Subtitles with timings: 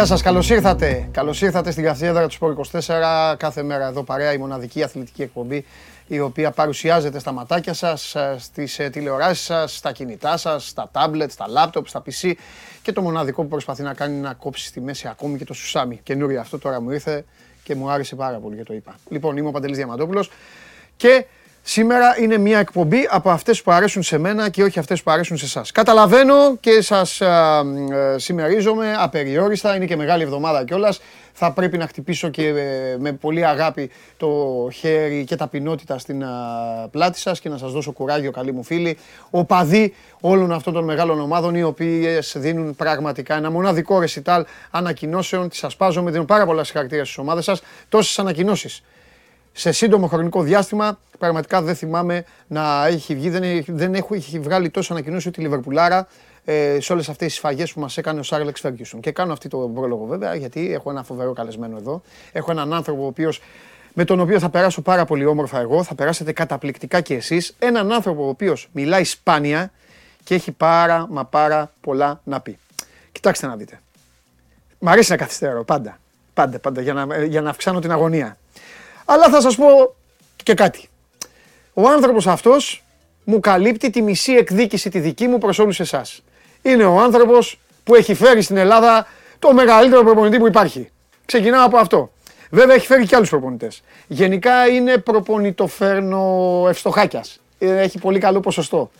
[0.00, 1.08] Γεια σας, καλώς ήρθατε.
[1.10, 3.34] Καλώς ήρθατε στην καθιέδρα του Σπορ 24.
[3.36, 5.64] Κάθε μέρα εδώ παρέα η μοναδική αθλητική εκπομπή
[6.06, 10.88] η οποία παρουσιάζεται στα ματάκια σας, ε, στις ε, τηλεοράσεις σας, στα κινητά σας, στα
[10.92, 12.32] τάμπλετ, στα λάπτοπ, στα PC
[12.82, 15.54] και το μοναδικό που προσπαθεί να κάνει είναι να κόψει στη μέση ακόμη και το
[15.54, 16.00] σουσάμι.
[16.02, 17.24] Καινούριο αυτό τώρα μου ήρθε
[17.62, 18.94] και μου άρεσε πάρα πολύ και το είπα.
[19.08, 20.30] Λοιπόν, είμαι ο Παντελής Διαμαντόπουλος
[20.96, 21.26] και
[21.62, 25.36] Σήμερα είναι μια εκπομπή από αυτές που αρέσουν σε μένα και όχι αυτές που αρέσουν
[25.36, 25.72] σε εσάς.
[25.72, 27.62] Καταλαβαίνω και σας α,
[28.14, 31.00] ε, συμμερίζομαι απεριόριστα, είναι και μεγάλη εβδομάδα κιόλας.
[31.32, 36.28] Θα πρέπει να χτυπήσω και ε, με πολύ αγάπη το χέρι και ταπεινότητα στην α,
[36.90, 38.98] πλάτη σας και να σας δώσω κουράγιο καλοί μου φίλοι.
[39.30, 45.48] Οπαδοί όλων αυτών των μεγάλων ομάδων οι οποίες δίνουν πραγματικά ένα μοναδικό ρεσιτάλ ανακοινώσεων.
[45.48, 47.62] Τις ασπάζομαι, δίνουν πάρα πολλά συγχαρητήρια στις ομάδες σας.
[47.88, 48.82] Τόσες ανακοινώσεις
[49.52, 50.98] σε σύντομο χρονικό διάστημα.
[51.18, 55.40] Πραγματικά δεν θυμάμαι να έχει βγει, δεν, έχει, δεν έχω, έχει βγάλει τόσο ανακοινώσεις ούτε
[55.40, 56.06] η Λιβερπουλάρα
[56.44, 59.00] ε, σε όλες αυτές τις σφαγές που μας έκανε ο Σάρλεξ Φέργκισον.
[59.00, 62.02] Και κάνω αυτή το πρόλογο βέβαια, γιατί έχω ένα φοβερό καλεσμένο εδώ.
[62.32, 63.40] Έχω έναν άνθρωπο ο οποίος,
[63.94, 67.54] με τον οποίο θα περάσω πάρα πολύ όμορφα εγώ, θα περάσετε καταπληκτικά κι εσείς.
[67.58, 69.70] Έναν άνθρωπο ο οποίος μιλάει σπάνια
[70.24, 72.58] και έχει πάρα μα πάρα πολλά να πει.
[73.12, 73.80] Κοιτάξτε να δείτε.
[74.78, 75.98] Μ' αρέσει να καθυστερώ πάντα.
[76.34, 78.36] Πάντα, πάντα για να, για να αυξάνω την αγωνία.
[79.12, 79.94] Αλλά θα σας πω
[80.42, 80.88] και κάτι.
[81.74, 82.84] Ο άνθρωπος αυτός
[83.24, 86.22] μου καλύπτει τη μισή εκδίκηση τη δική μου προς όλους εσάς.
[86.62, 89.06] Είναι ο άνθρωπος που έχει φέρει στην Ελλάδα
[89.38, 90.90] το μεγαλύτερο προπονητή που υπάρχει.
[91.24, 92.10] Ξεκινάω από αυτό.
[92.50, 93.82] Βέβαια έχει φέρει και άλλους προπονητές.
[94.06, 97.40] Γενικά είναι προπονητοφέρνο ευστοχάκιας.
[97.58, 98.90] Ε, έχει πολύ καλό ποσοστό.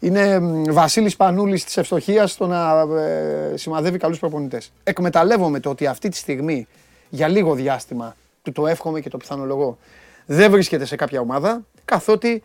[0.00, 0.38] Είναι
[0.70, 4.72] Βασίλης Πανούλης της ευστοχίας στο να ε, σημαδεύει καλούς προπονητές.
[4.84, 6.66] Εκμεταλλεύομαι το ότι αυτή τη στιγμή
[7.08, 9.78] για λίγο διάστημα του το εύχομαι και το πιθανολογώ,
[10.26, 12.42] δεν βρίσκεται σε κάποια ομάδα, καθότι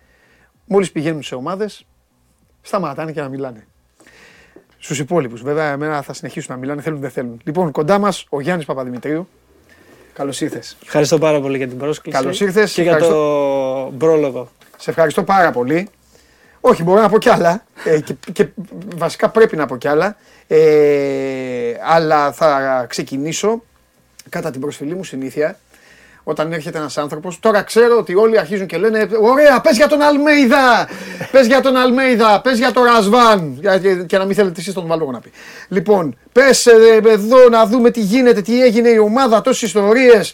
[0.65, 1.85] μόλις πηγαίνουν σε ομάδες,
[2.61, 3.67] σταματάνε και να μιλάνε.
[4.77, 7.41] Στους υπόλοιπους, βέβαια, εμένα θα συνεχίσουν να μιλάνε, θέλουν δεν θέλουν.
[7.43, 9.27] Λοιπόν, κοντά μας ο Γιάννης Παπαδημητρίου.
[10.13, 10.77] Καλώς ήρθες.
[10.83, 12.17] Ευχαριστώ πάρα πολύ για την πρόσκληση.
[12.17, 12.73] Καλώς ήρθες.
[12.73, 14.49] Και για το πρόλογο.
[14.77, 15.89] Σε ευχαριστώ πάρα πολύ.
[16.59, 17.63] Όχι, μπορώ να πω κι άλλα.
[17.83, 18.47] Ε, και, και,
[18.95, 20.15] βασικά πρέπει να πω κι άλλα.
[20.47, 23.63] Ε, αλλά θα ξεκινήσω
[24.29, 25.59] κατά την προσφυλή μου συνήθεια
[26.27, 27.39] όταν έρχεται ένας άνθρωπος.
[27.39, 30.87] Τώρα ξέρω ότι όλοι αρχίζουν και λένε: Ωραία, πες για τον Αλμέιδα!
[31.31, 33.59] πες για τον Αλμέιδα, πες για τον Ρασβάν.
[34.07, 35.31] Και να μην θέλετε εσείς τον Βαλόγο να πει.
[35.67, 40.33] Λοιπόν, πες ε, εδώ να δούμε τι γίνεται, τι έγινε η ομάδα, τόσες ιστορίες.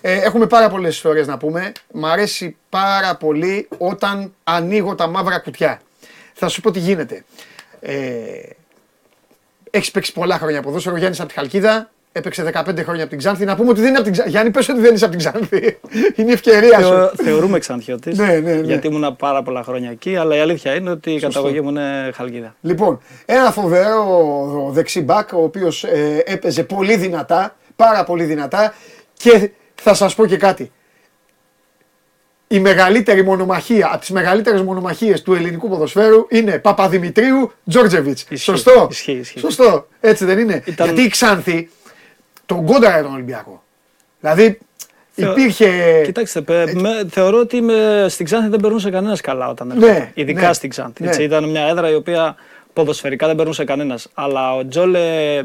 [0.00, 1.72] Ε, έχουμε πάρα πολλές ιστορίες να πούμε.
[1.92, 5.80] Μ' αρέσει πάρα πολύ όταν ανοίγω τα μαύρα κουτιά.
[6.32, 7.24] Θα σου πω τι γίνεται.
[7.80, 7.94] Ε,
[9.70, 11.90] έχεις παίξει πολλά χρόνια ποδόσφαιρο, Γιάννης από τη Χαλκίδα.
[12.14, 13.44] Έπαιξε 15 χρόνια από την Ξάνθη.
[13.44, 14.30] Να πούμε ότι δεν είναι από την Ξάνθη.
[14.30, 15.78] Γιάννη, πες ότι δεν είσαι από την Ξάνθη.
[16.16, 17.10] είναι η ευκαιρία σου.
[17.16, 18.14] θεωρούμε Ξανθιώτη.
[18.14, 18.60] ναι, ναι, ναι.
[18.60, 20.16] Γιατί ήμουν πάρα πολλά χρόνια εκεί.
[20.16, 22.54] Αλλά η αλήθεια είναι ότι η καταγωγή μου είναι Χαλκίδα.
[22.60, 27.56] Λοιπόν, ένα φοβερό δεξιμπάκ ο οποίος ε, έπαιζε πολύ δυνατά.
[27.76, 28.74] Πάρα πολύ δυνατά.
[29.12, 30.72] Και θα σας πω και κάτι.
[32.48, 38.26] Η μεγαλύτερη μονομαχία, από τις μεγαλύτερες μονομαχίες του ελληνικού ποδοσφαίρου είναι Παπαδημητρίου Τζόρτζεβιτς.
[38.34, 38.88] Σωστό.
[38.90, 39.38] Ισχύει, ισχύει.
[39.38, 39.86] Σωστό.
[40.00, 40.62] Έτσι δεν είναι.
[40.64, 40.86] Ήταν...
[40.86, 41.68] Γιατί η Ξάνθη
[42.54, 43.62] τον κόντρα τον Ολυμπιακό.
[44.20, 44.58] Δηλαδή
[45.14, 46.00] υπήρχε.
[46.04, 46.42] Κοιτάξτε,
[46.74, 49.98] με, θεωρώ ότι με, στην Ξάνθη δεν περνούσε κανένας καλά όταν ναι, έρχεται.
[49.98, 51.02] Ναι, Ειδικά ναι, στην Ξάνθη.
[51.02, 51.08] ναι.
[51.08, 52.36] Έτσι, ήταν μια έδρα η οποία
[52.72, 54.08] ποδοσφαιρικά δεν περνούσε κανένας.
[54.14, 55.38] Αλλά ο Τζόλε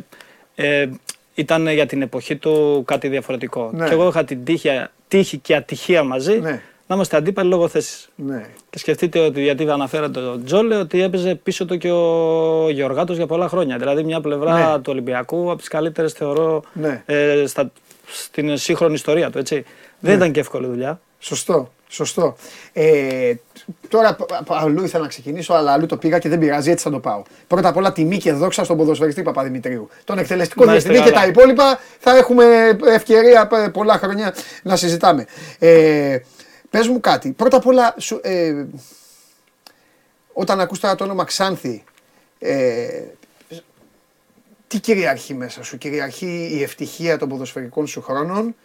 [0.55, 0.87] ε,
[1.33, 3.69] ήταν για την εποχή του κάτι διαφορετικό.
[3.73, 3.87] Ναι.
[3.87, 4.69] Και εγώ είχα την τύχη,
[5.07, 6.61] τύχη και ατυχία μαζί Ναι.
[6.87, 8.09] Να είμαστε αντίπαλοι λόγω θέσης.
[8.15, 8.45] Ναι.
[8.69, 13.27] Και σκεφτείτε ότι γιατί αναφέρατε τον Τζόλε, ότι έπαιζε πίσω του και ο Γεωργάτος για
[13.27, 13.77] πολλά χρόνια.
[13.77, 14.75] Δηλαδή, μια πλευρά Ναι.
[14.77, 17.03] του Ολυμπιακού από τις καλύτερες θεωρώ Ναι.
[17.05, 17.71] ε, στα,
[18.07, 19.37] στην σύγχρονη ιστορία του.
[19.37, 19.65] Έτσι.
[19.99, 20.99] Δεν ήταν και εύκολη δουλειά.
[21.19, 21.71] Σωστό.
[21.89, 22.35] Σωστό.
[22.73, 23.33] Ε,
[23.89, 26.83] τώρα π- π- αλλού ήθελα να ξεκινήσω, αλλά αλλού το πήγα και δεν πειράζει, έτσι
[26.83, 27.21] θα το πάω.
[27.47, 29.89] Πρώτα απ' όλα τιμή και δόξα στον ποδοσφαιριστή Παπαδημητρίου.
[30.03, 31.33] Τον εκτελεστικό Να είστε διευθυντή και καλά.
[31.33, 32.45] τα υπόλοιπα θα έχουμε
[32.87, 34.33] ευκαιρία π- πολλά χρόνια
[34.63, 35.25] να συζητάμε.
[35.59, 36.17] Ε,
[36.77, 37.31] πες μου κάτι.
[37.31, 38.65] Πρώτα απ' όλα, σου, ε,
[40.33, 41.83] όταν ακούς τώρα το όνομα Ξάνθη,
[42.39, 43.03] ε,
[44.67, 48.55] τι κυριαρχεί μέσα σου; Κυριαρχεί η ευτυχία των ποδοσφαιρικών σου χρόνων,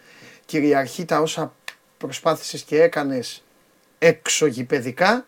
[0.45, 1.53] κυριαρχεί τα όσα
[1.97, 3.43] προσπάθησες και έκανες
[3.99, 5.27] εξωγηπαιδικά,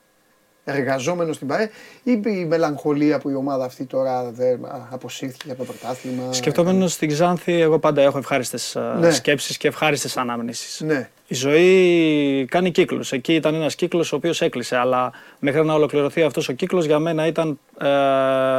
[0.68, 1.70] εργαζόμενο στην ΠαΕ,
[2.04, 6.34] ή η μελαγχολία που η ομάδα αυτή τώρα δεν α, αποσύρθηκε από το πρωτάθλημα.
[6.34, 9.12] Σκεφτόμενος στην Ξάνθη, εγώ πάντα έχω ευχάριστες Ναι.
[9.12, 10.86] σκέψεις και ευχάριστες ανάμνησει.
[10.86, 13.12] Ναι, Η ζωή κάνει κύκλους.
[13.12, 17.00] Εκεί ήταν ένας κύκλος ο οποίος έκλεισε, αλλά μέχρι να ολοκληρωθεί αυτός ο κύκλος για
[17.00, 17.88] μένα ήταν ε,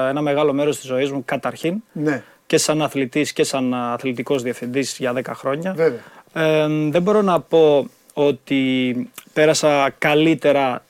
[0.08, 4.96] ένα μεγάλο μέρος της ζωής μου καταρχήν ναι, και σαν αθλητής και σαν αθλητικός διευθυντής
[4.98, 5.72] για 10 χρόνια.
[5.76, 6.00] βέβαια.
[6.32, 10.84] Ε, δεν μπορώ να πω ότι πέρασα καλύτερα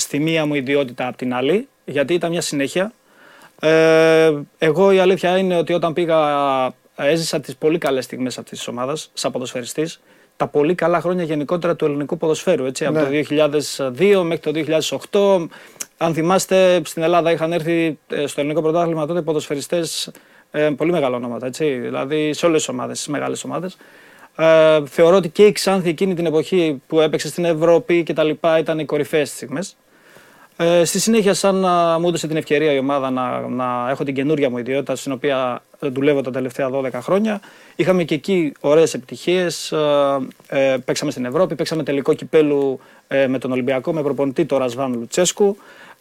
[0.00, 2.92] στη μία μου ιδιότητα από την άλλη, γιατί ήταν μια συνέχεια.
[3.60, 6.16] Ε, εγώ η αλήθεια είναι ότι όταν πήγα
[6.96, 10.00] έζησα τις πολύ καλές στιγμές αυτής της ομάδας, σαν ποδοσφαιριστής.
[10.36, 12.64] Τα πολύ καλά χρόνια γενικότερα του ελληνικού ποδοσφαίρου.
[12.64, 13.04] Έτσι, Από Ναι.
[13.04, 15.48] το 2002 μέχρι το 2008.
[15.96, 20.10] Αν θυμάστε, στην Ελλάδα είχαν έρθει ε, στο ελληνικό πρωτάθλημα τότε ποδοσφαιριστές
[20.50, 21.46] ε, πολύ μεγάλα ονόματα.
[21.46, 23.76] Έτσι, δηλαδή σε όλες τις ομάδες, στι μεγάλες ομάδες.
[24.36, 28.24] Ε, θεωρώ ότι και η Ξάνθη εκείνη την εποχή που έπαιξε στην Ευρώπη και τα
[28.24, 29.76] λοιπά ήταν οι κορυφαίες στιγμές.
[30.60, 34.14] Ε, στη συνέχεια, σαν να μου έδωσε την ευκαιρία η ομάδα να, να έχω την
[34.14, 37.40] καινούργια μου ιδιότητα, στην οποία δουλεύω τα τελευταία 12 χρόνια,
[37.76, 39.72] είχαμε και εκεί ωραίες επιτυχίες.
[39.72, 44.56] Ε, ε, παίξαμε στην Ευρώπη, παίξαμε τελικό κυπέλου ε, με τον Ολυμπιακό, με προπονητή το
[44.56, 45.56] Ρασβάν Λουτσέσκου,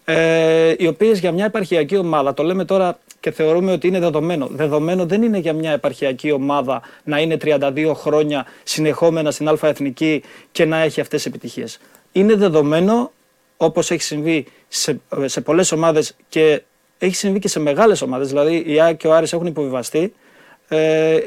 [0.05, 4.47] ε, οι οποίες για μια επαρχιακή ομάδα, το λέμε τώρα και θεωρούμε ότι είναι δεδομένο.
[4.51, 10.23] Δεδομένο δεν είναι για μια επαρχιακή ομάδα να είναι 32 χρόνια συνεχόμενα στην Α Εθνική
[10.51, 11.79] και να έχει αυτές τις επιτυχίες.
[12.11, 13.11] Είναι δεδομένο
[13.57, 16.61] όπως έχει συμβεί σε, σε πολλές ομάδες και
[16.97, 20.13] έχει συμβεί και σε μεγάλες ομάδες, δηλαδή η ΑΕΚ και ο Άρης έχουν υποβιβαστεί,
[20.67, 21.17] ε,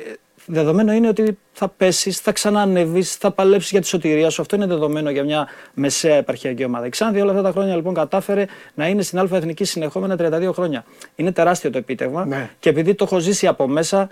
[0.46, 4.42] δεδομένο είναι ότι θα πέσεις, θα ξανανεύει, θα παλέψεις για τη σωτηρία σου.
[4.42, 6.86] Αυτό είναι δεδομένο για μια μεσαία επαρχιακή ομάδα.
[6.86, 10.16] Η Ξάνθη όλα αυτά τα χρόνια λοιπόν κατάφερε να είναι στην Α Εθνική συνεχόμενα
[10.48, 10.84] 32 χρόνια.
[11.14, 12.50] Είναι τεράστιο το επίτευγμα Ναι.
[12.58, 14.08] και επειδή το έχω ζήσει από μέσα,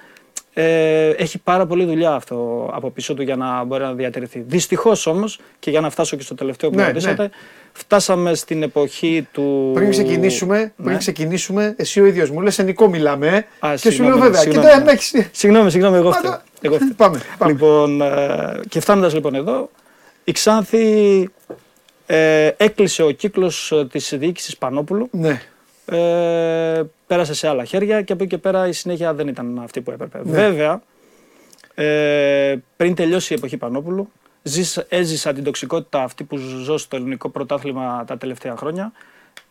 [0.54, 4.44] ε, έχει πάρα πολλή δουλειά αυτό από πίσω του για να μπορεί να διατηρηθεί.
[4.46, 7.30] Δυστυχώς όμως, και για να φτάσω και στο τελευταίο που Ναι, με ρωτήσατε,
[7.78, 9.70] φτάσαμε στην εποχή του.
[9.74, 10.96] Πριν ξεκινήσουμε, πριν Ναι.
[10.98, 13.26] ξεκινήσουμε, εσύ ο ίδιος μου λες: Ενικό μιλάμε.
[13.60, 14.40] ε, Α, και σου λέω συγγνώμη, βέβαια.
[14.40, 14.82] συγγνώμη, Κοίτα, ναι.
[14.82, 15.28] εντάξει.
[15.32, 16.72] Συγγνώμη, συγγνώμη, εγώ Πάντα- φταίω.
[16.72, 16.94] Εγώ φταίω.
[17.08, 17.52] Πάμε, πάμε.
[17.52, 19.70] Λοιπόν, ε, και φτάνοντας λοιπόν εδώ,
[20.24, 21.28] η Ξάνθη
[22.06, 25.40] ε, έκλεισε ο κύκλος ε, της διοίκησης Πανόπουλου, Ναι.
[25.86, 29.80] ε, πέρασε σε άλλα χέρια και από εκεί και πέρα η συνέχεια δεν ήταν αυτή
[29.80, 30.20] που έπρεπε.
[30.24, 30.30] Ναι.
[30.32, 30.82] Βέβαια,
[31.74, 34.10] ε, πριν τελειώσει η εποχή Πανόπουλου,
[34.48, 38.92] ζήσα, έζησα την τοξικότητα αυτή που ζω στο ελληνικό πρωτάθλημα τα τελευταία χρόνια.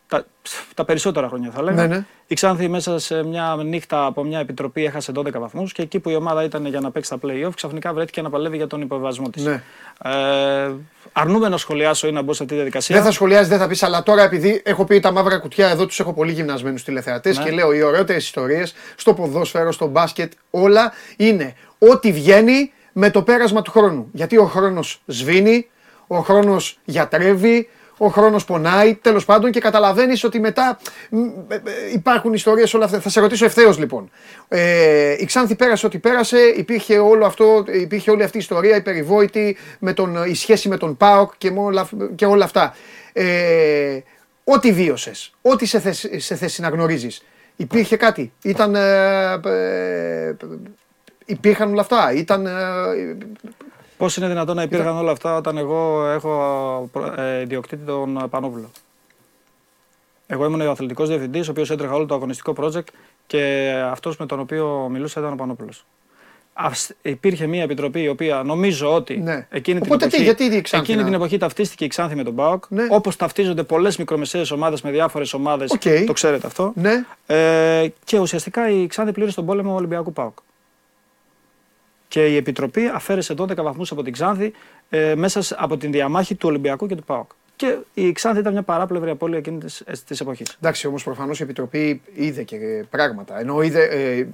[0.08, 0.26] Τα,
[0.74, 1.88] τα περισσότερα χρόνια θα λέγαμε.
[1.88, 2.06] Ναι, ναι.
[2.28, 6.10] Η Ξάνθη μέσα σε μια νύχτα από μια επιτροπή έχασε 12 βαθμούς και εκεί που
[6.10, 9.30] η ομάδα ήταν για να παίξει τα play-off ξαφνικά βρέθηκε να παλεύει για τον υποβασμό
[9.30, 9.44] της.
[9.44, 9.64] Ναι.
[10.04, 10.72] Ε,
[11.12, 12.96] αρνούμε να σχολιάσω ή να μπω σε αυτή τη διαδικασία.
[12.96, 15.86] Δεν θα σχολιάζει, δεν θα πεις, αλλά τώρα επειδή έχω πει τα μαύρα κουτιά εδώ,
[15.86, 17.44] τους έχω πολύ γυμνασμένους τηλεθεατές Ναι.
[17.44, 23.22] και λέω οι ωραιότερες ιστορίες στο ποδόσφαιρο, στο μπάσκετ, όλα είναι ό,τι βγαίνει με το
[23.22, 24.10] πέρασμα του χρόνου.
[24.12, 25.68] Γιατί ο χρόνος σβήνει,
[26.08, 30.80] ο χρόνος γιατρεύει, ο χρόνος πονάει, τέλος πάντων και καταλαβαίνεις ότι μετά
[31.10, 31.18] μ,
[31.48, 31.62] ε, ε,
[31.94, 33.00] υπάρχουν ιστορίες όλα αυτά.
[33.00, 34.10] Θα σε ρωτήσω ευθέως λοιπόν.
[34.48, 38.82] Ε, η Ξάνθη πέρασε ό,τι πέρασε, υπήρχε, όλο αυτό, υπήρχε όλη αυτή η ιστορία, η
[38.82, 42.76] περιβόητη, με τον, η σχέση με τον ΠΑΟΚ και, με όλα, και όλα αυτά.
[43.14, 44.00] Ε,
[44.44, 47.24] ό,τι βίωσες, ό,τι σε θες, σε θέση να γνωρίζεις.
[47.56, 48.76] Υπήρχε κάτι, ήταν...
[48.76, 50.36] Ε, ε,
[51.28, 52.46] υπήρχαν όλα αυτά, ήταν...
[52.46, 52.52] Ε,
[53.98, 58.72] Πώς είναι δυνατόν να υπήρχαν όλα αυτά όταν εγώ έχω ε, ιδιοκτήτη τον Πανόπουλο;
[60.28, 62.88] Εγώ ήμουν ο αθλητικός διευθυντής, ο οποίος έτρεχα όλο το αγωνιστικό project
[63.28, 65.86] και αυτός με τον οποίο μιλούσα ήταν ο Πανόπουλος.
[67.02, 69.48] Υπήρχε μια επιτροπή η οποία νομίζω ότι Ναι.
[69.50, 72.16] εκείνη, την Οπότε τι, εποχή, γιατί η Ξάνθη εκείνη να- την εποχή ταυτίστηκε η Ξάνθη
[72.16, 72.64] με τον ΠΑΟΚ.
[72.70, 72.88] Ναι.
[72.90, 75.72] Όπως ταυτίζονται πολλές μικρομεσαίες ομάδες με διάφορες ομάδες.
[75.72, 75.82] Οκ.
[76.06, 76.72] Το ξέρετε αυτό.
[76.76, 80.38] ναι, Ε, και ουσιαστικά η Ξάνθη πλήρωσε τον πόλεμο Ολυμπιακού ΠΑΟΚ.
[82.08, 84.52] Και η Επιτροπή αφαίρεσε 12 βαθμούς από την Ξάνθη
[84.90, 87.30] ε, μέσα σε- από την διαμάχη του Ολυμπιακού και του ΠΑΟΚ.
[87.56, 90.56] Και η Ξάνθη ήταν μια παράπλευρη απώλεια εκείνη της, ε, της εποχής.
[90.62, 92.58] Εντάξει, όμως προφανώς η Επιτροπή είδε και
[92.90, 93.40] πράγματα.
[93.40, 94.28] Ενώ είδε, ε,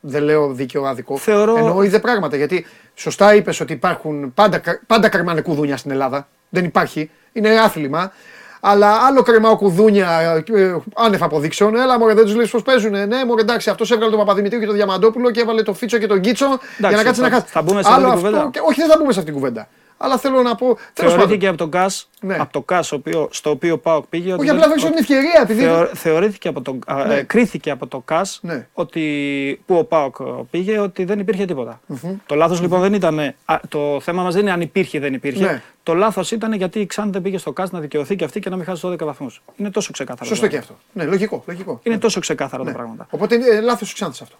[0.00, 2.36] δεν λέω δίκαιο άδικο, Θεωρώ- ενώ είδε πράγματα.
[2.36, 6.28] Γιατί σωστά είπες ότι υπάρχουν πάντα, κα- πάντα καρμάνε κουδούνια στην Ελλάδα.
[6.48, 7.10] Δεν υπάρχει.
[7.32, 8.12] Είναι άθλημα.
[8.60, 10.08] Αλλά άλλο κρεμάω κουδούνια
[10.54, 11.76] ε, άνευ αποδείξεων.
[11.76, 12.90] Έλα, μωρέ, δεν τους λες πώς παίζουν.
[12.90, 16.06] Ναι, μωρέ, εντάξει, αυτός έβγαλε τον Παπαδημητρίου και τον Διαμαντόπουλο και έβαλε το Φίτσο και
[16.06, 16.46] τον Κίτσο
[16.78, 17.46] για να κάτσει θα- να χάσει.
[17.52, 18.50] θα μπούμε σε Άλλο αυτή την αυτό κουβέντα.
[18.52, 19.68] και- Όχι, δεν θα μπούμε σε αυτή την κουβέντα.
[20.02, 20.66] Αλλά θέλω να πω.
[20.66, 21.10] τέλος πάντων.
[21.10, 22.36] Θεωρήθηκε από τον ΚΑΣ, Ναι.
[22.38, 24.32] από το ΚΑΣ ο οποίο, στο οποίο ο ΠΑΟΚ πήγε.
[24.32, 25.40] ότι Όχι, δεν- απλά δώσε την ευκαιρία.
[25.42, 25.62] Επειδή...
[25.62, 27.14] Θεω- θεωρήθηκε από τον, α, Ναι.
[27.14, 28.66] ε, κρίθηκε από το ΚΑΣ Ναι.
[28.72, 30.16] ότι, που ο ΠΑΟΚ
[30.50, 31.80] πήγε ότι δεν υπήρχε τίποτα.
[32.26, 35.14] Το λάθος λοιπόν δεν ήταν, α, το θέμα μας δεν είναι αν υπήρχε ή δεν
[35.14, 35.44] υπήρχε.
[35.44, 35.62] Ναι.
[35.82, 38.50] Το λάθος ήταν γιατί η Ξάνθη δεν πήγε στο ΚΑΣ να δικαιωθεί και αυτή και
[38.50, 39.42] να μην χάσει 12 βαθμούς.
[39.56, 40.28] Είναι τόσο ξεκάθαρο.
[40.28, 40.76] Σωστό το και πράγμα.
[40.92, 40.98] αυτό.
[40.98, 41.42] Ναι, λογικό.
[41.46, 41.80] λογικό.
[41.82, 42.70] Είναι τόσο ξεκάθαρα Ναι.
[42.70, 43.06] τα πράγματα.
[43.10, 44.36] Οπότε ε, λάθος σου Ξάνθης αυτό.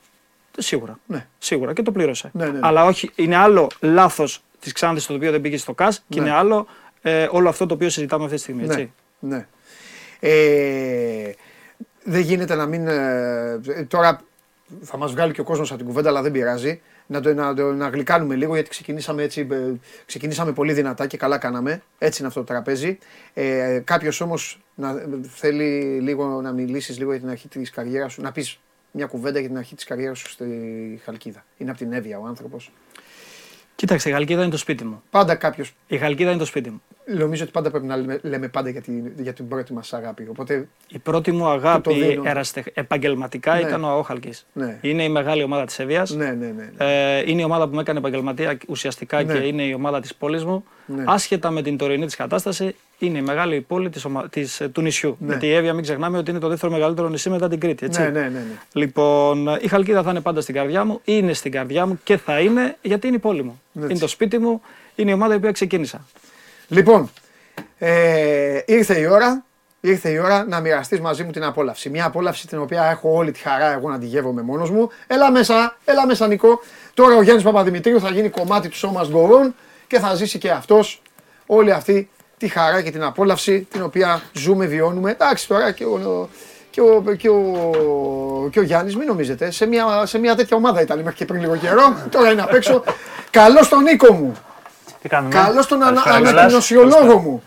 [0.58, 0.98] Σίγουρα.
[1.06, 1.26] Ναι.
[1.38, 2.30] Σίγουρα και το πλήρωσε.
[2.32, 2.58] Ναι, ναι, ναι.
[2.62, 6.26] Αλλά όχι, είναι άλλο λάθος της Ξάνθης το οποίο δεν πήγε στο ΚΑΣ και Ναι.
[6.26, 6.66] είναι άλλο
[7.02, 8.66] ε, όλο αυτό το οποίο συζητάμε αυτή τη στιγμή.
[8.66, 8.72] Ναι.
[8.72, 8.92] Έτσι.
[9.20, 9.46] ναι.
[10.20, 11.32] Ε,
[12.04, 12.86] δεν γίνεται να μην.
[12.88, 14.20] ε, τώρα
[14.82, 16.80] θα μας βγάλει και ο κόσμος από την κουβέντα, αλλά δεν πειράζει.
[17.06, 19.46] Να, το, να, το- να γλυκάνουμε λίγο γιατί ξεκινήσαμε έτσι.
[19.50, 19.72] ε,
[20.06, 21.82] ξεκινήσαμε πολύ δυνατά και καλά κάναμε.
[21.98, 22.98] Έτσι είναι αυτό το τραπέζι.
[23.34, 24.60] Ε, Κάποιος όμως
[25.34, 29.38] θέλει λίγο να μιλήσεις λίγο για την αρχή της καριέρας σου, να πεις μια κουβέντα
[29.38, 30.46] για την αρχή της καριέρας σου στη
[31.04, 31.44] Χαλκίδα.
[31.56, 32.72] Είναι από την Εύβοια ο άνθρωπος.
[33.80, 35.02] Κοίταξε, η Χαλκίδα είναι το σπίτι μου.
[35.10, 35.72] Πάντα κάποιος.
[35.86, 36.82] Η Χαλκίδα είναι το σπίτι μου.
[37.18, 40.26] Νομίζω ότι πάντα πρέπει να λέμε, λέμε πάντα για την, για την πρώτη μας αγάπη.
[40.30, 42.22] Οπότε Η πρώτη μου το αγάπη δίνω.
[42.26, 43.60] εραστε- επαγγελματικά Ναι.
[43.60, 44.32] ήταν ο Όχαλκη.
[44.52, 44.78] Ναι.
[44.80, 46.06] Είναι η μεγάλη ομάδα της Εύβοια.
[46.08, 46.70] ναι, ναι, ναι.
[47.18, 49.32] Ε, είναι η ομάδα που με έκανε επαγγελματία ουσιαστικά Ναι.
[49.32, 50.64] και είναι η ομάδα της πόλης μου.
[50.86, 51.04] Ναι.
[51.06, 54.28] Άσχετα με την τωρινή της κατάσταση, είναι η μεγάλη πόλη της, ομα...
[54.28, 55.16] της, ε, του νησιού.
[55.20, 55.26] Ναι.
[55.26, 57.84] Γιατί η Εύβοια, μην ξεχνάμε ότι είναι το δεύτερο μεγαλύτερο νησί μετά την Κρήτη.
[57.86, 58.00] Έτσι.
[58.00, 58.42] ναι, ναι, ναι, ναι.
[58.72, 62.40] Λοιπόν, η Χαλκίδα θα είναι πάντα στην καρδιά μου, είναι στην καρδιά μου και θα
[62.40, 63.60] είναι γιατί είναι η πόλη μου.
[63.76, 63.90] Έτσι.
[63.90, 64.60] Είναι το σπίτι μου,
[64.94, 66.06] είναι η ομάδα η οποία ξεκίνησα.
[66.70, 67.10] Λοιπόν,
[67.78, 69.44] ε, ήρθε η ώρα.
[69.80, 71.90] Ήρθε η ώρα να μοιραστείς μαζί μου την απόλαυση.
[71.90, 74.90] Μια απόλαυση την οποία έχω όλη τη χαρά εγώ να τη γεύομαι μόνος μου.
[75.06, 76.60] Έλα μέσα, έλα μέσα Νικό.
[76.94, 79.54] Τώρα ο Γιάννης Παπαδημητρίου θα γίνει κομμάτι του σώμα Γκορών
[79.86, 81.02] και θα ζήσει και αυτός
[81.46, 85.10] όλη αυτή τη χαρά και την απόλαυση την οποία ζούμε, βιώνουμε.
[85.10, 86.28] Εντάξει τώρα και ο,
[86.70, 90.80] και ο, και ο, και ο Γιάννης, μην νομίζετε, σε μια, σε μια τέτοια ομάδα
[90.80, 91.96] ήταν μέχρι και πριν λίγο καιρό.
[92.10, 92.84] Τώρα είναι απ' έξω.
[93.30, 94.36] Καλώς τον Νίκο μου.
[95.02, 96.32] Τι κάνουμε; Καλώς τον ανα, Καλησπέρα, κιόλας.
[96.40, 97.42] ανακοινωσιολόγο μου.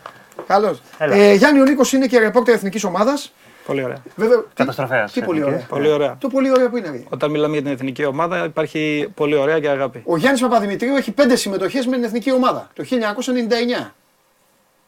[0.47, 0.81] Καλώς.
[0.97, 1.15] Έλα.
[1.15, 3.33] Ε, Γιάννη, ο Νίκος είναι και ρεπόρτερ εθνικής ομάδας.
[3.65, 3.97] Πολύ ωραία.
[4.15, 4.37] Βέβαια.
[4.37, 5.55] τι- Καταστροφέας Τι πολύ εθνικής.
[5.63, 5.67] ωραία.
[5.69, 6.15] Πολύ ωραία.
[6.19, 6.89] Το πολύ ωραία που είναι.
[6.89, 7.03] ρε.
[7.09, 10.01] Όταν μιλάμε για την εθνική ομάδα, υπάρχει πολύ ωραία και αγάπη.
[10.05, 13.93] Ο Γιάννης Παπαδημητρίου έχει πέντε συμμετοχές με την εθνική ομάδα το 1999.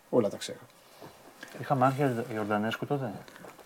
[0.09, 0.57] Όλα τα ξέρω.
[1.61, 3.11] Είχαμε Άγια Ιορδανέσκου τότε;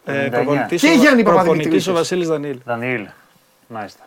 [0.06, 0.30] Ε, 99.
[0.32, 1.94] προπονητής Και ο- Γιάννη Παπαδημητρίου προπονητής ο είχες.
[2.02, 2.60] Βασίλης Δανίλ.
[2.66, 3.08] Δανίλ.
[3.68, 4.04] Μάλιστα.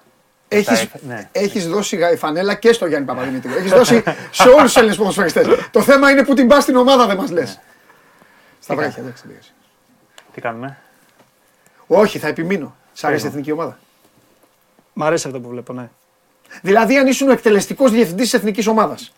[0.57, 1.29] Έχεις, Στα- ναι.
[1.33, 3.55] έχεις δώσει γα- φανέλα και στο Γιάννη Παπαδημητρίου.
[3.57, 5.47] Έχεις δώσει σε όλους τους Έλληνες ποδοσφαιριστές.
[5.71, 7.61] Το θέμα είναι που την πας στην ομάδα δεν μας λες.
[8.61, 9.23] Στα βράχια, εντάξει.
[9.31, 9.53] εντάξει.
[10.35, 10.77] Τι κάνουμε;
[11.87, 12.77] Όχι, θα επιμείνω.
[12.93, 13.39] Σ' αρέσει η Πες μου.
[13.41, 13.79] εθνική ομάδα.
[14.93, 15.89] Μ' αρέσει αυτό που βλέπω, ναι.
[16.63, 19.13] Δηλαδή, αν ήσουν ο εκτελεστικός διευθυντής της εθνικής ομάδας.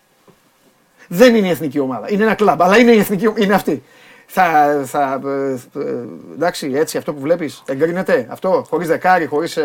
[1.08, 2.10] Δεν είναι η εθνική ομάδα.
[2.10, 3.82] Είναι ένα κλαμπ, αλλά είναι, η εθνική, είναι αυτή.
[4.26, 6.04] Θα, θα, ε, ε,
[6.34, 9.58] εντάξει, έτσι αυτό που βλέπεις, εγκρίνεται αυτό, χωρίς δεκάρι, χωρίς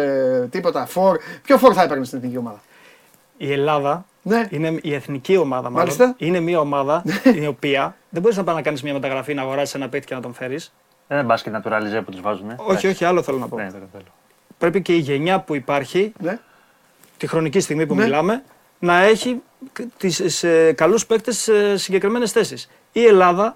[0.49, 1.17] τίποτα, φορ.
[1.43, 2.61] Ποιο φορ θα έπαιρνες στην εθνική ομάδα;
[3.37, 4.47] Η Ελλάδα Ναι.
[4.49, 5.77] είναι η εθνική ομάδα, μάλλον.
[5.77, 6.13] Μάλιστα.
[6.17, 7.03] Είναι μια ομάδα
[7.41, 10.13] η οποία δεν μπορείς να πάει να κάνεις μια μεταγραφή, να αγοράσεις ένα παίκτη και
[10.15, 10.73] να τον φέρεις.
[11.07, 12.53] Δεν είναι μπάσκετ naturalize που τους βάζουν.
[12.57, 13.55] Όχι, όχι, άλλο θέλω να πω.
[13.55, 14.03] Ναι, δεν θέλω.
[14.57, 16.39] Πρέπει και η γενιά που υπάρχει, Ναι.
[17.17, 18.03] τη χρονική στιγμή που Ναι.
[18.03, 18.43] μιλάμε,
[18.79, 19.41] να έχει
[19.97, 22.69] τις ε, καλούς παίκτες σε συγκεκριμένες θέσεις.
[22.91, 23.55] Η Ελλάδα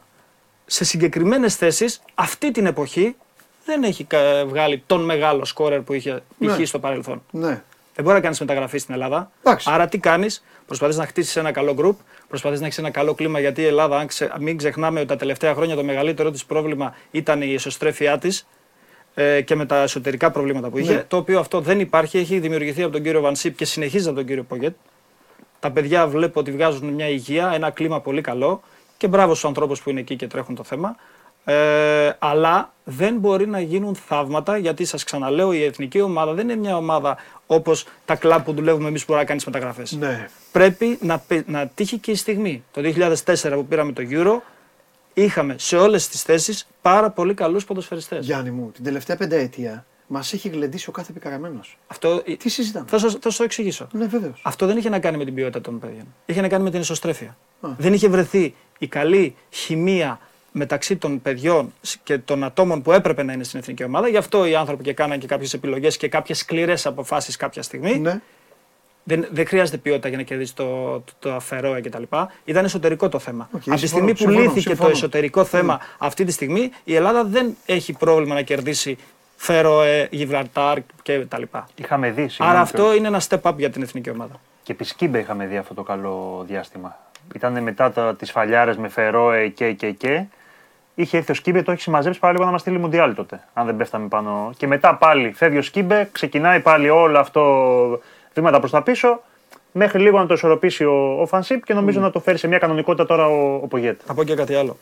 [0.65, 3.15] σε συγκεκριμένες θέσεις αυτή την εποχή
[3.65, 6.57] δεν έχει κα- βγάλει τον μεγάλο σκόρερ που είχε π.χ.
[6.57, 6.65] Ναι.
[6.65, 7.23] στο παρελθόν.
[7.31, 7.61] ναι.
[7.95, 9.31] Δεν μπορεί να κάνεις μεταγραφή στην Ελλάδα.
[9.43, 9.69] Εντάξει.
[9.71, 13.39] Άρα τι κάνεις, προσπαθείς να χτίσεις ένα καλό γκρουπ, προσπαθείς να έχεις ένα καλό κλίμα
[13.39, 16.95] γιατί η Ελλάδα, αν ξε- μην ξεχνάμε ότι τα τελευταία χρόνια το μεγαλύτερο της πρόβλημα
[17.11, 18.47] ήταν η εσωστρέφειά της
[19.13, 20.93] ε, και με τα εσωτερικά προβλήματα που είχε.
[20.93, 21.03] Ναι.
[21.07, 24.25] Το οποίο αυτό δεν υπάρχει, έχει δημιουργηθεί από τον κύριο Βανσίπ και συνεχίζει από τον
[24.25, 24.75] κύριο Πογέτ.
[25.59, 28.61] Τα παιδιά βλέπω ότι βγάζουν μια υγεία, ένα κλίμα πολύ καλό
[29.03, 30.95] και μπράβο στους ανθρώπους που είναι εκεί και τρέχουν το θέμα.
[31.45, 36.59] Ε, αλλά δεν μπορεί να γίνουν θαύματα γιατί σας ξαναλέω η εθνική ομάδα δεν είναι
[36.59, 37.17] μια ομάδα
[37.47, 39.91] όπως τα κλαμπ που δουλεύουμε εμείς που μπορεί να κάνεις μεταγραφές.
[39.91, 40.29] ναι.
[40.51, 42.63] Πρέπει να, πε- να τύχει και η στιγμή.
[42.71, 42.81] Το
[43.25, 44.37] 2004 που πήραμε το Euro
[45.13, 48.25] είχαμε σε όλες τις θέσεις πάρα πολύ καλούς ποδοσφαιριστές.
[48.25, 51.77] Γιάννη μου, την τελευταία πενταετία μας έχει γλεντήσει ο κάθε επικαραμένος.
[51.87, 53.87] Αυτό, Τι συζητάμε; θα, σας, θα σου το εξηγήσω.
[53.91, 54.33] Ναι, βέβαιω.
[54.41, 56.05] Αυτό δεν είχε να κάνει με την ποιότητα των παιδιών.
[56.25, 57.37] Είχε να κάνει με την εσωστρέφεια.
[57.61, 57.69] Α.
[57.77, 60.19] Δεν είχε βρεθεί η καλή χημεία
[60.51, 64.07] μεταξύ των παιδιών και των ατόμων που έπρεπε να είναι στην εθνική ομάδα.
[64.07, 67.99] Γι' αυτό οι άνθρωποι και κάναν και κάποιες επιλογές και κάποιες σκληρές αποφάσεις κάποια στιγμή.
[67.99, 68.21] Ναι.
[69.05, 70.63] Δεν, δεν χρειάζεται ποιότητα για να κερδίσει το,
[70.99, 72.03] το, τα Φερόε κτλ.
[72.45, 73.49] Ήταν εσωτερικό το θέμα.
[73.51, 74.89] Οκ, Από τη συμφωνώ, στιγμή που συμφωνώ, λύθηκε συμφωνώ.
[74.89, 78.97] το εσωτερικό θέμα αυτή τη στιγμή, η Ελλάδα δεν έχει πρόβλημα να κερδίσει
[79.43, 81.41] Φερόε, Γιβραλτάρ κτλ.
[81.75, 82.21] Είχαμε δει.
[82.21, 84.39] Άρα συγγνώμη, αυτό είναι ένα step up για την εθνική ομάδα.
[84.63, 86.97] Και επί Σκίμπε είχαμε δει αυτό το καλό διάστημα.
[87.35, 90.23] Ήταν μετά τα, τις σφαλιάρες με Φερόε και και και.
[90.95, 93.43] Είχε έρθει ο Σκίμπε, το έχει συμμαζέψει πάλι λίγο να μας στείλει Μουντιάλ τότε.
[93.53, 94.51] Αν δεν πέφταμε πάνω.
[94.57, 97.41] Και μετά πάλι φεύγει ο Σκίμπε, ξεκινάει πάλι όλο αυτό
[98.33, 99.21] βήματα προς τα πίσω.
[99.71, 102.57] Μέχρι λίγο να το ισορροπήσει ο, ο Φανσίπ και νομίζω να το φέρει σε μια
[102.57, 104.01] κανονικότητα τώρα ο, ο Πογέτ.
[104.05, 104.77] Θα πω και κάτι άλλο.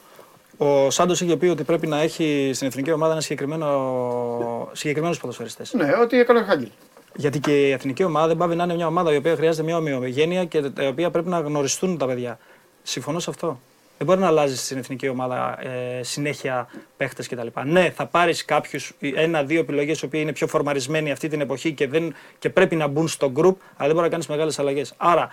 [0.57, 5.73] Ο Σάντος είχε πει ότι πρέπει να έχει στην εθνική ομάδα ένα συγκεκριμένο, συγκεκριμένους ποδοσφαιριστές.
[5.73, 6.69] Ναι, ό,τι έκανε ο Χάγγελ.
[7.15, 9.77] Γιατί και η εθνική ομάδα δεν πάβει να είναι μια ομάδα η οποία χρειάζεται μια
[9.77, 12.39] ομοιογένεια και η οποία πρέπει να γνωριστούν τα παιδιά.
[12.83, 13.59] Συμφωνώ σε αυτό.
[13.97, 16.67] Δεν μπορεί να αλλάζει στην εθνική ομάδα ε, συνέχεια
[16.97, 17.47] παίχτες κτλ.
[17.63, 21.87] Ναι, θα πάρεις κάποιους, ένα-δύο επιλογές οι οποίοι είναι πιο φορμαρισμένοι αυτή την εποχή και,
[21.87, 24.93] δεν, και πρέπει να μπουν στο group, αλλά δεν μπορεί να κάνεις μεγάλες αλλαγές.
[24.97, 25.29] Άρα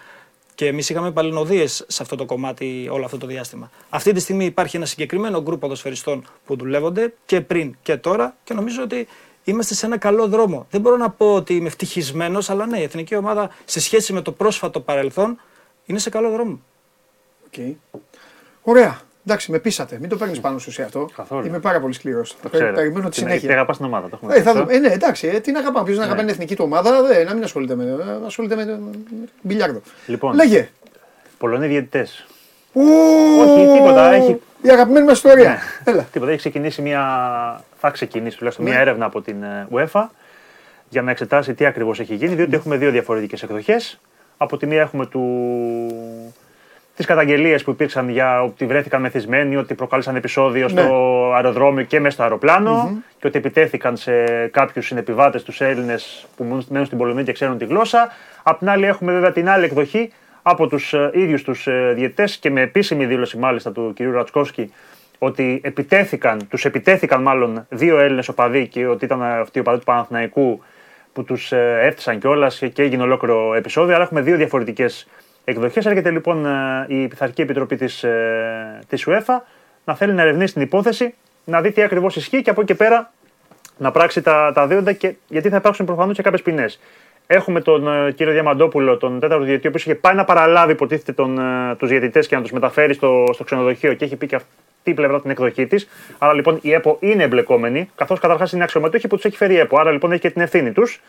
[0.59, 3.71] και εμείς είχαμε παλινοδίες σε αυτό το κομμάτι όλο αυτό το διάστημα.
[3.89, 8.55] Αυτή τη στιγμή υπάρχει ένα συγκεκριμένο γκρουπ ποδοσφαιριστών που δουλεύονται και πριν και τώρα και
[8.55, 9.09] νομίζω ότι
[9.45, 10.67] είμαστε σε ένα καλό δρόμο.
[10.71, 14.23] Δεν μπορώ να πω ότι είμαι ευτυχισμένος, αλλά ναι, η εθνική ομάδα σε σχέση με
[14.23, 15.41] το πρόσφατο παρελθόν
[15.87, 16.61] είναι σε καλό δρόμο.
[17.47, 17.77] Οκ.
[18.63, 19.01] Ωραία.
[19.29, 19.97] Εντάξει, με πείσατε.
[20.01, 21.09] Μην το παίρνεις πάνω σου σε αυτό.
[21.17, 21.47] Καθόλου.
[21.47, 22.37] Είμαι πάρα πολύ σκληρός.
[22.43, 22.73] Το ξέρω.
[22.73, 23.41] Περιμένω τη Την- συνέχεια.
[23.41, 24.63] την αγαπάς την ομάδα, το έχουμε Ε, πει θα αυτό.
[24.63, 24.75] δούμε.
[24.75, 25.85] ε, ναι, εντάξει, ε, τι να αγαπάμε.
[25.85, 28.65] Ποιος να αγαπάει την εθνική του ομάδα, δε, να μην ασχολείται με, ε, ασχολείται με,
[28.65, 28.79] με
[29.43, 29.81] μπιλιάρδο.
[30.07, 30.35] Λοιπόν.
[30.35, 30.69] Λέγε.
[31.39, 32.27] Πολωνοί διαιτητές.
[32.73, 32.83] Ου,
[33.41, 35.59] Όχι, τίποτα, έχει- Η αγαπημένη μας ιστορία.
[35.85, 36.03] Έλα.
[36.13, 37.01] Τίποτα, έχει ξεκινήσει μια.
[37.81, 38.71] Θα ξεκινήσει τουλάχιστον Ναι.
[38.73, 40.07] μια έρευνα από την ε, UEFA
[40.89, 44.01] για να εξετάσει τι ακριβώς έχει γίνει, διότι έχουμε δύο διαφορετικές εκδοχές.
[44.37, 45.23] Από τη μία έχουμε του...
[46.99, 51.35] τις καταγγελίες που υπήρξαν για ότι βρέθηκαν μεθυσμένοι, ότι προκάλεσαν επεισόδιο στο Ναι.
[51.35, 54.13] αεροδρόμιο και μέσα στο αεροπλανο και ότι επιτέθηκαν σε
[54.47, 58.09] κάποιους συνεπιβάτες τους Έλληνες που μένουν- μένουν στην Πολωνία και ξέρουν τη γλώσσα.
[58.43, 60.13] Απ' την άλλη, έχουμε βέβαια την άλλη εκδοχή
[60.43, 64.01] από τους ίδιους τους διαιτέ και με επίσημη δήλωση μάλιστα του κ.
[64.15, 64.73] Ρατσκόσκη
[65.19, 69.85] ότι επιτέθηκαν, τους επιτέθηκαν μάλλον δύο Έλληνες οπαδοί και ότι ήταν αυτοί οι οπαδοί του
[69.85, 70.63] Παναθηναϊκού
[71.13, 73.95] που τους ε, έφτισαν κιόλας και έγινε ολόκληρο επεισόδιο.
[73.95, 75.09] Άρα έχουμε δύο διαφορετικές
[75.49, 75.87] εκδοχές.
[75.87, 79.41] Έρχεται λοιπόν ε, η Πειθαρχική Επιτροπή της, ε, της UEFA
[79.85, 81.15] να θέλει να ερευνήσει την υπόθεση,
[81.45, 83.13] να δει τι ακριβώς ισχύει και από εκεί και πέρα
[83.77, 86.81] να πράξει τα, τα δέοντα και γιατί θα υπάρξουν προφανώς και κάποιες ποινές.
[87.27, 91.13] Έχουμε τον ε, κύριο Διαμαντόπουλο, τον τέταρτο διαιτητή, ο οποίος είχε πάει να παραλάβει υποτίθεται
[91.13, 94.35] τον, ε, τους διαιτητές και να τους μεταφέρει στο, στο ξενοδοχείο και έχει πει και
[94.35, 94.49] αυτή
[94.83, 95.89] η πλευρά την εκδοχή της.
[96.19, 99.59] Άρα λοιπόν η ΕΠΟ είναι εμπλεκόμενη, καθώς καταρχάς είναι αξιωματούχοι που τους έχει φέρει η
[99.59, 99.79] ΕΠΟ.
[99.79, 101.01] Άρα λοιπόν έχει και την ευθύνη τους.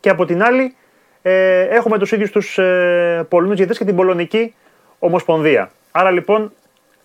[0.00, 0.74] Και από την άλλη
[1.22, 4.54] ε, έχουμε τους ίδιους τους ε, Πολωνούς διαιτητέ και την Πολωνική
[4.98, 5.70] Ομοσπονδία.
[5.90, 6.52] Άρα λοιπόν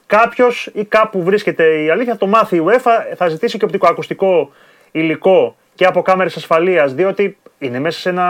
[0.05, 4.51] κάποιος ή κάπου βρίσκεται η αλήθεια, θα το μάθει η UEFA, θα ζητήσει και οπτικοακουστικό
[4.91, 8.27] υλικό και από κάμερες ασφαλείας, διότι είναι μέσα σε ένα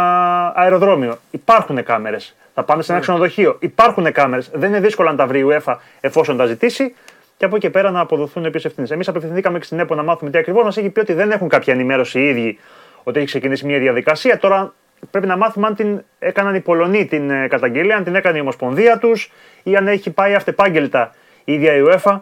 [0.56, 1.18] αεροδρόμιο.
[1.32, 2.36] Υπάρχουν κάμερες.
[2.54, 3.58] Θα πάνε σε ένα ξενοδοχείο.
[3.60, 4.50] Υπάρχουν κάμερες.
[4.54, 6.96] Δεν είναι δύσκολο να τα βρει η UEFA εφόσον τα ζητήσει.
[7.38, 8.92] Και από εκεί και πέρα να αποδοθούν επίση ευθύνες.
[8.92, 10.64] Εμείς απευθυνθήκαμε και στην ΕΠΟ να μάθουμε τι ακριβώς.
[10.64, 12.60] Μας έχει πει ότι δεν έχουν κάποια ενημέρωση οι ίδιοι
[13.04, 14.38] ότι έχει ξεκινήσει μια διαδικασία.
[14.38, 14.74] Τώρα
[15.12, 18.42] πρέπει να μάθουμε αν την έκαναν οι Πολωνοί την ε, καταγγελία, αν την έκανε η
[18.42, 19.32] Ομοσπονδία τους
[19.64, 22.20] ή αν έχει πάει αυτεπάγγελτα η ίδια η UEFA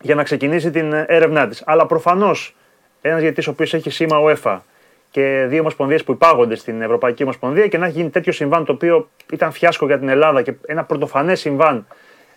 [0.00, 1.62] για να ξεκινήσει την ε, έρευνά της.
[1.66, 2.56] Αλλά προφανώς
[3.00, 4.58] ένας γιατί ο οποίος έχει σήμα UEFA
[5.10, 8.72] και δύο ομοσπονδίες που υπάγονται στην Ευρωπαϊκή Ομοσπονδία και να έχει γίνει τέτοιο συμβάν το
[8.72, 11.86] οποίο ήταν φιάσκο για την Ελλάδα και ένα πρωτοφανές συμβάν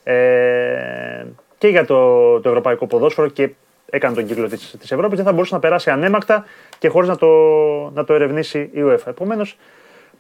[0.04, 1.26] ε,
[1.58, 3.50] και για το, το ευρωπαϊκό ποδόσφαιρο και
[3.90, 6.46] έκανε τον κύκλο της, της Ευρώπης, δεν θα μπορούσε να περάσει ανέμακτα
[6.80, 7.28] και χωρίς να το,
[7.94, 9.06] να το ερευνήσει η UEFA.
[9.08, 9.58] Επομένως,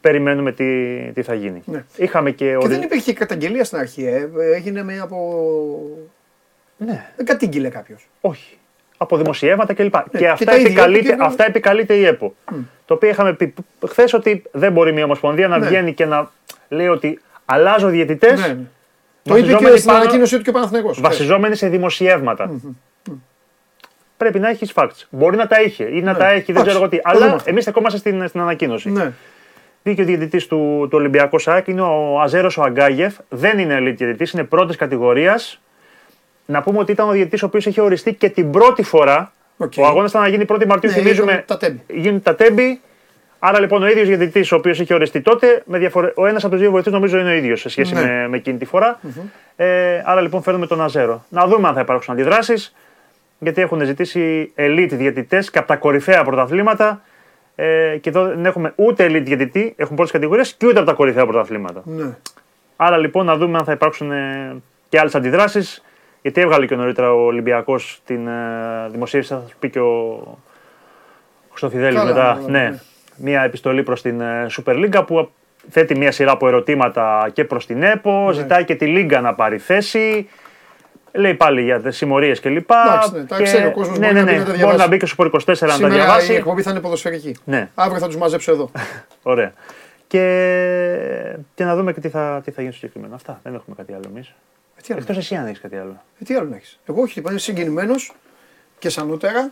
[0.01, 1.62] περιμένουμε τι, τι θα γίνει.
[1.65, 1.84] Ναι.
[1.97, 2.45] Είχαμε και...
[2.45, 4.29] Και ορι- δεν υπήρχε καταγγελία στην αρχή, ε.
[4.55, 5.17] έγινε με από.
[6.77, 8.08] Ναι, Δεν κατήγγειλε κάποιος.
[8.21, 8.53] όχι.
[9.01, 9.95] Από δημοσιεύματα κλπ.
[9.95, 12.34] Ναι, και και αυτά, τα ίδια επικαλείται, είπε και- αυτά επικαλείται η ΕΠΟ.
[12.86, 13.53] Το οποίο είχαμε πει
[13.88, 15.67] χθες ότι δεν μπορεί μια ομοσπονδία να Ναι.
[15.67, 16.32] βγαίνει και να
[16.69, 18.39] λέει ότι αλλάζω διαιτητές.
[18.41, 18.58] Ναι, ναι.
[19.23, 21.01] Το είπε και στην ανακοίνωσή του και ο Παναθηναϊκός.
[21.01, 22.51] βασιζόμενοι σε δημοσιεύματα.
[24.19, 25.03] Πρέπει να έχεις facts.
[25.10, 26.95] Μπορεί να τα είχε ή να τα έχει, δεν Εντάξει, ξέρω εγώ τι.
[27.01, 27.49] το δούμε Αλλά αυτό.
[27.49, 28.89] εμείς στεκόμαστε στην, στην ανακοίνωση.
[28.91, 29.12] Ναι.
[29.84, 30.58] Βγήκε ο διαιτητής του,
[30.89, 33.15] του Ολυμπιακός ΑΕΚ, είναι ο Αζέρος ο Αγκάγεφ.
[33.29, 35.62] Δεν είναι elite διαιτητής, είναι πρώτης κατηγορίας.
[36.45, 39.32] Να πούμε ότι ήταν ο διαιτητής ο οποίος είχε οριστεί και την πρώτη φορά.
[39.58, 39.73] Οκ.
[39.77, 41.32] Ο αγώνας ήταν να γίνει 1η Μαρτίου, Ναι, θυμίζουμε.
[41.32, 41.82] ήταν τα Τέμπη.
[41.88, 42.82] Γίναν τα Τέμπη.
[43.39, 46.12] Άρα λοιπόν ο ίδιος διαιτητής, ο οποίος είχε οριστεί τότε, με διαφορε...
[46.15, 48.01] ο ένας από τους δύο βοηθούς νομίζω είναι ο ίδιος σε σχέση Ναι.
[48.01, 48.99] με, με εκείνη τη φορα
[49.55, 51.25] Ε, άρα λοιπόν φέρνουμε τον Αζέρο.
[51.29, 52.75] Να δούμε αν θα υπάρξουν αντιδράσεις,
[53.39, 57.02] γιατί έχουν ζητήσει elite διαιτητές και από τα κορυφαία πρωταθλήματα.
[57.56, 60.93] Ε, και εδώ δεν έχουμε ούτε elite διαιτητή, έχουν πρώτε κατηγορίες και ούτε από τα
[60.93, 61.82] κορυφαία πρωταθλήματα.
[61.86, 62.17] Ναι.
[62.75, 64.56] Άρα λοιπόν να δούμε αν θα υπάρξουν ε,
[64.89, 65.84] και άλλες αντιδράσεις.
[66.21, 68.32] Γιατί έβγαλε και νωρίτερα ο Ολυμπιακός την ε,
[68.91, 70.38] δημοσίευση, θα σου πει και ο
[71.49, 72.21] Χρυστοφιδέλης Καλά, μετά.
[72.36, 72.80] καλά, ναι, ναι.
[73.17, 75.30] μια επιστολή προς την ε, Super League που
[75.69, 78.34] θέτει μια σειρά από ερωτήματα και προς την ΕΠΟ, Ναι.
[78.34, 80.30] ζητάει και τη Λίγκα να πάρει θέση.
[81.12, 82.69] Λέει πάλι για τις συμμορίες κλπ.
[82.69, 84.62] Εντάξει, ναι, τα ξέρει ο κόσμος, ναι, μπορεί ναι, να μπει ναι, να τα μπορεί
[84.62, 84.89] να διαβάσει.
[84.89, 86.34] μπει και στο Sport 24 να τα Σήμερα η διαβάσει.
[86.34, 87.36] εκπομπή θα είναι ποδοσφαιρική.
[87.43, 87.69] Ναι.
[87.76, 88.72] Αύριο θα τους μαζέψω εδώ.
[89.24, 89.54] Ωραία.
[90.08, 90.22] Και,
[91.56, 93.15] και να δούμε και τι θα, τι θα γίνει στο συγκεκριμένο.
[93.15, 93.39] Αυτά.
[93.43, 94.28] Δεν έχουμε κάτι άλλο εμείς.
[94.28, 96.02] Ε, τι άλλο Εκτός εσύ αν έχεις κάτι άλλο.
[96.22, 98.13] Ε, τι άλλο να έχεις; Εγώ όχι, είπα, είμαι συγκινημένος
[98.79, 99.51] και σανότερα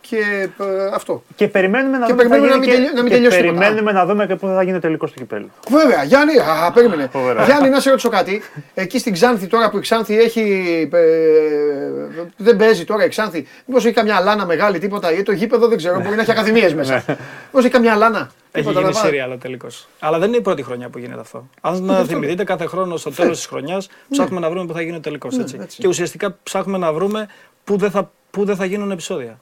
[0.00, 1.22] και ε, αυτό.
[1.36, 3.16] Και περιμένουμε να Και δούμε τι θα περιμένουμε γίνει να μην τελει- να μην και
[3.16, 3.58] τελειώσει τίποτα.
[3.58, 5.50] περιμένουμε να δούμε και πού θα γίνει ο τελικό του κυπέλου.
[5.70, 7.08] Βέβαια, Γιάννη, α, περίμενε.
[7.12, 7.44] Φοβερά.
[7.44, 8.42] Γιάννη, να σε ρωτήσω κάτι.
[8.74, 10.40] Εκεί στην Ξάνθη, τώρα που η Ξάνθη έχει.
[10.92, 10.98] ε,
[12.36, 13.46] δεν παίζει τώρα η Ξάνθη.
[13.66, 15.12] Μήπως έχει καμιά λάνα μεγάλη, τίποτα.
[15.12, 16.94] Ή το γήπεδο δεν ξέρω, μπορεί να έχει ακαδημίες μέσα.
[17.44, 18.30] Μήπως έχει καμιά λάνα.
[18.52, 19.10] Έχει τίποτα γίνει να πάει.
[19.10, 19.66] σύριαλο τελικώ.
[19.98, 21.48] Αλλά δεν είναι η πρώτη χρονιά που γίνεται αυτό.
[21.60, 25.00] Αν θυμηθείτε, κάθε χρόνο στο τέλος της χρονιάς ψάχνουμε να βρούμε πού θα γίνει ο
[25.00, 25.36] τελικός.
[25.36, 25.78] Ναι, έτσι.
[25.78, 27.28] Και ουσιαστικά ψάχνουμε να βρούμε
[27.66, 29.40] πού δεν θα, πού δεν θα γίνουν επεισόδια.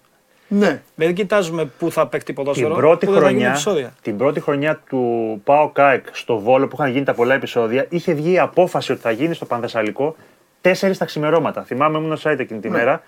[0.48, 0.82] Ναι.
[0.94, 3.92] Δεν κοιτάζουμε πού θα παίξει ποδόσφαιρο, Την πρώτη, πού δεν θα γίνουν χρονιά, επεισόδια.
[4.02, 8.12] την πρώτη χρονιά του Πάο ΚΑΕΚ στο Βόλο που είχαν γίνει τα πολλά επεισόδια, είχε
[8.12, 10.16] βγει η απόφαση ότι θα γίνει στο Πανθεσσαλικό
[10.62, 11.62] 4 τα ξημερώματα.
[11.62, 13.02] Θυμάμαι, ήμουν site εκείνη τη μέρα.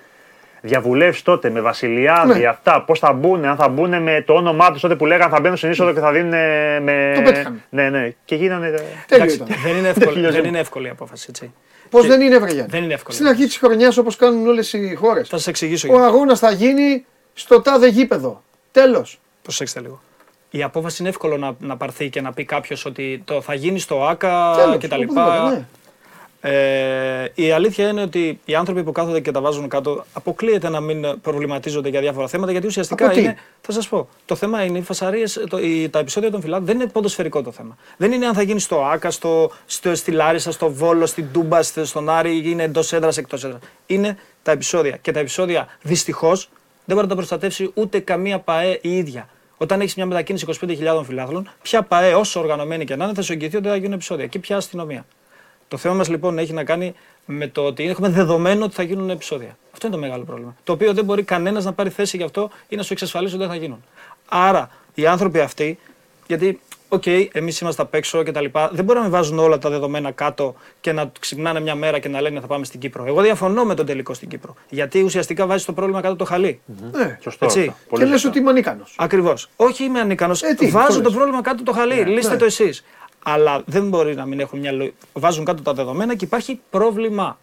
[0.60, 2.46] Διαβουλεύσεις τότε με Βασιλιάδη, Ναι.
[2.46, 5.40] αυτά, πώς θα μπουν, αν θα μπουν με το όνομά τους τότε που λέγανε θα
[5.40, 6.28] μπαίνουν στην είσοδο και θα δίνουν
[6.82, 7.12] με.
[7.14, 7.62] Το πέτυχαν.
[7.70, 8.12] Ναι, ναι.
[8.24, 8.66] Και γίνανε.
[8.70, 9.48] Τέλειο Εντάξει, ήταν.
[9.64, 10.40] δεν, είναι εύκολη, τελειώσαμε.
[10.40, 11.26] δεν είναι εύκολη η απόφαση.
[11.28, 11.52] Έτσι.
[11.90, 13.14] Πώς δεν είναι, Βρε Γιάννη; Δεν είναι εύκολο.
[13.14, 15.28] Στην αρχή της χρονιάς, όπως κάνουν όλες οι χώρες.
[15.28, 15.88] Θα σας εξηγήσω.
[15.88, 16.06] Ο γιατί.
[16.06, 18.42] αγώνας θα γίνει στο τάδε γήπεδο.
[18.72, 19.18] Τέλος.
[19.42, 20.00] Προσέξτε λίγο.
[20.50, 23.78] Η απόφαση είναι εύκολο να, να πάρθει και να πει κάποιος ότι το θα γίνει
[23.78, 24.94] στο ΑΚΑ Τέλος, κτλ.
[24.94, 25.66] οπουδήποτε, ναι.
[26.40, 30.80] Ε, η αλήθεια είναι ότι οι άνθρωποι που κάθονται και τα βάζουν κάτω αποκλείεται να
[30.80, 33.36] μην προβληματίζονται για διάφορα θέματα γιατί ουσιαστικά Από τι; είναι.
[33.60, 34.08] Θα σας πω.
[34.24, 35.44] Το θέμα είναι οι φασαρίες,
[35.90, 37.76] τα επεισόδια των φυλάδων δεν είναι ποδοσφαιρικό το θέμα.
[37.96, 41.62] Δεν είναι αν θα γίνει στο Άκα, στο, στο, στη Λάρισα, στο Βόλο, στην Τούμπα,
[41.62, 43.60] στο- στον Άρη, είναι εντός έδρας, εκτός έδρας.
[43.86, 44.96] Είναι τα επεισόδια.
[44.96, 46.48] Και τα επεισόδια δυστυχώς
[46.84, 49.28] δεν μπορεί να τα προστατεύσει ούτε καμία ΠαΕ η ίδια.
[49.56, 53.32] Όταν έχεις μια μετακίνηση 25.000 φιλάθλων, ποια ΠαΕ, όσο οργανωμένη και να είναι, θα σου
[53.32, 54.26] εγγυηθεί ότι δεν θα γίνουν επεισόδια.
[54.26, 55.06] Και ποια αστυνομία.
[55.68, 56.94] Το θέμα μας λοιπόν έχει να κάνει
[57.26, 59.56] με το ότι έχουμε δεδομένο ότι θα γίνουν επεισόδια.
[59.72, 60.56] Αυτό είναι το μεγάλο πρόβλημα.
[60.64, 63.42] Το οποίο δεν μπορεί κανένας να πάρει θέση γι' αυτό ή να σου εξασφαλίσει ότι
[63.42, 63.84] δεν θα γίνουν.
[64.28, 65.78] Άρα οι άνθρωποι αυτοί,
[66.26, 67.02] γιατί, οκ,
[67.32, 70.10] εμείς είμαστε απ' έξω και τα λοιπά, δεν μπορεί να με βάζουν όλα τα δεδομένα
[70.10, 73.04] κάτω και να ξυπνάνε μια μέρα και να λένε θα πάμε στην Κύπρο.
[73.06, 74.54] Εγώ διαφωνώ με τον τελικό στην Κύπρο.
[74.68, 76.60] Γιατί ουσιαστικά βάζει το πρόβλημα κάτω το χαλί.
[76.92, 77.18] Ναι.
[77.22, 77.44] Σωστό.
[77.44, 77.60] Έτσι.
[77.60, 77.72] αυτό.
[77.88, 78.28] Πολύ Και λες σωστό.
[78.28, 78.94] ότι είμαι ανίκανος.
[78.98, 79.48] Ακριβώς.
[79.56, 80.42] Όχι είμαι ανίκανος.
[80.42, 81.14] Ε, τι, Βάζω το το λες.
[81.16, 81.94] πρόβλημα κάτω το χαλί.
[82.04, 82.38] Λύστε ναι.
[82.38, 82.84] το εσείς.
[83.28, 84.96] Αλλά δεν μπορεί να μην έχουν μια λογική.
[85.12, 87.38] Βάζουν κάτω τα δεδομένα και υπάρχει πρόβλημα.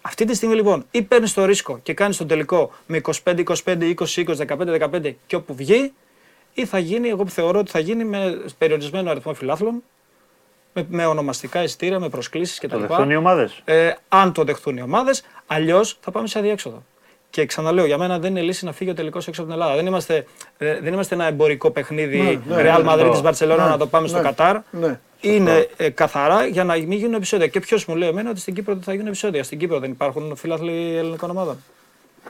[0.00, 3.44] Αυτή τη στιγμή λοιπόν ή παίρνεις το ρίσκο και κάνεις τον τελικό με 25, 25,
[3.64, 5.92] 20, 20, 15, 15 και όπου βγει,
[6.54, 9.82] ή θα γίνει, εγώ θεωρώ ότι θα γίνει με περιορισμένο αριθμό φιλάθλων,
[10.72, 12.68] με, με ονομαστικά εισιτήρια, με προσκλήσεις κτλ.
[12.68, 13.62] Το δεχτούν οι ομάδες.
[13.64, 16.82] Ε, αν το δεχτούν οι ομάδες, αλλιώς θα πάμε σε αδιέξοδο.
[17.30, 19.76] Και ξαναλέω, για μένα δεν είναι λύση να φύγει ο τελικός έξω από την Ελλάδα.
[19.76, 20.26] Δεν είμαστε,
[20.58, 23.30] ε, δεν είμαστε ένα εμπορικό παιχνίδι Ναι, ναι, Real ναι, Madrid ναι.
[23.30, 24.56] Barcelona Ναι, να το πάμε στο ναι, Κατάρ.
[24.70, 25.00] ναι.
[25.20, 27.46] Είναι ε, καθαρά για να μην γίνουν επεισόδια.
[27.46, 29.42] Και ποιος μου λέει εμένα ότι στην Κύπρο δεν θα γίνουν επεισόδια.
[29.42, 31.56] Στην Κύπρο δεν υπάρχουν φίλαθλοι ελληνικών ομάδων.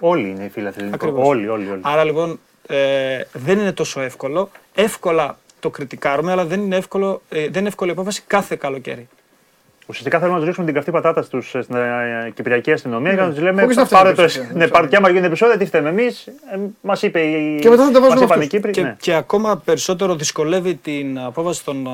[0.00, 0.94] Όλοι είναι οι φίλοι αθλητικών.
[0.94, 1.28] Ακριβώς.
[1.28, 1.80] Όλοι, όλοι, όλοι.
[1.84, 4.50] Άρα λοιπόν ε, δεν είναι τόσο εύκολο.
[4.74, 9.08] Εύκολα το κριτικάρουμε, αλλά δεν είναι, εύκολο, ε, δεν είναι εύκολη επόφαση κάθε καλοκαίρι.
[9.88, 13.28] Ουσιαστικά θέλουμε να τους ρίξουμε την καυτή πατάτα στους, στην ε, Κυπριακή αστυνομία και να
[13.30, 14.48] τους λέμε: Χωρίς να φταίμε Πάρε το εμείς, εσύ.
[14.54, 16.28] ε, Ναι, πάρε και άμα γίνουν επεισόδια, τι φταίμε εμείς.
[16.80, 17.58] Μας είπε η.
[17.60, 18.46] Και μετά θα τα βάζουμε μας είπαν οι αυτούς.
[18.48, 18.70] Κύπροι.
[18.72, 18.96] Και, ναι.
[19.00, 21.92] και ακόμα περισσότερο δυσκολεύει την απόφαση των α,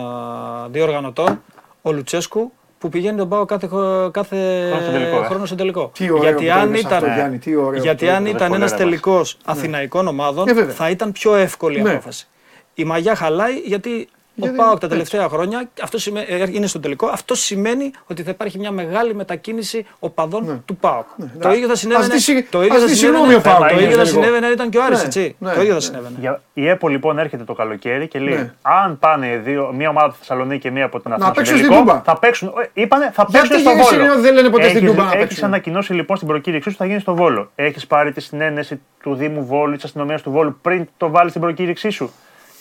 [0.71, 1.43] δύο οργανωτών
[1.83, 4.37] ο Λουτσέσκου που πηγαίνει τον Πάο κάθε, χο- κάθε
[4.71, 5.25] Χρόνο στο τελικό, ε.
[5.27, 5.91] χρόνο στο τελικό.
[5.95, 8.17] Τι ωραίο γιατί που το αν είπες ήταν, αυτό, Γιάννη, τι ωραίο γιατί που το
[8.17, 8.33] αν είπες.
[8.35, 10.75] ήταν Δεν ένας χωράει τελικός Αθηναϊκών ομάδων, Ε, βέβαια.
[10.75, 11.91] θα ήταν πιο εύκολη η Ναι.
[11.91, 12.27] απόφαση.
[12.75, 14.89] Η μαγιά χαλάει γιατί Γιατί- ο Πάοκ τα έτσι.
[14.89, 17.07] τελευταία χρόνια αυτό σημαίνει, ε, είναι στο τελικό.
[17.07, 21.07] Αυτό σημαίνει ότι θα υπάρχει μια μεγάλη μετακίνηση οπαδών του Πάοκ.
[21.41, 22.07] Το ίδιο θα συνέβαινε.
[22.07, 22.19] Ναι.
[22.19, 24.15] ζητήσει- το ίδιο ας θα ζητήσει συνέβαινε- συγγνώμη ο Πάοκ, το είναι ίδιο θα λίγο.
[24.21, 25.37] συνέβαινε αν ήταν και ο Άρης, Ναι, έτσι.
[25.39, 25.81] ναι, Το ίδιο θα ναι.
[25.81, 26.17] συνέβαινε.
[26.21, 28.53] Για- Η ΕΠΟ λοιπόν έρχεται το καλοκαίρι και λέει: Ναι.
[28.63, 31.27] Αν πάνε δύο, μία ομάδα από τη Θεσσαλονίκη και μία από την Αθήνα.
[31.27, 32.03] στο παίξουν στην τελικό, Τούμπα.
[32.05, 32.49] Θα παίξουν.
[32.49, 34.05] ε, Είπανε, θα Γιατί παίξουν στο γυρίσει Βόλο.
[34.13, 35.45] ενώ δεν λένε ποτέ στην Τούμπα να Έχεις παίξουν.
[35.45, 37.51] ανακοινώσει λοιπόν στην προκήρυξή σου ότι θα γίνεις στο Βόλο.
[37.55, 41.43] Έχεις πάρει τη συνένεση του Δήμου Βόλου, της αστυνομίας του Βόλου πριν το βάλεις στην
[41.43, 42.13] προκήρυξή σου.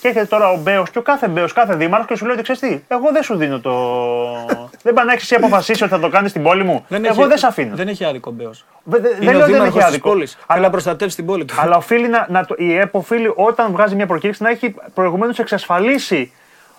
[0.01, 2.43] Και έρχεται τώρα ο Μπέος και ο κάθε Μπέος, κάθε δήμαρχος και σου λέει ότι
[2.43, 3.71] ξέρεις τι, εγώ δεν σου δίνω το.
[4.83, 6.85] δεν πάνε να έχεις εσύ αποφασίσεις ότι θα το κάνεις στην πόλη μου.
[6.89, 7.75] εγώ έχει- δεν σε αφήνω.
[7.75, 8.65] Δεν έχει άδικο ο Μπέος.
[8.83, 10.09] Δε- δε- Είναι δεν λέω ο ότι δεν δήμαρχος έχει της άδικο.
[10.09, 10.31] πόλης.
[10.31, 11.53] Θέλει Αλλά να προστατεύσει την πόλη του.
[11.57, 15.39] αλλά οφείλει να, να το, η ΕΠ οφείλει όταν βγάζει μια προκήρυξη να έχει προηγουμένως
[15.39, 16.31] εξασφαλίσει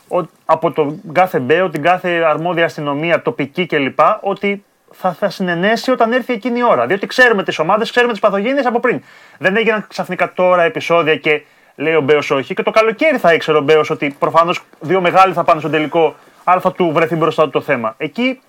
[0.08, 3.98] ο- από τον κάθε μπέο, την κάθε αρμόδια αστυνομία, τοπική κλπ.
[4.20, 6.86] ότι θα, θα συνενέσει όταν έρθει εκείνη η ώρα.
[6.86, 9.02] Διότι ξέρουμε τις ομάδες, ξέρουμε τις παθογένειες από πριν.
[9.38, 11.42] Δεν έγιναν ξαφνικά τώρα επεισόδια και
[11.76, 12.54] λέει ο Μπέος όχι.
[12.54, 16.14] Και το καλοκαίρι θα ήξερε ο Μπέος ότι προφανώς δύο μεγάλοι θα πάνε στον τελικό,
[16.44, 17.94] άρα θα του βρεθεί μπροστά του το θέμα.
[17.98, 18.40] Εκεί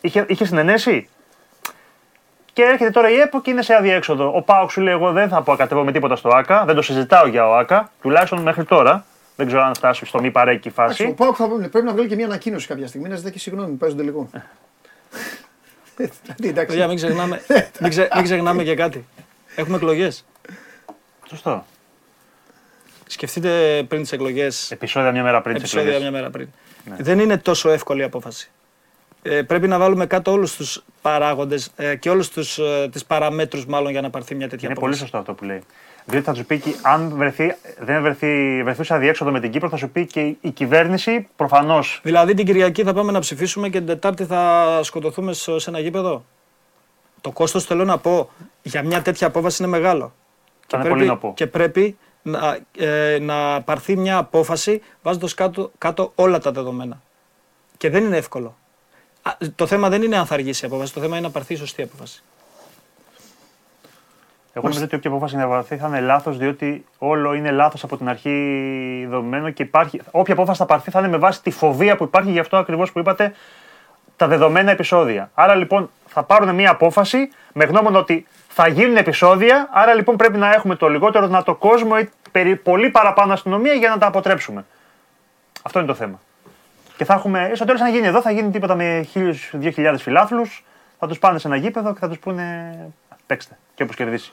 [0.00, 1.08] είχε, είχε συνενέσει.
[2.52, 4.32] Και έρχεται τώρα η ΕΠΟ και είναι σε αδιέξοδο.
[4.36, 7.26] Ο Πάοκ σου λέει: Εγώ δεν θα αποκατεύω με τίποτα στο ΑΚΑ, δεν το συζητάω
[7.26, 9.04] για ο ΑΚΑ, τουλάχιστον μέχρι τώρα.
[9.36, 11.14] Δεν ξέρω αν φτάσει στο μη παρέκει Εντάξει, Ο φάση.
[11.16, 13.76] Πάοκ θα πρέπει να βγάλει και μια ανακοίνωση κάποια στιγμή να ζητάει και συγγνώμη που
[13.76, 14.28] παίζει τον τελικό.
[15.96, 16.66] Ε, δηλαδή, εντάξει.
[16.66, 17.40] Παιδιά, μην ξεχνάμε,
[17.80, 19.04] μην, ξε- μην ξεχνάμε και κάτι.
[19.54, 20.24] Έχουμε εκλογές.
[21.28, 21.64] Σωστό.
[23.12, 24.70] Σκεφτείτε πριν τις εκλογές.
[24.70, 26.10] Επισόδια μια μέρα πριν τις Επεισόδια εκλογές.
[26.10, 26.48] μια μέρα πριν.
[27.04, 28.50] Δεν είναι τόσο εύκολη η απόφαση.
[29.22, 33.90] Ε, πρέπει να βάλουμε κάτω όλους τους παράγοντες ε, και όλους ε, τις παραμέτρους, μάλλον,
[33.90, 35.00] για να πάρθει μια τέτοια Είναι πολύ απόφαση.
[35.00, 35.62] σωστό αυτό που λέει.
[36.04, 39.76] Διότι θα τους πει, και αν βρεθεί, δεν βρεθεί, βρεθούσε αδιέξοδο με την Κύπρο, θα
[39.76, 42.00] σου πει και η κυβέρνηση προφανώς.
[42.02, 45.78] Δηλαδή την Κυριακή θα πάμε να ψηφίσουμε και την Τετάρτη θα σκοτωθούμε σε σε ένα
[45.80, 46.24] γήπεδο.
[47.20, 48.30] Το κόστος θέλω να πω
[48.62, 50.14] για μια τέτοια απόφαση είναι μεγάλο.
[50.66, 51.32] Θα είναι πολύ να πω.
[51.36, 57.00] και πρέπει να, ε, να πάρθει μια απόφαση βάζοντας κάτω, κάτω όλα τα δεδομένα.
[57.76, 58.56] Και δεν είναι εύκολο.
[59.22, 61.52] Α, το θέμα δεν είναι αν θα αργήσει η απόφαση, το θέμα είναι να πάρθει
[61.52, 62.22] η σωστή απόφαση.
[64.52, 67.96] Εγώ νομίζω ότι όποια απόφαση να βαρθεί θα είναι λάθος, διότι όλο είναι λάθος από
[67.96, 70.00] την αρχή δομημένο και υπάρχει.
[70.10, 72.92] Όποια απόφαση θα πάρθει θα είναι με βάση τη φοβία που υπάρχει, γι' αυτό ακριβώς
[72.92, 73.32] που είπατε,
[74.16, 75.30] τα δεδομένα επεισόδια.
[75.34, 80.38] Άρα λοιπόν θα πάρουν μια απόφαση με γνώμονα ότι θα γίνουν επεισόδια, άρα λοιπόν πρέπει
[80.38, 84.64] να έχουμε το λιγότερο δυνατό κόσμο ή περί- πολύ παραπάνω αστυνομία για να τα αποτρέψουμε.
[85.62, 86.20] Αυτό είναι το θέμα.
[86.96, 90.64] Και θα έχουμε, στο τέλος, αν γίνει εδώ, θα γίνει τίποτα με 1.000-2.000 φιλάθλους.
[90.98, 92.76] Θα τους πάνε σε ένα γήπεδο και θα τους πούνε
[93.26, 93.58] παίξτε.
[93.74, 94.32] Και όπως κερδίσει.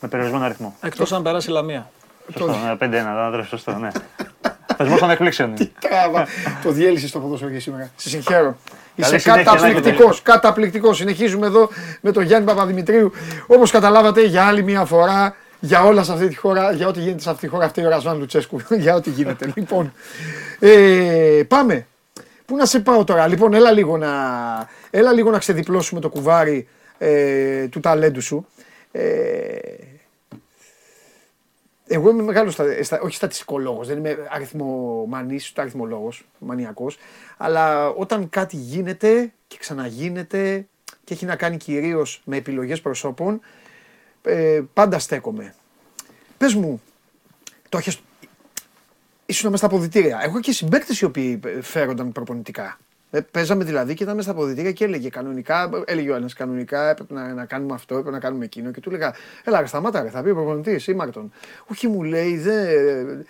[0.00, 0.76] Με περιορισμένο αριθμό.
[0.82, 1.90] Εκτός αν περάσει η Λαμία.
[2.32, 3.88] Σωστό, ναι, 5-1, δεν τρέχει, σωστό, ναι.
[4.76, 5.48] Θεσμός των εκπλήξεων.
[5.56, 5.70] είναι.
[5.80, 6.26] Τράβα.
[6.62, 7.90] το διέλυσε στο ποδόσφαιρο και σήμερα.
[7.96, 8.56] Σε συγχαίρω.
[8.98, 10.06] Είσαι συνέχεια, καταπληκτικός.
[10.06, 10.96] Νάκη, Καταπληκτικός.
[10.96, 11.68] Συνεχίζουμε εδώ
[12.00, 13.12] με τον Γιάννη Παπαδημητρίου.
[13.46, 17.20] Όπως καταλάβατε, για άλλη μια φορά, για όλα σε αυτή τη χώρα, για ό,τι γίνεται
[17.20, 18.60] σε αυτή τη χώρα, αυτή ο Ρασβάν Λουτσέσκου.
[18.84, 19.52] για ό,τι γίνεται.
[19.54, 19.92] λοιπόν,
[20.58, 21.86] ε, πάμε.
[22.46, 24.08] Πού να σε πάω τώρα; Λοιπόν, έλα λίγο να,
[24.90, 28.46] έλα λίγο να ξεδιπλώσουμε το κουβάρι ε, του ταλέντου σου.
[28.92, 29.02] Ε,
[31.88, 36.98] εγώ είμαι μεγάλος, στα, στα, όχι στατιστικολόγος, δεν είμαι αριθμομανής, ούτε αριθμολόγος, μανιακός.
[37.36, 40.66] Αλλά όταν κάτι γίνεται και ξαναγίνεται
[41.04, 43.40] και έχει να κάνει κυρίως με επιλογές προσώπων,
[44.22, 45.54] ε, πάντα στέκομαι.
[46.38, 46.82] Πες μου,
[47.68, 48.00] το έχεις,
[49.26, 50.20] ήσουν μέσα στα αποδητήρια.
[50.22, 52.78] Έχω και συμπαίκτες οι οποίοι φέρονταν προπονητικά.
[53.10, 56.90] Ε, παίζαμε δηλαδή και ήταν μέσα στα αποδητήρια και έλεγε κανονικά, έλεγε ο ένας κανονικά
[56.90, 58.70] έπρεπε να, να κάνουμε αυτό, έπρεπε να κάνουμε εκείνο.
[58.70, 61.32] Και του έλεγα, Ελά, ρε, σταμάτα, ρε, θα πει ο προπονητής ή Μάρτον.
[61.66, 63.26] Όχι, μου λέει, δεν.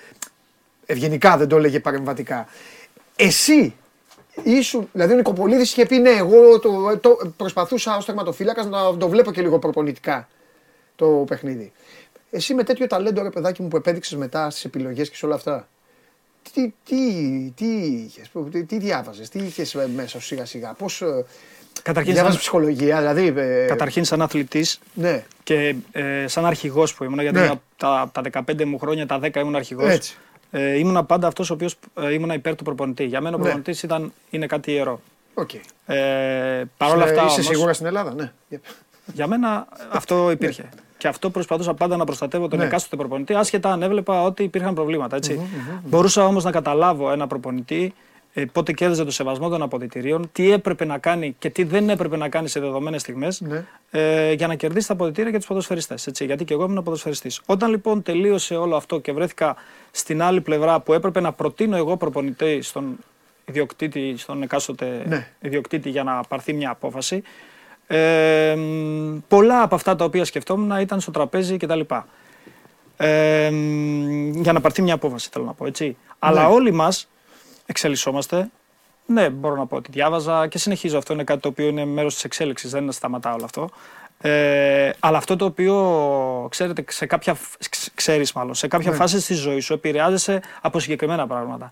[0.87, 2.47] Ευγενικά δεν το έλεγε παρεμβατικά.
[3.17, 3.75] Εσύ
[4.43, 9.09] ήσουν, δηλαδή ο Νικοπολίδης είχε πει ναι, εγώ το, το, προσπαθούσα ως τερματοφύλακας να το
[9.09, 10.29] βλέπω και λίγο προπονητικά
[10.97, 11.73] το παιχνίδι.
[12.31, 15.35] Εσύ με τέτοιο ταλέντο, ρε παιδάκι μου, που επέδειξες μετά στις επιλογές και σε όλα
[15.35, 15.69] αυτά,
[16.53, 16.97] τι, τι,
[17.57, 21.03] τι είχες, τι, τι διάβαζες, τι είχες μέσα σου σιγά σιγά, πώς...
[21.03, 21.25] ε,
[21.83, 23.41] Καταρχήν, διάβαζες σαν, ψυχολογία, δηλαδή...
[23.41, 27.45] ε, καταρχήν σαν αθλητής Ναι, και ε, σαν αρχηγός που ήμουν, γιατί Ναι.
[27.45, 29.89] ήμουνα τα, τα 15 μου χρόνια, τα 10 ήμουν αρχηγός.
[29.91, 30.17] έτσι.
[30.51, 33.05] Ε, ήμουνα πάντα αυτός ο οποίος ε, ήμουνα υπέρ του προπονητή.
[33.05, 33.45] Για μένα ο Ναι.
[33.45, 35.01] προπονητής ήταν, είναι κάτι ιερό.
[35.35, 35.51] Οκ.
[35.55, 38.33] Ε, Παρ' όλα Σε- αυτά Είσαι όμως, σίγουρα στην Ελλάδα, ναι.
[39.15, 40.69] για μένα αυτό υπήρχε.
[40.99, 42.65] Και αυτό προσπαθούσα πάντα να προστατεύω τον Ναι.
[42.65, 45.17] εκάστοτε προπονητή, άσχετα αν έβλεπα ότι υπήρχαν προβλήματα.
[45.17, 45.41] Έτσι.
[45.85, 47.95] Μπορούσα όμως να καταλάβω ένα προπονητή
[48.35, 52.17] ε, πότε κέρδιζε το σεβασμό των αποδητηρίων, τι έπρεπε να κάνει και τι δεν έπρεπε
[52.17, 53.65] να κάνει σε δεδομένες στιγμές Ναι.
[53.91, 56.09] ε, για να κερδίσει τα αποδητήρια και τους ποδοσφαιριστές.
[56.21, 57.41] Γιατί και εγώ ήμουν ποδοσφαιριστής.
[57.47, 59.57] Όταν λοιπόν τελείωσε όλο αυτό και βρέθηκα
[59.91, 62.97] στην άλλη πλευρά που έπρεπε να προτείνω εγώ προπονητή στον
[63.45, 65.27] ιδιοκτήτη, στον εκάστοτε Ναι.
[65.41, 67.23] ιδιοκτήτη για να πάρθει μια απόφαση.
[67.91, 71.81] Ε, μ, πολλά από αυτά τα οποία σκεφτόμουν ήταν στο τραπέζι κτλ.
[72.97, 75.97] Ε, μ, για να πάρθει μια απόφαση, θέλω να πω έτσι.
[76.19, 77.09] Αλλά όλοι μας
[77.67, 78.51] εξελισσόμαστε.
[79.07, 80.99] Ναι, μπορώ να πω ότι διάβαζα και συνεχίζω.
[80.99, 83.69] Αυτό είναι κάτι το οποίο είναι μέρος της εξέλιξης, δεν σταματά όλο αυτό.
[84.21, 89.17] Ε, αλλά αυτό το οποίο ξέρετε, σε κάποια, φ- ξ- ξέρεις μάλλον, σε κάποια φάση
[89.27, 91.71] της ζωής σου επηρεάζεσαι από συγκεκριμένα πράγματα.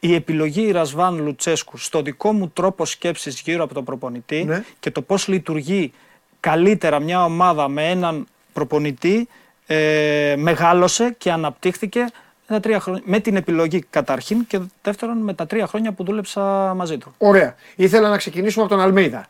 [0.00, 4.64] Η επιλογή Ρασβάν Λουτσέσκου στο δικό μου τρόπο σκέψης γύρω από τον προπονητή Ναι.
[4.80, 5.92] και το πώς λειτουργεί
[6.40, 9.28] καλύτερα μια ομάδα με έναν προπονητή
[9.66, 12.06] ε, μεγάλωσε και αναπτύχθηκε
[12.46, 16.72] τα τρία χρόνια, με την επιλογή καταρχήν και δεύτερον με τα τρία χρόνια που δούλεψα
[16.76, 17.14] μαζί του.
[17.18, 17.54] Ωραία.
[17.76, 19.26] Ήθελα να ξεκινήσουμε από τον Αλμέιδα.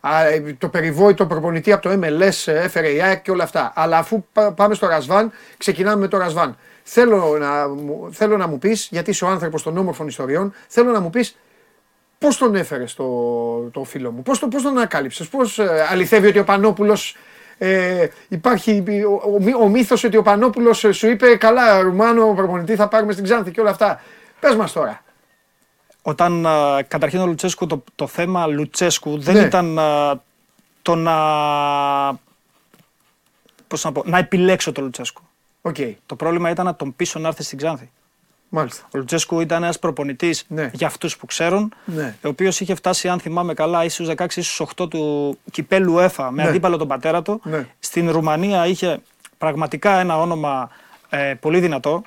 [0.00, 3.72] Α, ε, το περιβόητο προπονητή από το MLS, ε, έφερε η ΑΕΚ και όλα αυτά.
[3.76, 6.56] Αλλά αφού πά- πάμε στο Ρασβάν, ξεκινάμε με το Ρασβάν.
[6.88, 10.90] Θέλω να, μου- θέλω να μου πεις, γιατί είσαι ο άνθρωπος των όμορφων ιστοριών, θέλω
[10.90, 11.36] να μου πεις
[12.18, 13.04] πώς τον έφερες το,
[13.72, 17.16] το φίλο μου, πώς, το, πώς τον ανακάλυψες, πώς ε, αληθεύει ότι ο Πανόπουλος
[17.58, 22.34] ε, υπάρχει ο, ο, μύ- ο μύθος ότι ο Πανόπουλος ε, σου είπε καλά Ρουμάνο
[22.34, 24.00] προπονητή θα πάρουμε στην Ξάνθη και όλα αυτά.
[24.40, 25.02] Πες μας τώρα.
[26.02, 29.40] Όταν α, καταρχήν ο Λουτσέσκου, το, το θέμα Λουτσέσκου δεν Ναι.
[29.40, 30.20] ήταν α,
[30.82, 31.14] το να,
[33.66, 35.22] πώς να, πω, να επιλέξω τον Λουτσέσκου.
[35.68, 35.76] Οκ,
[36.06, 37.90] Το πρόβλημα ήταν να τον πείσω να έρθει στην Ξάνθη.
[38.48, 38.82] μάλιστα.
[38.94, 40.70] Ο Λουτσέσκου ήταν ένας προπονητής Ναι.
[40.74, 42.14] για αυτούς που ξέρουν, Ναι.
[42.24, 46.42] ο οποίος είχε φτάσει, αν θυμάμαι καλά, ίσως 16 ίσως 8 του κυπέλλου ΟΥΕΦΑ με
[46.42, 46.48] Ναι.
[46.48, 47.40] αντίπαλο τον πατέρα του.
[47.44, 47.66] Ναι.
[47.78, 48.98] Στην Ρουμανία είχε
[49.38, 50.70] πραγματικά ένα όνομα
[51.10, 52.02] ε, πολύ δυνατό.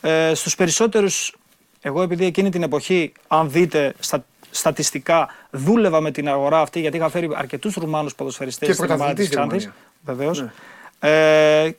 [0.00, 1.36] Ε, Στους περισσότερους,
[1.80, 6.96] εγώ επειδή εκείνη την εποχή, αν δείτε στα, στατιστικά, δούλευα με την αγορά αυτή γιατί
[6.96, 9.72] είχα φέρει αρκετούς Ρουμάνους ποδοσφαιριστές Και στην ομάδα πρωταθλητής της στη Ξάνθης.
[10.04, 10.34] Ρουμανία.
[10.34, 10.40] Βεβαίως.
[10.40, 11.62] Ναι.
[11.64, 11.70] Ε,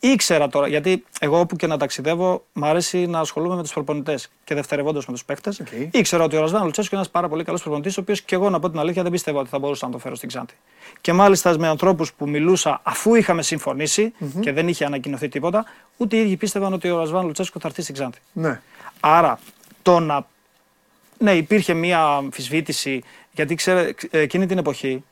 [0.00, 4.30] ήξερα τώρα, γιατί εγώ όπου και να ταξιδεύω, μου αρέσει να ασχολούμαι με τους προπονητές
[4.44, 5.60] και δευτερευόντως με τους παίχτες.
[5.60, 5.66] Οκ.
[5.90, 8.50] Ήξερα ότι ο Ρασβάν Λουτσέσκου είναι ένας πάρα πολύ καλός προπονητής, ο οποίος και εγώ
[8.50, 10.54] να πω την αλήθεια δεν πίστευα ότι θα μπορούσα να το φέρω στην Ξάνθη.
[11.00, 15.64] Και μάλιστα με ανθρώπους που μιλούσα αφού είχαμε συμφωνήσει και δεν είχε ανακοινωθεί τίποτα,
[15.96, 18.18] ούτε οι ίδιοι πίστευαν ότι ο Ρασβάν Λουτσέσκου θα έρθει στην Ξάνθη.
[18.32, 18.60] Ναι.
[19.00, 19.38] Άρα
[19.82, 20.26] το να.
[21.18, 25.04] Ναι, υπήρχε μία αμφισβήτηση γιατί ξέρε, εκείνη την εποχή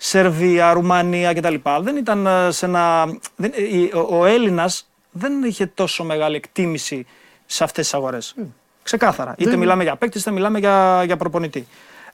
[0.00, 1.54] Σερβία, Ρουμανία κτλ.
[1.80, 3.06] Δεν ήταν ε, σε ένα.
[3.36, 7.06] Δεν, η- ο, ο Έλληνας δεν είχε τόσο μεγάλη εκτίμηση
[7.46, 8.34] σε αυτές τις αγορές.
[8.82, 9.34] Ξεκάθαρα.
[9.38, 11.66] Είτε μιλάμε για παίκτη, είτε μιλάμε για, για προπονητή.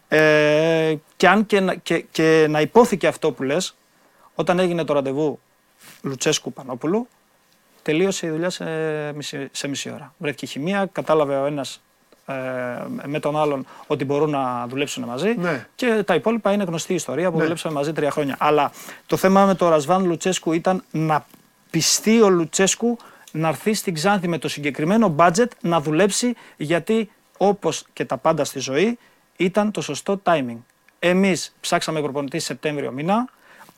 [0.09, 3.77] Ε, και αν και, να- και, και να υπόθηκε αυτό που λες,
[4.35, 5.40] όταν έγινε το ραντεβού
[6.03, 7.09] Λουτσέσκου Πανόπουλου,
[7.83, 8.64] τελείωσε η δουλειά σε
[9.14, 10.14] μισή, σε μισή ώρα.
[10.18, 11.81] Βρέθηκε χημεία, κατάλαβε ο ένας ε,
[13.04, 15.66] με τον άλλον ότι μπορούν να δουλέψουν μαζί Ναι.
[15.74, 17.42] και τα υπόλοιπα είναι γνωστή ιστορία που Ναι.
[17.42, 18.37] δουλέψαμε μαζί τρία χρόνια.
[18.38, 18.70] Αλλά
[19.06, 21.26] το θέμα με το Ρασβάν Λουτσέσκου ήταν να
[21.70, 22.96] πιστεί ο Λουτσέσκου
[23.32, 28.44] να έρθει στην Ξάνθη με το συγκεκριμένο budget να δουλέψει γιατί όπως και τα πάντα
[28.44, 28.98] στη ζωή
[29.37, 30.56] ήταν το σωστό timing.
[30.98, 33.28] Εμείς ψάξαμε προπονητή Σεπτέμβριο μήνα.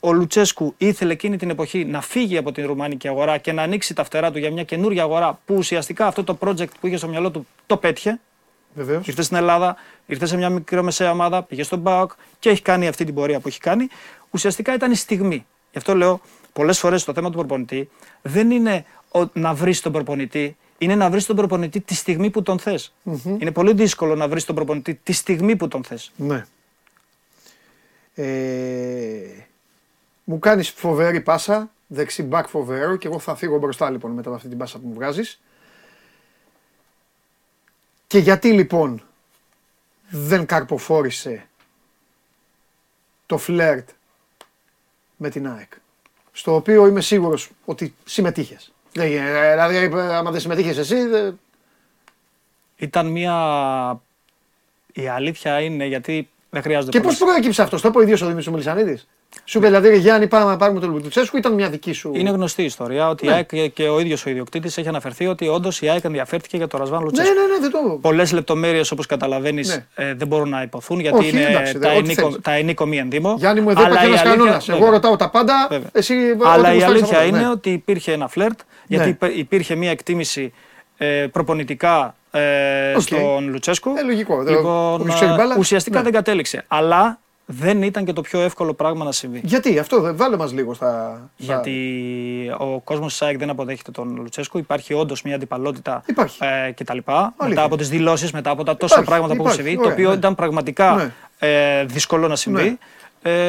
[0.01, 3.95] Ο Λουτσέσκου ήθελε εκείνη την εποχή να φύγει από την ρουμανική αγορά και να ανοίξει
[3.95, 7.09] τα φτερά του για μια καινούργια αγορά που ουσιαστικά αυτό το project που είχε στο
[7.09, 8.21] μυαλό του το πέτυχε.
[8.77, 9.07] Βεβαίως.
[9.07, 13.05] Ήρθε στην Ελλάδα, ήρθε σε μια μικρομεσαία ομάδα, πήγε στον ΠΑΟΚ και έχει κάνει αυτή
[13.05, 13.89] την πορεία που έχει κάνει.
[14.31, 15.47] Ουσιαστικά ήταν η στιγμή.
[15.73, 16.21] Γι' αυτό λέω
[16.53, 17.91] πολλές φορές το θέμα του προπονητή
[18.23, 22.43] δεν είναι ο- να βρεις τον προπονητή, είναι να βρεις τον προπονητή τη στιγμή που
[22.43, 22.93] τον θες.
[23.39, 26.13] Είναι πολύ δύσκολο να βρεις τον προπονητή τη στιγμή που τον θες.
[26.17, 26.45] Ναι.
[28.15, 28.27] Ε,
[30.25, 34.37] μου κάνεις φοβερή πάσα, δεξί μπακ φοβερό και εγώ θα φύγω μπροστά λοιπόν μετά από
[34.37, 35.41] αυτή την πάσα που μου βγάζεις.
[38.07, 39.03] Και γιατί λοιπόν
[40.09, 41.47] δεν καρποφόρησε
[43.27, 43.89] το φλερτ
[45.17, 45.73] με την ΑΕΚ,
[46.33, 48.73] στο οποίο είμαι σίγουρος ότι συμμετείχες.
[48.93, 51.41] Δεν γίνεται, Δηλαδή, άμα δεν συμμετείχες εσύ, δεν-
[52.77, 54.01] Ήταν μια.
[54.93, 58.21] Η αλήθεια είναι γιατί δεν χρειάζεται Και πώς πολλές- προέκυψε αυτός, το είπε ο ίδιος
[58.21, 59.07] ο Δημήτρης Μελισανίδης.
[59.45, 62.13] Σου είπε δηλαδή, ρε Γιάννη, πάμε να πάρουμε τον Λουτσέσκου, ήταν μια δική σου.
[62.15, 63.33] Είναι γνωστή η ιστορία ότι Ναι.
[63.33, 66.67] η ΑΕΚ και ο ίδιος ο ιδιοκτήτης έχει αναφερθεί ότι όντως η ΑΕΚ ενδιαφέρθηκε για
[66.67, 67.35] το Ρασβάν Ναι, Λουτσέσκου.
[67.35, 67.99] ναι, ναι, δεν το.
[68.01, 70.05] Πολλές λεπτομέρειες όπως καταλαβαίνεις Ναι.
[70.05, 72.37] ε, δεν μπορούν να υποθούν γιατί Όχι, είναι εντάξει, τα, δε- ό,τι ενίκο, θέλεις.
[72.43, 73.35] τα ενίκομη ενδύμο.
[73.39, 74.69] Γιάννη μου, εδώ Αλλά υπάρχει η ένας αλήθεια- κανόνας.
[74.69, 74.93] Εγώ βέβαια.
[74.95, 75.67] ρωτάω τα πάντα.
[75.71, 75.89] Βέβαια.
[75.93, 76.15] Εσύ,
[76.45, 77.51] Αλλά ό,τι η μου αλήθεια στέλνεις είναι από εδώ.
[77.53, 79.11] ότι υπήρχε ένα φλερτ, γιατί Ναι.
[79.11, 80.53] υπέ- υπήρχε μια εκτίμηση
[80.99, 83.01] ε, προπονητικά ε, Οκ.
[83.01, 83.91] στον Λουτσέσκου.
[83.97, 84.43] Ε, λογικό.
[84.43, 86.03] Δεν- Λοιπόν, όποιος ξέρει μπάλα, ουσιαστικά ναι.
[86.05, 86.65] δεν κατέληξε.
[86.69, 87.19] Αλλά
[87.49, 89.41] δεν ήταν και το πιο εύκολο πράγμα να συμβεί.
[89.45, 91.21] Γιατί; Αυτό, δε- βάλε μας λίγο στα.
[91.39, 91.77] στα- Γιατί
[92.59, 94.59] ο κόσμος της ΑΕΚ δεν αποδέχεται τον Λουτσέσκου.
[94.59, 96.39] Υπάρχει όντως μια αντιπαλότητα Υπάρχει.
[96.45, 96.97] ε, κτλ.
[97.07, 97.63] Μετά Αλήθεια.
[97.63, 100.01] από τις δηλώσεις, μετά από τα τόσα Υπάρχει, πράγματα που έχουν υπάρχει, συμβεί, ωραία, το
[100.01, 100.17] οποίο ναι.
[100.17, 101.13] ήταν πραγματικά Ναι.
[101.39, 102.63] ε, δύσκολο να συμβεί.
[102.63, 102.77] Ναι.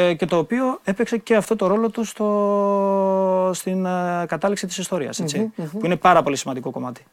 [0.08, 4.78] Ε, και το οποίο έπαιξε και αυτό το ρόλο του στο, στην ε, κατάληξη της
[4.78, 7.06] ιστορίας, έτσι, που είναι πάρα πολύ σημαντικό κομμάτι.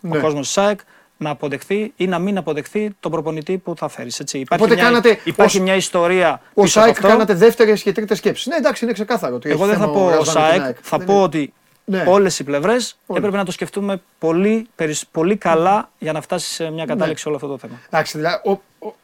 [0.00, 0.18] Ναι.
[0.18, 0.80] Ο κόσμος της ΑΕΚ
[1.16, 4.20] να αποδεχθεί ή να μην αποδεχθεί τον προπονητή που θα φέρεις.
[4.20, 4.38] Έτσι.
[4.38, 7.08] Υπάρχει, Οπότε μια, κάνατε υπάρχει ως- μια ιστορία Ο πίσω από ΣΑΕΚ αυτό.
[7.08, 8.46] κάνατε δεύτερες και τρίτες σκέψεις.
[8.46, 9.34] Ναι, εντάξει, είναι ξεκάθαρο.
[9.34, 10.76] ότι Εγώ έχει δεν θα θέμα πω ο ο Ρασβάν με την ΣΑΕΚ, ΑΕΚ.
[10.82, 11.52] θα Δεν πω είναι- ότι
[11.84, 12.04] Ναι.
[12.06, 13.18] όλες οι πλευρές Όλοι.
[13.18, 17.36] έπρεπε να το σκεφτούμε πολύ, περισ- πολύ καλά για να φτάσει σε μια κατάληξη όλο
[17.36, 17.80] αυτό το θέμα.
[17.86, 18.50] Εντάξει, δηλαδή, ο,
[18.86, 18.94] ο,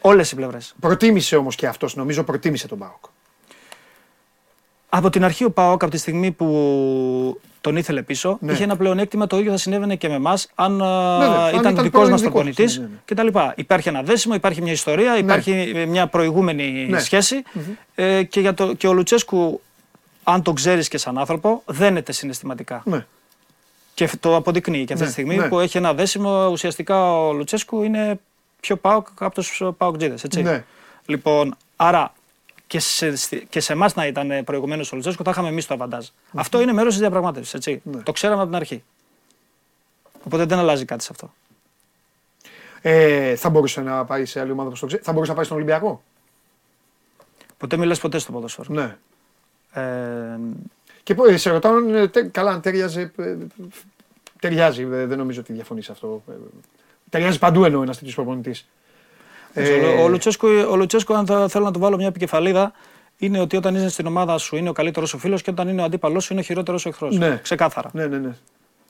[0.00, 0.74] Όλες οι πλευρές.
[0.80, 3.04] προτίμησε όμως και αυτός, νομίζω, προτίμησε τον Μπάουκ.
[4.88, 8.52] Από την αρχή ο Πάοκ, από τη στιγμή που τον ήθελε πίσω, Ναι.
[8.52, 9.26] είχε ένα πλεονέκτημα.
[9.26, 12.10] Το ίδιο θα συνέβαινε και με εμάς αν, α, Βέβαια, αν ήταν, ήταν δικός πρώην
[12.10, 13.30] μας δικός προπονητής μας, ναι, ναι.
[13.30, 13.38] κτλ.
[13.54, 16.98] Υπάρχει ένα δέσιμο, υπάρχει μια ιστορία, υπάρχει μια προηγούμενη Ναι.
[16.98, 17.42] σχέση.
[17.94, 19.60] Ε, και, για το, και ο Λουτσέσκου,
[20.22, 22.82] αν το ξέρεις και σαν άνθρωπο, δένεται συναισθηματικά.
[22.84, 23.06] Ναι.
[23.94, 25.48] Και το αποδεικνύει και αυτή Ναι, τη στιγμή ναι.
[25.48, 26.48] που έχει ένα δέσιμο.
[26.48, 28.20] Ουσιαστικά ο Λουτσέσκου είναι
[28.60, 30.16] πιο Πάοκ από του Πάοκτζίδε.
[30.42, 30.64] Ναι.
[31.06, 32.12] Λοιπόν, άρα
[32.70, 35.74] και σε, στη- και σε εμάς να ήταν προηγουμένως ο Λουτσέσκου, θα είχαμε εμείς το
[35.74, 37.80] αβανταζ Αυτό είναι μέρος της διαπραγμάτευσης.
[37.82, 38.02] Ναι.
[38.02, 38.82] Το ξέραμε από την αρχή.
[40.24, 41.32] Οπότε δεν αλλάζει κάτι σε αυτό.
[42.80, 45.02] Ε, θα μπορούσε να πάει σε άλλη ομάδα που το ξέρει.
[45.02, 46.02] Θα μπορούσε να πάει στον Ολυμπιακό;
[47.58, 48.68] Ποτέ μιλάς ποτέ στο ποδόσφαιρο.
[48.72, 48.96] Ναι.
[49.82, 50.38] Ε,
[51.02, 53.10] Και πω- σε ρωτάω αν, ε, τε- καλά αν ταιριάζει.
[53.16, 53.36] ε,
[54.40, 56.22] Ταιριάζει, ε, δεν νομίζω ότι διαφωνείς σε αυτό.
[56.28, 56.32] Ε,
[57.10, 58.68] Ταιριάζει παντού εννοώ ένας τέτοιος προπονητής.
[59.56, 62.72] Ο, ο, Λουτσέσκου, ο Λουτσέσκου, αν θα, θέλω να του βάλω μια επικεφαλίδα,
[63.18, 65.80] είναι ότι όταν είσαι στην ομάδα σου είναι ο καλύτερος ο φίλος και όταν είναι
[65.80, 67.18] ο αντίπαλός σου είναι ο χειρότερος ο εχθρός.
[67.18, 67.38] Ναι.
[67.42, 67.90] Ξεκάθαρα.
[67.92, 68.34] Ναι, ναι, ναι.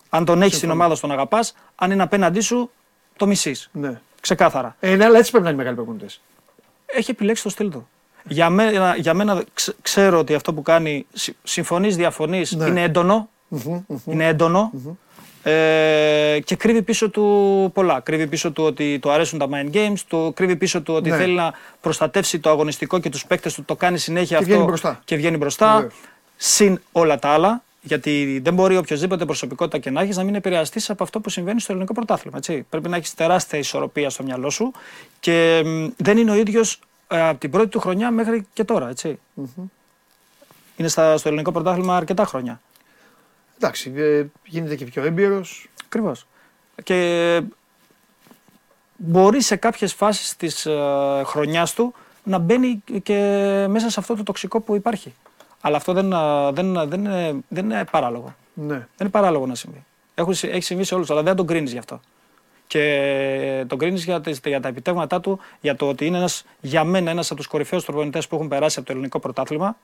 [0.08, 1.54] Αν τον έχεις στην ομάδα σου, τον αγαπάς.
[1.76, 2.70] Αν είναι απέναντί σου,
[3.16, 3.68] το μισείς.
[3.72, 4.00] ναι.
[4.20, 4.76] Ξεκάθαρα.
[4.80, 6.20] Ε, ναι, αλλά έτσι πρέπει να είναι μεγάλοι προπονητές.
[6.86, 7.88] έχει επιλέξει το στυλ του.
[8.24, 12.66] Για μένα, για μένα ξ- ξέρω ότι αυτό που κάνει, συμ- συμφωνείς, διαφωνείς, Ναι.
[12.66, 13.28] είναι έντονο.
[14.06, 14.70] Είναι έντονο.
[15.42, 18.00] Ε, και κρύβει πίσω του πολλά.
[18.00, 21.16] Κρύβει πίσω του ότι του αρέσουν τα mind games, του κρύβει πίσω του ότι Ναι.
[21.16, 24.64] θέλει να προστατεύσει το αγωνιστικό και τους παίκτες του, το κάνει συνέχεια Και αυτό βγαίνει
[24.64, 25.00] μπροστά.
[25.04, 25.74] και βγαίνει μπροστά.
[25.74, 25.94] Βεβαίως.
[26.36, 30.90] Συν όλα τα άλλα, γιατί δεν μπορεί οποιοδήποτε προσωπικότητα και να έχεις να μην επηρεαστείς
[30.90, 32.36] από αυτό που συμβαίνει στο ελληνικό πρωτάθλημα.
[32.36, 32.66] Έτσι.
[32.70, 34.72] Πρέπει να έχεις τεράστια ισορροπία στο μυαλό σου
[35.20, 38.88] και μ, δεν είναι ο ίδιος από την πρώτη του χρονιά μέχρι και τώρα.
[38.88, 39.18] Έτσι.
[40.76, 42.60] Είναι στα, στο ελληνικό πρωτάθλημα αρκετά χρόνια.
[43.62, 45.68] Εντάξει, ε, γίνεται και πιο έμπειρος.
[45.84, 46.26] Ακριβώς.
[46.82, 47.40] Και
[48.96, 50.78] μπορεί σε κάποιες φάσεις της ε,
[51.24, 51.94] χρονιάς του
[52.24, 53.14] να μπαίνει και
[53.68, 55.14] μέσα σε αυτό το τοξικό που υπάρχει.
[55.60, 58.34] Αλλά αυτό δεν, ε, δεν, δεν, είναι, δεν είναι παράλογο.
[58.54, 58.74] Ναι.
[58.74, 59.84] Δεν είναι παράλογο να συμβεί.
[60.14, 62.00] Έχουν, συ- έχει συμβεί σε όλους, αλλά δεν τον κρίνεις γι' αυτό.
[62.66, 66.84] Και τον κρίνεις για, τις- για τα επιτεύγματά του, για το ότι είναι ένας, για
[66.84, 69.76] μένα ένας από τους κορυφαίους προπονητέ που έχουν περάσει από το ελληνικό πρωτάθλημα.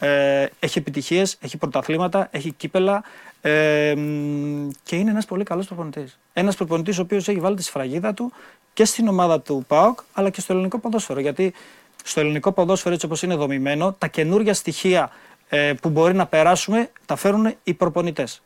[0.00, 3.04] Ε, έχει επιτυχίες, έχει πρωταθλήματα, έχει κύπελα
[3.40, 6.18] ε, μ, και είναι ένας πολύ καλός προπονητής.
[6.32, 8.32] Ένας προπονητής ο οποίος έχει βάλει τη σφραγίδα του
[8.72, 11.20] και στην ομάδα του ΠΑΟΚ αλλά και στο ελληνικό ποδόσφαιρο.
[11.20, 11.54] Γιατί
[12.04, 15.10] στο ελληνικό ποδόσφαιρο, έτσι όπως είναι δομημένο, τα καινούργια στοιχεία
[15.48, 18.42] ε, που μπορεί να περάσουμε τα φέρουν οι προπονητές.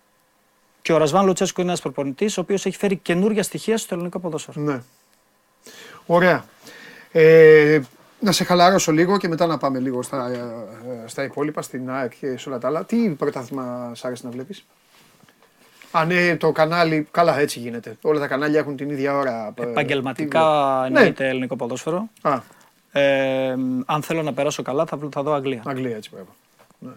[0.82, 4.18] Και ο Ρασβάν Λουτσέσκο είναι ένας προπονητής ο οποίος έχει φέρει καινούργια στοιχεία στο ελληνικό
[4.18, 4.60] ποδόσφαιρο.
[4.60, 4.82] ναι.
[6.06, 6.44] Ωραία.
[7.12, 7.80] Ε,
[8.20, 12.12] να σε χαλαρώσω λίγο και μετά να πάμε λίγο στα, ε, στα υπόλοιπα, στην ΑΕΚ
[12.20, 12.84] και σε όλα τα άλλα.
[12.84, 14.66] Τι πρωτάθλημα σ' άρεσε να βλέπεις;
[15.90, 17.96] Α, ναι, το κανάλι, καλά έτσι γίνεται.
[18.02, 19.52] Όλα τα κανάλια έχουν την ίδια ώρα.
[19.56, 20.40] ε, Επαγγελματικά
[20.80, 22.08] τι- εννοείται ελληνικό ποδόσφαιρο.
[22.22, 22.30] Ναι.
[22.30, 22.42] Α,
[22.92, 23.56] Ε,
[23.86, 25.62] αν θέλω να περάσω καλά θα, θα δω Αγγλία.
[25.66, 26.28] Αγγλία έτσι πρέπει.
[26.78, 26.90] Ναι.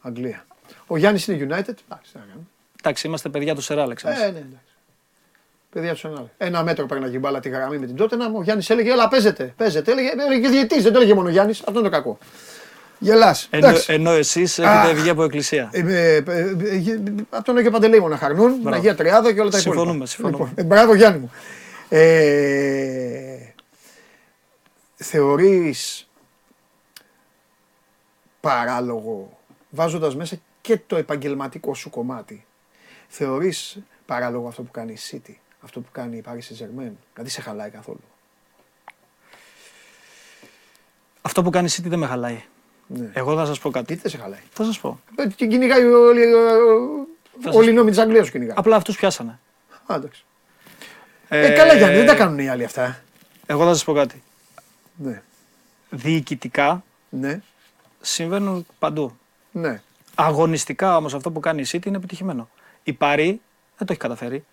[0.00, 0.46] Αγγλία.
[0.86, 1.48] Ο Γιάννης είναι United.
[1.48, 2.46] Εντάξει, τι να κάνουμε.
[2.80, 4.04] Εντάξει, είμαστε παιδιά του Σεράλεξ.
[4.04, 4.46] Ε, ναι, εντάξει.
[5.76, 6.24] Παιδιά του Σενάλ.
[6.36, 8.30] Ένα μέτρο παίρναγε η μπάλα τη γραμμή με την Τότενα.
[8.34, 9.52] Ο Γιάννης έλεγε: Έλα, παίζετε.
[9.56, 9.92] Παίζετε.
[9.92, 11.60] Έλεγε, έλεγε και διαιτής, δεν το έλεγε μόνο ο Γιάννης.
[11.60, 12.18] Αυτό είναι το κακό.
[12.98, 13.48] Γελάς.
[13.50, 15.70] Ενώ, ενώ εσείς έχετε βγει από εκκλησία.
[15.72, 17.00] Ε, ε, ε, ε,
[17.30, 18.76] από τον Αγίο Παντελεήμο να χαρνούν, την Μπράβο.
[18.76, 19.80] Αγία Τριάδα και όλα τα υπόλοιπα.
[19.80, 20.44] Συμφωνούμε, συμφωνούμε.
[20.48, 21.30] Λοιπόν, ε, μπράβο Γιάννη μου.
[21.88, 23.52] Ε,
[24.94, 26.08] θεωρείς
[28.40, 29.38] παράλογο,
[29.70, 32.46] βάζοντας μέσα και το επαγγελματικό σου κομμάτι,
[33.08, 35.34] θεωρείς παράλογο αυτό που κάνει η City,
[35.66, 38.00] αυτό που κάνει η Paris Saint-Germain, δηλαδή σε χαλάει καθόλου.
[41.22, 42.42] Αυτό που κάνει η City δεν με χαλάει.
[42.86, 43.10] Ναι.
[43.14, 43.94] Εγώ θα σας πω κάτι.
[43.94, 45.00] Τι δεν σε χαλάει; Θα σας πω.
[45.16, 46.24] Ε, Την κυνηγάει όλοι,
[47.42, 48.54] σας όλοι οι νόμοι της Αγγλίας σου κυνηγάει.
[48.58, 49.38] Απλά αυτούς πιάσανε.
[49.86, 50.24] Α, εντάξει.
[51.28, 53.02] Ε, καλά Γιάννη, δεν τα κάνουν οι άλλοι αυτά.
[53.46, 54.22] Εγώ θα σας πω κάτι.
[54.96, 55.22] Ναι,
[55.90, 57.40] Διοικητικά ναι,
[58.00, 59.16] συμβαίνουν παντού.
[59.50, 59.80] ναι.
[60.14, 62.48] Αγωνιστικά όμως αυτό που κάνει η City είναι επιτυχημένο.
[62.82, 63.26] Η Παρή
[63.76, 64.44] δεν το έχει καταφέρει.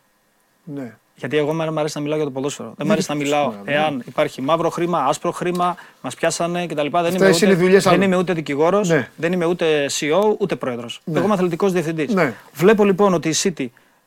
[0.64, 0.98] ναι.
[1.16, 2.68] Γιατί εγώ μου αρέσει να μιλάω για το ποδόσφαιρο.
[2.68, 3.72] Δεν μου Ναι, αρέσει να μιλάω σωστά, ναι.
[3.74, 6.88] εάν υπάρχει μαύρο χρήμα, άσπρο χρήμα, μας πιάσανε κτλ.
[6.90, 8.06] Δεν, Αυτές είμαι είναι ούτε, δουλειές δεν άλλων.
[8.06, 9.10] είμαι ούτε δικηγόρος, Ναι.
[9.16, 11.02] δεν είμαι ούτε CEO, ούτε πρόεδρος.
[11.04, 11.16] Ναι.
[11.18, 12.14] Εγώ είμαι αθλητικός διευθυντής.
[12.14, 12.34] Ναι.
[12.54, 13.66] Βλέπω λοιπόν ότι η City,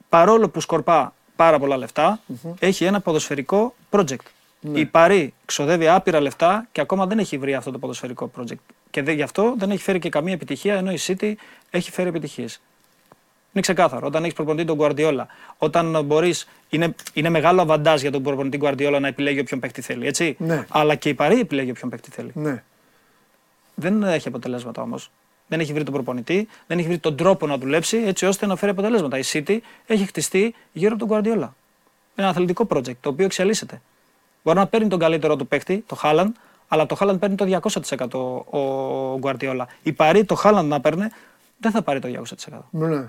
[0.09, 2.21] παρόλο που σκορπά πάρα πολλά λεφτα
[2.59, 4.17] έχει ένα ποδοσφαιρικό project.
[4.61, 4.79] Ναι.
[4.81, 8.57] Η Παρή ξοδεύει άπειρα λεφτά και ακόμα δεν έχει βρει αυτό το ποδοσφαιρικό project.
[8.91, 11.33] Και δε, γι' αυτό δεν έχει φέρει και καμία επιτυχία, ενώ η City
[11.71, 12.61] έχει φέρει επιτυχίες.
[13.57, 14.07] Είναι ξεκάθαρο.
[14.07, 15.25] Όταν έχεις προπονητή τον Guardiola,
[15.59, 16.49] όταν μπορείς.
[16.69, 20.07] Είναι, είναι μεγάλο αβαντάζ για τον προπονητή Guardiola να επιλέγει όποιον παίκτη θέλει.
[20.07, 20.37] Έτσι.
[20.39, 20.67] Ναι.
[20.69, 22.31] Αλλά και η Παρή επιλέγει όποιον παίκτη θέλει.
[22.35, 22.63] ναι.
[23.75, 25.11] Δεν έχει αποτελέσματα όμως.
[25.47, 28.57] Δεν έχει βρει τον προπονητή, δεν έχει βρει τον τρόπο να δουλέψει έτσι ώστε να
[28.57, 29.19] φέρει αποτελέσματα.
[29.19, 31.49] Η City έχει χτιστεί γύρω από τον Guardiola.
[32.15, 33.81] Ένα αθλητικό project το οποίο εξελίσσεται.
[34.43, 36.35] Μπορεί να παίρνει τον καλύτερο του παίκτη, το Χάλαν,
[36.69, 39.65] αλλά το Χάλαν παίρνει το 200% ο Guardiola.
[39.83, 41.07] Η Παρή το Χάλαν να παίρνει,
[41.59, 42.09] δεν θα πάρει το
[42.49, 42.59] 200%.
[42.71, 43.09] ναι.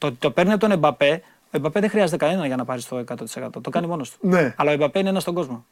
[0.00, 1.22] Το, το παίρνει από τον Εμπαπέ.
[1.44, 3.48] Ο Εμπαπέ δεν χρειάζεται κανένα για να πάρει το 100%.
[3.62, 4.18] Το κάνει μόνος του.
[4.28, 4.54] Ναι.
[4.56, 5.64] Αλλά ο Εμπαπέ είναι ένας στον κόσμο.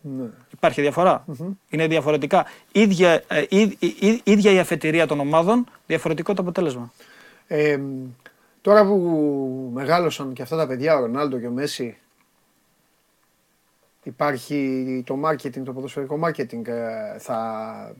[0.00, 0.24] ναι.
[0.52, 1.24] Υπάρχει διαφορά.
[1.70, 2.46] Είναι διαφορετικά.
[2.72, 6.92] Ίδια, ε, ί- ί- ίδια η αφετηρία των ομάδων, διαφορετικό το αποτέλεσμα.
[7.46, 7.78] Ε,
[8.60, 11.96] τώρα που μεγάλωσαν και αυτά τα παιδιά, ο Ρονάλντο και ο Μέση,
[14.08, 16.66] υπάρχει το marketing, το ποδοσφαιρικό marketing.
[16.66, 17.38] ε, θα,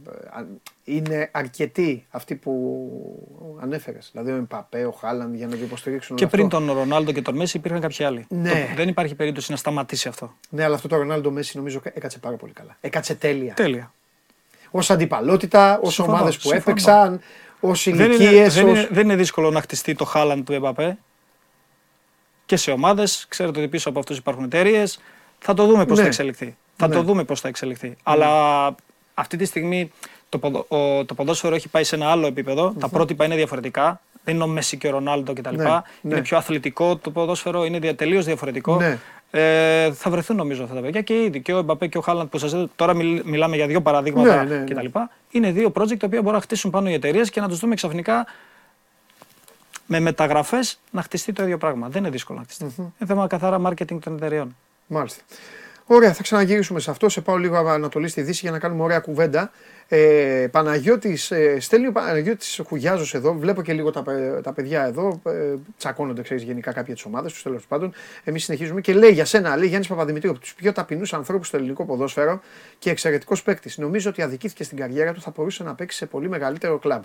[0.07, 4.09] ε, αν- είναι αρκετοί αυτοί που ανέφερες.
[4.13, 6.59] Δηλαδή ο Εμπαπέ, ο Χάλαντ για να το υποστηρίξουν Και όλο πριν αυτό.
[6.59, 8.27] τον Ρονάλντο και τον Μέση υπήρχαν κάποιοι άλλοι.
[8.29, 8.51] Ναι.
[8.51, 10.33] Το- δεν υπάρχει περίπτωση να σταματήσει αυτό.
[10.51, 12.77] Ναι, αλλά αυτό το Ρονάλντο Μέση νομίζω έκατσε πάρα πολύ καλά.
[12.81, 13.55] Έκατσε τέλεια.
[13.55, 13.93] Τέλεια.
[14.71, 16.61] Ω αντιπαλότητα, ως Συμφωνώ, ομάδες που συμφωνώ.
[16.67, 17.21] έπαιξαν,
[17.61, 18.55] ως Δεν είναι, ηλικίες.
[18.55, 20.99] δεν, είναι, δεν είναι δύσκολο να χτιστεί το Χάλαντ του Εμπαπέ
[22.47, 23.27] και σε ομάδες.
[23.29, 25.01] Ξέρετε ότι πίσω από αυτούς υπάρχουν εταιρείες.
[25.39, 26.03] Θα το δούμε πώς Ναι.
[26.03, 26.57] θα εξελιχθεί.
[26.77, 26.95] Θα Ναι.
[26.95, 27.97] το δούμε πώς θα εξελιχθεί.
[28.03, 28.29] Αλλά
[29.15, 29.93] αυτή τη στιγμή
[30.29, 32.75] το, ποδο- ο- το ποδόσφαιρο έχει πάει σε ένα άλλο επίπεδο.
[32.81, 34.01] Τα πρότυπα είναι διαφορετικά.
[34.25, 35.55] Δεν είναι ο Μέση και ο Ρονάλντο κτλ.
[35.55, 35.63] Ναι,
[36.03, 36.21] Είναι ναι.
[36.23, 38.77] πιο αθλητικό το ποδόσφαιρο, είναι τελείως διαφορετικό.
[38.77, 38.99] Ναι.
[39.31, 41.41] Ε, θα βρεθούν νομίζω αυτά τα παιδιά και ήδη.
[41.41, 44.57] Και ο Εμπαπέ και ο Χάλαντ που σας τώρα μιλ- μιλάμε για δύο παραδείγματα Ναι,
[44.57, 44.75] ναι, ναι.
[44.75, 44.99] κτλ.
[45.31, 47.75] Είναι δύο project τα οποία μπορούν να χτίσουν πάνω οι εταιρείες και να τους δούμε
[47.75, 48.27] ξαφνικά
[49.87, 51.89] με μεταγραφές να χτιστεί το ίδιο πράγμα.
[51.89, 52.65] Δεν είναι δύσκολο να χτιστεί.
[52.79, 54.57] Είναι θέμα καθαρά marketing των εταιρεών.
[54.89, 55.23] Μάλιστα.
[55.91, 57.09] Ωραία, θα ξαναγυρίσουμε σε αυτό.
[57.09, 59.51] Σε πάω λίγο Ανατολή στη Δύση για να κάνουμε ωραία κουβέντα.
[59.89, 63.35] Ε, Παναγιώτης, ε, στέλνει ο Παναγιώτης Χουγιάζος εδώ.
[63.35, 65.21] Βλέπω και λίγο τα, παι- τα παιδιά εδώ.
[65.27, 67.43] Ε, τσακώνονται, ξέρεις γενικά κάποια τη ομάδα τους.
[67.43, 67.93] Τέλος πάντων,
[68.25, 71.57] εμείς συνεχίζουμε και λέει για σένα, λέει Γιάννης Παπαδημητρίου, από τους πιο ταπεινούς ανθρώπους στο
[71.57, 72.41] ελληνικό ποδόσφαιρο
[72.79, 73.79] και εξαιρετικός παίκτης.
[73.79, 77.03] Νομίζω ότι αδικήθηκε στην καριέρα του, θα μπορούσε να παίξει σε πολύ μεγαλύτερο κλαμπ.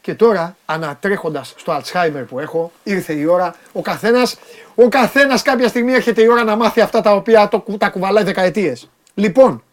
[0.00, 3.54] Και τώρα, ανατρέχοντας στο Αλτσχάιμερ που έχω, ήρθε η ώρα.
[3.72, 4.36] Ο καθένας
[4.74, 7.88] ο καθένας κάποια στιγμή έρχεται η ώρα να μάθει αυτά τα οποία το, κου- τα
[7.88, 8.90] κουβαλάει δεκαετίες.
[9.14, 9.64] Λοιπόν,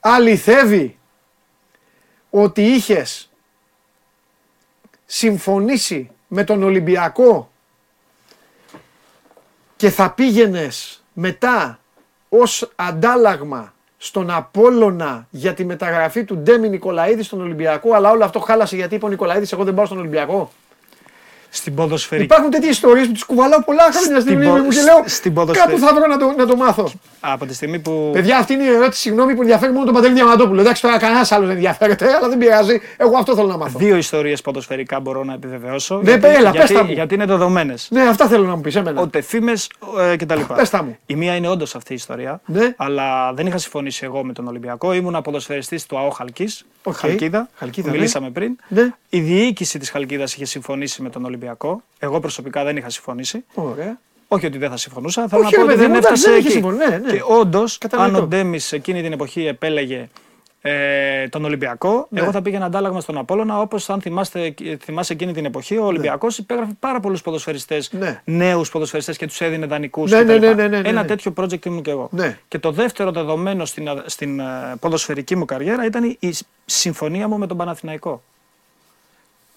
[0.00, 0.98] αληθεύει
[2.30, 3.30] ότι είχες
[5.06, 7.50] συμφωνήσει με τον Ολυμπιακό
[9.76, 11.78] και θα πήγαινες μετά
[12.28, 18.40] ως αντάλλαγμα στον Απόλλωνα για τη μεταγραφή του Ντέμι Νικολαίδη στον Ολυμπιακό, αλλά όλο αυτό
[18.40, 20.50] χάλασε γιατί είπε ο Νικολαίδης εγώ δεν πάω στον Ολυμπιακό.
[21.56, 22.26] Στην ποδοσφαιρική.
[22.26, 25.02] Υπάρχουν τέτοιες ιστορίες που τις κουβαλάω πολλά χρόνια στην Στην μνήμη πο- μου και λέω
[25.06, 26.90] στην ποδοσφαι- κάπου θα βρω να το, να το μάθω.
[27.20, 28.10] Από τη στιγμή που.
[28.12, 30.60] Παιδιά, αυτή είναι η ερώτηση, συγγνώμη που ενδιαφέρει μόνο τον Παντελή Διαμαντόπουλο.
[30.60, 32.80] Εντάξει, τώρα κανένας άλλος δεν ενδιαφέρεται, αλλά δεν πειράζει.
[32.96, 33.78] Εγώ αυτό θέλω να μάθω.
[33.78, 36.00] Δύο ιστορίες ποδοσφαιρικά μπορώ να επιβεβαιώσω.
[36.02, 36.92] Ναι, έλα, πες γιατί, τα μου.
[36.92, 37.88] γιατί είναι δεδομένες.
[37.90, 39.02] Ναι, αυτά θέλω να μου πεις εμένα.
[39.02, 39.70] Ούτε φήμες
[40.12, 40.40] ε, κτλ.
[40.56, 40.96] Πες τα μου.
[41.06, 42.40] Η μία είναι όντως αυτή η ιστορία.
[42.46, 42.74] Ναι.
[42.76, 44.92] Αλλά δεν είχα συμφωνήσει εγώ με τον Ολυμπιακό.
[44.92, 46.64] Ήμουν ποδοσφαιριστή του ΑΟ Χαλκής.
[46.82, 46.94] Οκ.
[46.96, 47.48] Χαλκίδα.
[47.54, 47.98] Χαλκίδα, που ναι.
[47.98, 48.56] μιλήσαμε πριν.
[48.68, 48.94] Ναι.
[49.08, 51.45] Η διοίκηση της Χαλκίδας είχε συμφωνήσει με τον Ολυμπιακό.
[51.98, 53.44] Εγώ προσωπικά δεν είχα συμφωνήσει.
[53.54, 53.98] Ωραία.
[54.28, 55.28] Όχι ότι δεν θα συμφωνούσα.
[55.28, 56.56] Θέλω Όχι, να πω ρε ότι παιδί δεν μου, εντάξει, έφτασε δεν είχε εκεί.
[56.56, 57.12] συμφωνήσει, ναι, ναι.
[57.12, 58.16] Και όντως, Κατανοητό.
[58.16, 60.08] αν ο Ντέμις εκείνη την εποχή επέλεγε
[60.60, 62.20] ε, τον Ολυμπιακό, Ναι.
[62.20, 63.60] εγώ θα πήγαινα αντάλλαγμα στον Απόλλωνα.
[63.60, 68.20] Όπως αν θυμάστε, θυμάσαι εκείνη την εποχή, ο Ολυμπιακός υπέγραφε πάρα πολλούς ποδοσφαιριστές, Ναι.
[68.24, 70.10] νέους ποδοσφαιριστές και τους έδινε δανεικούς.
[70.10, 71.06] Ναι, ναι, ναι, ναι, ναι, ναι, Ένα ναι.
[71.06, 72.08] τέτοιο project ήμουν και εγώ.
[72.12, 72.38] Ναι.
[72.48, 74.44] Και το δεύτερο δεδομένο στην, α- στην ε,
[74.80, 76.32] ποδοσφαιρική μου καριέρα ήταν η
[76.64, 78.22] συμφωνία μου με τον Παναθηναϊκό.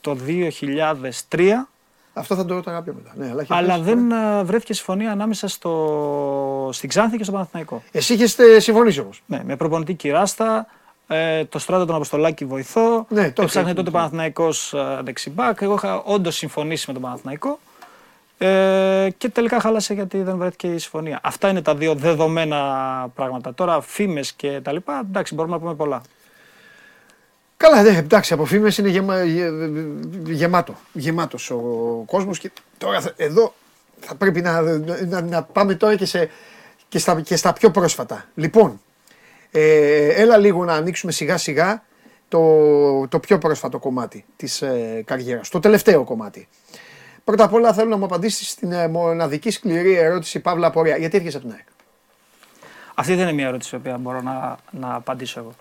[0.02, 0.18] Το
[1.30, 1.68] 2003
[2.20, 3.12] Αυτό θα το ρωτάω πιο μετά.
[3.16, 4.16] Ναι, αλλά έχει αλλά πες, δεν ναι.
[4.40, 6.70] ε, βρέθηκες συμφωνία ανάμεσα στο...
[6.74, 7.84] στην Ξάνθη και στο Παναθηναϊκό.
[7.92, 9.22] Εσύ είχες συμφωνήσει όμως.
[9.26, 10.68] Ναι, με προπονητή Κυράστα,
[11.08, 13.06] ε, το στράτο τον Αποστολάκη βοηθό.
[13.10, 13.96] Ναι, τότε Έψαχνε ήταν, τότε ναι.
[13.98, 15.62] Παναθηναϊκός ε, δεξιμπάκ.
[15.62, 17.60] Εγώ είχα όντως συμφωνήσει με τον Παναθηναϊκό.
[18.38, 21.20] Ε, και τελικά χάλασε γιατί δεν βρέθηκε η συμφωνία.
[21.24, 22.58] Αυτά είναι τα δύο δεδομένα
[23.16, 23.54] πράγματα.
[23.54, 26.02] Τώρα φήμες και τα λοιπά, εντάξει, μπορούμε να πούμε πολλά.
[27.64, 29.51] Καλά, ναι, εντάξει, από φήμες είναι γεμα, γε-
[30.28, 30.76] γεμάτο.
[30.93, 31.57] Γεμάτος ο
[32.05, 33.53] κόσμος και τώρα θα- εδώ
[33.99, 34.62] θα πρέπει να,
[35.05, 36.30] να, να πάμε τώρα και, σε,
[36.88, 38.26] και, στα, και στα πιο πρόσφατα.
[38.36, 38.82] Λοιπόν,
[39.51, 41.84] ε, έλα λίγο να ανοίξουμε σιγά σιγά
[42.28, 46.47] το, το πιο πρόσφατο κομμάτι της ε, καριέρας, το τελευταίο κομμάτι.
[47.24, 50.98] Πρώτα απ' όλα θέλω να μου απαντήσεις στην ε, μοναδική σκληρή ερώτηση παύλα απορία.
[50.97, 51.66] Γιατί έρχεσαι από την ΑΕΚ;
[52.95, 55.51] Αυτή δεν είναι μια ερώτηση που μπορώ να, να απαντήσω εγώ.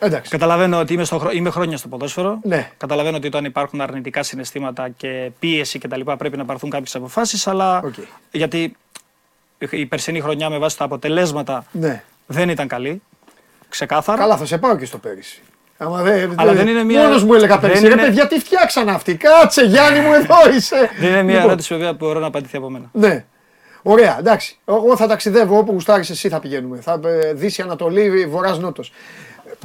[0.00, 0.30] Εντάξει.
[0.30, 2.38] Καταλαβαίνω ότι είμαι, στο, χρό- είμαι χρόνια στο ποδόσφαιρο.
[2.42, 2.70] Ναι.
[2.76, 6.00] Καταλαβαίνω ότι όταν υπάρχουν αρνητικά συναισθήματα και πίεση κτλ.
[6.18, 7.46] πρέπει να πάρθουν κάποιες αποφάσεις.
[7.46, 7.94] Αλλά Οκ.
[8.30, 8.76] γιατί
[9.70, 12.02] η περσινή χρονιά με βάση τα αποτελέσματα Ναι.
[12.26, 13.02] δεν ήταν καλή.
[13.68, 14.18] Ξεκάθαρα.
[14.18, 15.42] Καλά, θα σε πάω και στο πέρυσι.
[15.78, 17.86] Άμα δε, Αλλά δεν είναι μια- Μόνος μου έλεγα δεν πέρυσι.
[17.86, 19.14] Ρε είναι- παιδιά, τι φτιάξαν αυτοί.
[19.16, 20.90] Κάτσε, Γιάννη μου, εδώ είσαι.
[20.98, 22.84] Δεν είναι μια Λοιπόν, ερώτηση βέβαια που μπορώ να απαντηθεί από μένα.
[22.92, 23.24] Ναι.
[23.82, 24.58] Ωραία, εντάξει.
[24.64, 26.80] Εγώ θα ταξιδεύω όπου γουστάρεις εσύ θα πηγαίνουμε.
[26.80, 28.92] Θα ε, Δύση, Ανατολή, Βορράς, Νότος.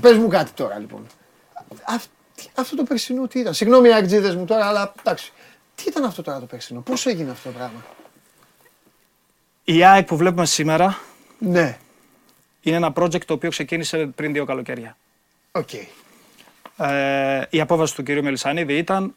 [0.02, 1.08] Πες μου κάτι τώρα λοιπόν.
[1.86, 5.32] Αυ- τι- αυτό το περσινό τι ήταν; Συγγνώμη αεκτζίδες μου τώρα, αλλά εντάξει.
[5.76, 7.86] Τι ήταν αυτό τώρα το περσινό, πώς έγινε αυτό το πράγμα;
[9.64, 11.00] Η ΑΕΚ που βλέπουμε σήμερα
[11.40, 11.78] Ναι,
[12.62, 14.98] είναι ένα project το οποίο ξεκίνησε πριν δύο καλοκαίρια.
[15.52, 15.70] οκ.
[16.78, 18.10] Ε, η απόφαση του κ.
[18.10, 19.16] Μελισανίδη ήταν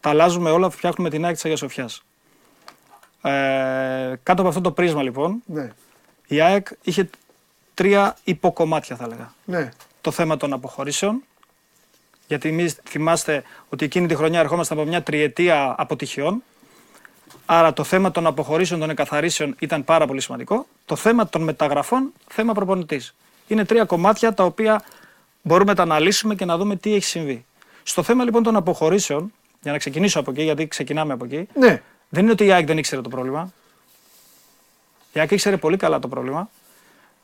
[0.00, 2.02] τα αλλάζουμε όλα, φτιάχνουμε την ΑΕΚ της Αγίας Σοφιάς.
[3.22, 5.70] Ε, κάτω από αυτό το πρίσμα λοιπόν, Ναι,
[6.26, 7.10] η ΑΕΚ είχε
[7.80, 9.32] τρία υποκομμάτια θα έλεγα.
[9.44, 9.68] ναι,
[10.00, 11.22] Το θέμα των αποχωρήσεων,
[12.26, 16.42] γιατί εμείς θυμάστε ότι εκείνη τη χρονιά ερχόμασταν από μια τριετία αποτυχιών.
[17.46, 20.66] Άρα το θέμα των αποχωρήσεων, των εκαθαρίσεων ήταν πάρα πολύ σημαντικό.
[20.84, 23.14] Το θέμα των μεταγραφών, θέμα προπονητής.
[23.46, 24.82] Είναι τρία κομμάτια τα οποία
[25.42, 27.44] μπορούμε να τα αναλύσουμε και να δούμε τι έχει συμβεί.
[27.82, 31.82] Στο θέμα λοιπόν των αποχωρήσεων, για να ξεκινήσω από εκεί, γιατί ξεκινάμε από εκεί, ναι.
[32.08, 33.52] δεν είναι ότι η ΑΕΚ δεν ήξερε το πρόβλημα.
[35.12, 36.50] Η ΑΕΚ ήξερε πολύ καλά το πρόβλημα,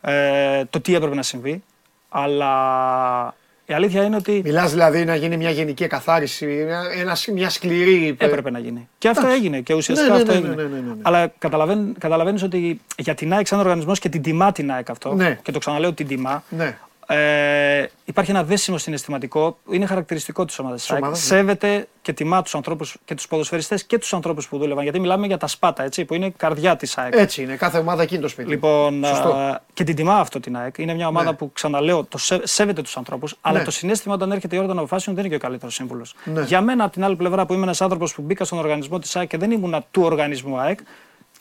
[0.00, 1.62] ε, το τι έπρεπε να συμβεί,
[2.08, 3.34] αλλά
[3.68, 8.16] η αλήθεια είναι ότι Μιλάς δηλαδή να γίνει μια γενική εκαθάριση, μια, ένα, μια σκληρή...
[8.18, 8.88] έπρεπε να γίνει.
[8.98, 9.38] Και αυτό Εντάξει.
[9.40, 10.62] έγινε και ουσιαστικά Ναι, ναι, αυτό ναι, έγινε.
[10.62, 11.00] ναι, ναι, ναι, ναι.
[11.02, 15.14] Αλλά καταλαβαίνει καταλαβαίνεις ότι για την ΑΕΚ σαν οργανισμός και την τιμά την ΑΕΚ αυτό,
[15.14, 15.38] Ναι.
[15.42, 16.78] και το ξαναλέω την τιμά, Ναι.
[17.06, 21.36] Ε, υπάρχει ένα δέσιμο συναισθηματικό, είναι χαρακτηριστικό της ομάδας Της ομάδας, ναι.
[21.36, 24.82] Σέβεται και τιμά τους ανθρώπους και τους ποδοσφαιριστές και τους ανθρώπους που δούλευαν.
[24.82, 27.12] Γιατί μιλάμε για τα σπάτα, έτσι, που είναι η καρδιά της ΑΕΚ.
[27.16, 28.48] Έτσι είναι, κάθε ομάδα εκείνη το σπίτι.
[28.48, 29.28] Λοιπόν, Σωστό.
[29.28, 30.78] α, και την τιμά αυτό την ΑΕΚ.
[30.78, 31.36] Είναι μια ομάδα Ναι.
[31.36, 33.64] που ξαναλέω, το σέ- σέβεται τους ανθρώπους, αλλά Ναι.
[33.64, 36.14] το συνέστημα όταν έρχεται η ώρα των αποφάσεων δεν είναι και ο καλύτερος σύμβουλος.
[36.24, 36.42] Ναι.
[36.42, 39.16] Για μένα, από την άλλη πλευρά, που είμαι ένας άνθρωπος που μπήκα στον οργανισμό της
[39.16, 40.78] ΑΕΚ και δεν ήμουνα του οργανισμού ΑΕΚ,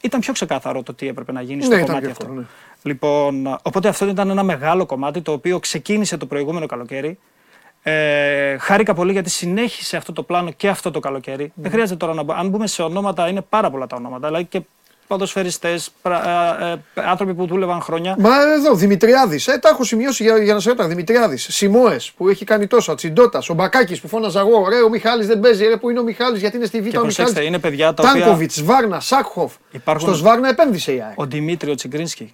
[0.02, 2.44] ήταν πιο ξεκάθαρο το τι έπρεπε να γίνει στο Ναι, ήταν κομμάτι πιο αυτό.
[2.90, 3.38] Εύκολο, ναι.
[3.38, 7.18] Λοιπόν, α, οπότε αυτό ήταν ένα μεγάλο κομμάτι το οποίο ξεκίνησε το προηγούμενο καλοκαίρι.
[7.88, 11.44] Ε, χάρηκα πολύ γιατί συνέχισε αυτό το πλάνο και αυτό το καλοκαίρι.
[11.44, 11.52] Ναι.
[11.56, 12.34] Δεν χρειάζεται τώρα να μπω.
[12.34, 14.28] Αν μπούμε σε ονόματα, είναι πάρα πολλά τα ονόματα.
[14.28, 14.62] Δηλαδή και
[15.08, 15.90] ποδοσφαιριστές,
[16.94, 18.16] άνθρωποι που δούλευαν χρόνια.
[18.20, 19.48] Μα εδώ, Δημητριάδης.
[19.48, 20.88] Ε, τα έχω σημειώσει για, για να σε ρωτάω.
[20.88, 21.48] Δημητριάδης.
[21.50, 22.96] Σιμόε που έχει κάνει τόσα.
[22.96, 23.42] Τσιντότα.
[23.50, 24.70] Ο Μπακάκης που φώναζα εγώ.
[24.70, 25.66] Ρε, ο Μιχάλης δεν παίζει.
[25.68, 27.48] Ρε, που είναι ο Μιχάλης γιατί είναι στη Β' Και ο προσέξτε, Μιχάλης.
[27.50, 28.22] είναι παιδιά τα οποία.
[28.22, 29.54] Τάνκοβιτς, Σβάρνα, Σάκχοφ.
[29.72, 31.20] Υπάρχουν- Στο Σβάρνα επένδυσε η ΑΕΚ.
[31.20, 32.34] Ο Δημήτριο Τσιγκρίνσκι.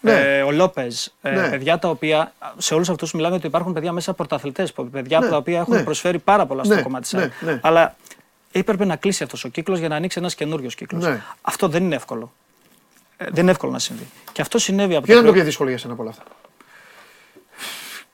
[0.00, 0.12] Ναι.
[0.36, 1.14] Ε, ο Λόπες.
[1.22, 1.48] Ε, Ναι.
[1.50, 2.32] Παιδιά τα οποία.
[2.58, 4.72] Σε όλους αυτούς μιλάμε ότι υπάρχουν παιδιά μέσα πρωταθλητές.
[4.72, 5.82] Παιδιά Ναι, τα οποία έχουν ναι.
[5.82, 7.32] προσφέρει πάρα πολλά στο Ναι, κομμάτι της ναι, ΑΕΚ.
[7.40, 7.60] ναι.
[7.62, 7.96] Αλλά
[8.52, 11.04] έπρεπε να κλείσει αυτός ο κύκλος για να ανοίξει ένας καινούριος κύκλος.
[11.04, 11.20] Ναι.
[11.42, 12.32] Αυτό δεν είναι εύκολο.
[13.16, 14.06] Ε, δεν είναι εύκολο να συμβεί.
[14.32, 16.22] Και αυτό συνέβη από Ποιο ήταν το προ- πιο δύσκολο για σένα από όλα αυτά.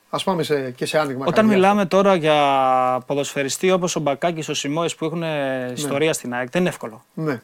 [0.09, 1.21] Α πάμε σε, και σε άνοιγμα.
[1.21, 1.55] Όταν καρδιάς.
[1.55, 2.37] μιλάμε τώρα για
[3.05, 5.23] ποδοσφαιριστή όπως ο Μπακάκης, ο Σιμόε που έχουν
[5.73, 7.05] ιστορία στην ΑΕΚ, δεν είναι εύκολο.
[7.13, 7.41] Ναι.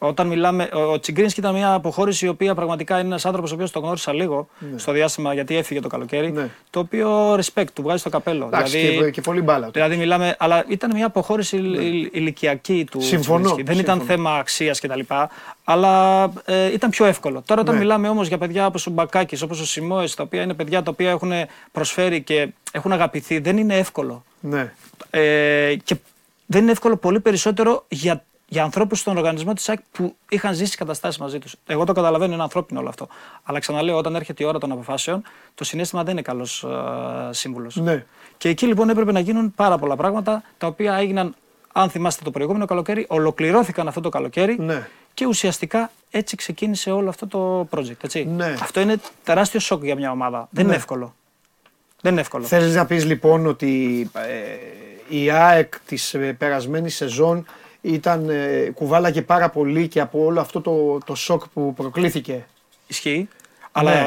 [0.00, 3.54] Όταν μιλάμε, ο- ο Τσιγκρίνσκι ήταν μια αποχώρηση η οποία πραγματικά είναι ένας άνθρωπος ο
[3.54, 6.32] οποίος το γνώρισα λίγο στο διάστημα γιατί έφυγε το καλοκαίρι.
[6.32, 6.48] Ναι.
[6.70, 8.46] Το οποίο respect του βγάζει το καπέλο.
[8.46, 9.66] Εντάξει, δηλαδή, και, και πολύ μπάλα.
[9.66, 9.72] του.
[9.72, 13.04] δηλαδή μιλάμε, αλλά ήταν μια αποχώρηση ηλ- ηλ- ηλικιακή του Ναι.
[13.04, 13.72] Συμφωνώ, Τσιγκρίνσκι.
[13.72, 14.16] Δεν ήταν συμφωνώ.
[14.16, 15.00] θέμα αξίας κτλ.
[15.64, 17.42] Αλλά ε, ήταν πιο εύκολο.
[17.46, 17.80] Τώρα, όταν Ναι.
[17.80, 20.90] μιλάμε όμως για παιδιά όπως ο Μπακάκης, όπως ο Σιμόε, τα οποία είναι παιδιά τα
[20.90, 21.32] οποία έχουν
[21.72, 24.24] προσφέρει και έχουν αγαπηθεί, δεν είναι εύκολο.
[24.40, 24.72] Ναι.
[25.10, 25.96] Ε, και
[26.46, 30.76] δεν είναι εύκολο πολύ περισσότερο για, για ανθρώπους στον οργανισμό της ΑΕΚ που είχαν ζήσει
[30.76, 31.54] καταστάσεις μαζί τους.
[31.66, 33.08] Εγώ το καταλαβαίνω, είναι ανθρώπινο όλο αυτό.
[33.42, 35.22] Αλλά ξαναλέω, όταν έρχεται η ώρα των αποφάσεων,
[35.54, 37.76] το συνέστημα δεν είναι καλός ε, σύμβουλος.
[37.76, 38.04] Ναι.
[38.38, 41.34] Και εκεί λοιπόν έπρεπε να γίνουν πάρα πολλά πράγματα τα οποία έγιναν,
[41.72, 44.88] αν θυμάστε το προηγούμενο καλοκαίρι, ολοκληρώθηκαν αυτό το καλοκαίρι Ναι.
[45.14, 48.04] και ουσιαστικά έτσι ξεκίνησε όλο αυτό το project.
[48.04, 48.24] Έτσι.
[48.24, 48.54] Ναι.
[48.62, 50.38] Αυτό είναι τεράστιο σοκ για μια ομάδα.
[50.50, 50.68] Δεν Ναι.
[50.70, 51.14] είναι εύκολο.
[52.00, 52.44] Δεν είναι εύκολο.
[52.44, 57.46] Θέλεις να πεις λοιπόν ότι ε, η ΑΕΚ της ε, περασμένης σεζόν
[57.80, 62.46] ήταν, ε, κουβάλαγε πάρα πολύ και από όλο αυτό το, το σοκ που προκλήθηκε.
[62.86, 63.28] Ισχύει.
[63.72, 64.06] Αλλά, Ναι.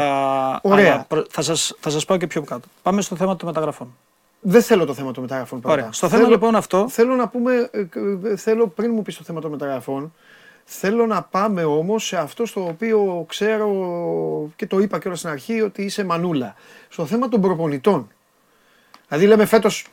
[0.61, 0.93] Ωραία.
[0.93, 2.67] αλλά προ- θα, σας, θα σας πάω και πιο κάτω.
[2.81, 3.95] Πάμε στο θέμα των μεταγραφών.
[4.41, 5.75] Δεν θέλω το θέμα των μεταγραφών πρώτα.
[5.75, 5.91] Ωραία.
[5.91, 7.85] Στο θέμα λοιπόν αυτό- Θέλω να πούμε, ε,
[8.31, 10.13] ε, θέλω πριν μου πεις το θέμα των μεταγραφών,
[10.65, 13.69] θέλω να πάμε όμως σε αυτό στο οποίο ξέρω
[14.55, 16.55] και το είπα και όλα στην αρχή ότι είσαι μανούλα.
[16.89, 18.07] Στο θέμα των προπονητών.
[19.07, 19.85] Δηλαδή λέμε φέτος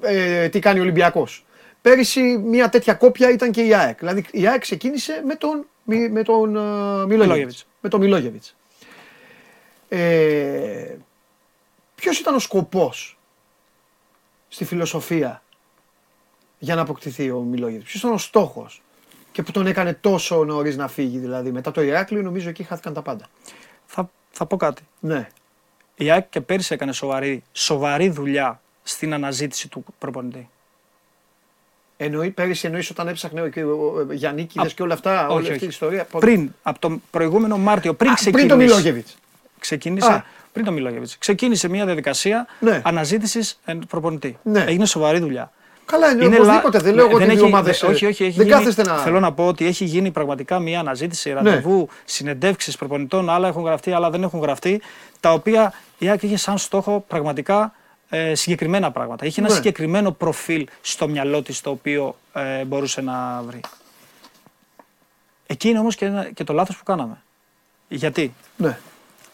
[0.00, 1.44] ε, τι κάνει ο Ολυμπιακός.
[1.82, 3.98] Πέρυσι μια τέτοια κόπια ήταν και η ΑΕΚ.
[3.98, 7.08] Δηλαδή η ΑΕΚ ξεκίνησε με τον, Μι- με τον ε, Μιλόγεβιτς.
[7.08, 7.66] Μιλόγεβιτς.
[7.80, 8.56] Με τον Μιλόγεβιτς.
[9.88, 10.96] Ε,
[11.94, 13.18] ποιος ήταν ο σκοπός
[14.48, 15.42] στη φιλοσοφία
[16.58, 18.82] για να αποκτηθεί ο Μιλόγεβιτς; Ποιος ήταν ο στόχος
[19.32, 21.52] και που τον έκανε τόσο νωρίς να φύγει δηλαδή.
[21.52, 23.28] Μετά το Ηράκλειο νομίζω εκεί χάθηκαν τα πάντα.
[23.86, 24.82] Θα, θα πω κάτι.
[25.00, 25.28] Ναι.
[25.94, 30.48] Η ΑΕΚ και πέρυσι έκανε σοβαρή, σοβαρή δουλειά στην αναζήτηση του προπονητή.
[32.02, 35.64] Εννοεί, πέρυσι εννοείς όταν έψαχνε και ο ο Γιαννίκηδες και όλα αυτά, όλη όχι, αυτή
[35.64, 35.66] η όχι.
[35.66, 36.06] ιστορία.
[36.18, 38.46] Πριν, από τον προηγούμενο Μάρτιο, πριν Α, ξεκινήσει.
[38.46, 39.16] πριν το Μιλόγεβιτς.
[39.58, 40.24] Ξεκίνησε, Α.
[40.52, 41.18] πριν το Μιλόγεβιτς.
[41.18, 42.80] Ξεκίνησε μια διαδικασία Ναι.
[42.84, 44.38] αναζήτησης ε, προπονητή.
[44.42, 44.64] Ναι.
[44.68, 45.52] Έγινε σοβαρή δουλειά.
[45.84, 46.76] Καλά, είναι, Είναι οπωσδήποτε.
[46.78, 47.80] λα- Δεν λέω εγώ δεν ότι οι δύο έχει- ομάδες...
[47.80, 48.94] δεν- ε, Όχι, όχι, έχει δεν γίνει, κάθεστε να...
[48.96, 49.02] Ναι.
[49.02, 53.92] Θέλω να πω ότι έχει γίνει πραγματικά μια αναζήτηση, ραντεβού, συνεντεύξεις προπονητών, άλλα έχουν γραφτεί,
[53.92, 54.80] άλλα δεν έχουν γραφτεί,
[55.20, 57.72] τα οποία η ΑΕΚ είχε σαν στόχο πραγματικά
[58.10, 59.26] ε, συγκεκριμένα πράγματα.
[59.26, 59.54] Είχε ένα Ναι.
[59.54, 63.60] συγκεκριμένο προφίλ στο μυαλό της το οποίο ε, μπορούσε να βρει.
[65.46, 67.22] Εκεί είναι όμως και, ένα- και το λάθος που κάναμε.
[67.88, 68.78] Γιατί, Ναι.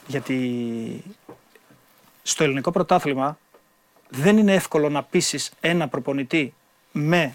[0.06, 1.02] γιατί
[2.22, 3.38] στο ελληνικό πρωτάθλημα
[4.08, 6.54] δεν είναι εύκολο να πείσει ένα προπονητή
[6.92, 7.34] με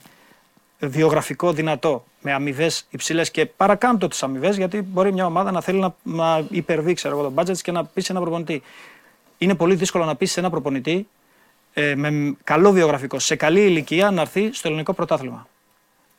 [0.79, 5.79] βιογραφικό δυνατό, με αμοιβές υψηλές και παρακάμπτω τις αμοιβές, γιατί μπορεί μια ομάδα να θέλει
[5.79, 8.61] να, να υπερβεί ξέρω εγώ, το budget της και να πείσει ένα προπονητή.
[9.37, 11.07] Είναι πολύ δύσκολο να πείσει ένα προπονητή
[11.73, 15.47] ε, με καλό βιογραφικό, σε καλή ηλικία να έρθει στο ελληνικό πρωτάθλημα.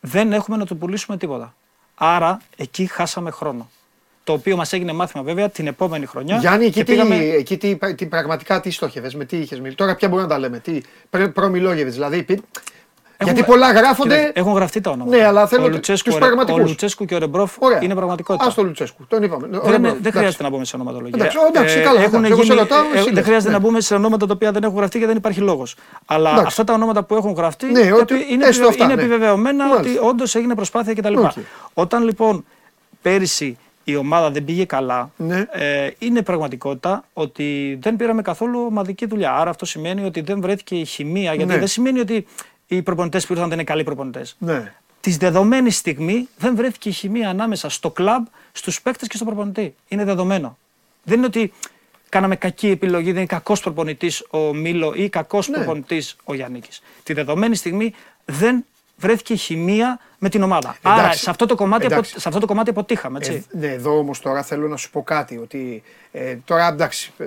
[0.00, 1.54] Δεν έχουμε να του πουλήσουμε τίποτα.
[1.94, 3.70] Άρα εκεί χάσαμε χρόνο.
[4.24, 6.36] Το οποίο μας έγινε μάθημα βέβαια την επόμενη χρονιά.
[6.36, 9.76] Γιάννη, εκεί, και τι, πήγαμε- εκεί τι, τι, πραγματικά τι στόχευες, με τι είχες μιλήσει.
[9.76, 10.58] Τώρα πια μπορούμε να τα λέμε.
[10.58, 10.80] Τι,
[11.10, 12.22] πρε- προ-Μιλόγεβιτς, δηλαδή.
[12.22, 12.40] πι-
[13.22, 14.14] Έχουν- Γιατί πολλά γράφονται.
[14.16, 15.16] Κοίταξε, Έχουν γραφτεί τα ονόματα.
[15.16, 16.62] Ναι, αλλά θέλω ο τους Λουτσέσκου, ο Ρε- πραγματικούς.
[16.62, 17.78] ο Λουτσέσκου και ο Ρεμπρόφ Ωραία.
[17.82, 18.50] είναι πραγματικότητα.
[18.50, 19.06] Α το Λουτσέσκου.
[19.08, 19.46] Τον είπαμε.
[19.50, 20.02] δεν, Ωραία, είναι- εντάξει.
[20.02, 21.14] δεν χρειάζεται να μπούμε σε ονοματολογία.
[21.18, 23.56] Εντάξει, εντάξει, καλά, έχουν εντάξει, εγώ σε γίνει- ρωτάω, ε, εσύ δεν λες, χρειάζεται ναι.
[23.58, 25.76] να μπούμε σε ονόματα τα οποία δεν έχουν γραφτεί και δεν υπάρχει λόγος.
[26.06, 26.46] Αλλά Εντάξει.
[26.46, 29.00] αυτά τα ονόματα που έχουν γραφτεί Ναι, επι- ότι- είναι, έστω επιβε- αυτά, είναι ναι.
[29.02, 30.00] επιβεβαιωμένα Μάλιστα.
[30.00, 31.16] ότι όντως έγινε προσπάθεια κτλ.
[31.18, 31.30] Οκ.
[31.74, 32.44] Όταν λοιπόν
[33.02, 35.44] πέρυσι η ομάδα δεν πήγε καλά, Ναι.
[35.50, 39.32] ε, είναι πραγματικότητα ότι δεν πήραμε καθόλου ομαδική δουλειά.
[39.34, 41.58] Άρα αυτό σημαίνει ότι δεν βρέθηκε η χημεία, γιατί Ναι.
[41.58, 42.26] δεν σημαίνει ότι
[42.76, 44.72] οι προπονητές που ήρθαν δεν είναι καλοί προπονητές Ναι.
[45.00, 49.74] της δεδομένης στιγμή δεν βρέθηκε η χημεία ανάμεσα στο κλαμπ, στους παίκτες και στον προπονητή.
[49.88, 50.58] Είναι δεδομένο.
[51.04, 51.52] Δεν είναι ότι
[52.08, 55.56] κάναμε κακή επιλογή, δεν είναι κακός προπονητής ο Μίλο ή κακός Ναι.
[55.56, 56.60] προπονητής ο Γιάννη.
[57.02, 57.94] Τη δεδομένη στιγμή
[58.24, 58.64] δεν
[58.96, 60.76] βρέθηκε η χημεία με την ομάδα.
[60.82, 61.22] Άρα Εντάξει.
[61.22, 62.20] σε αυτό το κομμάτι, απο- Εντάξει.
[62.20, 63.18] σε αυτό το κομμάτι αποτύχαμε.
[63.18, 63.46] Έτσι.
[63.54, 67.24] Ε, ναι, εδώ όμως τώρα θέλω να σου πω κάτι, ότι ε, τώρα εντάξει, ε,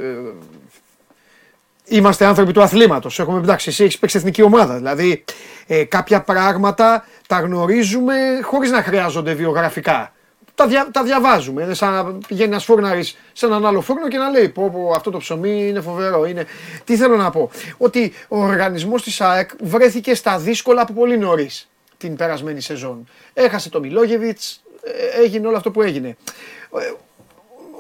[1.88, 5.24] είμαστε άνθρωποι του αθλήματος, έχουμε εντάξει, εσύ έχεις παίξει εθνική ομάδα, δηλαδή
[5.68, 10.10] ε, κάποια πράγματα τα γνωρίζουμε χωρίς να χρειάζονται βιογραφικά.
[10.56, 14.18] Τα, δια, τα διαβάζουμε, είναι σαν να πηγαίνει ένας φούρναρης σε έναν άλλο φούρνο και
[14.18, 16.26] να λέει πω, πω αυτό το ψωμί είναι φοβερό.
[16.26, 16.46] Είναι...
[16.84, 21.70] Τι θέλω να πω, ότι ο οργανισμός της ΑΕΚ βρέθηκε στα δύσκολα από πολύ νωρίς
[21.98, 23.08] την περασμένη σεζόν.
[23.34, 26.18] Έχασε το Μιλόγεβιτς, ε, έγινε όλο αυτό που έγινε.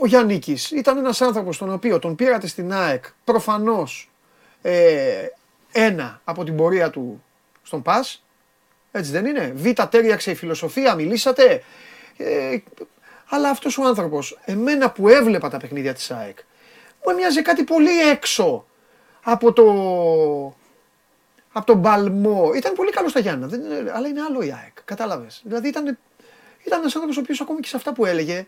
[0.06, 4.12] Ε, Ο Γιάννικης ήταν ένας άνθρωπος τον οποίο τον πήρατε στην ΑΕΚ προφανώς
[4.62, 5.26] ε,
[5.72, 7.24] ένα από την πορεία του
[7.64, 8.24] στον ΠΑΣ,
[8.92, 11.64] έτσι δεν είναι; Β, τέριαξε η φιλοσοφία, μιλήσατε.
[12.18, 12.58] Ε,
[13.30, 16.38] αλλά αυτός ο άνθρωπος, εμένα που έβλεπα τα παιχνίδια της ΑΕΚ,
[17.06, 18.66] μου έμοιαζε κάτι πολύ έξω
[19.24, 19.64] από το.
[21.52, 22.52] Από τον Παλμό.
[22.56, 23.62] Ήταν πολύ καλός στα Γιάννα, δεν,
[23.94, 24.78] αλλά είναι άλλο η ΑΕΚ.
[24.86, 25.42] Κατάλαβες.
[25.44, 25.98] Δηλαδή ήταν,
[26.64, 28.46] ήταν ένας άνθρωπος ο οποίος ακόμη και σε αυτά που έλεγε.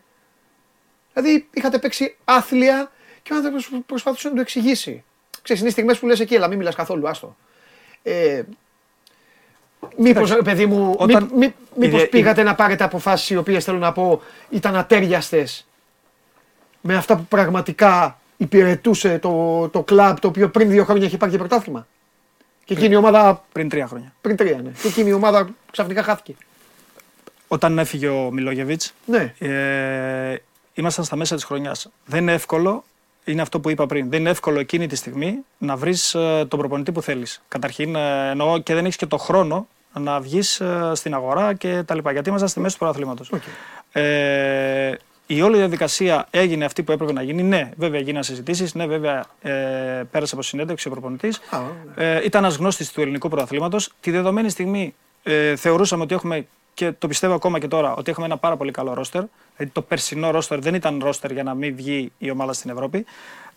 [1.21, 2.91] Δηλαδή είχατε παίξει άθλια
[3.23, 5.03] και ο άνθρωπος προσπαθούσε να το εξηγήσει.
[5.41, 7.35] Ξέρεις, είναι στιγμές που λες εκεί, αλλά μην μιλάς καθόλου, άστο.
[8.03, 8.41] Ε,
[9.97, 13.63] μήπως, ρε παιδί μου, όταν- μη, μη- μήπως η- πήγατε να πάρετε αποφάσεις οι οποίες
[13.63, 15.67] θέλω να πω ήταν ατέριαστες;
[16.81, 21.31] Με αυτά που πραγματικά υπηρετούσε το, το κλαμπ το οποίο πριν δύο χρόνια είχε πάρει
[21.31, 21.87] και πρωτάθλημα;
[22.65, 24.13] Και εκείνη η ομάδα, Πριν τρία χρόνια.
[24.21, 24.69] πριν τρία, ναι.
[24.81, 26.35] Και εκείνη η ομάδα ξαφνικά χάθηκε.
[27.47, 29.33] Όταν έφυγε ο Μιλόγεβιτς, Ναι.
[29.39, 30.41] ε,
[30.77, 31.89] ήμασταν στα μέσα της χρονιάς.
[32.05, 32.83] Δεν είναι εύκολο,
[33.23, 34.09] είναι αυτό που είπα πριν.
[34.09, 36.11] Δεν είναι εύκολο εκείνη τη στιγμή να βρεις
[36.47, 37.41] τον προπονητή που θέλεις.
[37.47, 40.61] Καταρχήν, ε, εννοώ και δεν έχεις και το χρόνο να βγεις
[40.93, 42.11] στην αγορά και τα λοιπά.
[42.11, 43.23] Γιατί ήμασταν στη μέση του πρωταθλήματο.
[43.91, 44.91] Ε,
[45.29, 47.43] η όλη διαδικασία έγινε αυτή που έπρεπε να γίνει.
[47.43, 48.73] Ναι, βέβαια γίνανε συζητήσεις.
[48.73, 49.51] Ναι, βέβαια ε,
[50.11, 51.41] πέρασε από συνέντευξη ο προπονητής.
[51.49, 51.59] Α,
[51.95, 53.77] Ε, ήταν ένας γνώστης του ελληνικού πρωταθλήματο.
[53.99, 56.47] Τη δεδομένη στιγμή ε, θεωρούσαμε ότι έχουμε
[56.77, 59.23] και το πιστεύω ακόμα και τώρα ότι έχουμε ένα πάρα πολύ καλό ρόστερ.
[59.55, 63.05] Δηλαδή το περσινό ρόστερ δεν ήταν ρόστερ για να μην βγει η ομάδα στην Ευρώπη.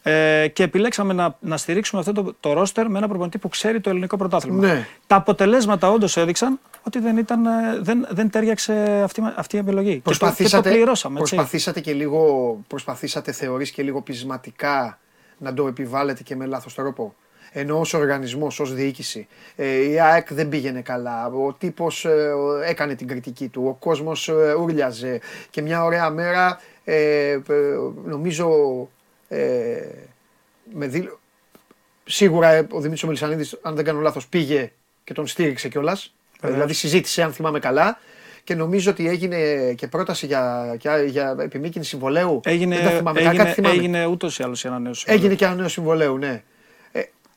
[0.03, 3.81] Ε, και επιλέξαμε να, να στηρίξουμε αυτό το, το ρόστερ με ένα προπονητή που ξέρει
[3.81, 4.67] το ελληνικό πρωτάθλημα.
[4.67, 4.87] Ναι.
[5.07, 7.51] Τα αποτελέσματα όντως έδειξαν ότι δεν, ήταν, ε,
[7.81, 9.95] δεν, δεν τέριαξε αυτή, αυτή η επιλογή.
[9.95, 11.21] Και το, και το Προσπαθήσατε, πληρώσαμε.
[11.21, 11.35] Έτσι.
[11.35, 14.99] προσπαθήσατε και λίγο, προσπαθήσατε θεωρείς και λίγο πεισματικά
[15.39, 17.15] να το επιβάλλετε και με λάθος τρόπο;
[17.53, 19.27] Ενώ ως οργανισμός, ως διοίκηση,
[19.57, 22.33] ε, η ΑΕΚ δεν πήγαινε καλά, ο τύπος ε,
[22.67, 25.21] έκανε την κριτική του, ο κόσμος ε, ούρλιαζε
[25.51, 27.41] και μια ωραία μέρα ε, ε,
[28.05, 28.49] νομίζω
[29.29, 29.77] ε,
[30.75, 31.21] με δήλω...
[32.05, 34.73] Σίγουρα ε, ο Δημήτρης ο Μελισανίδης, αν δεν κάνω λάθος, πήγε
[35.05, 36.15] και τον στήριξε κιόλας.
[36.41, 37.99] Δηλαδή συζήτησε, αν θυμάμαι καλά.
[38.45, 42.41] Και νομίζω ότι έγινε και πρόταση για, για, για επιμήκυνση συμβολέου.
[42.45, 43.75] Έγινε, δεν τα θυμάμαι, έγινε, κάτι θυμάμαι.
[43.75, 45.05] έγινε ούτως ή άλλως η ανανέωση.
[45.09, 46.43] Έγινε και ένα νέο συμβολέου, ναι.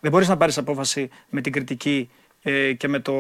[0.04, 2.10] Ε, Δεν μπορείς να πάρεις απόφαση με την κριτική
[2.42, 3.14] ε, και με το.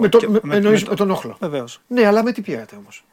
[0.00, 1.36] με, το, και- με, εννοείς με τον όχλο.
[1.40, 1.80] Βεβαίως.
[1.86, 3.04] Ναι, αλλά με τι πήρατε όμως;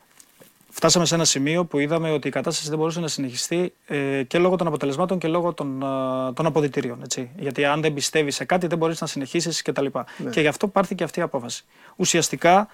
[0.70, 4.38] Φτάσαμε σε ένα σημείο που είδαμε ότι η κατάσταση δεν μπορούσε να συνεχιστεί ε, και
[4.38, 7.00] λόγω των αποτελεσμάτων και λόγω των, ε, των αποδητηρίων.
[7.04, 7.30] Έτσι.
[7.38, 9.86] Γιατί αν δεν πιστεύεις σε κάτι, δεν μπορείς να συνεχίσεις κτλ.
[10.18, 10.30] Ναι.
[10.30, 11.64] Και γι' αυτό πάρθηκε αυτή η απόφαση.
[11.96, 12.68] Ουσιαστικά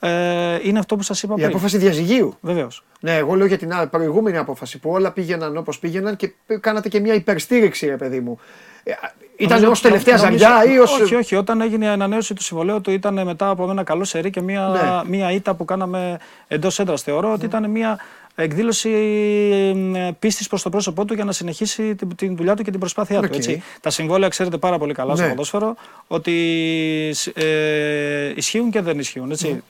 [0.00, 1.48] ε, είναι αυτό που σας είπα Η πριν.
[1.48, 2.36] απόφαση διαζυγίου.
[2.40, 2.84] Βεβαίως.
[3.00, 6.88] Ναι, εγώ λέω για την άλλη- προηγούμενη απόφαση που όλα πήγαιναν όπως πήγαιναν και κάνατε
[6.88, 8.38] και μια υπερστήριξη, ρε παιδί μου.
[8.84, 8.92] Ε,
[9.36, 11.00] Ήταν Νομίζω- ως τελευταία νομίζω- ζαριά ή ως...
[11.00, 11.34] Όχι, όχι.
[11.34, 14.68] Όταν έγινε η ανανέωση του συμβολαίου του ήταν μετά από ένα καλό σερί και μια,
[15.04, 15.10] Ναι.
[15.18, 16.18] μια ήττα που κάναμε
[16.48, 17.02] εντός έδρας.
[17.02, 17.98] Θεωρώ ότι ήταν μια
[18.34, 18.88] εκδήλωση
[20.18, 23.18] πίστης προς το πρόσωπό του για να συνεχίσει την, την δουλειά του και την προσπάθειά
[23.18, 23.26] Οκ.
[23.28, 23.34] του.
[23.36, 23.62] Έτσι.
[23.80, 25.30] Τα συμβόλαια ξέρετε πάρα πολύ καλά στο Ναι.
[25.30, 25.74] ποδόσφαιρο
[26.06, 26.34] ότι
[27.34, 29.30] ε, ισχύουν και δεν ισχύουν.
[29.30, 29.62] Έτσι.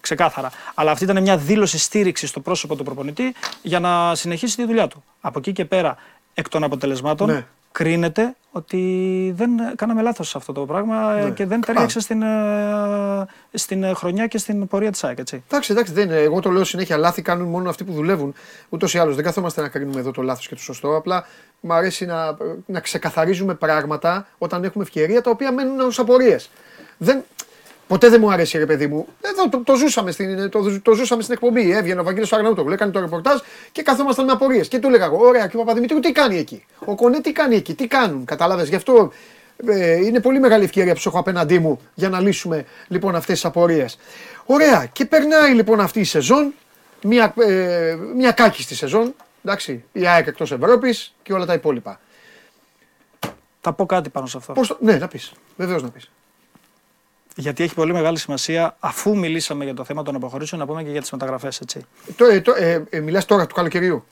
[0.00, 0.50] Ξεκάθαρα.
[0.74, 4.88] Αλλά αυτή ήταν μια δήλωση στήριξης στο πρόσωπο του προπονητή για να συνεχίσει τη δουλειά
[4.88, 5.04] του.
[5.20, 5.96] Από εκεί και πέρα,
[6.34, 7.44] εκ των αποτελεσμάτων, Ναι.
[7.74, 11.30] Κρίνεται ότι δεν κάναμε λάθος σε αυτό το πράγμα ε, Ναι.
[11.30, 15.18] και δεν ταιριάξε στην, ε, στην ε, χρονιά και στην πορεία της ΑΕΚ.
[15.18, 15.42] Έτσι.
[15.48, 16.16] Εντάξει, εντάξει, δεν είναι.
[16.16, 16.96] Εγώ το λέω συνέχεια.
[16.96, 18.34] Λάθη κάνουν μόνο αυτοί που δουλεύουν.
[18.68, 20.96] Ούτως ή άλλως δεν καθόμαστε να κρίνουμε εδώ το λάθος και το σωστό.
[20.96, 21.26] Απλά
[21.60, 26.50] μου αρέσει να, να ξεκαθαρίζουμε πράγματα όταν έχουμε ευκαιρία τα οποία μένουν ως απορίες.
[26.98, 27.24] Δεν,
[27.94, 29.06] ποτέ δεν μου αρέσει, ρε παιδί μου.
[29.20, 31.72] Εδώ το, το, ζούσαμε, στην, το, το ζούσαμε στην εκπομπή.
[31.72, 33.40] Έβγαινε ο Βαγγέλης Αγναούτογλου, έκανε το ρεπορτάζ
[33.72, 34.68] και καθόμασταν με απορίες.
[34.68, 37.56] Και του έλεγα εγώ, ωραία, και ο Παπαδημητρίου τι κάνει εκεί; Ο Κονέ τι κάνει
[37.56, 38.68] εκεί, τι κάνουν; Κατάλαβες.
[38.68, 39.12] Γι' αυτό
[39.66, 43.34] ε, είναι πολύ μεγάλη ευκαιρία που σου έχω απέναντί μου για να λύσουμε λοιπόν αυτές
[43.34, 43.98] τις απορίες.
[44.46, 44.88] Ωραία.
[44.92, 46.54] Και περνάει λοιπόν αυτή η σεζόν,
[47.02, 49.14] μια, ε, μια κάκιστη σεζόν.
[49.44, 52.00] Εντάξει, η ΑΕΚ εκτός Ευρώπης και όλα τα υπόλοιπα.
[53.60, 54.52] Θα πω κάτι πάνω σε αυτό.
[54.52, 54.76] Πώς το...
[54.80, 55.32] Ναι, να πεις.
[55.56, 56.10] Βεβαίως να πεις.
[57.34, 60.90] Γιατί έχει πολύ μεγάλη σημασία, αφού μιλήσαμε για το θέμα των αποχωρήσεων, να πούμε και
[60.90, 61.60] για τις μεταγραφές.
[61.60, 61.80] Έτσι.
[62.16, 64.04] Το, ε, το, ε, ε, Μιλάς τώρα του καλοκαιριού.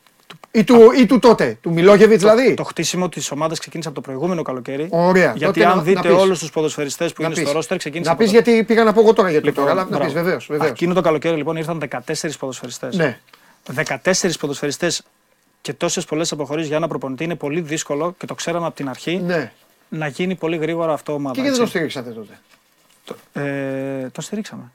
[0.51, 2.55] Ή του, ή του τότε, του Μιλόγεβιτς δηλαδή.
[2.55, 4.87] Το χτίσιμο της ομάδας ξεκίνησε από το προηγούμενο καλοκαίρι.
[4.91, 5.33] Ωραία.
[5.37, 6.23] Γιατί Τότε αν να- δείτε να πεις.
[6.23, 7.45] όλους τους ποδοσφαιριστές που Να είναι πεις.
[7.45, 8.51] στο ρόστερ, ξεκίνησε Να από πεις τότε.
[8.51, 10.25] γιατί πήγα να πω εγώ τώρα για το Λοιπόν, τώρα, αλλά να πεις μπράβο.
[10.29, 10.41] βεβαίω.
[10.49, 10.71] Βεβαίως.
[10.71, 12.97] Εκείνο το καλοκαίρι λοιπόν ήρθαν 14 ποδοσφαιριστές.
[12.97, 13.19] Ναι.
[13.75, 15.03] 14 ποδοσφαιριστές
[15.61, 18.89] και τόσες πολλές αποχωρήσεις για ένα προπονητή είναι πολύ δύσκολο και το ξέραμε από την
[18.89, 19.53] αρχή ναι.
[19.89, 21.35] να γίνει πολύ γρήγορα αυτό ομάδα.
[21.35, 21.77] Και γιατί δεν το έτσι.
[21.91, 22.39] στηρίξατε τότε;
[23.05, 24.71] Το, ε, το στηρίξαμε.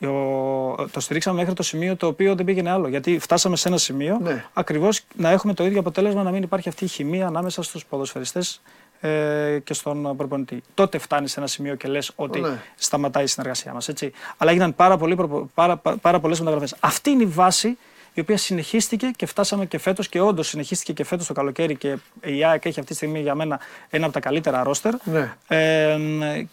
[0.00, 2.88] Ο, το στηρίξαμε μέχρι το σημείο το οποίο δεν πήγαινε άλλο.
[2.88, 4.44] Γιατί φτάσαμε σε ένα σημείο Ναι.
[4.52, 8.60] ακριβώς να έχουμε το ίδιο αποτέλεσμα, να μην υπάρχει αυτή η χημεία ανάμεσα στους ποδοσφαιριστές
[9.00, 10.62] ε, και στον προπονητή.
[10.74, 12.60] Τότε φτάνεις σε ένα σημείο και λες ότι Ναι.
[12.74, 13.90] σταματάει η συνεργασία μας.
[14.36, 16.74] Αλλά έγιναν πάρα, πολύ, προπο- πάρα, πάρα, πάρα πολλές μεταγραφές.
[16.80, 17.78] Αυτή είναι η βάση
[18.14, 21.96] η οποία συνεχίστηκε και φτάσαμε και φέτος και όντως συνεχίστηκε και φέτος το καλοκαίρι και
[22.24, 23.60] η ΑΕΚ έχει αυτή τη στιγμή για μένα
[23.90, 24.94] ένα από τα καλύτερα ρόστερ.
[25.04, 25.32] Ναι.
[25.48, 25.98] Ε,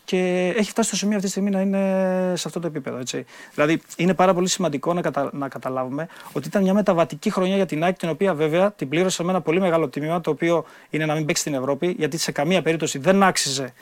[0.05, 2.97] και έχει φτάσει στο σημείο αυτή τη στιγμή να είναι σε αυτό το επίπεδο.
[2.97, 3.25] Έτσι.
[3.53, 7.65] Δηλαδή είναι πάρα πολύ σημαντικό να, κατα, να καταλάβουμε ότι ήταν μια μεταβατική χρονιά για
[7.65, 11.05] την ΑΕΚ, την οποία βέβαια την πλήρωσε με ένα πολύ μεγάλο τίμημα, το οποίο είναι
[11.05, 13.73] να μην παίξει στην Ευρώπη, γιατί σε καμία περίπτωση δεν άξιζε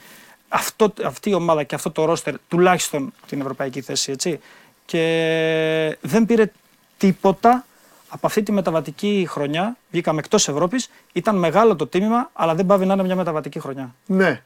[0.50, 4.12] αυτό, αυτή η ομάδα και αυτό το ρόστερ τουλάχιστον την ευρωπαϊκή θέση.
[4.12, 4.40] Έτσι.
[4.86, 6.52] Και δεν πήρε
[6.98, 7.66] τίποτα
[8.10, 9.78] από αυτή τη μεταβατική χρονιά.
[9.92, 10.90] Βγήκαμε εκτός Ευρώπης.
[11.14, 13.96] Ήταν μεγάλο το τίμημα, αλλά δεν πάβει να είναι μια μεταβατική χρονιά.
[14.06, 14.42] Ναι.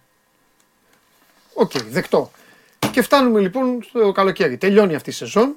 [1.53, 2.31] Ok, okay, δεκτό.
[2.91, 4.57] Και φτάνουμε λοιπόν στο καλοκαίρι.
[4.57, 5.55] Τελειώνει αυτή η σεζόν.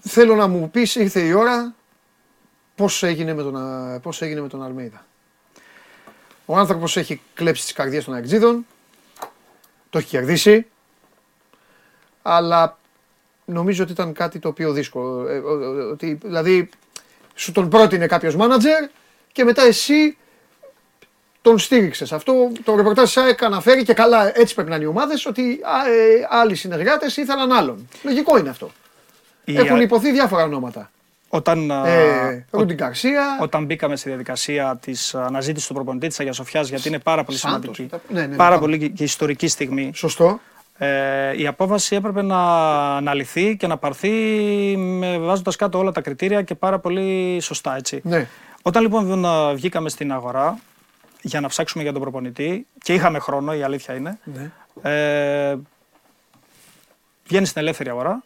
[0.00, 1.74] Θέλω να μου πεις, ήρθε η ώρα,
[2.74, 3.56] πώς έγινε με τον,
[4.00, 5.06] πώς έγινε με τον Αλμέιδα;
[6.44, 8.66] Ο άνθρωπος έχει κλέψει τις καρδιές των Αγγλίδων,
[9.90, 10.66] το έχει κερδίσει,
[12.22, 12.77] αλλά
[13.48, 15.28] νομίζω ότι ήταν κάτι το οποίο δύσκολο.
[15.28, 15.38] Ε,
[15.92, 16.68] ότι, δηλαδή,
[17.34, 18.84] σου τον πρότεινε κάποιος μάνατζερ
[19.32, 20.16] και μετά εσύ
[21.42, 22.12] τον στήριξες.
[22.12, 26.26] Αυτό το ρεπορτάζ ΣΑΕΚ αναφέρει και καλά έτσι πρέπει να είναι οι ομάδες ότι ε,
[26.28, 27.88] άλλοι συνεργάτες ήθελαν άλλον.
[28.02, 28.70] Λογικό είναι αυτό.
[29.44, 30.90] Έχουν υποθεί διάφορα ονόματα.
[31.28, 33.38] Όταν, ε, Ρούντι Γκαρσία.
[33.40, 37.38] Όταν μπήκαμε στη διαδικασία της αναζήτησης του προπονητή της Αγία Σοφιά, γιατί είναι πάρα πολύ
[37.38, 38.12] Σάντος, σημαντική.
[38.14, 38.60] ναι, ναι, ναι, πάρα ναι.
[38.60, 39.90] πολύ και ιστορική στιγμή.
[39.94, 40.40] Σωστό.
[40.78, 42.36] Ε, η απόφαση έπρεπε να
[42.96, 44.10] αναλυθεί και να πάρθει
[45.20, 47.76] βάζοντας κάτω όλα τα κριτήρια και πάρα πολύ σωστά.
[47.76, 48.00] Έτσι.
[48.04, 48.28] Ναι.
[48.62, 50.58] Όταν λοιπόν βγήκαμε στην αγορά
[51.22, 54.18] για να ψάξουμε για τον προπονητή και είχαμε χρόνο, η αλήθεια είναι.
[54.24, 54.50] Ναι.
[54.90, 55.56] Ε,
[57.28, 58.22] Βγαίνει στην ελεύθερη αγορά,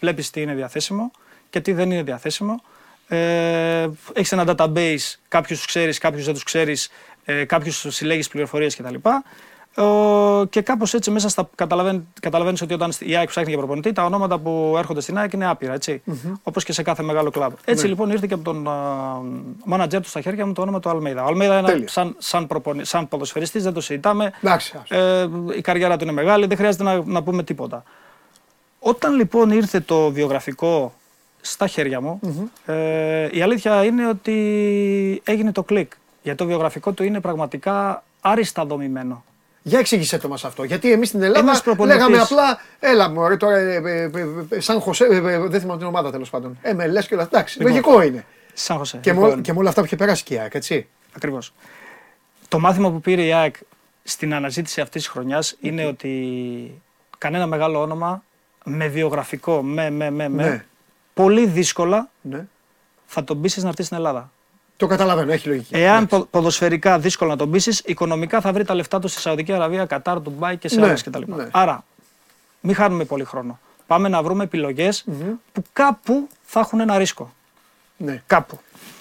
[0.00, 1.10] βλέπεις τι είναι διαθέσιμο
[1.50, 2.62] και τι δεν είναι διαθέσιμο.
[3.08, 6.90] Ε, έχεις ένα database, κάποιους τους ξέρεις, κάποιους δεν τους ξέρεις,
[7.24, 8.94] ε, κάποιους συλλέγεις πληροφορίες κτλ.
[8.94, 8.98] Ε,
[10.50, 11.50] και κάπως έτσι μέσα στα.
[12.20, 15.46] Καταλαβαίνεις ότι όταν η ΑΕΚ ψάχνει για προπονητή, τα ονόματα που έρχονται στην ΑΕΚ είναι
[15.48, 16.02] άπειρα, έτσι.
[16.42, 17.52] Όπως και σε κάθε μεγάλο κλαμπ.
[17.64, 17.88] Έτσι Ναι.
[17.90, 18.68] λοιπόν ήρθε και από τον
[19.64, 21.22] μάνατζερ του στα χέρια μου το όνομα του Αλμέιδα.
[21.22, 21.88] Ο Αλμέιδα είναι Τέλεια.
[21.88, 24.32] σαν, σαν, προπονη, σαν ποδοσφαιριστής, δεν το συζητάμε.
[24.40, 24.78] Εντάξει.
[24.82, 24.90] ας.
[24.90, 27.82] Ε, η καριέρα του είναι μεγάλη, δεν χρειάζεται να, να πούμε τίποτα.
[28.78, 30.92] Όταν λοιπόν ήρθε το βιογραφικό
[31.40, 32.20] στα χέρια μου,
[32.66, 35.92] ε, η αλήθεια είναι ότι έγινε το κλικ.
[36.22, 39.24] Γιατί το βιογραφικό του είναι πραγματικά άριστα δομημένο.
[39.66, 40.64] Για εξήγησέ το μας αυτό.
[40.64, 41.98] Γιατί εμείς στην Ελλάδα Ένας προπονητής.
[41.98, 44.10] λέγαμε απλά, έλα μου, τώρα, ε, ε, ε,
[44.48, 46.58] ε, σαν Χωσέ, ε, ε, δεν θυμάμαι την ομάδα τέλος πάντων.
[46.62, 47.22] Ε, με λες και όλα.
[47.22, 47.72] Εντάξει, Λοιπόν.
[47.72, 48.24] λογικό είναι.
[48.54, 48.98] Σαν Χωσέ.
[48.98, 50.88] Και, Λοιπόν, με, και με όλα αυτά που είχε περάσει και η ΑΕΚ, έτσι.
[51.16, 51.54] Ακριβώς.
[52.48, 53.54] Το μάθημα που πήρε η ΑΕΚ
[54.02, 56.82] στην αναζήτηση αυτής της χρονιάς είναι ότι
[57.18, 58.22] κανένα μεγάλο όνομα
[58.64, 60.64] με βιογραφικό, με, με, με, με, Ναι.
[61.14, 62.46] πολύ δύσκολα Ναι.
[63.06, 64.32] θα τον πείσει να έρθει στην Ελλάδα.
[64.76, 65.74] Το καταλαβαίνω, έχει λογική.
[65.76, 66.06] Εάν Εντάξει.
[66.16, 69.86] πο- ποδοσφαιρικά δύσκολο να τον πείσει, οικονομικά θα βρει τα λεφτά του στη Σαουδική Αραβία,
[69.86, 71.22] Κατάρ, Ντουμπάι και σε Ναι, άλλες κτλ.
[71.26, 71.46] ναι.
[71.50, 71.84] Άρα,
[72.60, 73.58] μην χάνουμε πολύ χρόνο.
[73.86, 75.04] Πάμε να βρούμε επιλογές
[75.52, 77.32] που κάπου θα έχουν ένα ρίσκο.
[77.96, 78.22] Ναι.
[78.26, 78.58] Κάπου.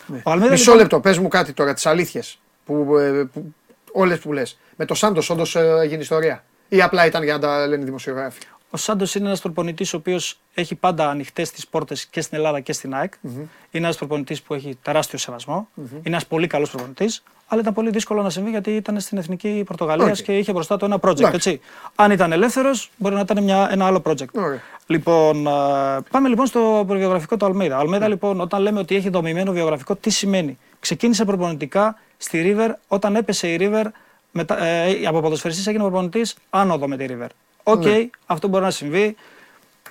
[0.08, 0.22] Ναι.
[0.24, 2.40] Ο Αλμέιδα, Μισό λοιπόν, λεπτό, πες μου κάτι τώρα, τις αλήθειες.
[2.66, 3.54] Που, ε, που,
[3.92, 4.58] όλες που λες.
[4.76, 6.44] Με το Σάντος όντως ε, έγινε ιστορία.
[6.70, 8.40] Ή απλά ήταν για να τα λένε οι δημοσιογράφοι.
[8.74, 12.60] Ο Σάντος είναι ένας προπονητής ο οποίος έχει πάντα ανοιχτές τις πόρτες και στην Ελλάδα
[12.60, 13.14] και στην ΑΕΚ.
[13.24, 15.68] Είναι ένας προπονητής που έχει τεράστιο σεβασμό.
[15.76, 17.12] Είναι ένας πολύ καλός προπονητής.
[17.48, 20.26] Αλλά ήταν πολύ δύσκολο να συμβεί γιατί ήταν στην εθνική Πορτογαλίας Οκ.
[20.26, 21.20] και είχε μπροστά του ένα project.
[21.20, 21.50] Εντάξει.
[21.50, 21.62] Έτσι.
[21.96, 24.32] Αν ήταν ελεύθερος, μπορεί να ήταν μια, ένα άλλο project.
[24.34, 24.62] Ωραία.
[24.88, 27.78] Λοιπόν, α, πάμε λοιπόν στο βιογραφικό του Αλμέιδα.
[27.78, 32.70] Ο Αλμέιδα, λοιπόν, όταν λέμε ότι έχει δομημένο βιογραφικό, τι σημαίνει; Ξεκίνησε προπονητικά στη River
[32.88, 33.86] όταν έπεσε η River.
[34.32, 37.28] Μετά, ε, από ποδοσφαιριστής έγινε προπονητής άνοδο με τη River.
[37.64, 38.10] Ok, Ναι.
[38.26, 39.16] αυτό μπορεί να συμβεί.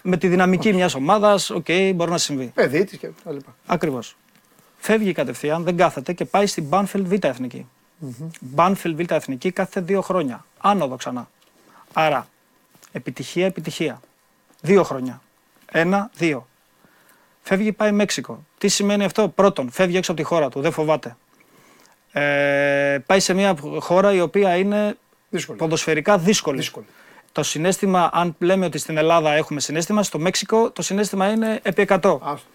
[0.03, 2.47] Με τη δυναμική μιας ομάδας, οκ, μπορεί να συμβεί.
[2.55, 3.55] Παιδί της και τα λοιπά.
[3.67, 4.17] Ακριβώς.
[4.79, 7.67] Φεύγει κατευθείαν, δεν κάθεται και πάει στην Banfield Β' Εθνική.
[8.57, 10.45] Banfield Β' Εθνική κάθε δύο χρόνια.
[10.59, 11.29] Άνοδο ξανά.
[11.93, 12.29] Άρα,
[12.93, 14.01] επιτυχία, επιτυχία.
[14.61, 15.23] Δύο χρόνια.
[15.71, 16.47] Ένα, δύο.
[17.43, 18.45] Φεύγει, πάει Μέξικο.
[18.59, 21.17] Τι σημαίνει αυτό; Πρώτον, φεύγει έξω από τη χώρα του, δεν φοβάται.
[22.13, 24.97] Ε, πάει σε μια χώρα η οποία είναι
[25.31, 25.59] Δύσκολη.
[25.59, 26.57] ποδοσφαιρικά δύσκολη.
[26.57, 26.87] Δύσκολη.
[27.33, 31.87] Το συνέστημα, αν λέμε ότι στην Ελλάδα έχουμε συνέστημα, στο Μέξικο το συνέστημα είναι επί
[31.89, 31.95] 100.
[32.23, 32.47] Άστο.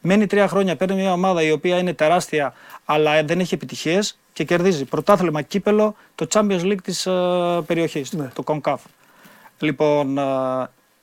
[0.00, 2.54] Μένει τρία χρόνια, παίρνει μια ομάδα η οποία είναι τεράστια,
[2.84, 7.02] αλλά δεν έχει επιτυχίες και κερδίζει πρωτάθλημα κύπελο το Champions League της
[7.66, 8.30] περιοχής, Ναι.
[8.34, 8.76] το CONCAF.
[9.58, 10.18] Λοιπόν,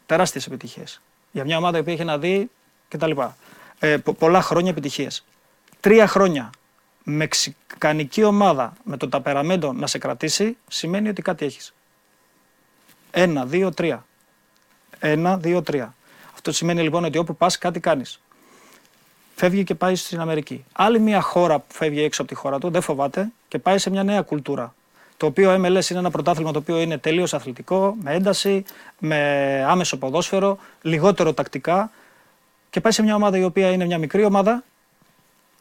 [0.06, 1.02] τεράστιες επιτυχίες.
[1.32, 2.50] Για μια ομάδα η οποία έχει να δει
[2.88, 3.12] κτλ.
[3.80, 5.26] Ε, πο- πολλά χρόνια επιτυχίες.
[5.80, 6.50] Τρία χρόνια
[7.04, 11.74] μεξικανική ομάδα με το ταπεραμέντο να σε κρατήσει σημαίνει ότι κάτι έχεις.
[13.12, 14.06] Ένα, δύο, τρία.
[15.00, 15.96] Ένα, δύο, τρία.
[16.34, 18.22] Αυτό σημαίνει λοιπόν ότι όπου πας κάτι κάνεις.
[19.36, 20.66] Φεύγει και πάει στην Αμερική.
[20.72, 23.90] Άλλη μια χώρα που φεύγει έξω από τη χώρα του, δεν φοβάται και πάει σε
[23.90, 24.74] μια νέα κουλτούρα.
[25.18, 28.64] το οποίο MLS είναι ένα πρωτάθλημα το οποίο είναι τελείως αθλητικό, με ένταση,
[29.00, 29.18] με
[29.68, 31.92] άμεσο ποδόσφαιρο, λιγότερο τακτικά
[32.70, 34.64] και πάει σε μια ομάδα η οποία είναι μια μικρή ομάδα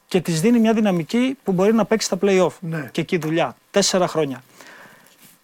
[0.08, 2.52] και της δίνει μια δυναμική που μπορεί να παίξει στα play-off.
[2.60, 2.88] Ναι.
[2.92, 3.56] Και εκεί δουλειά.
[3.70, 4.42] Τέσσερα χρόνια.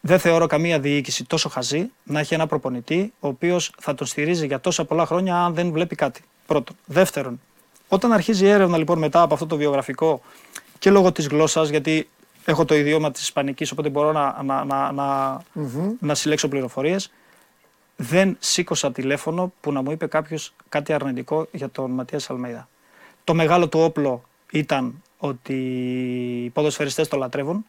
[0.06, 4.46] Δεν θεωρώ καμία διοίκηση τόσο χαζή να έχει ένα προπονητή ο οποίος θα τον στηρίζει
[4.46, 6.22] για τόσα πολλά χρόνια αν δεν βλέπει κάτι.
[6.46, 6.76] Πρώτον.
[6.84, 7.40] Δεύτερον,
[7.88, 10.20] όταν αρχίζει η έρευνα λοιπόν μετά από αυτό το βιογραφικό
[10.78, 12.08] και λόγω της γλώσσας, γιατί
[12.44, 15.40] έχω το ιδιώμα της Ισπανικής, οπότε μπορώ να, να, να, να,
[16.00, 17.12] να συλλέξω πληροφορίες.
[17.96, 22.68] Δεν σήκωσα τηλέφωνο που να μου είπε κάποιος κάτι αρνητικό για τον Ματίας Αλμέιδα.
[23.24, 25.54] Το μεγάλο του όπλο ήταν ότι
[26.44, 27.66] οι ποδοσφαιριστές τον λατρεύουν.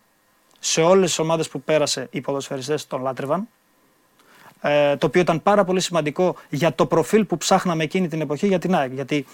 [0.60, 3.48] Σε όλες τις ομάδες που πέρασε οι ποδοσφαιριστές τον λάτρευαν.
[4.62, 8.48] Ε, το οποίο ήταν πάρα πολύ σημαντικό για το προφίλ που ψάχναμε εκείνη την εποχή
[8.48, 8.94] για την ΑΕΚ.
[8.94, 9.26] Γιατί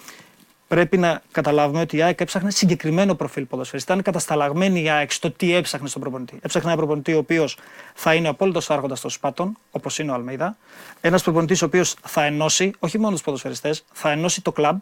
[0.68, 3.92] πρέπει να καταλάβουμε ότι η ΑΕΚ έψαχνε συγκεκριμένο προφίλ ποδοσφαιριστή.
[3.92, 6.40] Ήταν κατασταλαγμένη η ΑΕΚ στο τι έψαχνε στον προπονητή.
[6.42, 7.58] Έψαχνε ένα προπονητή ο οποίος
[7.94, 10.58] θα είναι απόλυτος άρχοντας των σπάτων, όπως είναι ο Αλμίδα.
[11.02, 14.80] Ένας προπονητής ο οποίος θα ενώσει όχι μόνο τους ποδοσφαιριστές, θα ενώσει το κλαμπ.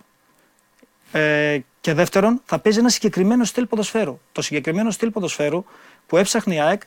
[1.12, 4.20] Ε, και δεύτερον, θα παίζει ένα συγκεκριμένο στυλ ποδοσφαίρου.
[4.32, 5.66] Το συγκεκριμένο στυλ ποδοσφαίρου
[6.12, 6.82] που έψαχνε η ΑΕΚ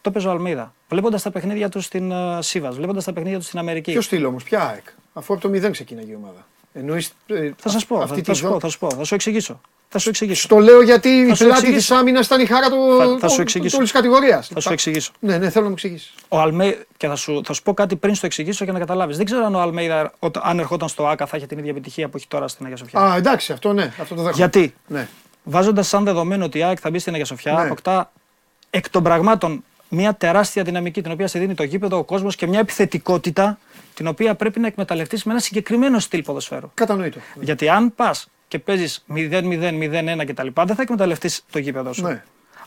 [0.00, 0.74] το παίζει ο Αλμίδα.
[0.88, 3.90] Βλέποντας τα παιχνίδια τους στην uh, Σίβας, βλέποντας τα παιχνίδια τους στην Αμερική.
[3.92, 6.46] Ποιος στυλ όμως, ποια ΑΕΚ, αφού από το 0 ξεκίναγε η ομάδα.
[6.72, 9.04] Εννοείς, ε, Θα σας πω, θα, αυτή θα, τη σου πω, θα σου πω, θα
[9.04, 9.60] σου εξηγήσω.
[9.88, 10.42] Θα σου εξηγήσω.
[10.42, 11.94] Στο λέω γιατί η Θα σου πλάτη της εξηγήσω.
[11.94, 13.76] άμυνας ήταν η χαρά του Θα- θα σου εξηγήσω.
[13.76, 14.48] όλη της κατηγορίας.
[14.54, 15.12] Θα σου εξηγήσω.
[15.20, 16.14] Ναι, ναι, θέλω να μου εξηγήσεις.
[16.28, 19.16] Ο Αλμέιδα, και θα σου, θα σου πω κάτι πριν στο εξηγήσω για να καταλάβεις.
[19.16, 22.08] Δεν ξέρω αν ο Αλμέιδα, όταν- αν ερχόταν στο ΑΚΑ, θα είχε την ίδια επιτυχία
[22.08, 23.00] που έχει τώρα στην Αγία Σοφιά.
[23.00, 24.32] Α, εντάξει, αυτό ναι, αυτό το δέχομαι.
[24.36, 25.08] Γιατί, Ναι.
[25.44, 27.60] βάζοντας σαν δεδομένο ότι η ΑΕΚ θα μπει στην Αγία Σοφιά, Ναι.
[27.62, 28.12] αποκτά
[28.70, 32.46] εκ των πραγμάτων μια τεράστια δυναμική την οποία σε δίνει το γήπεδο, ο κόσμος και
[32.46, 33.58] μια επιθετικότητα
[33.94, 36.70] την οποία πρέπει να εκμεταλλευτείς με ένα συγκεκριμένο στυλ ποδοσφαίρου.
[36.74, 37.18] Κατανοητό.
[37.40, 42.02] Γιατί αν πας και παίζεις 0-0-0-1 κτλ., δεν θα εκμεταλλευτείς το γήπεδο σου.
[42.06, 42.22] Ναι.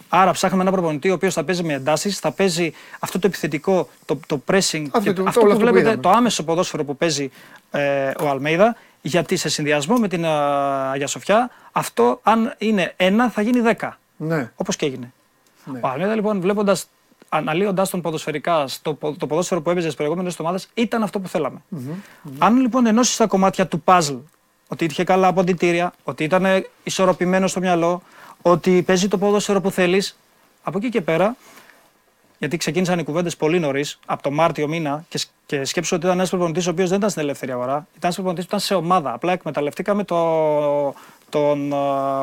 [0.10, 3.89] Άρα ψάχνουμε ένα προπονητή ο οποίος θα παίζει με εντάσεις, θα παίζει αυτό το επιθετικό,
[4.06, 6.01] το, το pressing, Αυτό και το- αυτό όλο που αυτό που βλέπετε, είδαμε.
[6.01, 7.32] το άμεσο ποδόσφαιρο που παίζει
[7.72, 10.28] ε, ο Αλμέιδα, γιατί σε συνδυασμό με την ε,
[10.91, 13.99] Αγία Σοφιά, αυτό αν είναι ένα θα γίνει δέκα.
[14.18, 14.51] Ναι.
[14.56, 15.14] Όπως και έγινε.
[15.66, 15.80] Ναι.
[15.84, 16.86] Ο Αλμέιδα λοιπόν βλέποντας,
[17.30, 21.28] αναλύοντας τον ποδοσφαιρικά στο πο- το ποδόσφαιρο που έπαιζε στις προηγούμενες εβδομάδες, ήταν αυτό που
[21.28, 21.61] θελαμε
[22.39, 24.20] Αν λοιπόν ενώσεις τα κομμάτια του puzzle,
[24.68, 26.45] ότι είχε καλά αποδητήρια, ότι ήταν
[26.84, 28.01] ισορροπημένο στο μυαλό,
[28.41, 30.18] ότι παίζει το ποδόσφαιρο που θέλεις,
[30.64, 31.36] από εκεί και πέρα,
[32.38, 36.05] γιατί ξεκίνησαν οι κουβέντες πολύ νωρίς, από το Μάρτιο μήνα, και, σ- και σκέψω ότι
[36.05, 38.59] ήταν ένας προπονητής ο οποίος δεν ήταν στην ελεύθερη αγορά, ήταν ένας προπονητής που ήταν
[38.59, 39.14] σε ομάδα.
[39.14, 40.16] Απλά εκμεταλλευτήκαμε το,
[41.34, 41.76] τον ε,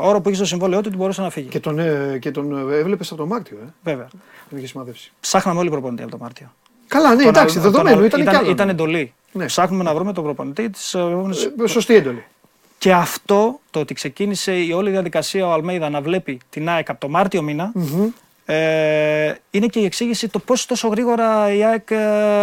[0.03, 1.49] όρο που είχε στο συμβόλαιό του ότι μπορούσε να φύγει.
[1.49, 4.09] Και τον, ε, και τον έβλεπες από το Μάρτιο, ε; Βέβαια.
[4.49, 5.13] Τον είχε σημαδεύσει.
[5.21, 6.53] Ψάχναμε όλοι προπονητή από το Μάρτιο.
[6.87, 7.97] Καλά, ναι, Τον εντάξει, Αλ- τον δεδομένο.
[7.97, 8.51] Αλ- Ήταν, ήταν, κι άλλο.
[8.51, 9.13] ήταν εντολή.
[9.33, 9.47] Ναι.
[9.47, 12.25] Ψάχνουμε να βρούμε τον προπονητή της Ε, Σωστή έντολη.
[12.79, 17.01] Και αυτό το ότι ξεκίνησε η όλη διαδικασία ο Αλμέιδα να βλέπει την ΑΕΚ από
[17.01, 17.73] το Μάρτιο μήνα,
[18.53, 21.97] ε, είναι και η εξήγηση το πώς τόσο γρήγορα η ΑΕΚ, ε,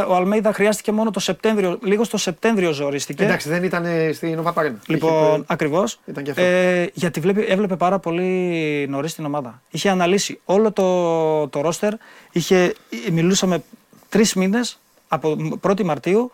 [0.07, 3.23] ο Αλμέιδα χρειάστηκε μόνο το Σεπτέμβριο, λίγο στο Σεπτέμβριο ζορίστηκε.
[3.23, 4.79] Εντάξει, δεν ήταν ε, στην Οβαπαρένα.
[4.87, 5.99] Λοιπόν, ακριβώς.
[6.05, 6.43] ήταν και αυτό.
[6.43, 9.61] Ε, γιατί βλέπει, έβλεπε πάρα πολύ νωρίς την ομάδα.
[9.69, 11.93] Είχε αναλύσει όλο το, το ρόστερ.
[12.31, 12.73] Είχε,
[13.11, 13.63] μιλούσαμε
[14.09, 16.31] τρεις μήνες από 1η Μαρτίου.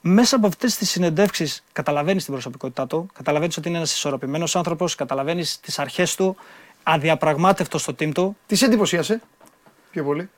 [0.00, 4.94] Μέσα από αυτές τις συνεντεύξεις καταλαβαίνεις την προσωπικότητά του, καταλαβαίνεις ότι είναι ένας ισορροπημένος άνθρωπος,
[4.94, 6.36] καταλαβαίνεις τις αρχές του,
[6.92, 8.36] αδιαπραγμάτευτος στο team του.
[8.46, 9.20] Τις σε εντυπωσίασε
[9.90, 10.30] πιο πολύ.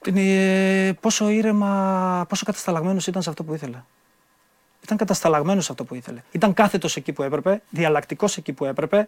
[0.00, 3.82] Την, ε, πόσο ήρεμα, πόσο κατασταλαγμένος ήταν σε αυτό που ήθελε.
[4.84, 6.22] Ήταν κατασταλαγμένος σε αυτό που ήθελε.
[6.32, 9.06] Ήταν κάθετος εκεί που έπρεπε, διαλλακτικός εκεί που έπρεπε.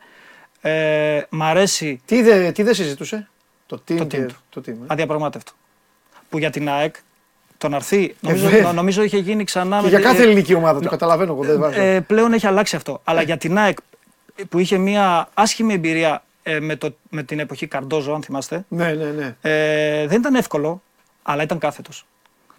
[0.60, 3.28] Ε, μ' αρέσει Τι δεν τι δεν συζητούσε;
[3.66, 3.96] Το team.
[3.96, 4.36] το και- team του.
[4.48, 4.76] Το team ε.
[4.86, 5.52] αδιαπραγμάτευτο.
[6.28, 6.94] Που για την ΑΕΚ
[7.58, 8.72] το να έρθει, νομίζω, βέβαια.
[8.72, 9.76] νομίζω είχε γίνει ξανά.
[9.76, 11.42] Και με για τη- κάθε ε, ελληνική ομάδα, το καταλαβαίνω εγώ.
[11.42, 11.80] Δεν βάζω.
[11.80, 13.00] ε, πλέον έχει αλλάξει αυτό.
[13.04, 13.78] Αλλά για την ΑΕΚ
[14.48, 18.92] που είχε μια άσχημη εμπειρία ε, με, το, με την εποχή Καρντόζο, αν θυμάστε, Ναι,
[18.92, 19.36] ναι, ναι.
[19.40, 20.82] ε, δεν ήταν εύκολο,
[21.22, 22.06] αλλά ήταν κάθετος.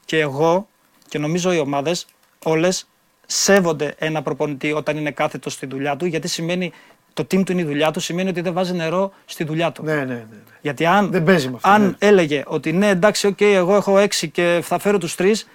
[0.05, 0.67] Και εγώ
[1.07, 2.05] και νομίζω οι ομάδες
[2.43, 2.87] όλες
[3.25, 6.71] σέβονται ένα προπονητή όταν είναι κάθετος στη δουλειά του, γιατί σημαίνει
[7.13, 9.83] το team του είναι η δουλειά του, σημαίνει ότι δεν βάζει νερό στη δουλειά του.
[9.83, 10.25] ναι, ναι, ναι, ναι.
[10.61, 12.07] Γιατί αν, Δεν παίζει με αυτό, αν ναι.
[12.07, 15.47] έλεγε ότι ναι, εντάξει, οκ, εγώ έχω έξι και θα φέρω τους τρεις,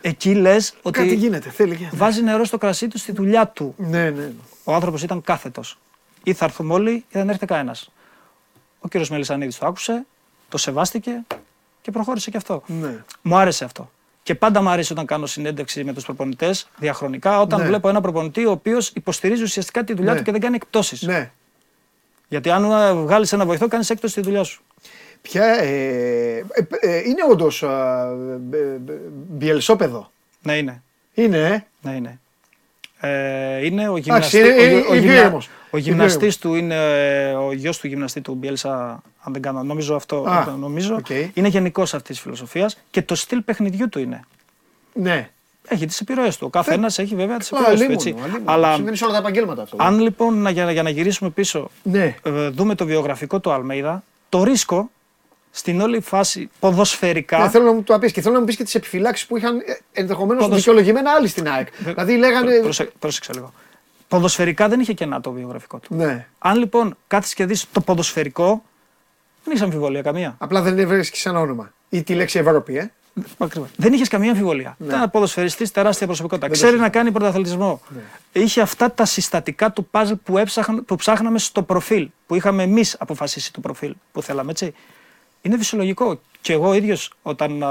[0.00, 1.88] εκεί λες ότι Κάτι γίνεται, θέλει και.
[1.92, 3.74] βάζει νερό στο κρασί του στη δουλειά του.
[3.76, 4.30] Ναι, ναι.
[4.64, 5.78] Ο άνθρωπος ήταν κάθετος.
[6.24, 7.90] Ή θα έρθουμε όλοι ή δεν έρθει κανένας.
[8.80, 10.06] Ο κύριος Μελισανίδης το άκουσε,
[10.48, 11.22] το σεβάστηκε
[11.82, 12.62] και προχώρησε και αυτό.
[12.66, 13.04] ναι.
[13.22, 13.90] Μου άρεσε αυτό.
[14.22, 17.66] Και πάντα μου αρέσει όταν κάνω συνέντευξη με τους προπονητές διαχρονικά, όταν Ναι.
[17.66, 20.18] βλέπω ένα προπονητή ο οποίος υποστηρίζει ουσιαστικά τη δουλειά Ναι.
[20.18, 21.02] του και δεν κάνει εκπτώσεις.
[21.02, 21.30] ναι.
[22.28, 22.64] Γιατί αν
[23.02, 24.62] βγάλεις ένα βοηθό, κάνεις έκπτωση στη δουλειά σου.
[25.22, 26.44] Ποια, ε, ε,
[26.80, 27.64] ε, είναι όντως
[29.28, 30.10] μπιελσόπαιδο;
[30.42, 30.82] Ναι, είναι.
[31.14, 31.64] Είναι, ε.
[31.80, 32.20] Ναι, είναι.
[33.00, 34.38] Ε, είναι ο, Εντάξει, γυμναστη...
[34.38, 35.48] είναι- ο, είναι- γυ- ο, είναι γυμνα- ήρεμος.
[35.70, 39.62] Ο γυμναστής του είναι ε, ο γιος του γυμναστή του Μπιέλσα, αν δεν κάνω.
[39.62, 40.24] Νομίζω αυτό.
[40.28, 40.94] Α, νομίζω.
[40.94, 41.08] οκ.
[41.34, 44.20] Είναι γενικός αυτής της φιλοσοφίας και το στυλ παιχνιδιού του είναι.
[44.92, 45.30] Ναι.
[45.68, 46.46] Έχει τις επιρροές του.
[46.46, 47.84] Ο κάθε ένα έχει βέβαια τις Α, επιρροές του.
[47.84, 48.22] αλίμονο, Έτσι.
[48.22, 48.52] αλίμονο.
[48.52, 49.76] Αλλά Συμβαίνει σε όλα τα επαγγέλματα αυτό.
[49.80, 52.14] αν λοιπόν να- για, να- για να γυρίσουμε πίσω, Ναι.
[52.22, 54.90] ε, δούμε το βιογραφικό του Αλμέιδα, το ρίσκο
[55.50, 57.38] στην όλη φάση ποδοσφαιρικά.
[57.38, 59.36] Ναι, θέλω να μου το πεις και θέλω να μου πεις και τις επιφυλάξεις που
[59.36, 59.60] είχαν
[59.92, 61.68] ενδεχομένως Ποδοσ- δικαιολογημένα άλλοι στην ΑΕΚ.
[61.78, 62.58] Δηλαδή λέγανε.
[62.60, 63.52] Προσε- πρόσεξε λίγο.
[64.10, 65.94] Ποδοσφαιρικά δεν είχε κενά το βιογραφικό του.
[65.94, 66.26] Ναι.
[66.38, 68.62] Αν λοιπόν κάτσει και δεις το ποδοσφαιρικό,
[69.44, 70.34] δεν έχεις αμφιβολία καμία.
[70.38, 71.72] Απλά δεν βρίσκει ένα όνομα.
[71.88, 72.90] Ή τη λέξη Ευρώπη, ε.
[73.38, 73.68] Ακριβώς.
[73.76, 74.76] Δεν είχες καμία αμφιβολία.
[74.80, 76.46] Ήταν ένα ποδοσφαιριστής τεράστια προσωπικότητα.
[76.46, 76.52] Ναι.
[76.52, 77.80] Δεν Ξέρει το να κάνει πρωταθλητισμό.
[78.32, 82.08] Είχε αυτά τα συστατικά του παζλ που, έψαχν, που ψάχναμε στο προφίλ.
[82.26, 84.74] Που είχαμε εμείς αποφασίσει το προφίλ που θέλαμε, έτσι.
[85.42, 86.20] Είναι φυσιολογικό.
[86.40, 87.62] Και εγώ ίδιος, όταν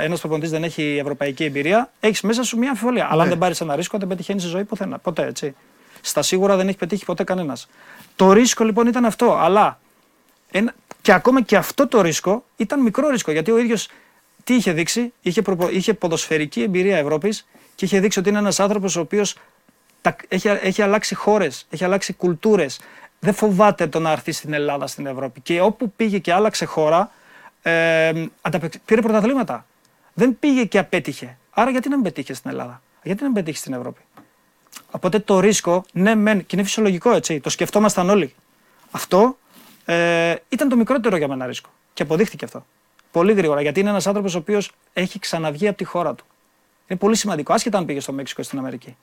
[0.00, 3.04] ένας προπονητής δεν έχει ευρωπαϊκή εμπειρία, έχεις μέσα σου μια αμφιβολία.
[3.10, 3.28] Αλλά αν Ναι.
[3.28, 4.98] δεν πάρεις ένα ρίσκο, δεν πετυχαίνεις στη ζωή πουθενά.
[4.98, 5.54] Ποτέ, έτσι.
[6.00, 7.68] Στα σίγουρα δεν έχει πετύχει ποτέ κανένας.
[8.16, 9.36] Το ρίσκο λοιπόν ήταν αυτό.
[9.36, 9.80] Αλλά
[10.50, 13.88] ένα, και ακόμα και αυτό το ρίσκο ήταν μικρό ρίσκο γιατί ο ίδιος
[14.44, 18.60] τι είχε δείξει, είχε, προπο- είχε ποδοσφαιρική εμπειρία Ευρώπης και είχε δείξει ότι είναι ένας
[18.60, 19.36] άνθρωπος ο οποίος
[20.28, 22.80] έχει, έχει αλλάξει χώρες, έχει αλλάξει κουλτούρες.
[23.20, 25.40] Δεν φοβάται το να έρθει στην Ελλάδα, στην Ευρώπη.
[25.40, 27.10] Και όπου πήγε και άλλαξε χώρα,
[27.62, 29.66] ε, ανταπεξ- πήρε πρωταθλήματα.
[30.14, 31.38] Δεν πήγε και απέτυχε.
[31.50, 34.00] Άρα γιατί να μην πετύχει στην Ελλάδα, γιατί να μην πετύχει στην Ευρώπη;
[34.90, 38.34] Οπότε το ρίσκο, ναι, μεν, και είναι φυσιολογικό έτσι, το σκεφτόμασταν όλοι.
[38.90, 39.38] Αυτό
[39.84, 41.70] ε, ήταν το μικρότερο για μένα ρίσκο.
[41.94, 42.66] Και αποδείχτηκε αυτό.
[43.10, 46.24] Πολύ γρήγορα, γιατί είναι ένας άνθρωπος ο οποίος έχει ξαναβγεί από τη χώρα του.
[46.86, 48.96] Είναι πολύ σημαντικό, άσχετα αν πήγε στο Μέξικο ή στην Αμερική.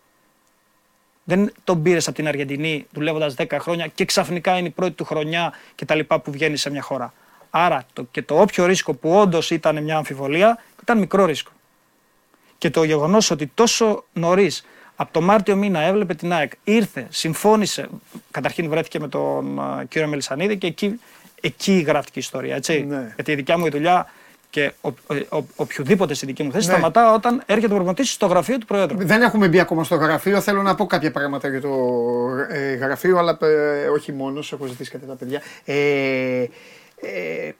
[1.23, 5.05] Δεν τον πήρες από την Αργεντινή δουλεύοντας 10 χρόνια και ξαφνικά είναι η πρώτη του
[5.05, 7.13] χρονιά και τα λοιπά που βγαίνει σε μια χώρα.
[7.65, 11.51] Άρα το, και το όποιο ρίσκο που όντως ήταν μια αμφιβολία ήταν μικρό ρίσκο.
[12.57, 17.89] Και το γεγονός ότι τόσο νωρίς από το Μάρτιο μήνα έβλεπε την ΑΕΚ, ήρθε, συμφώνησε.
[18.31, 20.99] Καταρχήν βρέθηκε με τον α, κύριο Μελισανίδη και εκεί,
[21.41, 22.55] εκεί γράφτηκε η ιστορία.
[22.55, 22.85] Έτσι.
[22.89, 23.11] Ναι.
[23.15, 24.07] Γιατί η δικιά μου η δουλειά
[24.49, 26.73] και ο, ο, ο, οποιοδήποτε στη δική μου θέση Ναι.
[26.73, 28.97] σταματά όταν έρχεται ο προπονητής στο γραφείο του Προέδρου.
[29.05, 30.41] Δεν έχουμε μπει ακόμα στο γραφείο.
[30.41, 31.69] Θέλω να πω κάποια πράγματα για το
[32.49, 34.51] ε, γραφείο, αλλά ε, όχι μόνος.
[34.53, 35.41] Έχω ζητήσει κάτι τα παιδιά.
[35.65, 36.45] Ε,
[37.01, 37.51] ε,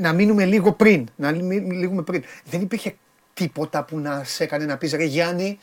[0.00, 1.08] να μείνουμε λίγο πριν.
[1.16, 2.22] Να μείνουμε λίγο πριν.
[2.44, 2.94] Δεν υπήρχε
[3.34, 5.58] τίποτα που να σε έκανε να πεις ρε Γιάννη,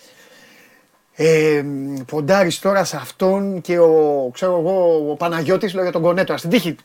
[1.15, 1.63] ε,
[2.07, 6.49] ποντάρεις τώρα σε αυτόν και ο, ξέρω εγώ, ο Παναγιώτης, λέω για τον Κονέτο, στην
[6.49, 6.75] τύχη,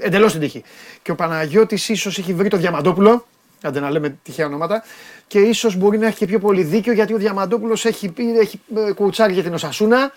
[0.00, 0.62] εντελώς στην τύχη.
[1.02, 3.26] Και ο Παναγιώτης ίσως έχει βρει το Διαμαντόπουλο,
[3.62, 4.84] άντε να λέμε τυχαία ονόματα,
[5.26, 8.60] και ίσως μπορεί να έχει και πιο πολύ δίκιο γιατί ο Διαμαντόπουλος έχει, πει- έχει
[8.88, 10.12] ε, κουτσάρει για την Οσασούνα,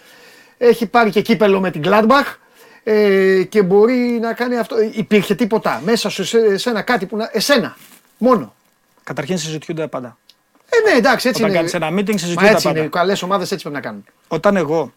[0.58, 2.36] έχει πάρει και κύπελο με την Gladbach
[2.84, 4.76] ε, και μπορεί να κάνει αυτό.
[4.76, 7.30] Ε, Υπήρχε τίποτα μέσα σου, σε, εσένα κάτι που να.
[7.34, 7.78] Εσένα,
[8.18, 8.54] μόνο.
[9.04, 10.18] Καταρχήν συζητιούνται πάντα.
[10.70, 11.70] Ε, ναι, εντάξει, έτσι Όταν είναι.
[11.70, 12.78] κάνεις ένα meeting, Μα συζητιούνται έτσι πάντα.
[12.78, 12.88] είναι.
[12.88, 14.06] Οι καλές ομάδες έτσι πρέπει να κάνουν.
[14.28, 14.94] Όταν εγώ.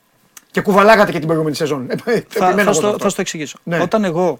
[0.51, 1.91] Και κουβαλάγατε και την προηγούμενη σεζόν.
[1.91, 2.99] Ε, Θα, επιμένω θα, εγώ στο, αυτό.
[2.99, 3.59] θα στο εξηγήσω.
[3.62, 3.80] Ναι.
[3.80, 4.39] Όταν εγώ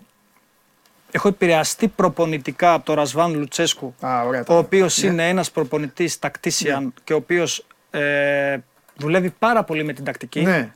[1.11, 4.65] έχω επηρεαστεί προπονητικά από τον Ρασβάν Λουτσέσκου, Α, ωραία, τα ο λέω.
[4.65, 5.09] οποίος Ναι.
[5.11, 8.57] είναι ένας προπονητής tactician και ο οποίος ε,
[8.97, 10.41] δουλεύει πάρα πολύ με την τακτική.
[10.43, 10.73] Ναι.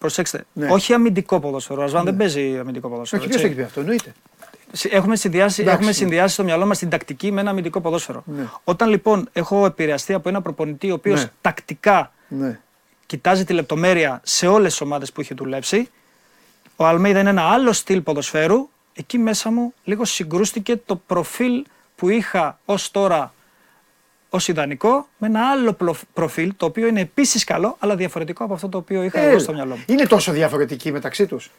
[0.00, 0.68] Προσέξτε, Ναι.
[0.70, 1.78] όχι αμυντικό ποδόσφαιρο.
[1.78, 3.22] Ο Ρασβάν δεν παίζει αμυντικό ποδόσφαιρο.
[3.22, 3.60] Όχι, ποιος το έτσι.
[3.60, 4.14] έχει πει αυτό, εννοείται.
[4.72, 5.96] Συ- Έχουμε συνδυάσει, Εντάξει, έχουμε ναι.
[5.96, 8.22] συνδυάσει στο μυαλό μας την τακτική με ένα αμυντικό ποδόσφαιρο.
[8.26, 8.48] Ναι.
[8.64, 11.30] Όταν λοιπόν έχω επηρεαστεί από ένα προπονητή ο οποίος Ναι.
[11.40, 12.58] τακτικά Ναι.
[13.06, 15.88] κοιτάζει τη λεπτομέρεια σε όλες τις ομάδες που έχει δουλέψει,
[16.76, 18.68] ο Αλμέιδα είναι ένα άλλο στυλ ποδοσφαίρου.
[18.94, 21.64] Εκεί μέσα μου λίγο συγκρούστηκε το προφίλ
[21.96, 23.34] που είχα ως τώρα
[24.30, 28.54] ως ιδανικό με ένα άλλο πλο- προφίλ το οποίο είναι επίσης καλό αλλά διαφορετικό από
[28.54, 29.82] αυτό το οποίο είχα εγώ Ε, στο μυαλό μου.
[29.86, 31.50] Είναι τόσο διαφορετικοί μεταξύ τους.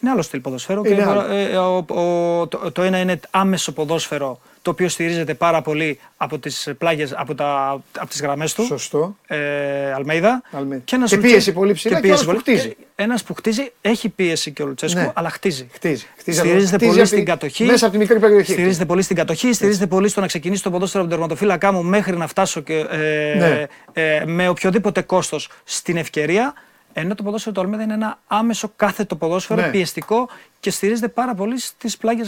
[0.00, 0.84] Είναι άλλο στυλ ποδοσφαίρου.
[0.84, 1.20] Είναι και άλλο.
[1.32, 6.38] ε, ο- ο- το, το ένα είναι άμεσο ποδόσφαιρο, το οποίο στηρίζεται πάρα πολύ από
[6.38, 8.64] τις πλάγες, από, τα, από τις γραμμές του.
[8.64, 9.16] Σωστό.
[9.26, 10.42] Ε, Αλμέιδα.
[10.50, 10.84] Αλμέιδα.
[10.92, 12.74] ένας Και Λουτσέ- πίεση πολύ ψηλά και πίεση άλλος που πολύ- χτίζει.
[12.74, 15.10] και Ένας που χτίζει, έχει πίεση και ο Λουτσέσκου, Ναι.
[15.14, 15.68] αλλά χτίζει.
[15.72, 16.06] Χτίζει.
[16.16, 17.64] χτίζει Στηρίζεται χτίζει πολύ από στην τη- κατοχή.
[17.64, 18.52] Μέσα από τη μικρή περιοχή.
[18.52, 21.82] Στηρίζεται πολύ στην κατοχή, στηρίζεται πολύ στο να ξεκινήσει το ποδόσφαιρο από τον τερματοφύλακά μου
[21.82, 23.66] μέχρι να φτάσω και, ε, Ναι.
[23.92, 26.54] ε, με οποιοδήποτε κόστος στην ευκαιρία.
[26.92, 29.70] Ενώ το ποδόσφαιρο του Αλμέδα είναι ένα άμεσο κάθετο ποδόσφαιρο, Ναι.
[29.70, 30.28] πιεστικό
[30.60, 32.22] και στηρίζεται πάρα πολύ στις πλάγε,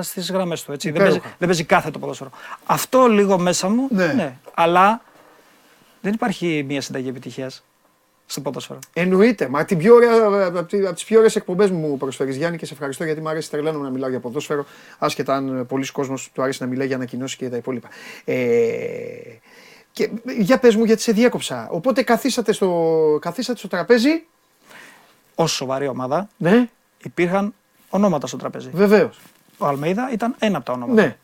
[0.00, 0.72] στις γραμμές του.
[0.72, 0.90] Έτσι.
[0.90, 1.20] Δεν, Υπέροχα.
[1.20, 2.30] παίζει, δεν παίζει κάθετο ποδόσφαιρο.
[2.66, 4.36] Αυτό λίγο μέσα μου, Ναι.
[4.54, 5.02] Αλλά
[6.00, 7.64] δεν υπάρχει μια συνταγή επιτυχίας
[8.26, 8.78] στο ποδόσφαιρο.
[8.92, 9.48] Εννοείται.
[9.48, 10.12] Μα την πιο ωραία,
[10.46, 13.28] από τι από τις πιο ωραίες εκπομπές μου προσφέρεις Γιάννη και σε ευχαριστώ γιατί μου
[13.28, 14.66] αρέσει τρελαίνω να μιλάω για ποδόσφαιρο.
[14.98, 17.88] Άσχετα αν πολλοί κόσμος του αρέσει να μιλάει για ανακοινώσεις και τα υπόλοιπα.
[18.24, 18.34] Ε,
[19.94, 21.68] και για πες μου γιατί σε διέκοψα.
[21.70, 24.24] Οπότε καθίσατε στο, καθίσατε στο τραπέζι.
[25.34, 26.68] Ω σοβαρή ομάδα Ναι,
[27.02, 27.54] υπήρχαν
[27.90, 28.70] ονόματα στο τραπέζι.
[28.72, 29.18] βεβαίως.
[29.58, 31.02] Ο Αλμέιδα ήταν ένα από τα ονόματα.
[31.02, 31.16] Ναι,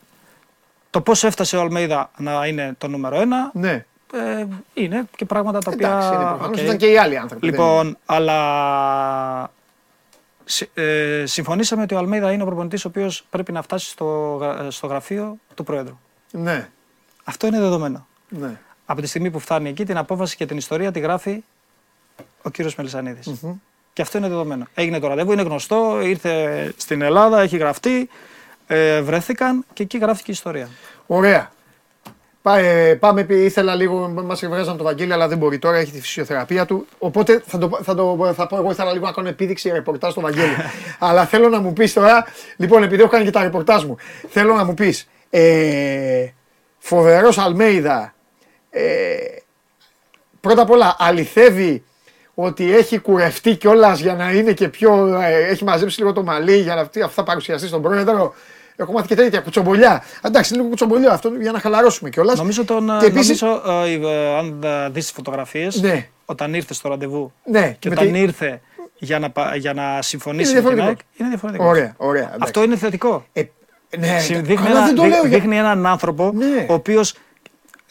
[0.91, 3.85] Το πώς έφτασε ο Αλμέιδα να είναι το νούμερο ένα ναι.
[4.13, 5.89] ε, είναι και πράγματα τα οποία.
[5.89, 6.47] Εντάξει, είναι προφανώς.
[6.49, 6.57] οκ.
[6.57, 7.47] Ήταν και οι άλλοι άνθρωποι.
[7.47, 9.51] Λοιπόν, αλλά
[10.45, 14.37] συ- ε, συμφωνήσαμε ότι ο Αλμέιδα είναι ο προπονητής ο οποίος πρέπει να φτάσει στο,
[14.41, 15.99] γρα- στο γραφείο του Πρόεδρου.
[16.31, 16.69] Ναι,
[17.25, 18.07] Αυτό είναι δεδομένο.
[18.31, 18.59] Ναι.
[18.87, 21.43] Από τη στιγμή που φτάνει εκεί, την απόφαση και την ιστορία τη γράφει
[22.43, 23.31] ο κύριος Μελισανίδης.
[23.93, 24.67] Και αυτό είναι δεδομένο.
[24.75, 28.09] Έγινε το ραντεβού, είναι γνωστό, ήρθε στην Ελλάδα, έχει γραφτεί,
[28.67, 30.69] ε, βρέθηκαν και εκεί γράφτηκε η ιστορία.
[31.07, 31.51] Ωραία.
[32.43, 36.01] Πάμε, πάμε, πει, ήθελα λίγο, μας εβγάζαν το Βαγγέλη, αλλά δεν μπορεί τώρα, έχει τη
[36.01, 36.87] φυσιοθεραπεία του.
[36.99, 40.21] Οπότε θα, το, θα, το, θα πω, εγώ ήθελα λίγο να κάνω επίδειξη ρεπορτάζ στο
[40.21, 40.55] Βαγγέλη.
[40.99, 42.27] αλλά θέλω να μου πεις τώρα,
[42.57, 43.97] λοιπόν, επειδή έχω κάνει και τα ρεπορτάζ μου,
[44.29, 46.27] θέλω να μου πεις, ε,
[46.79, 48.15] φοβερός Αλμέιδα,
[48.71, 49.17] ε,
[50.41, 51.85] πρώτα απ' όλα αληθεύει
[52.35, 55.07] ότι έχει κουρευτεί κιόλας για να είναι και πιο.
[55.21, 58.35] ε, έχει μαζέψει λίγο το μαλλί για να αυτή, αυτά παρουσιαστεί στον πρόεδρο.
[58.77, 60.03] Έχω μάθει και τέτοια κουτσομπολιά.
[60.23, 62.39] Εντάξει, λίγο κουτσομπολιό αυτό για να χαλαρώσουμε κιόλας.
[62.39, 66.09] Νομίζω, τον, Και επίσης- νομίζω ε, ε, αν δεις τις φωτογραφίες, Ναι.
[66.25, 68.61] όταν ήρθε στο ραντεβού Ναι, και με όταν τη- ήρθε
[68.99, 70.87] για να, πα- για να συμφωνήσει Είναι με την διαφορετικό.
[71.11, 71.65] ΑΕΚ, είναι διαφορετικό.
[71.69, 72.23] Ωραία, ωραία.
[72.23, 72.39] εντάξει.
[72.43, 73.27] Αυτό είναι θετικό.
[73.33, 73.43] Ε,
[73.99, 76.67] ναι, Συ- Δείχνει, αλλά ένα, δεν το δεί- λέω για- δείχνει έναν άνθρωπο Ναι.
[76.69, 77.15] ο οποίος.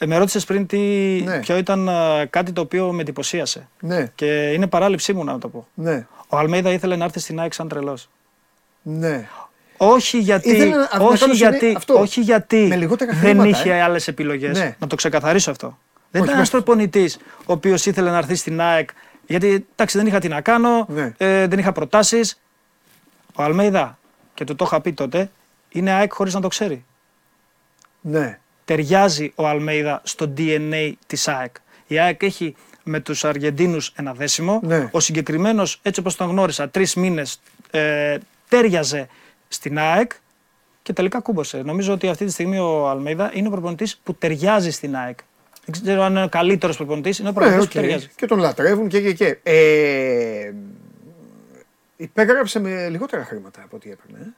[0.06, 0.78] Με ρώτησες πριν τι,
[1.24, 1.38] Ναι.
[1.40, 3.68] ποιο ήταν ε, κάτι το οποίο με εντυπωσίασε.
[3.80, 5.66] Ναι, Και είναι παράληψή μου να το πω.
[5.74, 8.08] ναι, Ο Αλμέιδα ήθελε να έρθει στην ΑΕΚ σαν τρελός.
[8.82, 9.28] ναι.
[9.82, 11.94] Όχι γιατί, Ήθελε να- να όχι κάνω γιατί, συνέ- αυτό.
[12.00, 13.82] όχι γιατί Με λιγότερα δεν χρήματα, είχε ε.
[13.82, 14.58] άλλες επιλογές.
[14.58, 14.76] Ναι.
[14.78, 15.78] Να το ξεκαθαρίσω αυτό.
[16.10, 16.64] Δεν Όχι, ήταν ένας πες το.
[16.64, 17.10] προπονητή
[17.46, 18.90] ο οποίος ήθελε να έρθει στην ΑΕΚ.
[19.26, 21.12] Γιατί εντάξει, δεν είχα τι να κάνω, Ναι.
[21.16, 22.40] ε, δεν είχα προτάσεις.
[23.34, 23.98] Ο Αλμέιδα,
[24.34, 25.30] και του το είχα πει τότε,
[25.68, 26.84] είναι ΑΕΚ χωρίς να το ξέρει.
[28.00, 28.38] ναι.
[28.70, 31.54] Ταιριάζει ο Αλμέιδα στο DNA της ΑΕΚ.
[31.86, 34.60] Η ΑΕΚ έχει με τους Αργεντίνους ένα δέσιμο.
[34.62, 34.88] Ναι.
[34.92, 37.40] Ο συγκεκριμένος, έτσι όπως τον γνώρισα, τρεις μήνες
[37.70, 38.18] ε,
[38.48, 39.08] ταίριαζε
[39.48, 40.12] στην ΑΕΚ
[40.82, 41.62] και τελικά κούμπωσε.
[41.62, 45.18] Νομίζω ότι αυτή τη στιγμή ο Αλμέιδα είναι ο προπονητής που ταιριάζει στην ΑΕΚ.
[45.64, 47.72] Δεν ξέρω αν είναι ο καλύτερος προπονητής, είναι ο Ναι, προπονητής οκ.
[47.72, 48.10] που ταιριάζει.
[48.16, 49.38] Και τον λατρεύουν και και και.
[49.42, 50.52] Ε,
[51.96, 54.34] υπέγραψε με λιγότερα χρήματα από ό,τι έπαιρνε.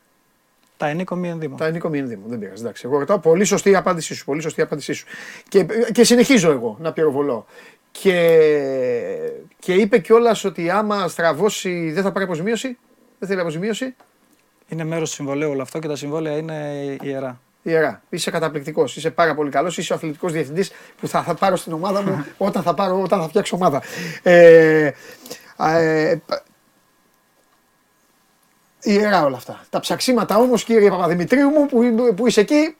[0.83, 0.87] Ε.
[0.87, 1.57] Τα εν οίκω μη εν δήμω.
[1.57, 2.23] Τα εν οίκω μη εν δήμω.
[2.27, 2.63] Δεν πειράζει.
[2.63, 2.83] Εντάξει.
[2.87, 3.19] Εγώ ρωτάω.
[3.19, 4.25] Πολύ σωστή η απάντησή σου.
[4.25, 5.07] Πολύ σωστή η απάντησή σου.
[5.49, 7.47] Και, και συνεχίζω εγώ να πυροβολώ.
[7.91, 8.29] Και,
[9.59, 12.79] και είπε κιόλας ότι άμα στραβώσει δεν θα πάρει αποζημίωση;
[13.19, 13.95] Δεν θέλει αποζημίωση;
[14.69, 17.41] Είναι μέρος του συμβολέου όλο αυτό και τα συμβόλαια είναι ιερά.
[17.63, 18.03] Ιερά.
[18.09, 18.97] Είσαι καταπληκτικός.
[18.97, 19.79] Είσαι πάρα πολύ καλός.
[19.79, 23.21] Είσαι ο αθλητικός διευθυντής που θα, θα πάρω στην ομάδα μου όταν θα, πάρω, όταν
[23.21, 23.83] θα φτιάξω ομάδα.
[24.23, 24.91] Ε,
[25.59, 26.43] ε, πα-
[28.83, 29.61] ιερά όλα αυτά.
[29.71, 32.77] Τα ψαξίματα όμως, κύριε Παπαδημητρίου μου, που, που είσαι εκεί,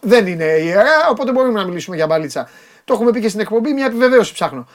[0.00, 2.48] δεν είναι ιερά, οπότε μπορούμε να μιλήσουμε για μπαλίτσα.
[2.84, 4.66] Το έχουμε πει και στην εκπομπή, μια επιβεβαίωση ψάχνω.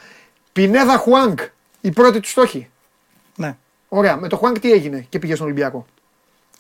[0.53, 1.39] Πινέδα Χουάνκ,
[1.81, 2.69] η πρώτη του στόχη.
[3.35, 3.55] Ναι.
[3.87, 4.15] Ωραία.
[4.17, 5.85] Με το Χουάνκ τι έγινε και πήγε στον Ολυμπιακό;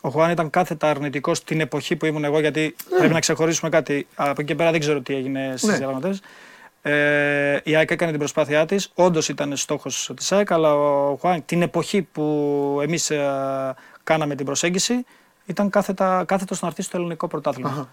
[0.01, 2.97] Ο Χουάν ήταν κάθετα αρνητικός την εποχή που ήμουν εγώ, γιατί Ναι.
[2.97, 4.07] πρέπει να ξεχωρίσουμε κάτι.
[4.15, 5.75] Από εκεί και πέρα δεν ξέρω τι έγινε στις Ναι.
[5.77, 6.21] διαπραγματεύσεις.
[6.81, 8.91] Ε, η ΑΕΚ έκανε την προσπάθειά της.
[8.93, 13.11] Όντως ήταν στόχος της ΑΕΚ, αλλά ο Χουάν την εποχή που εμείς
[14.03, 15.05] κάναμε την προσέγγιση
[15.45, 17.89] ήταν κάθετα, κάθετος να έρθει στο ελληνικό πρωτάθλημα.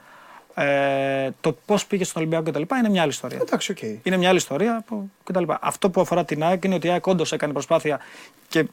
[0.55, 2.77] Ε, το πώς πήγε στον Ολυμπιακό κτλ.
[2.79, 3.39] είναι μια άλλη ιστορία.
[3.41, 3.83] Εντάξει, οκ.
[4.03, 5.45] Είναι μια άλλη ιστορία που, κτλ.
[5.61, 8.01] Αυτό που αφορά την ΑΕΚ είναι ότι η ΑΕΚ όντως έκανε προσπάθεια
[8.49, 8.67] και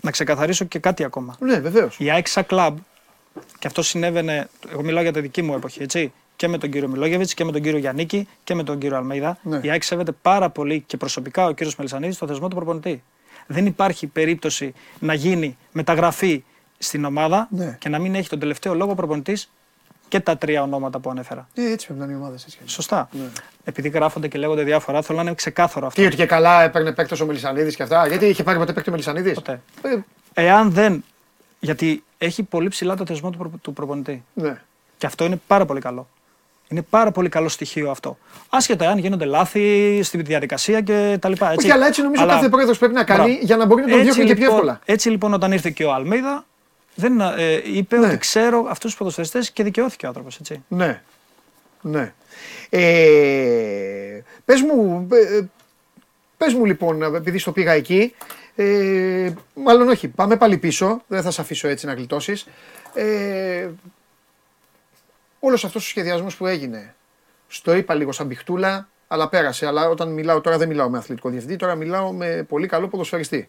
[0.00, 1.36] να ξεκαθαρίσω και κάτι ακόμα.
[1.38, 1.96] Ναι, βεβαίως.
[1.98, 2.76] Η ΑΕΚ σαν κλαμπ,
[3.58, 6.88] και αυτό συνέβαινε, εγώ μιλάω για τη δική μου εποχή, έτσι, και με τον κύριο
[6.88, 9.38] Μιλόγεβιτς και με τον κύριο Γιαννίκη και με τον κύριο Αλμέιδα.
[9.42, 9.60] Ναι.
[9.62, 13.02] Η ΑΕΚ σέβεται πάρα πολύ και προσωπικά ο κύριος Μελισανίδης στο θεσμό του προπονητή.
[13.46, 16.44] Δεν υπάρχει περίπτωση να γίνει μεταγραφή
[16.82, 17.76] στην ομάδα Ναι.
[17.80, 19.50] και να μην έχει τον τελευταίο λόγο προπονητής
[20.08, 21.48] και τα τρία ονόματα που ανέφερα.
[21.54, 22.36] Ε, έτσι πρέπει να είναι οι ομάδε.
[22.64, 23.08] Σωστά.
[23.64, 26.00] Επειδή γράφονται και λέγονται διάφορα, θέλω να είναι ξεκάθαρο αυτό.
[26.00, 28.06] Τι, ότι και καλά έπαιρνε παίκτο ο Μελισανίδης και αυτά.
[28.06, 29.60] Γιατί είχε πάρει ποτέ παίκτο ο Μελισανίδης; Ποτέ.
[29.82, 29.96] Ε,
[30.34, 31.04] Εάν δεν.
[31.60, 34.24] Γιατί έχει πολύ ψηλά το θεσμό του, προ- του προπονητή.
[34.34, 34.60] ναι.
[34.98, 36.08] Και αυτό είναι πάρα πολύ καλό.
[36.68, 38.18] Είναι πάρα πολύ καλό στοιχείο αυτό.
[38.48, 41.52] Άσχετα αν γίνονται λάθη στη διαδικασία και τα λοιπά.
[41.52, 41.66] Έτσι.
[41.66, 43.38] Όχι, αλλά έτσι νομίζω Αλλά- κάθε πρόεδρος πρέπει να κάνει Μπράβο.
[43.44, 44.80] για να μπορεί να τον Έτσι, διώχνει και πιο λοιπόν- εύκολα.
[44.84, 46.44] Έτσι λοιπόν, όταν ήρθε και ο Αλμίδα,
[46.94, 48.06] δεν, ε, είπε Ναι.
[48.06, 50.38] ότι ξέρω αυτούς τους ποδοσφαιριστές και δικαιώθηκε ο άνθρωπος.
[50.38, 50.64] Έτσι.
[50.68, 51.02] Ναι.
[51.80, 52.12] Ναι.
[52.70, 55.40] Ε, πες μου, ε,
[56.36, 58.14] πες μου λοιπόν, επειδή στο πήγα εκεί,
[58.56, 62.46] ε, μάλλον όχι, πάμε πάλι πίσω, δεν θα σε αφήσω έτσι να γλιτώσεις.
[62.94, 63.68] Ε,
[65.40, 66.94] όλος αυτός ο σχεδιασμός που έγινε,
[67.48, 69.66] στο είπα λίγο σαν πιχτούλα, αλλά πέρασε.
[69.66, 73.48] Αλλά όταν μιλάω τώρα δεν μιλάω με αθλητικό διευθυντή, τώρα μιλάω με πολύ καλό ποδοσφαιριστή.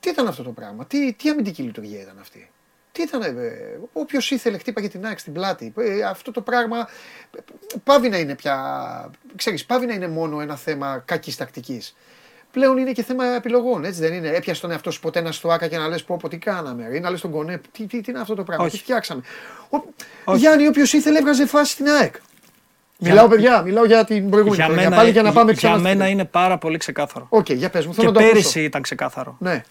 [0.00, 2.50] Τι ήταν αυτό το πράγμα, τι, τι αμυντική λειτουργία ήταν αυτή;
[2.92, 5.72] Τι ήταν, ε, όποιος ήθελε χτύπαγε την άκρη στην πλάτη.
[5.76, 6.88] Ε, αυτό το πράγμα
[7.36, 7.40] ε,
[7.84, 11.96] πάβει να είναι πια, ξέρεις, πάβει να είναι μόνο ένα θέμα κακής τακτικής.
[12.50, 15.48] Πλέον είναι και θέμα επιλογών, έτσι δεν είναι; Έπιασε τον εαυτό σου ποτέ να στο
[15.48, 17.86] άκα και να λες πω, πω τι κάναμε, ρε, ή να λες τον κονέ, τι,
[17.86, 18.76] τι, τι είναι αυτό το πράγμα, Όχι.
[18.76, 19.22] τι φτιάξαμε.
[19.68, 19.76] Ο,
[20.24, 20.38] Όχι.
[20.38, 22.14] Γιάννη, όποιος ήθελε έβγαζε φάση στην ΑΕΚ.
[22.98, 24.82] Μιλάω παιδιά, μιλάω για την προηγούμενη Για χρονιά.
[24.84, 25.78] μένα, Πάλι για να πάμε για ξανά.
[25.82, 27.26] μένα στην- είναι πάρα πολύ ξεκάθαρο.
[27.28, 28.42] Οκ, για πες μου, θέλω Και να το ακούσω.
[28.42, 29.36] πέρυσι ήταν ξεκάθαρο.
[29.38, 29.62] Ναι,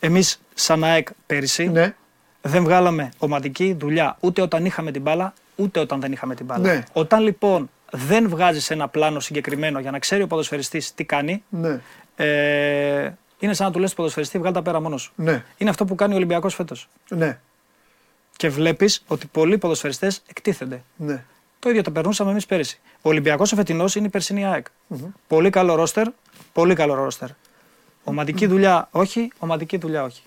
[0.00, 1.94] εμείς σαν ΑΕΚ πέρυσι Ναι.
[2.42, 6.68] δεν βγάλαμε ομαδική δουλειά ούτε όταν είχαμε την μπάλα, ούτε όταν δεν είχαμε την μπάλα.
[6.72, 6.82] Ναι.
[6.92, 11.80] Όταν λοιπόν δεν βγάζεις ένα πλάνο συγκεκριμένο για να ξέρει ο ποδοσφαιριστής τι κάνει, Ναι.
[12.16, 15.12] ε, είναι σαν να του λες στο ποδοσφαιριστή, βγάλ' τα πέρα μόνος σου.
[15.14, 15.44] Ναι.
[15.56, 16.88] Είναι αυτό που κάνει ο Ολυμπιακός φέτος.
[17.08, 17.38] Ναι.
[18.36, 20.82] Και βλέπεις ότι πολλοί ποδοσφαιριστές εκτίθενται.
[20.96, 21.24] Ναι.
[21.58, 22.80] Το ίδιο το περνούσαμε εμείς πέρυσι.
[23.02, 24.66] Ο Ολυμπιακός ο φετινός είναι η περσινή ΑΕΚ.
[25.26, 26.06] Πολύ καλό ρόστερ,
[26.52, 27.28] πολύ καλό ρόστερ.
[28.04, 30.22] Ομαδική δουλειά όχι, ομαδική δουλειά όχι.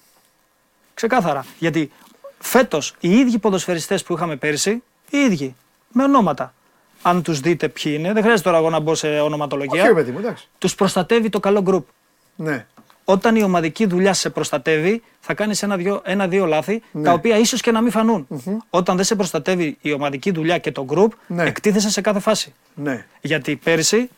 [0.94, 1.45] Ξεκάθαρα.
[1.60, 1.91] Γιατί
[2.40, 5.56] φέτος οι ίδιοι ποδοσφαιριστές που είχαμε πέρυσι, οι ίδιοι,
[5.91, 6.53] με ονόματα.
[7.02, 9.94] Αν τους δείτε ποιοι είναι, δεν χρειάζεται τώρα εγώ να μπω σε Όχι, ρε ονοματολογία.
[9.94, 10.48] παιδί μου, εντάξει.
[10.58, 11.88] Τους προστατεύει το καλό γκρουπ.
[12.36, 12.66] Ναι.
[13.11, 17.03] Όταν η ομαδική δουλειά σε προστατεύει, θα κάνεις ένα-δύο ένα, δύο λάθη, Ναι.
[17.03, 18.27] τα οποία ίσως και να μην φανουν
[18.69, 21.43] Όταν δεν σε προστατεύει η ομαδική δουλειά και το γκρουπ, Ναι.
[21.43, 22.53] εκτίθεσαι σε κάθε φάση.
[22.73, 23.05] Ναι.
[23.21, 24.09] Γιατί πέρυσι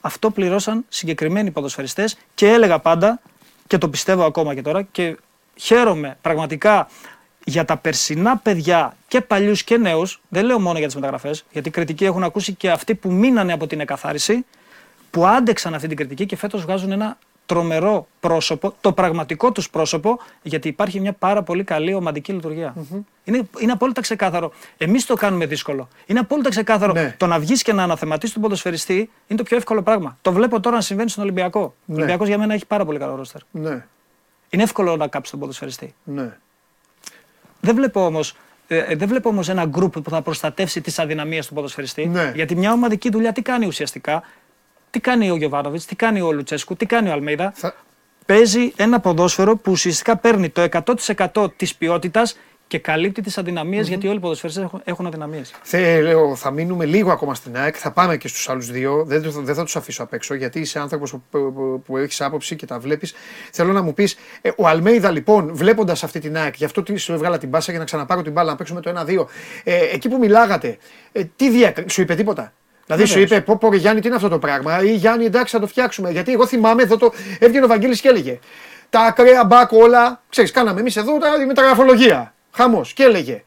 [0.00, 3.20] αυτό πληρώσαν συγκεκριμένοι ποδοσφαιριστές και έλεγα πάντα
[3.66, 5.16] και το πιστεύω ακόμα και τώρα και
[5.54, 6.88] χαίρομαι πραγματικά
[7.44, 11.70] για τα περσινά παιδιά και παλιούς και νέους, δεν λέω μόνο για τις μεταγραφές, γιατί
[11.70, 14.44] κριτική έχουν ακούσει και αυτοί που μείνανε από την εκαθάριση,
[15.10, 17.18] που άντεξαν αυτή την κριτική και φέτος βγάζουν ένα
[17.50, 22.74] τρομερό πρόσωπο, το πραγματικό τους πρόσωπο, γιατί υπάρχει μια πάρα πολύ καλή ομαδική λειτουργία.
[23.24, 24.52] Είναι, είναι απόλυτα ξεκάθαρο.
[24.76, 25.88] Εμείς το κάνουμε δύσκολο.
[26.06, 26.92] Είναι απόλυτα ξεκάθαρο.
[26.92, 27.14] Ναι.
[27.18, 30.18] Το να βγεις και να αναθεματίσεις τον ποδοσφαιριστή είναι το πιο εύκολο πράγμα.
[30.22, 31.60] Το βλέπω τώρα να συμβαίνει στον Ολυμπιακό.
[31.60, 31.94] Ο Ναι.
[31.96, 33.40] Ολυμπιακός για μένα έχει πάρα πολύ καλό ρόστερ.
[33.50, 33.84] Ναι.
[34.50, 35.94] Είναι εύκολο να κάψει τον ποδοσφαιριστή.
[36.04, 36.36] Ναι.
[37.60, 38.34] Δεν βλέπω όμως.
[38.66, 42.06] Ε, δεν βλέπω όμως ένα γκρουπ που θα προστατεύσει τις αδυναμίες του ποδοσφαιριστή.
[42.06, 42.32] Ναι.
[42.34, 44.22] Γιατί μια ομαδική δουλειά τι κάνει ουσιαστικά;
[44.90, 47.52] Τι κάνει ο Γιωβάνοβιτς, τι κάνει ο Λουτσέσκου, τι κάνει ο Αλμέιδα.
[47.54, 47.74] Θα...
[48.26, 50.66] Παίζει ένα ποδόσφαιρο που ουσιαστικά παίρνει το
[51.26, 55.54] 100% της ποιότητας και καλύπτει τις αδυναμίες γιατί όλοι οι ποδοσφαιριστές έχουν, έχουν αδυναμίες.
[55.62, 57.74] Θέλω, θα μείνουμε λίγο ακόμα στην ΑΕΚ.
[57.78, 59.04] Θα πάμε και στους άλλους δύο.
[59.06, 62.20] Δεν, το- δεν θα τους αφήσω απ' έξω γιατί είσαι άνθρωπος που, που, που έχεις
[62.20, 63.14] άποψη και τα βλέπεις.
[63.52, 66.96] Θέλω να μου πεις, ε, ο Αλμέιδα λοιπόν, βλέποντας αυτή την ΑΕΚ, γι' αυτό τι
[66.96, 69.26] σου έβγαλα την μπάσα για να ξαναπάρω την μπάλα, να παίξουμε το 1-2.
[69.64, 70.78] Ε, εκεί που μιλάγατε,
[71.12, 71.90] ε, τι διακρι...
[71.90, 72.52] σου είπε τίποτα;
[72.90, 73.30] Δηλαδή σου Βεβαίως.
[73.30, 74.82] είπε, πω, πω, ρε Γιάννη, τι είναι αυτό το πράγμα.
[74.82, 76.10] Ή Γιάννη, εντάξει, θα το φτιάξουμε.
[76.10, 77.12] Γιατί εγώ θυμάμαι εδώ το.
[77.38, 78.38] Έβγαινε ο Βαγγέλης και έλεγε.
[78.90, 80.22] Τα ακραία μπακ όλα.
[80.28, 82.34] Ξέρεις, κάναμε εμείς εδώ τα, η μεταγραφολογία.
[82.52, 82.92] Χαμός.
[82.92, 83.44] Και έλεγε.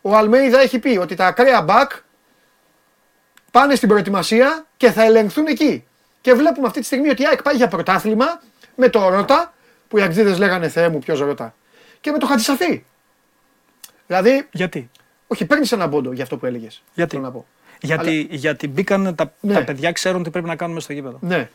[0.00, 1.90] Ο Αλμέιδα έχει πει ότι τα ακραία μπακ
[3.50, 5.84] πάνε στην προετοιμασία και θα ελεγχθούν εκεί.
[6.20, 8.40] Και βλέπουμε αυτή τη στιγμή ότι η ΑΕΚ πάει για πρωτάθλημα
[8.74, 9.52] με το Ρώτα,
[9.88, 11.54] που οι Αγγλίδες λέγανε Θεέ μου, ποιος Ρώτα,
[12.00, 12.84] και με το Χατζησαφή.
[14.06, 14.90] Δηλαδή, Γιατί;
[15.26, 16.82] όχι, παίρνεις ένα πόντο για αυτό που έλεγες.
[16.94, 17.46] Γιατί; να πω.
[17.80, 19.52] Γιατί, γιατί μπήκαν τα, Ναι.
[19.54, 21.18] τα παιδιά, ξέρουν τι πρέπει να κάνουν μέσα στο γήπεδο.
[21.20, 21.48] Ναι,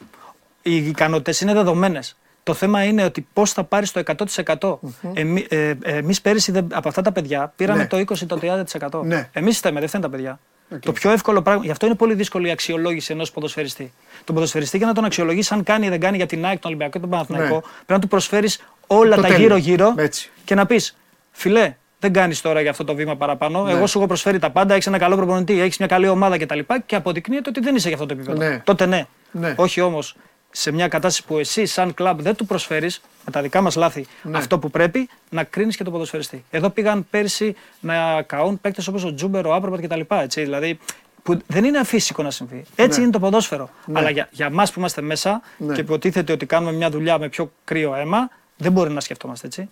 [0.61, 2.17] Οι ικανότητες είναι δεδομένες.
[2.43, 4.79] Το θέμα είναι ότι πώς θα πάρεις το 100%.
[5.13, 7.87] Εμεί ε, εμείς πέρυσι δεν- από αυτά τα παιδιά πήραμε Ναι.
[7.87, 9.01] το 20-30%.
[9.03, 9.29] Ναι.
[9.33, 10.39] Εμείς φταίμε, δεν φταίνε τα παιδιά.
[10.79, 13.93] Το πιο εύκολο πράγμα, γι' αυτό είναι πολύ δύσκολη η αξιολόγηση ενός ποδοσφαιριστή.
[14.23, 16.65] Τον ποδοσφαιριστή για να τον αξιολογήσει αν κάνει ή δεν κάνει για την ΑΕΚ, τον
[16.69, 17.59] Ολυμπιακό και τον Παναθηναϊκό, Ναι.
[17.61, 19.41] πρέπει να του προσφέρεις όλα Το τα τέλειο.
[19.43, 20.29] γύρω-γύρω Έτσι.
[20.45, 20.95] και να πεις,
[21.31, 21.75] φιλέ,
[22.05, 23.63] δεν κάνεις τώρα για αυτό το βήμα παραπάνω.
[23.63, 23.71] Ναι.
[23.71, 26.59] Εγώ σου έχω προσφέρει τα πάντα, έχεις ένα καλό προπονητή, έχεις μια καλή ομάδα κτλ.
[26.59, 28.37] Και, και αποδεικνύεται ότι δεν είσαι για αυτό το επίπεδο.
[28.37, 28.61] Ναι.
[28.65, 29.05] Τότε ναι.
[29.31, 29.53] Ναι.
[29.57, 30.15] Όχι όμως
[30.51, 34.05] σε μια κατάσταση που εσύ, σαν κλαμπ, δεν του προσφέρεις με τα δικά μας λάθη
[34.21, 34.37] Ναι.
[34.37, 36.43] αυτό που πρέπει, να κρίνεις και τον ποδοσφαιριστή.
[36.49, 40.01] Εδώ πήγαν πέρσι να καούν παίκτες όπως ο Τζούμπερ, ο Άπροπατ κτλ.
[40.07, 40.79] Έτσι, δηλαδή,
[41.23, 42.63] που δεν είναι αφύσικο να συμβεί.
[42.75, 43.03] Έτσι Ναι.
[43.03, 43.69] είναι το ποδόσφαιρο.
[43.85, 43.99] Ναι.
[43.99, 45.73] Αλλά για, για εμά που είμαστε μέσα Ναι.
[45.73, 49.69] και υποτίθεται ότι κάνουμε μια δουλειά με πιο κρύο αίμα, δεν μπορεί να σκεφτόμαστε έτσι.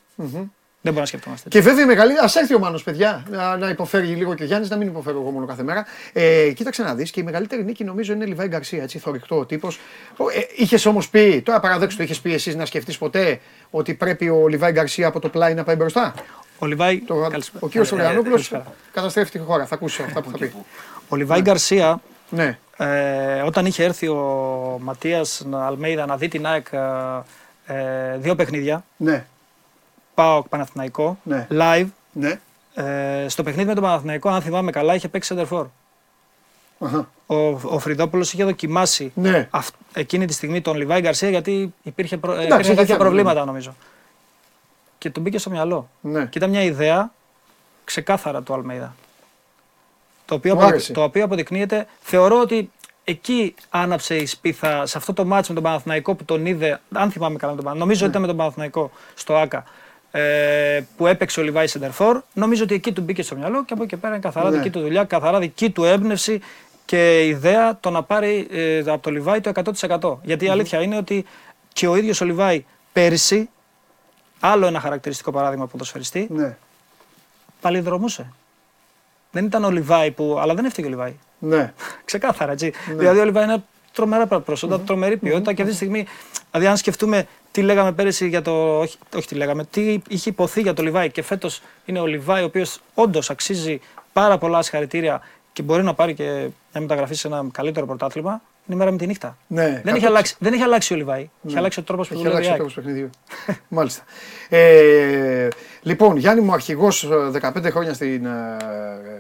[0.86, 1.60] Δεν μπορεί να σκεφτόμαστε έτσι.
[1.60, 2.14] Και βέβαια η μεγάλη.
[2.14, 5.20] Α έρθει ο Μάνος, παιδιά, να, να υποφέρει λίγο και ο Γιάννης, να μην υποφέρω
[5.20, 5.86] εγώ μόνο κάθε μέρα.
[6.14, 9.46] Ε, κοίταξε να δεις και η μεγαλύτερη νίκη νομίζω είναι Λιβάη Γκαρσία, έτσι, θορυκτό ο
[9.46, 9.80] τύπος.
[10.36, 13.40] Ε, είχες όμως πει, τώρα παραδέξου το είχες πει εσύ να σκεφτείς ποτέ
[13.70, 16.14] ότι πρέπει ο Λιβάη Γκαρσία από το πλάι να πάει μπροστά;
[16.60, 17.60] Ο Λιβάη, Το, Καλησπέρα.
[17.66, 18.66] ο κύριος Ε, ε, Οριανόπουλο καλησπέρα.
[18.94, 19.66] καταστρέφει τη χώρα.
[19.66, 20.54] Θα ακούσεις αυτά που θα πει.
[21.08, 26.68] Ο Λιβάη Γκαρσία, Ναι, ε, όταν είχε έρθει ο Ματίας Αλμέιδα να δει την ΑΕΚ
[26.72, 26.80] ε,
[27.66, 29.26] ε, δύο παιχνίδια, ναι,
[30.14, 31.48] πάω Παναθηναϊκό, Ναι.
[31.52, 32.40] live, ναι.
[32.74, 35.66] ε, στο παιχνίδι με τον Παναθηναϊκό, αν θυμάμαι καλά, είχε παίξει center for.
[36.80, 37.10] Αχα.
[37.28, 39.48] Ο, ο Φρυδόπουλος είχε δοκιμάσει Ναι.
[39.52, 42.96] αυ- εκείνη τη στιγμή τον Λιβάη Γκαρσία γιατί υπήρχε, προ, ε, Εντάξει, υπήρχαν είχε κάποια
[42.96, 43.76] θέμα, προβλήματα νομίζω.
[44.98, 45.90] Και του μπήκε στο μυαλό.
[46.02, 46.26] Ναι.
[46.26, 47.12] Και ήταν μια ιδέα
[47.84, 48.96] ξεκάθαρα του Αλμέιδα.
[50.26, 50.94] Το οποίο, Μου αποδεικ- άρεσε.
[50.94, 52.72] το οποίο αποδεικνύεται, θεωρώ ότι
[53.04, 57.12] εκεί άναψε η σπίθα σε αυτό το μάτσο με τον Παναθηναϊκό που τον είδε, αν
[57.12, 59.64] θυμάμαι καλά με τον Παναθηναϊκό, νομίζω ότι ήταν με τον Παναθηναϊκό στο ΑΚΑ,
[60.16, 62.22] ε, που έπαιξε ο Λιβάη Σεντερφόρ.
[62.34, 64.58] Νομίζω ότι εκεί του μπήκε στο μυαλό και από εκεί και πέρα είναι καθαρά Ναι.
[64.58, 66.40] δική του δουλειά, καθαρά δική του έμπνευση
[66.86, 70.18] και ιδέα το να πάρει ε, από το Λιβάη το 100%.
[70.24, 71.26] Γιατί η αλήθεια είναι ότι
[71.74, 73.50] και ο ίδιος ο Λιβάη πέρυσι,
[74.40, 76.58] άλλο ένα χαρακτηριστικό παράδειγμα ποδοσφαιριστή, Ναι.
[77.62, 78.34] παλιδρομούσε.
[79.32, 80.38] Δεν ήταν ο Λιβάη που.
[80.42, 81.14] Αλλά δεν έφταιγε ο Λιβάη.
[81.40, 81.74] Ναι.
[82.06, 82.74] Ξεκάθαρα έτσι.
[82.88, 83.64] Δηλαδή ο Λιβάη είναι
[83.94, 86.06] τρομερά προσόντα, τρομερή ποιότητα και αυτή τη στιγμή,
[86.52, 88.80] δηλαδή αν σκεφτούμε τι λέγαμε πέρυσι για το.
[88.80, 91.12] Όχι, όχι τι λέγαμε, τι είχε υποθεί για το Λιβάη.
[91.12, 93.80] Και φέτος είναι ο Λιβάη, ο οποίος όντως αξίζει
[94.14, 95.22] πάρα πολλά συγχαρητήρια
[95.54, 98.42] και μπορεί να πάρει και μια μεταγραφή σε ένα καλύτερο πρωτάθλημα.
[98.68, 99.38] Είναι μέρα με τη νύχτα.
[99.48, 101.30] Ναι, δεν, έχει αλλάξει, δεν έχει αλλάξει ο Λιβάη.
[101.48, 102.48] Έχει αλλάξει ο τρόπος που Έχει δουλεύει.
[102.48, 102.74] αλλάξει ο η ΑΕΚ.
[102.74, 103.10] τρόπος παιχνιδιού.
[103.78, 104.04] Μάλιστα.
[104.50, 105.48] Ε,
[105.82, 107.10] λοιπόν, Γιάννη μου, αρχηγός
[107.42, 108.58] 15 χρόνια στην ε,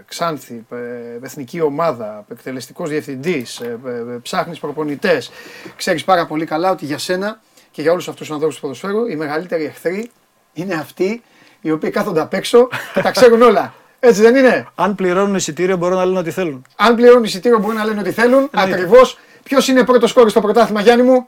[0.07, 0.77] Ξάνθη, ε,
[1.25, 5.31] εθνική ομάδα, εκτελεστικός διευθυντής, ε, ε, ψάχνεις προπονητές.
[5.75, 7.41] Ξέρεις πάρα πολύ καλά ότι για σένα
[7.73, 10.11] και για όλους αυτούς τους ανθρώπους του ποδοσφαίρου οι μεγαλύτεροι εχθροί
[10.53, 11.21] είναι αυτοί
[11.61, 13.73] οι οποίοι κάθονται απ' έξω και τα ξέρουν όλα.
[13.99, 16.65] Έτσι δεν είναι; Αν πληρώνουν εισιτήριο μπορούν να λένε ό,τι θέλουν.
[16.75, 18.49] Αν πληρώνουν εισιτήριο μπορούν να λένε ό,τι θέλουν.
[18.53, 18.75] Εννοείται.
[18.81, 19.17] Ακριβώς.
[19.43, 21.27] Ποιος είναι πρώτος κόρη στο πρωτάθλημα, Γιάννη μου,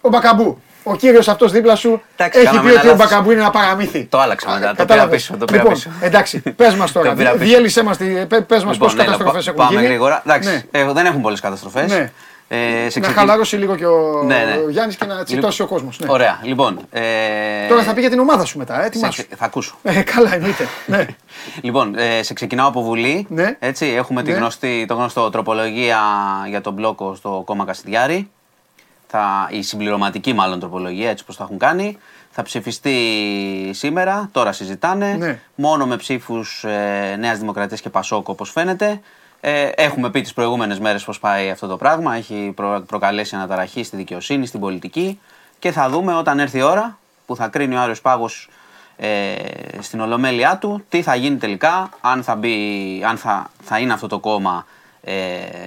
[0.00, 0.62] ο Μπακαμπού.
[0.82, 3.08] Ο κύριος αυτός δίπλα σου Εντάξει, έχει κάναμε πει ένα ότι ο λάθος.
[3.08, 4.04] Μπακαμπού είναι ένα παραμύθι.
[4.04, 5.08] Το άλλαξα μετά, το Κατάλαβες.
[5.08, 5.90] πήρα πίσω, το πήρα λοιπόν, πίσω.
[6.00, 7.08] εντάξει, πες μας τώρα.
[7.10, 7.44] Το πήρα πίσω.
[7.44, 7.94] Διέλυσέ μα
[8.46, 9.86] πες μας πόσε ναι, καταστροφές πα- έχουν Πάμε γίνει.
[9.86, 10.22] γρήγορα.
[10.26, 10.80] Εντάξει, Ναι.
[10.80, 11.90] ε, δεν έχουν πολλές καταστροφές.
[11.90, 12.12] Ναι.
[12.50, 14.70] Ε, σε Να ξεκι- χαλαρώσει λίγο και ο Ναι, ναι.
[14.70, 15.98] Γιάννης και να τσιτώσει ο Λοιπόν, κόσμος.
[15.98, 16.06] Ναι.
[16.12, 16.40] Ωραία.
[16.42, 16.78] Λοιπόν.
[16.90, 17.02] Ε,
[17.68, 19.28] Τώρα θα πει για την ομάδα σου μετά, έτοιμά σε- σου.
[19.36, 19.78] Θα ακούσω.
[19.82, 20.66] Ε, καλά, εννοείται.
[20.86, 21.06] ναι.
[21.62, 23.26] Λοιπόν, ε, σε ξεκινάω από Βουλή.
[23.28, 23.56] Ναι.
[23.58, 24.36] Έτσι, έχουμε τη Ναι.
[24.36, 25.98] γνωστή, το γνωστό τροπολογία
[26.48, 28.30] για τον μπλόκο στο κόμμα Κασιδιάρη.
[29.06, 31.98] Θα, η συμπληρωματική μάλλον τροπολογία, έτσι πως το έχουν κάνει.
[32.30, 32.94] Θα ψηφιστεί
[33.72, 35.12] σήμερα, τώρα συζητάνε.
[35.18, 35.40] Ναι.
[35.54, 39.00] Μόνο με ψήφους ε, Νέας Δημοκρατίας και Πασόκ όπως φαίνεται.
[39.40, 42.14] Ε, έχουμε πει τις προηγούμενες μέρες πώς πάει αυτό το πράγμα.
[42.14, 45.20] Έχει προ, προκαλέσει αναταραχή στη δικαιοσύνη, στην πολιτική.
[45.58, 48.48] Και θα δούμε όταν έρθει η ώρα που θα κρίνει ο Άριος Πάγος
[48.96, 49.34] ε,
[49.80, 52.56] στην ολομέλειά του τι θα γίνει τελικά, αν θα, μπει,
[53.08, 54.66] αν θα, θα είναι αυτό το κόμμα
[55.02, 55.14] ε,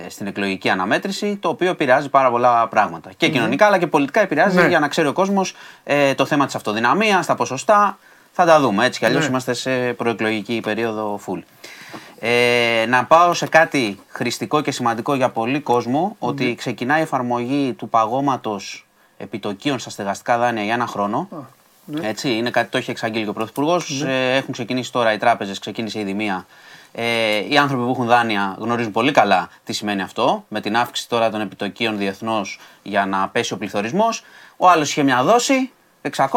[0.09, 3.11] στην εκλογική αναμέτρηση, το οποίο επηρεάζει πάρα πολλά πράγματα.
[3.17, 4.67] Και κοινωνικά αλλά και πολιτικά επηρεάζει Ναι.
[4.67, 7.97] για να ξέρει ο κόσμος ε, το θέμα της αυτοδυναμίας, τα ποσοστά.
[8.33, 9.29] Θα τα δούμε έτσι κι αλλιώς Ναι.
[9.29, 11.39] είμαστε σε προεκλογική περίοδο full.
[12.19, 17.73] Ε, να πάω σε κάτι χρηστικό και σημαντικό για πολύ κόσμο, ότι ξεκινάει η εφαρμογή
[17.73, 18.87] του παγώματος
[19.17, 21.27] επιτοκίων στα στεγαστικά δάνεια για ένα χρόνο.
[22.01, 24.01] Έτσι, είναι κάτι το έχει εξαγγείλει και ο Πρωθυπουργός.
[24.01, 26.45] Ε, έχουν ξεκινήσει τώρα οι τράπεζες, ξεκίνησε η δημία.
[26.91, 30.45] Ε, οι άνθρωποι που έχουν δάνεια γνωρίζουν πολύ καλά τι σημαίνει αυτό.
[30.47, 34.23] Με την αύξηση τώρα των επιτοκίων διεθνώς για να πέσει ο πληθωρισμός.
[34.57, 35.71] Ο άλλος είχε μια δόση
[36.15, 36.29] 600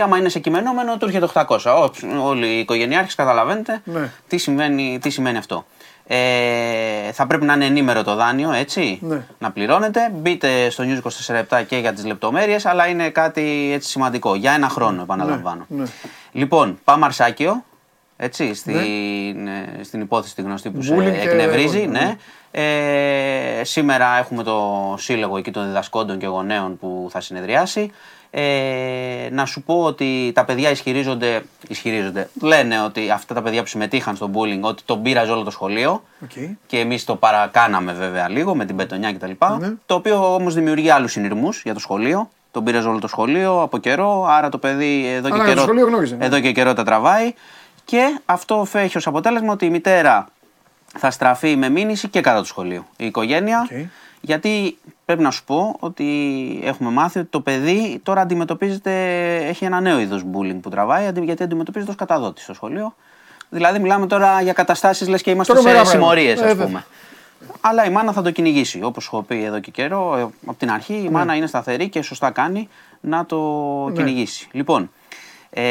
[0.00, 1.58] και άμα είναι σε κειμενόμενο του έρχεται 800.
[1.64, 1.90] Ό,
[2.28, 4.10] όλοι οι οικογενειάρχες καταλαβαίνετε Ναι.
[4.28, 5.64] τι, σημαίνει, τι σημαίνει αυτό.
[6.06, 9.22] Ε, θα πρέπει να είναι ενήμερο το δάνειο, έτσι, Ναι.
[9.38, 10.10] να πληρώνετε.
[10.14, 14.34] Μπείτε στο News 24 και για τις λεπτομέρειες, αλλά είναι κάτι έτσι σημαντικό.
[14.34, 15.64] Για ένα χρόνο, επαναλαμβάνω.
[15.68, 15.84] ναι.
[16.32, 17.64] Λοιπόν, πάμε Αρσάκιο,
[18.16, 18.76] έτσι, στην,
[19.48, 21.86] ε, στην υπόθεση τη γνωστή που σε Bullying και- εκνευρίζει.
[21.86, 22.00] ναι.
[22.00, 22.16] Ναι.
[22.52, 27.90] Ε, σήμερα έχουμε το σύλλογο εκεί των διδασκόντων και γονέων που θα συνεδριάσει.
[28.32, 33.68] Ε, να σου πω ότι τα παιδιά ισχυρίζονται, ισχυρίζονται, λένε ότι αυτά τα παιδιά που
[33.68, 36.30] συμμετείχαν στο bullying ότι τον πείραζε όλο το σχολείο Οκ.
[36.66, 39.30] και εμείς το παρακάναμε βέβαια λίγο με την πετονιά κτλ.
[39.58, 39.72] Ναι.
[39.86, 42.30] Το οποίο όμως δημιουργεί άλλους συνειρμούς για το σχολείο.
[42.50, 45.60] Τον πήρε όλο το σχολείο από καιρό, άρα το παιδί εδώ Αλλά και, το καιρό,
[45.60, 46.24] σχολείο γνώριζε, ναι.
[46.24, 47.34] εδώ και καιρό τα τραβάει.
[47.84, 50.28] Και αυτό έχει ως αποτέλεσμα ότι η μητέρα
[50.98, 52.84] θα στραφεί με μήνυση και κατά του σχολείου.
[52.96, 53.68] Η οικογένεια.
[53.70, 53.86] Οκ.
[54.20, 56.06] Γιατί πρέπει να σου πω ότι
[56.64, 58.92] έχουμε μάθει ότι το παιδί τώρα αντιμετωπίζεται,
[59.36, 62.94] έχει ένα νέο είδος bullying που τραβάει, αντι- γιατί αντιμετωπίζεται ως καταδότης στο σχολείο.
[63.48, 66.04] Δηλαδή μιλάμε τώρα για καταστάσεις λες και είμαστε Τρομερά σε πράγματα.
[66.06, 66.66] συμμορίες Ε, ας βέβαια.
[66.66, 66.84] πούμε.
[67.60, 68.82] Αλλά η μάνα θα το κυνηγήσει.
[68.82, 70.98] Όπως έχω πει εδώ και καιρό, ε, από την αρχή Ναι.
[70.98, 72.68] η μάνα είναι σταθερή και σωστά κάνει
[73.00, 73.38] να το
[73.94, 74.48] κυνηγήσει.
[74.52, 74.90] Λοιπόν,
[75.50, 75.62] ε,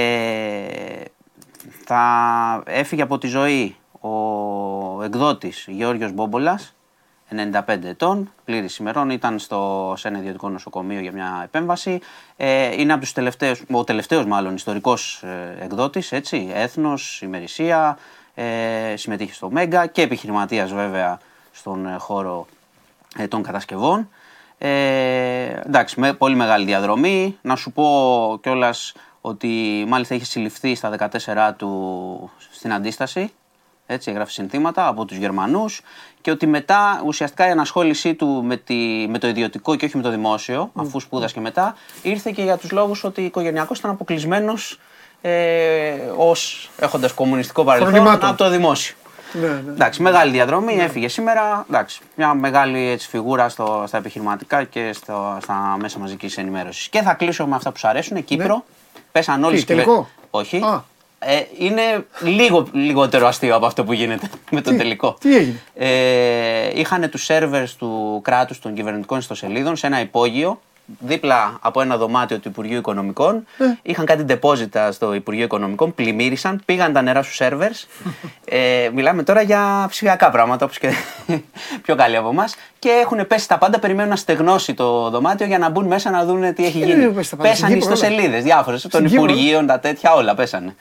[1.85, 2.03] θα
[2.65, 4.09] έφυγε από τη ζωή ο
[5.03, 6.73] εκδότης Γεώργιος Μπόμπολας,
[7.35, 11.99] 95 ετών, πλήρης ημερών, ήταν στο, σε ένα ιδιωτικό νοσοκομείο για μια επέμβαση.
[12.37, 17.97] Ε, είναι από τους τελευταίους, ο τελευταίος μάλλον ιστορικός ε, εκδότης, έτσι, έθνος, ημερησία,
[18.35, 21.19] ε, συμμετείχε στο Μέγκα και επιχειρηματίας βέβαια
[21.51, 22.47] στον ε, χώρο
[23.17, 24.09] ε, των κατασκευών.
[24.57, 27.37] Ε, εντάξει, με πολύ μεγάλη διαδρομή.
[27.41, 33.31] Να σου πω κιόλας ότι μάλιστα είχε συλληφθεί στα 14 του στην αντίσταση.
[33.91, 35.81] Έτσι, έγραφε συνθήματα από τους Γερμανούς
[36.21, 40.03] και ότι μετά ουσιαστικά η ανασχόλησή του με, τη, με το ιδιωτικό και όχι με
[40.03, 44.79] το δημόσιο, αφού σπούδασε και μετά, ήρθε και για τους λόγους ότι οικογενειακός ήταν αποκλεισμένος
[45.21, 48.29] ε, ως έχοντας κομμουνιστικό παρελθόν Φρονημάτων.
[48.29, 48.95] από το δημόσιο.
[49.33, 49.71] Ναι, ναι.
[49.71, 51.65] Εντάξει, μεγάλη διαδρομή, έφυγε σήμερα.
[51.69, 56.87] Εντάξει, μια μεγάλη έτσι, φιγούρα στο, στα επιχειρηματικά και στο, στα μέσα μαζικής ενημέρωσης.
[56.87, 58.23] Και θα κλείσω με αυτά που σου αρέσουν.
[58.23, 58.63] Κύπρο.
[59.11, 59.59] Πέσαν όλοι Ναι.
[59.59, 60.57] Τι, τελικό; Όχι.
[60.57, 60.83] Α.
[61.19, 61.81] Ε, είναι
[62.21, 65.15] λίγο λιγότερο αστείο από αυτό που γίνεται με τον Τι- τελικό.
[65.19, 70.59] τι έγινε; Ε, είχαν τους σερβερ του κράτους των κυβερνητικών ιστοσελίδων σε ένα υπόγειο
[70.99, 73.45] δίπλα από ένα δωμάτιο του Υπουργείου Οικονομικών.
[73.81, 77.71] Είχαν κάτι ντεπόζιτα στο Υπουργείο Οικονομικών, πλημμύρισαν, πήγαν τα νερά στους σερβερ.
[78.45, 80.91] ε, μιλάμε τώρα για ψηφιακά πράγματα, όπως και
[81.83, 82.55] πιο καλοί από εμάς.
[82.79, 86.25] Και έχουν πέσει τα πάντα, περιμένουν να στεγνώσει το δωμάτιο για να μπουν μέσα να
[86.25, 86.99] δουν τι έχει Ε, γίνει.
[86.99, 87.49] δεν πέσει τα πάντα.
[87.49, 89.31] Πέσανε Στην Κύπρο, ιστοσελίδες διάφορες, των Κύπρο, ε.
[89.31, 90.75] Υπουργείων, τα τέτοια, όλα πέσανε.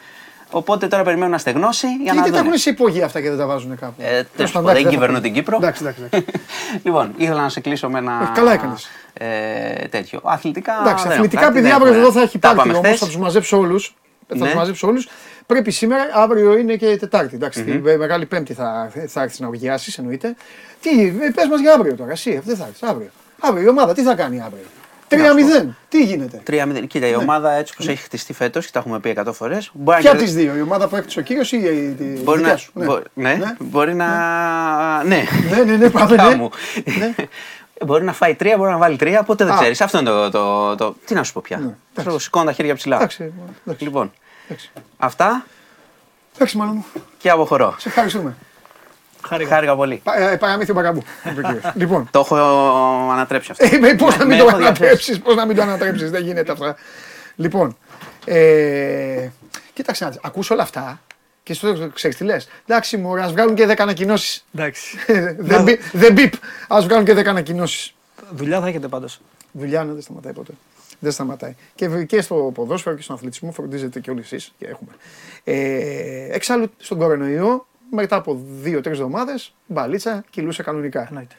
[0.50, 2.46] Οπότε τώρα περιμένουν να στεγνώσει για να Γιατί τα δουν.
[2.46, 3.94] έχουν σε υπόγεια αυτά και δεν τα βάζουν κάπου.
[3.98, 5.56] Ε, Τέλος τέλος πάντων, πάντων, δεν εντάξει, κυβερνώ θα την Κύπρο.
[5.56, 6.02] Εντάξει, εντάξει.
[6.10, 6.26] εντάξει.
[6.84, 8.12] λοιπόν, ήθελα να σε κλείσω με ένα.
[8.22, 8.88] Ε, καλά έκανες.
[9.12, 10.20] Ε, τέτοιο.
[10.24, 10.72] Αθλητικά.
[10.80, 12.06] Εντάξει, δεν αθλητικά, έχω κάτι, επειδή δεν αύριο έχουμε.
[12.08, 12.98] εδώ θα έχει Τα πάρτι είπαμε όμως, χθες.
[13.00, 13.94] θα τους μαζέψω όλους.
[14.28, 14.50] Θα Ναι.
[14.50, 15.08] του μαζέψω όλους.
[15.46, 17.34] Πρέπει σήμερα, αύριο είναι και Τετάρτη.
[17.34, 20.34] Εντάξει, τη Μεγάλη Πέμπτη θα, θα έρθεις να οργιάσεις, εννοείται.
[20.80, 20.90] Τι,
[21.34, 23.08] πες μας για αύριο τώρα, εσύ, δεν θα έρθεις αύριο.
[23.40, 24.64] Αύριο η ομάδα τι θα κάνει αύριο;
[25.10, 26.86] 3-0, τι γίνεται; 3-0.
[26.86, 29.70] Κοίτα, η ομάδα έτσι όπως έχει χτιστεί φέτος και τα έχουμε πει 100 φορές.
[29.98, 32.52] Ποια από τις δύο, η ομάδα που έκτισε ο κύριος ή η η Μπορεί δικιά
[32.52, 32.84] να, σου; Ναι.
[32.84, 33.54] μπο- ναι, Ναι.
[33.58, 34.06] μπορεί να.
[35.04, 36.34] Ναι, Ναι, ναι, ναι, πάμε, Δικιά ναι.
[36.34, 36.50] μου.
[36.98, 37.14] Ναι.
[37.86, 39.56] Μπορεί να φάει τρία, μπορεί να βάλει τρία, ποτέ δεν Α.
[39.58, 39.80] ξέρεις.
[39.80, 40.96] Αυτό είναι το, το, το.
[41.04, 41.56] Τι να σου πω πια.
[41.56, 41.78] Ναι, εντάξει.
[41.94, 42.96] Ξέρω, Σηκώνω τα χέρια ψηλά.
[42.96, 43.32] Εντάξει,
[43.66, 43.84] εντάξει.
[43.84, 44.12] Λοιπόν,
[44.48, 44.70] εντάξει.
[44.98, 45.44] αυτά
[46.34, 46.84] Εντάξει, μάλλον μου.
[47.18, 47.74] και αποχωρώ.
[47.78, 48.36] Σε ευχαριστούμε.
[49.28, 49.50] Χάρηκα.
[49.54, 50.00] Χάρηκα πολύ.
[50.04, 51.02] Πα- ε, Παραμύθι ο Μπαγκαμπού.
[51.30, 51.72] είπε ο κύριος.
[51.74, 52.36] Λοιπόν, Το έχω
[53.12, 53.64] ανατρέψει αυτό.
[53.86, 54.64] Ε, Πώς να Με- μην με το έχω διαθέσει.
[54.82, 56.76] ανατρέψεις, πώς να μην το ανατρέψεις, δεν γίνεται αυτά.
[57.36, 57.76] Λοιπόν,
[58.24, 59.28] ε,
[59.74, 61.00] κοίταξε να δεις, ακούς όλα αυτά
[61.42, 62.48] και στο ξέρεις τι λες.
[62.66, 64.44] Εντάξει, μου ας βγάλουν και 10 ανακοινώσεις.
[64.54, 64.96] Εντάξει.
[65.38, 66.32] δεν, μπι- δεν μπιπ,
[66.68, 67.94] ας βγάλουν και 10 ανακοινώσεις.
[68.30, 69.20] Δουλειά θα έχετε πάντως.
[69.52, 70.52] Δουλειά ναι, δεν σταματάει ποτέ.
[70.98, 71.54] Δεν σταματάει.
[71.74, 74.90] Και, β- και στο ποδόσφαιρο και στον αθλητισμό φροντίζετε και όλοι εσείς και έχουμε.
[75.44, 81.06] Ε, εξάλλου στον κορονοϊό, μετά από δύο-τρεις εβδομάδες, μπαλίτσα κυλούσε κανονικά.
[81.08, 81.34] Εννοείται.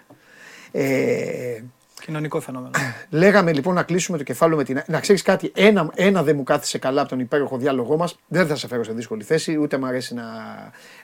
[0.71, 1.63] Ε,
[2.05, 2.71] Κοινωνικό φαινόμενο.
[3.09, 4.81] Λέγαμε λοιπόν να κλείσουμε το κεφάλαιο με την.
[4.87, 8.19] Να ξέρεις κάτι, ένα, ένα δεν μου κάθισε καλά από τον υπέροχο διάλογό μας.
[8.27, 10.23] Δεν θα σε φέρω σε δύσκολη θέση, ούτε μου αρέσει να,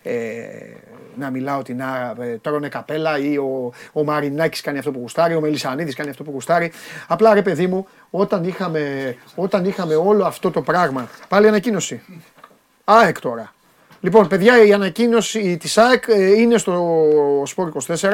[0.03, 0.45] ε,
[1.15, 5.35] να μιλάω ότι να ε, τρώνε καπέλα ή ο, ο Μαρινάκης κάνει αυτό που γουστάρει,
[5.35, 6.71] ο Μελισανίδη κάνει αυτό που γουστάρει.
[7.07, 11.09] Απλά ρε παιδί μου, όταν είχαμε, όταν είχαμε όλο αυτό το πράγμα.
[11.27, 12.01] Πάλι ανακοίνωση.
[12.83, 13.54] ΑΕΚ τώρα.
[14.05, 18.09] Λοιπόν, παιδιά, η ανακοίνωση της ΑΕΚ ε, είναι στο Sport 24.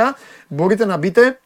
[0.47, 1.39] Μπορείτε να μπείτε.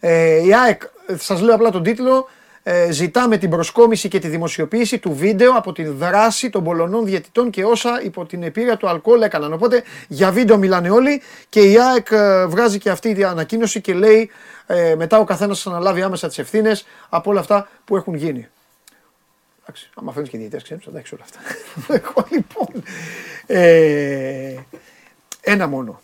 [0.00, 0.82] Ε, η ΑΕΚ,
[1.18, 2.28] σας λέω απλά τον τίτλο,
[2.62, 7.50] ε, ζητάμε την προσκόμιση και τη δημοσιοποίηση του βίντεο από την δράση των Πολωνών διαιτητών
[7.50, 9.52] και όσα υπό την επίρρεια του αλκοόλ έκαναν.
[9.52, 13.94] Οπότε για βίντεο μιλάνε όλοι και η ΑΕΚ ε, βγάζει και αυτή την ανακοίνωση και
[13.94, 14.30] λέει
[14.66, 18.48] ε, μετά ο καθένας θα αναλάβει άμεσα τις ευθύνες από όλα αυτά που έχουν γίνει.
[19.70, 21.40] Εντάξει, άμα φέρνεις και διαιτητές ξέρεις, θα τα έχεις όλα αυτά.
[21.94, 22.82] Εγώ λοιπόν,
[23.50, 24.54] ε,
[25.40, 26.00] ένα μόνο.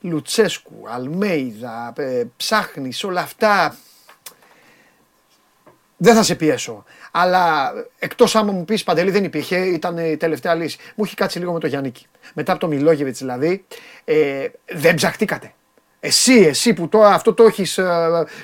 [0.00, 3.76] Λουτσέσκου, Αλμέιδα, ε, ψάχνεις όλα αυτά.
[5.96, 6.84] Δεν θα σε πιέσω.
[7.10, 10.78] Αλλά εκτός άμα μου πεις Παντελή δεν υπήρχε, ήταν η τελευταία λύση.
[10.94, 12.06] Μου έχει κάτσει λίγο με το Γιάννικη.
[12.34, 13.64] Μετά από το Μιλόγεβιτς δηλαδή,
[14.04, 15.52] ε, δεν ψαχτήκατε.
[16.00, 17.80] Εσύ, εσύ που τώρα αυτό το έχεις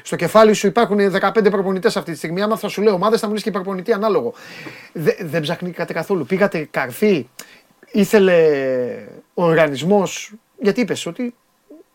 [0.03, 2.43] στο κεφάλι σου, υπάρχουν 15 προπονητές αυτή τη στιγμή.
[2.43, 4.35] Άμα θα σου λέω ομάδες, θα μου λες και προπονητή ανάλογο.
[4.93, 6.27] Δε, δεν ψαχνήκατε καθόλου.
[6.27, 7.29] Πήγατε καρφί,
[7.93, 8.35] ήθελε
[9.35, 10.33] ο οργανισμός.
[10.59, 11.35] Γιατί είπες ότι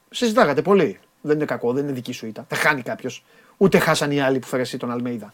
[0.09, 0.99] συζητάγατε πολύ.
[1.21, 2.45] Δεν είναι κακό, δεν είναι δική σου ήττα.
[2.49, 3.23] Δεν χάνει κάποιος.
[3.57, 5.33] Ούτε χάσαν οι άλλοι που φέρε εσύ τον Αλμέιδα.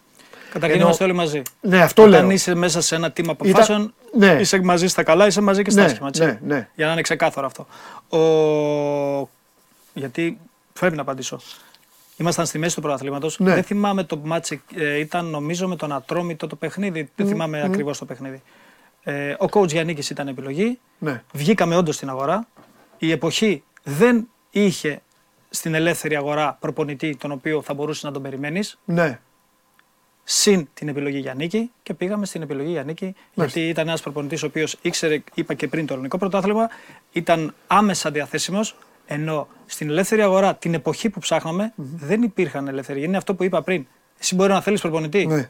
[0.52, 1.42] Καταρχήν Ενώ- είμαστε όλοι μαζί.
[1.62, 2.30] Ναι, αυτό Όταν λέω.
[2.30, 4.38] είσαι μέσα σε ένα team αποφάσεων, ναι.
[4.40, 6.08] είσαι μαζί στα καλά, είσαι μαζί και στα Ναι, άσχημα.
[6.08, 6.24] έτσι.
[6.24, 6.70] ναι, ναι.
[6.76, 7.68] Για να είναι ξεκάθαρο αυτό.
[8.18, 9.30] Ο...
[9.96, 10.38] Γιατί
[10.80, 11.40] πρέπει να απαντήσω.
[12.18, 13.30] Ήμασταν στη μέση του πρωταθλήματο.
[13.38, 13.54] Ναι.
[13.54, 17.10] Δεν θυμάμαι το μάτσε, ε, ήταν νομίζω με τον Ατρόμητο το παιχνίδι.
[17.16, 18.42] Δεν θυμάμαι ακριβώς το παιχνίδι.
[19.04, 20.80] Ε, ο coach Γιάννη ήταν επιλογή.
[20.98, 21.24] Ναι.
[21.34, 22.48] Βγήκαμε όντως στην αγορά.
[22.98, 25.02] Η εποχή δεν είχε
[25.50, 28.80] στην ελεύθερη αγορά προπονητή τον οποίο θα μπορούσες να τον περιμένεις.
[28.86, 29.20] Ναι.
[30.24, 34.78] Συν την επιλογή Γιάννικη και πήγαμε στην επιλογή Γιάννικη γιατί ήταν ένας προπονητής ο οποίος
[34.82, 36.70] ήξερε, είπα και πριν το ελληνικό πρωτάθλημα,
[37.12, 38.76] ήταν άμεσα διαθέσιμος.
[39.06, 43.04] Ενώ στην ελεύθερη αγορά την εποχή που ψαχναμε δεν υπήρχαν ελεύθεροι.
[43.04, 43.86] Είναι αυτό που είπα πριν.
[44.20, 45.26] Εσύ μπορεί να θέλεις προπονητή.
[45.26, 45.50] ναι.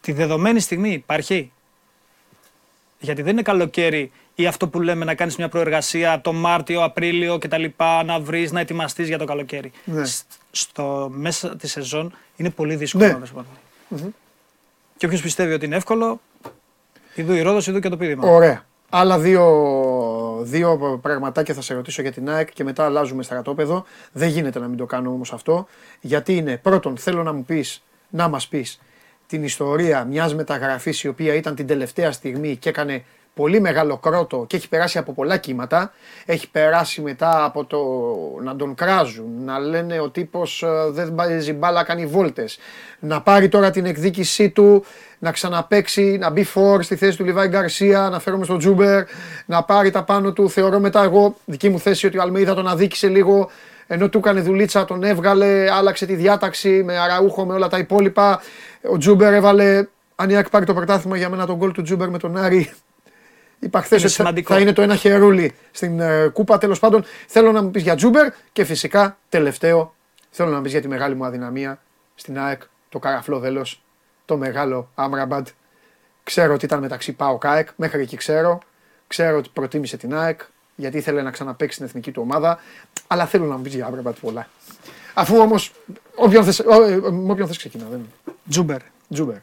[0.00, 1.52] Τη δεδομένη στιγμή υπάρχει.
[3.00, 7.38] Γιατί δεν είναι καλοκαίρι ή αυτό που λέμε να κάνεις μια προεργασία το Μάρτιο, Απρίλιο
[7.38, 7.64] κτλ.
[8.04, 9.72] Να βρεις, να ετοιμαστείς για το καλοκαίρι.
[9.84, 10.04] Ναι.
[10.04, 13.12] Σ- Στο μέσα της σεζόν είναι πολύ δύσκολο Ναι.
[13.12, 14.14] να βρεις προπονητή.
[14.96, 16.20] Και όποιος πιστεύει ότι είναι εύκολο,
[17.14, 18.28] ειδού η Ρόδος, ειδού και το πείδημα.
[18.28, 18.64] Ωραία.
[18.88, 19.44] Άλλα δύο,
[20.42, 23.84] δύο πραγματάκια θα σε ρωτήσω για την ΑΕΚ και μετά αλλάζουμε στρατόπεδο.
[24.12, 25.66] Δεν γίνεται να μην το κάνω όμως αυτό.
[26.00, 28.80] Γιατί είναι, πρώτον, θέλω να μου πεις, να μας πεις
[29.26, 33.04] την ιστορία μιας μεταγραφής η οποία ήταν την τελευταία στιγμή και έκανε
[33.40, 35.92] πολύ μεγάλο κρότο και έχει περάσει από πολλά κύματα.
[36.26, 37.78] Έχει περάσει μετά από το
[38.42, 42.58] να τον κράζουν, να λένε ο τύπος ε, δεν παίζει μπάλα, κάνει βόλτες.
[43.00, 44.84] Να πάρει τώρα την εκδίκησή του,
[45.18, 49.04] να ξαναπαίξει, να μπει φορ στη θέση του Λιβάη Γκαρσία, να φέρουμε στον Τζούμπερ,
[49.46, 50.50] να πάρει τα πάνω του.
[50.50, 53.50] Θεωρώ μετά εγώ, δική μου θέση, ότι ο Αλμέιδα τον αδίκησε λίγο
[53.86, 58.40] ενώ του έκανε δουλίτσα, τον έβγαλε, άλλαξε τη διάταξη με Αραούχο, με όλα τα υπόλοιπα.
[58.90, 62.10] Ο Τσούμπερ έβαλε, αν η ΑΕΚ πάρει το πρωτάθλημα για μένα τον γκολ του Τσούμπερ
[62.10, 62.72] με τον Άρη.
[63.60, 64.54] Είπα χθες Είναι ότι θα, σημαντικό.
[64.54, 66.58] θα είναι το ένα χερούλι στην ε, κούπα.
[66.58, 69.94] Τέλος πάντων, θέλω να μου πεις για Τσούμπερ και φυσικά τελευταίο
[70.30, 71.80] θέλω να μου πεις για τη μεγάλη μου αδυναμία
[72.14, 73.66] στην ΑΕΚ, το καραφλό δέλο,
[74.24, 75.46] το μεγάλο Άμραμπατ.
[76.22, 78.58] Ξέρω ότι ήταν μεταξύ ΠΑΟΚ ΑΕΚ, μέχρι εκεί ξέρω.
[79.06, 80.40] Ξέρω ότι προτίμησε την ΑΕΚ
[80.76, 82.58] γιατί ήθελε να ξαναπαίξει στην εθνική του ομάδα.
[83.06, 84.48] Αλλά θέλω να μου πεις για Άμραμπατ πολλά.
[85.14, 85.72] Αφού όμως,
[86.14, 86.62] όποιον θες
[87.10, 87.86] με όποιον θες ξεκινά.
[87.90, 88.06] Δεν...
[88.48, 88.80] Τζούμπερ.
[89.08, 89.36] Τζούμπερ.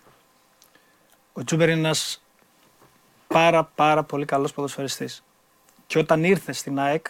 [1.33, 2.21] Ο Τζούμπερ είναι ένας
[3.27, 5.23] πάρα πάρα πολύ καλός ποδοσφαιριστής.
[5.87, 7.07] Και όταν ήρθε στην ΑΕΚ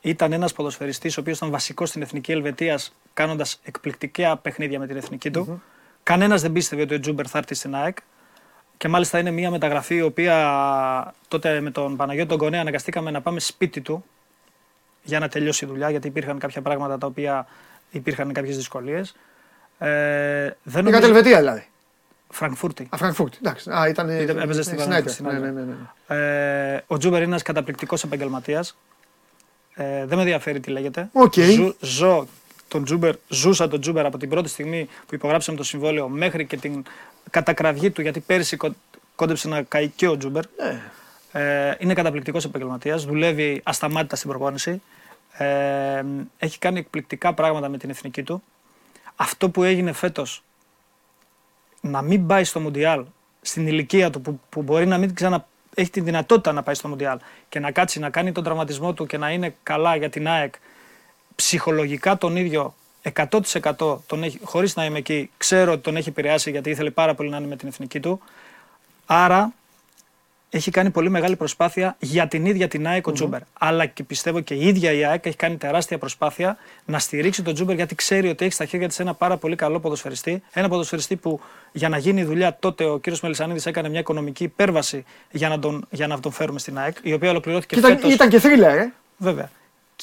[0.00, 4.96] ήταν ένας ποδοσφαιριστής ο οποίος ήταν βασικός στην Εθνική Ελβετίας κάνοντας εκπληκτικά παιχνίδια με την
[4.96, 5.62] εθνική του.
[6.02, 7.96] Κανένας δεν πίστευε ότι ο Τζούμπερ θα έρθει στην ΑΕΚ.
[8.76, 13.20] Και μάλιστα είναι μια μεταγραφή η οποία τότε με τον Παναγιώτη τον Κονέ αναγκαστήκαμε να
[13.20, 14.04] πάμε σπίτι του
[15.02, 17.46] για να τελειώσει η δουλειά γιατί υπήρχαν κάποια πράγματα τα οποία
[17.90, 19.16] υπήρχαν κάποιες δυσκολίες.
[19.78, 19.88] Ε,
[20.62, 21.06] δεν Πήγατε νομίζω...
[21.06, 21.66] Ελβετία δηλαδή.
[22.34, 22.88] Φραγκφούρτη.
[22.90, 23.38] Α, Φραγκφούρτη.
[23.40, 23.70] Εντάξει.
[23.70, 24.08] Α, ήταν.
[24.08, 25.12] Ήταν- έπαιζε στην Άιντραχτ.
[25.12, 25.40] Άιντραχτ.
[25.40, 25.74] Ναι, ναι, ναι,
[26.08, 26.74] ναι.
[26.74, 28.76] Ε, ο Τζούμπερ είναι ένα καταπληκτικός επαγγελματίας.
[29.74, 31.08] Ε, δεν με ενδιαφέρει τι λέγεται.
[31.12, 31.32] Οκ.
[31.34, 32.26] Ζου, ζω
[32.68, 36.56] τον Τζούμπερ, ζούσα τον Τζούμπερ από την πρώτη στιγμή που υπογράψαμε το συμβόλαιο μέχρι και
[36.56, 36.82] την
[37.30, 38.74] κατακραυγή του, γιατί πέρυσι κο-
[39.16, 40.42] κόντεψε να καεί και ο Τζούμπερ.
[40.62, 40.80] Ναι.
[41.32, 44.82] Ε, είναι καταπληκτικός επαγγελματίας, δουλεύει ασταμάτητα στην προπόνηση.
[45.32, 46.02] Ε,
[46.38, 48.42] έχει κάνει εκπληκτικά πράγματα με την εθνική του.
[49.16, 50.42] Αυτό που έγινε φέτος
[51.82, 53.04] να μην πάει στο Μουντιάλ
[53.42, 56.88] στην ηλικία του που, που μπορεί να μην ξανα, έχει τη δυνατότητα να πάει στο
[56.88, 57.18] Μουντιάλ
[57.48, 60.54] και να κάτσει να κάνει τον τραυματισμό του και να είναι καλά για την ΑΕΚ
[61.34, 62.74] ψυχολογικά τον ίδιο
[63.12, 67.14] 100% τον έχει, χωρίς να είμαι εκεί ξέρω ότι τον έχει επηρεάσει γιατί ήθελε πάρα
[67.14, 68.20] πολύ να είναι με την εθνική του.
[69.06, 69.52] Άρα
[70.54, 73.40] έχει κάνει πολύ μεγάλη προσπάθεια για την ίδια την ΑΕΚ ο Τζούμπερ.
[73.58, 77.54] Αλλά και πιστεύω και η ίδια η ΑΕΚ έχει κάνει τεράστια προσπάθεια να στηρίξει τον
[77.54, 80.42] Τζούμπερ γιατί ξέρει ότι έχει στα χέρια της ένα πάρα πολύ καλό ποδοσφαιριστή.
[80.52, 81.40] Ένα ποδοσφαιριστή που
[81.72, 85.58] για να γίνει η δουλειά τότε ο κύριος Μελισανίδης έκανε μια οικονομική υπέρβαση για να
[85.58, 88.14] τον, για να τον φέρουμε στην ΑΕΚ, η οποία ολοκληρώθηκε Και ήταν, φέτος.
[88.14, 88.92] ήταν και θρίλερ, ε.
[89.16, 89.50] Βέβαια.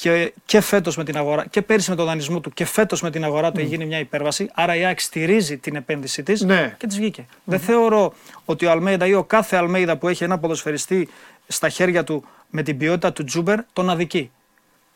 [0.00, 3.10] Και, και φέτος με την αγορά, και πέρυσι με τον δανεισμό του και φέτος με
[3.10, 4.50] την αγορά του έχει γίνει μια υπέρβαση.
[4.54, 6.74] Άρα η ΑΕΚ στηρίζει την επένδυσή της Ναι.
[6.78, 8.12] και της βγήκε Δεν θεωρώ
[8.44, 11.08] ότι ο Αλμέιδα ή ο κάθε Αλμέιδα που έχει ένα ποδοσφαιριστή
[11.46, 14.30] στα χέρια του με την ποιότητα του Τζούμπερ τον αδικεί.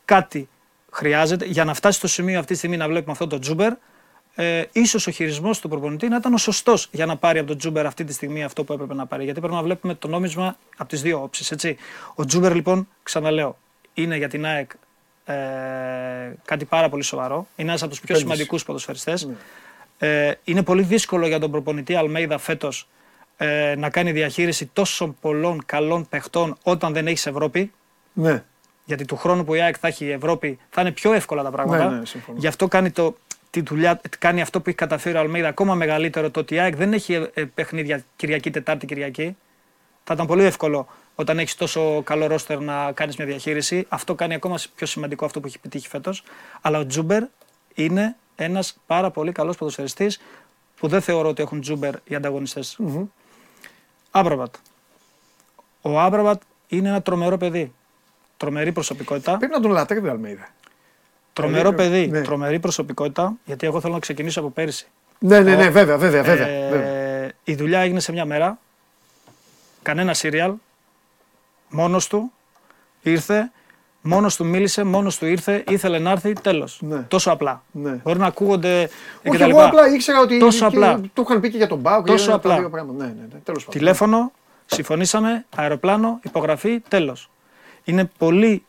[0.05, 0.48] Κάτι
[0.90, 3.72] χρειάζεται για να φτάσει στο σημείο αυτή τη στιγμή να βλέπουμε αυτό το Τζούμπερ.
[4.35, 7.59] Ε, ίσως ο χειρισμός του προπονητή να ήταν ο σωστός για να πάρει από τον
[7.59, 9.24] Τζούμπερ αυτή τη στιγμή αυτό που έπρεπε να πάρει.
[9.24, 11.55] Γιατί πρέπει να βλέπουμε το νόμισμα από τις δύο όψεις.
[12.14, 13.59] Ο Τζούμπερ λοιπόν, ξαναλέω,
[13.94, 14.70] είναι για την ΑΕΚ
[15.24, 15.34] ε,
[16.44, 17.46] κάτι πάρα πολύ σοβαρό.
[17.56, 18.34] Είναι ένας από τους πιο Επένδυση.
[18.34, 19.28] σημαντικούς ποδοσφαιριστές.
[19.98, 22.88] Ε, είναι πολύ δύσκολο για τον προπονητή Αλμέιδα φέτος
[23.36, 27.72] ε, να κάνει διαχείριση τόσων πολλών καλών παιχτών όταν δεν έχεις Ευρώπη.
[28.12, 28.42] Ναι.
[28.84, 31.88] Γιατί του χρόνου που η ΑΕΚ θα έχει Ευρώπη θα είναι πιο εύκολα τα πράγματα.
[31.90, 32.38] Ναι, ναι, συμφωνώ.
[32.38, 33.16] Γι' αυτό κάνει, το,
[33.51, 36.76] τη δουλειά, κάνει αυτό που έχει καταφέρει ο Αλμέιδα ακόμα μεγαλύτερο το ότι η ΑΕΚ
[36.76, 39.36] δεν έχει ε, ε, παιχνίδια Κυριακή, Τετάρτη, Κυριακή.
[40.05, 43.86] Θα ήταν πολύ εύκολο όταν έχεις τόσο καλό ρόστερ να κάνεις μια διαχείριση.
[43.89, 46.23] Αυτό κάνει ακόμα πιο σημαντικό αυτό που έχει πετύχει φέτος.
[46.61, 47.23] Αλλά ο Τζούμπερ
[47.74, 50.20] είναι ένας πάρα πολύ καλός ποδοσφαιριστής
[50.78, 52.78] που δεν θεωρώ ότι έχουν Τζούμπερ οι ανταγωνιστές.
[54.11, 54.55] Άμπραμπατ.
[55.82, 57.73] Ο Άμπραμπατ είναι ένα τρομερό παιδί.
[58.36, 59.36] Τρομερή προσωπικότητα.
[59.36, 60.49] Πρέπει να τον λατρεύει ο Αλμέιδα.
[61.32, 62.07] Τρομερό Αλήθεια, παιδί.
[62.07, 62.20] ναι.
[62.23, 63.32] Τρομερή προσωπικότητα.
[63.45, 64.86] Γιατί εγώ θέλω να ξεκινήσω από πέρυσι.
[65.19, 66.23] Ναι, ναι, ναι, Ο- βέβαια, βέβαια.
[66.23, 67.31] βέβαια, Ε, βέβαια.
[67.45, 68.59] η δουλειά έγινε σε μια μέρα.
[69.82, 70.53] Κανένα σύριαλ.
[71.70, 72.32] Μόνος του
[73.03, 73.51] ήρθε.
[74.07, 76.78] Μόνος του μίλησε, μόνος του ήρθε, ήθελε να έρθει, τέλος.
[76.82, 76.99] Ναι.
[77.09, 77.62] Τόσο απλά.
[77.70, 77.91] Ναι.
[78.05, 78.91] Μπορεί να ακούγονται
[79.28, 79.51] Όχι, κτλ.
[79.51, 81.01] εγώ απλά ήξερα ότι Τόσο και- απλά.
[81.12, 82.07] του είχαν πει και για τον Μπάουκ.
[82.07, 82.59] Τόσο για τα απλά.
[82.59, 83.05] δύο πράγματα.
[83.05, 83.39] Ναι, ναι, ναι.
[83.45, 83.81] Τέλος πάντων.
[83.81, 84.32] Τηλέφωνο,
[84.66, 87.31] συμφωνήσαμε, αεροπλάνο, υπογραφή, τέλος.
[87.85, 88.65] Είναι πολύ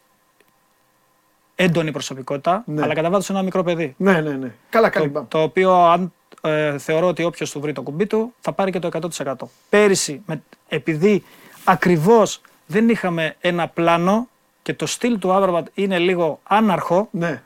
[1.56, 2.82] έντονη προσωπικότητα, Ναι.
[2.82, 3.94] αλλά κατά βάθος ένα μικρό παιδί.
[3.98, 4.52] Ναι, ναι, ναι.
[4.70, 5.06] Καλά κάνει.
[5.06, 5.28] Το, μπαμ.
[5.28, 8.80] το οποίο αν ε, θεωρώ ότι όποιος του βρει το κουμπί του θα πάρει και
[8.80, 9.34] το 100%.
[9.70, 11.24] Πέρυσι, με, επειδή
[11.64, 14.28] ακριβώς δεν είχαμε ένα πλάνο
[14.62, 17.42] και το στυλ του Άβραμπατ είναι λίγο άναρχο, Ναι,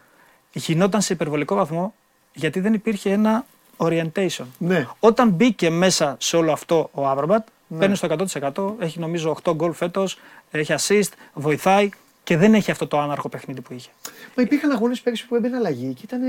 [0.54, 1.94] γινόταν σε υπερβολικό βαθμό
[2.34, 3.46] γιατί δεν υπήρχε ένα
[3.78, 4.46] orientation.
[4.58, 4.88] ναι.
[5.00, 7.78] Όταν μπήκε μέσα σε όλο αυτό ο Άβραμπατ, Ναι.
[7.80, 10.20] παίρνει στο 100%, έχει νομίζω 8 γκολ φέτος,
[10.52, 11.90] έχει assist, βοηθάει
[12.24, 13.90] και δεν έχει αυτό το άναρχο παιχνίδι που είχε.
[14.36, 16.22] Μα υπήρχαν αγώνε πέρυσι που έμπαινε αλλαγή και ήταν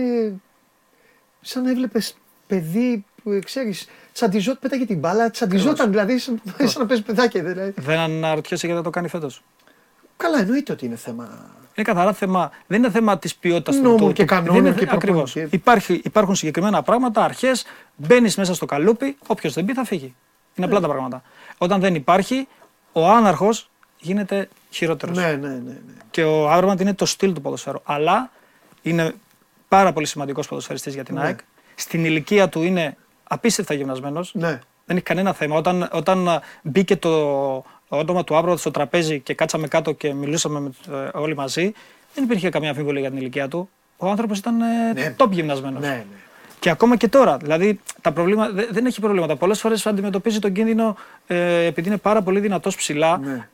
[1.41, 3.89] σαν να έβλεπες παιδί που ξέρεις,
[4.21, 7.43] τσαντιζόταν, πέταγε την μπάλα, τσαντιζόταν δηλαδή, σαν, σαν να παίζει παιδάκια.
[7.43, 7.75] Δηλαδή.
[7.77, 9.43] Δεν αναρωτιέσαι γιατί το κάνει φέτος.
[10.17, 11.25] Καλά, εννοείται ότι είναι θέμα.
[11.75, 14.73] Είναι καθαρά θέμα, δεν είναι θέμα της ποιότητας του Νόμων του- και του- κανόνων δεν
[14.73, 15.33] είναι- και ακριβώς.
[15.33, 15.57] προπονητή.
[15.57, 17.65] Υπάρχει, υπάρχουν συγκεκριμένα πράγματα, αρχές,
[17.97, 20.15] μπαίνεις μέσα στο καλούπι, όποιος δεν μπει θα φύγει.
[20.55, 21.23] Είναι απλά τα πράγματα.
[21.59, 22.49] Όταν δεν υπάρχει,
[22.93, 25.17] ο άναρχος γίνεται χειρότερος.
[25.17, 25.55] Ναι, ναι, ναι.
[25.55, 25.73] ναι.
[26.11, 27.79] Και ο Άβραμπαντ είναι το στυλ του ποδοσφαίρου.
[27.85, 28.31] Αλλά
[28.83, 29.15] είναι
[29.69, 31.21] πάρα πολύ σημαντικός ποδοσφαιριστής για την Ναι.
[31.21, 31.39] ΑΕΚ.
[31.75, 32.97] Στην ηλικία του είναι
[33.35, 34.31] απίστευτα γυμνασμένος.
[34.35, 34.61] Ναι.
[34.85, 35.57] Δεν έχει κανένα θέμα.
[35.57, 37.11] Όταν, όταν α, μπήκε το
[37.89, 41.73] όνομα του Άβροβατ στο τραπέζι και κάτσαμε κάτω και μιλούσαμε με, ε, όλοι μαζί,
[42.15, 43.71] δεν υπήρχε καμία αμφιβολία για την ηλικία του.
[43.97, 45.15] Ο άνθρωπος ήταν ε, Ναι.
[45.19, 45.81] top γυμνασμένος.
[45.81, 46.05] Ναι, ναι.
[46.59, 47.37] Και ακόμα και τώρα.
[47.37, 49.37] Δηλαδή τα προβλήματα, δε- δεν έχει προβλήματα.
[49.37, 50.97] Πολλές φορές αντιμετωπίζει τον κίνδυνο
[51.27, 53.49] ε, επειδή είναι πάρα πολύ δυνατός ψηλά Ναι.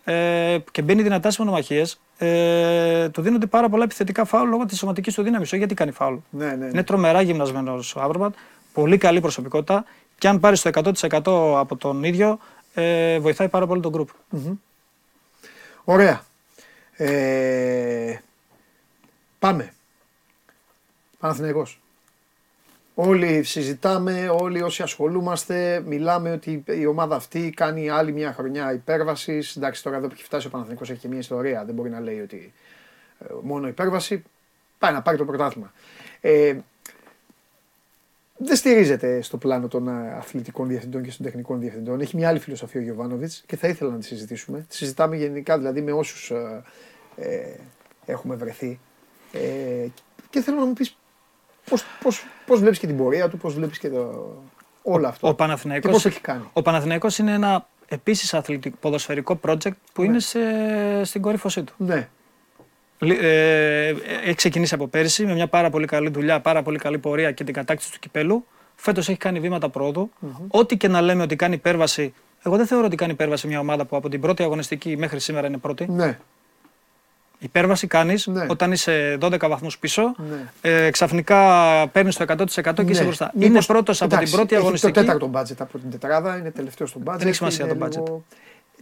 [0.55, 2.01] ε, και μπαίνει δυνατά στις μονομαχίες.
[2.19, 5.49] Ε, του δίνονται πάρα πολλά επιθετικά φάουλ λόγω της σωματικής του δύναμης.
[5.49, 6.15] Όχι γιατί κάνει φάουλ.
[6.31, 6.67] Ναι, ναι, ναι.
[6.67, 8.35] Είναι τρομερά γυμνασμένος ο Άβρομπατ.
[8.77, 9.85] Πολύ καλή προσωπικότητα.
[10.19, 12.39] Και αν πάρεις το 100% από τον ίδιο,
[12.75, 14.09] ε, βοηθάει πάρα πολύ τον γκρουπ.
[15.85, 16.25] Ωραία.
[16.93, 18.19] Ε,
[19.39, 19.73] πάμε.
[21.19, 21.81] Παναθηναϊκός.
[22.95, 29.57] Όλοι συζητάμε, όλοι όσοι ασχολούμαστε, μιλάμε ότι η ομάδα αυτή κάνει άλλη μια χρονιά υπέρβασης.
[29.57, 31.65] Εντάξει, τώρα εδώ που έχει φτάσει ο Παναθηναϊκός έχει και μια ιστορία.
[31.65, 32.53] Δεν μπορεί να λέει ότι
[33.19, 34.23] ε, μόνο υπέρβαση.
[34.79, 35.73] Πάει να πάρει το πρωτάθλημα.
[36.21, 36.57] Ε,
[38.39, 42.01] δεν στηρίζεται στο πλάνο των ε, αθλητικών διευθυντών και των τεχνικών διευθυντών.
[42.01, 44.67] Έχει μια άλλη φιλοσοφία ο Γιωβάνοβιτς και θα ήθελα να τη συζητήσουμε.
[44.69, 46.63] Τη συζητάμε γενικά δηλαδή με όσους ε,
[47.17, 47.55] ε,
[48.07, 48.79] έχουμε βρεθεί.
[49.33, 49.87] Ε,
[50.31, 50.97] και θέλω να μου πεις
[51.71, 54.35] πώς πώς, πώς βλέπεις και την πορεία του, πώς βλέπεις και το,
[54.83, 55.27] όλο αυτό.
[55.27, 56.51] Ο και Παναθηναϊκός, πώ έχει κάνει.
[56.53, 58.35] ο Παναθηναϊκός είναι ένα επίσης
[58.81, 60.09] ποδοσφαιρικό project που Ναι.
[60.09, 60.41] είναι σε,
[61.05, 61.75] στην κορύφωσή του.
[61.77, 62.07] Ναι, Λι-
[62.99, 63.89] Ε,
[64.25, 67.45] έχει ξεκινήσει από πέρσι με μια πάρα πολύ καλή δουλειά, πάρα πολύ καλή πορεία και
[67.45, 68.47] την κατάκτηση του κυπέλου.
[68.77, 70.11] Φέτος έχει κάνει βήματα πρόοδου.
[70.49, 72.15] Ό,τι και να λέμε ότι κάνει υπέρβαση.
[72.43, 75.47] Εγώ δεν θεωρώ ότι κάνει υπέρβαση μια ομάδα που από την πρώτη αγωνιστική μέχρι σήμερα
[75.47, 75.87] είναι πρώτη.
[75.91, 76.19] ναι,
[77.39, 78.47] Υπέρβαση κάνεις Ναι.
[78.49, 80.15] όταν είσαι 12 βαθμούς πίσω.
[80.63, 80.71] ναι.
[80.71, 81.39] Ε, ξαφνικά
[81.93, 83.05] παίρνεις το 100% και είσαι Ναι.
[83.07, 83.31] μπροστά.
[83.35, 84.93] Μήπως- είναι πρώτος από την εντάξει, πρώτη έχει αγωνιστική.
[84.93, 87.27] το τέταρτο μπάτζετ από την τετράδα, είναι τελευταίος στο μπάτζετ.
[87.27, 88.07] έχει σημασία είναι το μπάτζετ.
[88.07, 88.25] λίγο-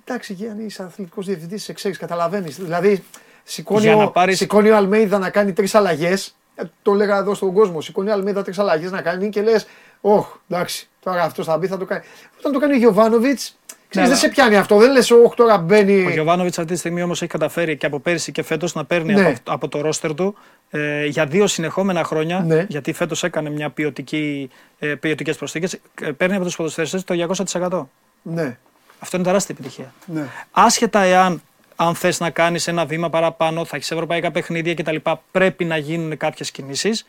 [0.05, 2.57] Εντάξει, Γιάννη, είσαι αθλητικός διευθυντής, σε ξέρεις, καταλαβαίνεις.
[2.57, 3.05] Δηλαδή,
[3.45, 6.35] σηκώνει, Για ο, να πάρεις- σηκώνει ο Αλμέιδα να κάνει τρεις αλλαγές.
[6.83, 7.81] Το έλεγα εδώ στον κόσμο.
[7.81, 9.67] Σηκώνει ο Αλμέιδα τρεις αλλαγές να κάνει και λες,
[10.01, 12.03] Ωχ, εντάξει, τώρα αυτός θα μπει, θα το κάνει.
[12.39, 14.77] Όταν το κάνει ο Γιωβάνοβιτς, ξέρεις, Ναι, δεν αλλά- σε πιάνει αυτό.
[14.77, 16.05] Δεν λες, Ωχ, τώρα μπαίνει.
[16.07, 19.15] Ο Γιωβάνοβιτς αυτή τη στιγμή όμως έχει καταφέρει και από πέρσι και φέτος να παίρνει
[19.15, 19.27] Ναι.
[19.27, 20.35] από, από το ρόστερ του
[20.71, 22.41] ε, για δύο συνεχόμενα χρόνια.
[22.41, 22.67] Ναι.
[22.69, 25.79] Γιατί φέτος έκανε μια ποιοτική, ε, ποιοτικές προσθήκες.
[26.17, 27.89] παίρνει από τους ποδοσφαιριστές το 200%.
[28.23, 28.57] Ναι,
[28.99, 29.93] Αυτό είναι τεράστια επιτυχία.
[30.07, 30.27] ναι.
[30.51, 31.43] Άσχετα εάν
[31.77, 34.97] αν θες να κάνεις ένα βήμα παραπάνω, θα έχεις ευρωπαϊκά παιχνίδια κτλ.
[35.31, 37.07] Πρέπει να γίνουν κάποιες κινήσεις.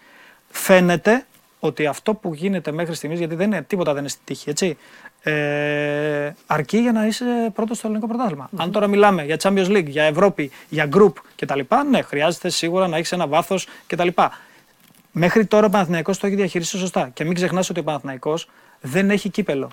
[0.50, 1.26] Φαίνεται
[1.60, 4.78] ότι αυτό που γίνεται μέχρι στιγμής, γιατί δεν είναι, τίποτα δεν είναι στη τύχη, έτσι,
[5.22, 8.50] ε, αρκεί για να είσαι πρώτος στο ελληνικό πρωτάθλημα.
[8.58, 11.60] Αν τώρα μιλάμε για Champions League, για Ευρώπη, για Group κτλ.,
[11.90, 14.08] ναι, χρειάζεται σίγουρα να έχεις ένα βάθος κτλ.
[15.12, 17.10] Μέχρι τώρα ο Παναθηναϊκός το έχει διαχειριστεί σωστά.
[17.14, 18.50] Και μην ξεχνάς ότι ο Παναθηναϊκός
[18.82, 19.72] δεν έχει κύπελο.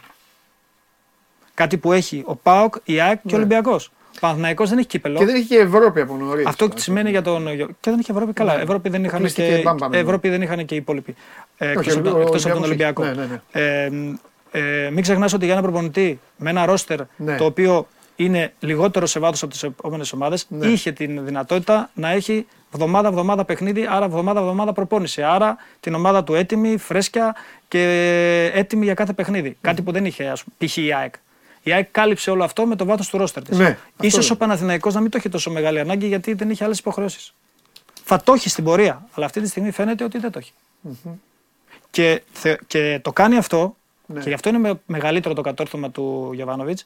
[1.55, 3.93] Κάτι που έχει ο ΠΑΟΚ, η ΑΕΚ και ο Ολυμπιακός.
[4.15, 5.13] Ο Παναθηναϊκός δεν έχει κύπελο.
[5.15, 5.19] Ναι.
[5.21, 6.47] Και δεν έχει και Ευρώπη από νωρίς.
[6.47, 7.45] Αυτό τι σημαίνει για τον.
[7.81, 8.33] Και δεν είχε Ευρώπη.
[8.33, 9.99] Καλά, Ευρώπη δεν είχαν Αποκλείστηκε και, μπαμ, μπαμ, ναι.
[9.99, 11.15] Ευρώπη δεν είχαν και οι υπόλοιποι.
[11.57, 13.31] Ε, Όχι, εκτός από ο τον- εκτός από τον Ολυμπιακός Ολυμπιακό.
[13.31, 13.51] έχει.
[13.59, 14.11] Ναι, ναι, ναι.
[14.53, 17.37] Ε, ε, μην ξεχνάς ότι για ένα προπονητή με ένα ρόστερ Ναι.
[17.37, 17.87] το οποίο
[18.17, 20.67] είναι λιγότερο σε βάθος από τις επόμενες ομάδες, Ναι.
[20.67, 25.23] είχε την δυνατότητα να έχει βδομάδα-βδομάδα παιχνίδι, άρα βδομάδα-βδομάδα προπόνηση.
[25.23, 27.35] Άρα την ομάδα του έτοιμη, φρέσκια
[27.69, 27.81] και
[28.55, 29.57] έτοιμη για κάθε παιχνίδι.
[29.61, 30.77] Κάτι που δεν είχε, ας πούμε, π.χ.
[30.77, 31.15] η ΑΕΚ.
[31.63, 33.59] Η ΑΕΚ κάλυψε όλο αυτό με το βάθος του ρόστερ της.
[33.59, 34.35] Ναι, αυτό Ίσως είναι.
[34.35, 37.35] ο Παναθηναϊκός να μην το έχει τόσο μεγάλη ανάγκη γιατί δεν είχε άλλες υποχρεώσεις.
[38.05, 40.53] Θα το έχει στην πορεία, αλλά αυτή τη στιγμή φαίνεται ότι δεν το έχει.
[41.91, 43.77] Και, θε- και το κάνει αυτό,
[44.07, 44.21] Ναι.
[44.21, 46.85] και γι' αυτό είναι με- μεγαλύτερο το κατόρθωμα του Γιωβάνοβιτς,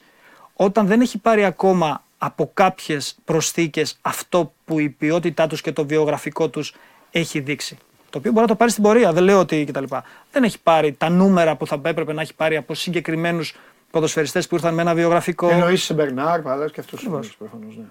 [0.53, 5.85] όταν δεν έχει πάρει ακόμα από κάποιες προσθήκες αυτό που η ποιότητά τους και το
[5.85, 6.73] βιογραφικό τους
[7.11, 7.77] έχει δείξει.
[8.09, 9.83] Το οποίο μπορεί να το πάρει στην πορεία, δεν λέω ότι κτλ.
[10.31, 13.55] Δεν έχει πάρει τα νούμερα που θα έπρεπε να έχει πάρει από συγκεκριμένους
[13.91, 15.49] ποδοσφαιριστές που ήρθαν με ένα βιογραφικό.
[15.49, 17.35] Εννοείς σε Μπερνάρ, παρά και αυτό Ακριβώς.
[17.37, 17.75] προφανώς.
[17.77, 17.83] Ναι.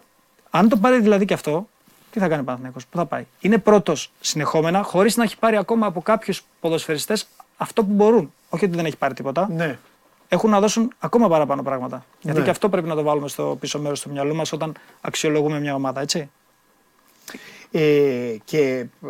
[0.50, 1.68] Αν το πάρει δηλαδή και αυτό,
[2.10, 5.56] τι θα κάνει ο Παναθηναϊκός, πού θα πάει; Είναι πρώτος συνεχόμενα, χωρίς να έχει πάρει
[5.56, 8.32] ακόμα από κάποιους ποδοσφαιριστές αυτό που μπορούν.
[8.48, 9.48] Όχι ότι δεν έχει πάρει τίποτα.
[9.50, 9.78] ναι.
[10.28, 12.04] Έχουν να δώσουν ακόμα παραπάνω πράγματα.
[12.20, 12.44] Γιατί Ναι.
[12.44, 15.74] και αυτό πρέπει να το βάλουμε στο πίσω μέρος του μυαλού μας όταν αξιολογούμε μια
[15.74, 16.30] ομάδα, έτσι.
[17.70, 18.68] Ε, και
[19.04, 19.08] ε,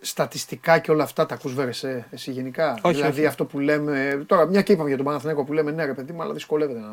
[0.00, 2.78] στατιστικά και όλα αυτά τα ακούς βέρεσαι εσύ γενικά.
[2.82, 3.26] Όχι, δηλαδή όχι.
[3.28, 6.12] αυτό που λέμε, τώρα μια και είπαμε για τον Παναθηναϊκό που λέμε ναι ρε παιδί
[6.12, 6.88] μου αλλά δυσκολεύεται να,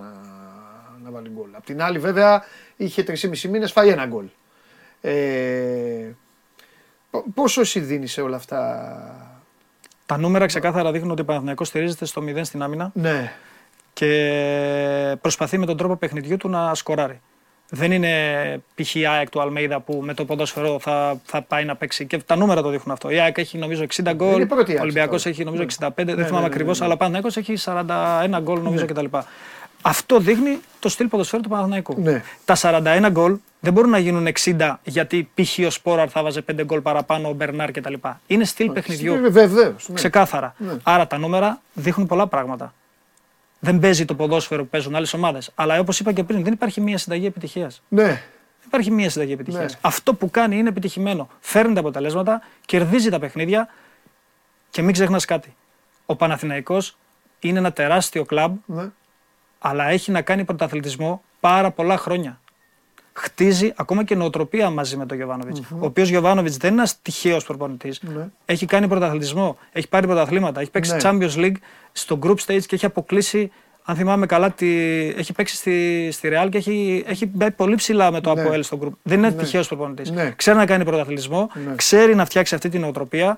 [1.03, 1.49] να βάλει γκολ.
[1.53, 2.43] Απ' την άλλη βέβαια
[2.75, 4.25] είχε 3,5 μήνες φάει ένα γκολ.
[5.01, 6.11] Ε,
[7.09, 9.39] πο- πόσο εσύ δίνεις σε όλα αυτά;
[10.05, 13.31] Τα νούμερα ξεκάθαρα δείχνουν ότι ο Παναθηναϊκός στηρίζεται στο 0 στην άμυνα Ναι,
[13.93, 17.21] και προσπαθεί με τον τρόπο παιχνιδιού του να σκοράρει.
[17.69, 18.11] Δεν είναι
[18.75, 18.95] π.χ.
[18.95, 22.05] η ΑΕΚ του Αλμέιδα που με το ποδόσφαιρο θα, θα πάει να παίξει.
[22.05, 23.09] Και τα νούμερα το δείχνουν αυτό.
[23.09, 24.35] Η ΑΕΚ έχει νομίζω 60 γκολ.
[24.35, 25.35] Είναι πρώτη η Ο ΑΕΚ Ολυμπιακός τώρα.
[25.35, 25.87] έχει νομίζω Ναι.
[25.87, 25.89] 65.
[25.95, 26.79] Ναι, δεν θυμάμαι ναι, ναι, ακριβώς.
[26.79, 26.85] ναι.
[26.85, 27.53] Αλλά ο Παναθηναϊκός έχει
[28.35, 28.91] 41 γκολ νομίζω Ναι.
[28.91, 29.17] κτλ.
[29.81, 31.95] Αυτό δείχνει το στυλ ποδοσφαίρου του Παναθηναϊκού.
[32.01, 32.23] Ναι.
[32.45, 35.57] Τα 41 γκολ δεν μπορούν να γίνουν 60 γιατί π.χ.
[35.65, 37.93] ο Σπόραρ θα βάζε 5 γκολ παραπάνω, ο Μπερνάρ κτλ.
[38.27, 39.15] Είναι στυλ παιχνιδιού.
[39.31, 39.87] Βεβαίως.
[39.89, 39.93] Ναι.
[39.95, 40.55] Ξεκάθαρα.
[40.83, 42.73] Άρα τα νούμερα δείχνουν πολλά πράγματα.
[43.59, 45.51] Δεν παίζει το ποδόσφαιρο που παίζουν άλλες ομάδες.
[45.55, 47.81] Αλλά όπως είπα και πριν, δεν υπάρχει μία συνταγή επιτυχίας.
[47.87, 48.21] ναι.
[48.59, 49.73] Δεν υπάρχει μία συνταγή επιτυχίας.
[49.73, 49.79] Ναι.
[49.81, 51.29] Αυτό που κάνει είναι επιτυχημένο.
[51.39, 53.67] Φέρνει τα αποτελέσματα, κερδίζει τα παιχνίδια
[54.69, 55.55] και μην ξεχνάς κάτι.
[56.05, 56.97] Ο Παναθηναϊκός
[57.39, 58.89] είναι ένα τεράστιο κλαμπ, ναι.
[59.59, 62.41] αλλά έχει να κάνει πρωταθλητισμό πάρα πολλά χρόνια.
[63.19, 67.43] Χτίζει ακόμα και νοοτροπία μαζί με τον γιωβανοβιτ Ο οποίος Γιωβάνοβιτς δεν είναι ένας τυχαίος
[67.45, 68.01] προπονητής.
[68.01, 68.27] Ναι.
[68.45, 70.97] Έχει κάνει πρωταθλητισμό, έχει πάρει πρωταθλήματα, έχει παίξει Ναι.
[71.01, 71.55] Champions League
[71.91, 73.51] στο group stage και έχει αποκλείσει.
[73.83, 74.67] Αν θυμάμαι καλά, τη...
[75.17, 78.41] έχει παίξει στη, στη Real και έχει, έχει μπει πολύ ψηλά με το Ναι.
[78.41, 78.89] Αποέλ στο group.
[79.03, 79.35] Δεν είναι Ναι.
[79.35, 80.11] τυχαίος προπονητής.
[80.11, 80.31] Ναι.
[80.35, 81.75] Ξέρει να κάνει πρωταθλητισμό, Ναι.
[81.75, 83.37] ξέρει να φτιάξει αυτή την νοοτροπία.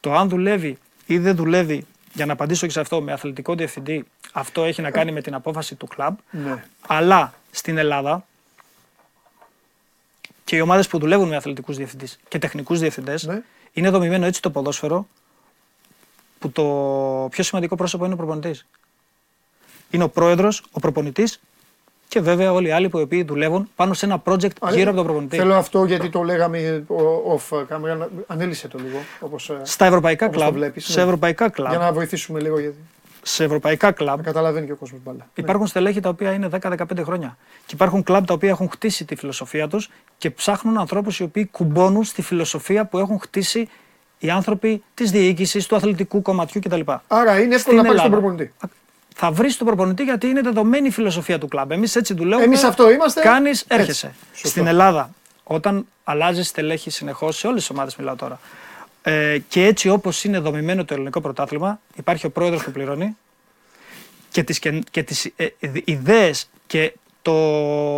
[0.00, 4.04] Το αν δουλεύει ή δεν δουλεύει, για να απαντήσω και σε αυτό, με αθλητικό διευθυντή,
[4.32, 6.16] αυτό έχει να κάνει με την απόφαση του κλαμπ.
[6.30, 6.64] ναι.
[6.86, 8.24] Αλλά στην Ελλάδα
[10.50, 13.42] και οι ομάδες που δουλεύουν με αθλητικούς διευθυντές και τεχνικούς διευθυντές Ναι.
[13.72, 15.06] είναι δομημένο έτσι το ποδόσφαιρο
[16.38, 16.62] που το
[17.30, 18.66] πιο σημαντικό πρόσωπο είναι ο προπονητής.
[19.90, 21.40] Είναι ο πρόεδρος, ο προπονητής
[22.08, 24.80] και βέβαια όλοι οι άλλοι που οι οποίοι δουλεύουν πάνω σε ένα project Α, γύρω
[24.80, 25.36] ε, από τον προπονητή.
[25.36, 27.96] Θέλω αυτό γιατί το λέγαμε ο- off camera.
[27.98, 28.98] να- Ανέλησε το λίγο.
[29.20, 31.04] Όπως, ε, Στα ευρωπαϊκά όπως το κλαμπ, βλέπεις, σε ναι.
[31.04, 32.76] ευρωπαϊκά για κλαμπ, να βοηθήσουμε λίγο γιατί
[33.22, 35.28] σε ευρωπαϊκά κλαμπ να καταλαβαίνει και ο κόσμος μπάλα.
[35.34, 36.74] Υπάρχουν στελέχη τα οποία είναι 10-15
[37.04, 37.36] χρόνια.
[37.66, 41.46] Και υπάρχουν κλαμπ τα οποία έχουν χτίσει τη φιλοσοφία τους και ψάχνουν ανθρώπους οι οποίοι
[41.46, 43.68] κουμπώνουν στη φιλοσοφία που έχουν χτίσει
[44.18, 46.80] οι άνθρωποι της διοίκησης, του αθλητικού κομματιού κτλ.
[47.06, 48.20] Άρα είναι εύκολο να πάρεις τον Ελλάδα.
[48.28, 48.54] προπονητή.
[49.14, 51.70] Θα βρεις τον προπονητή γιατί είναι δεδομένη η φιλοσοφία του κλαμπ.
[51.70, 52.44] Εμείς έτσι δουλεύουμε.
[52.44, 53.20] Εμείς αυτό είμαστε.
[53.20, 53.74] Κάνεις, Έτσι.
[53.74, 54.14] έρχεσαι.
[54.32, 54.48] Σωστό.
[54.48, 55.10] Στην Ελλάδα,
[55.44, 58.40] όταν αλλάζεις στελέχη συνεχώς, σε όλες τις ομάδες μιλάω τώρα.
[59.02, 63.16] Ε, και έτσι όπως είναι δομημένο το ελληνικό πρωτάθλημα, υπάρχει ο πρόεδρος που πληρώνει
[64.30, 67.32] και τις, και, και τις ε, ε, ιδέες και το,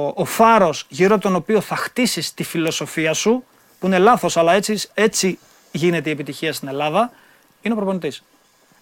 [0.06, 3.44] ο φάρος γύρω από τον οποίο θα χτίσεις τη φιλοσοφία σου,
[3.78, 5.38] που είναι λάθος, αλλά έτσι, έτσι
[5.72, 7.12] γίνεται η επιτυχία στην Ελλάδα,
[7.62, 8.22] είναι ο προπονητής.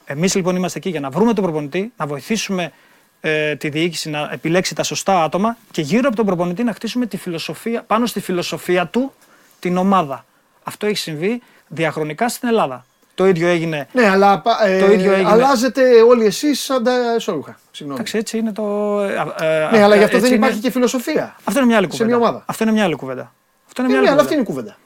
[0.05, 2.73] Εμείς λοιπόν είμαστε εκεί για να βρούμε τον προπονητή, να βοηθήσουμε
[3.21, 7.07] ε, τη διοίκηση να επιλέξει τα σωστά άτομα και γύρω από τον προπονητή να χτίσουμε
[7.07, 9.13] τη φιλοσοφία, πάνω στη φιλοσοφία του
[9.59, 10.25] την ομάδα.
[10.63, 11.43] Αυτό έχει συμβεί
[11.75, 12.85] διαχρονικά στην Ελλάδα.
[13.15, 15.31] Το ίδιο έγινε Ναι, αλλά ε, Το ίδιο έγινε.
[15.31, 17.59] αλλάζετε όλοι εσείς σαν τα εσώρουχα.
[17.71, 18.01] Συγγνώμη.
[18.01, 18.63] Εντάξει, έτσι είναι το.
[19.01, 21.37] ε, ε, Ναι, αλλά γι' αυτό έτσι δεν είναι- υπάρχει και φιλοσοφία.
[21.45, 22.17] Αυτό είναι μια άλλη σε κουβέντα.
[22.17, 22.43] μια ομάδα.
[22.47, 23.33] Αυτό είναι μια άλλη κουβέντα.
[23.67, 24.61] Αυτό είναι Ναι, μια ναι, άλλη αλλά αυτή κουβέντα.
[24.61, 24.77] είναι η κουβέντα.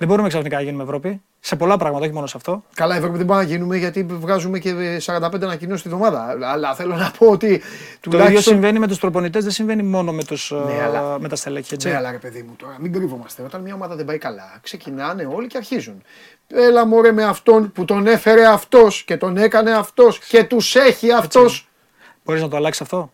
[0.00, 1.22] Δεν μπορούμε ξαφνικά να γίνουμε Ευρώπη.
[1.40, 2.64] Σε πολλά πράγματα, όχι μόνο σε αυτό.
[2.74, 6.36] Καλά, Ευρώπη δεν μπορούμε να γίνουμε γιατί βγάζουμε και 45 ανακοινώσεις τη βδομάδα.
[6.42, 7.46] Αλλά θέλω να πω ότι.
[7.48, 11.18] Το ίδιο τουλάχιστον- συμβαίνει με τους προπονητές, δεν συμβαίνει μόνο με, τους, Ναι, ε, αλλά-
[11.20, 11.74] με τα στελέχη.
[11.74, 11.88] Έτσι.
[11.88, 13.42] Ναι, αλλά ρε παιδί μου, τώρα μην κρύβομαστε.
[13.42, 16.02] Όταν μια ομάδα δεν πάει καλά, ξεκινάνε όλοι και αρχίζουν.
[16.48, 21.12] Έλα μωρέ με αυτόν που τον έφερε αυτός και τον έκανε αυτός και τους έχει
[21.12, 21.68] αυτός.
[22.24, 23.12] Μπορείς να το αλλάξεις αυτό;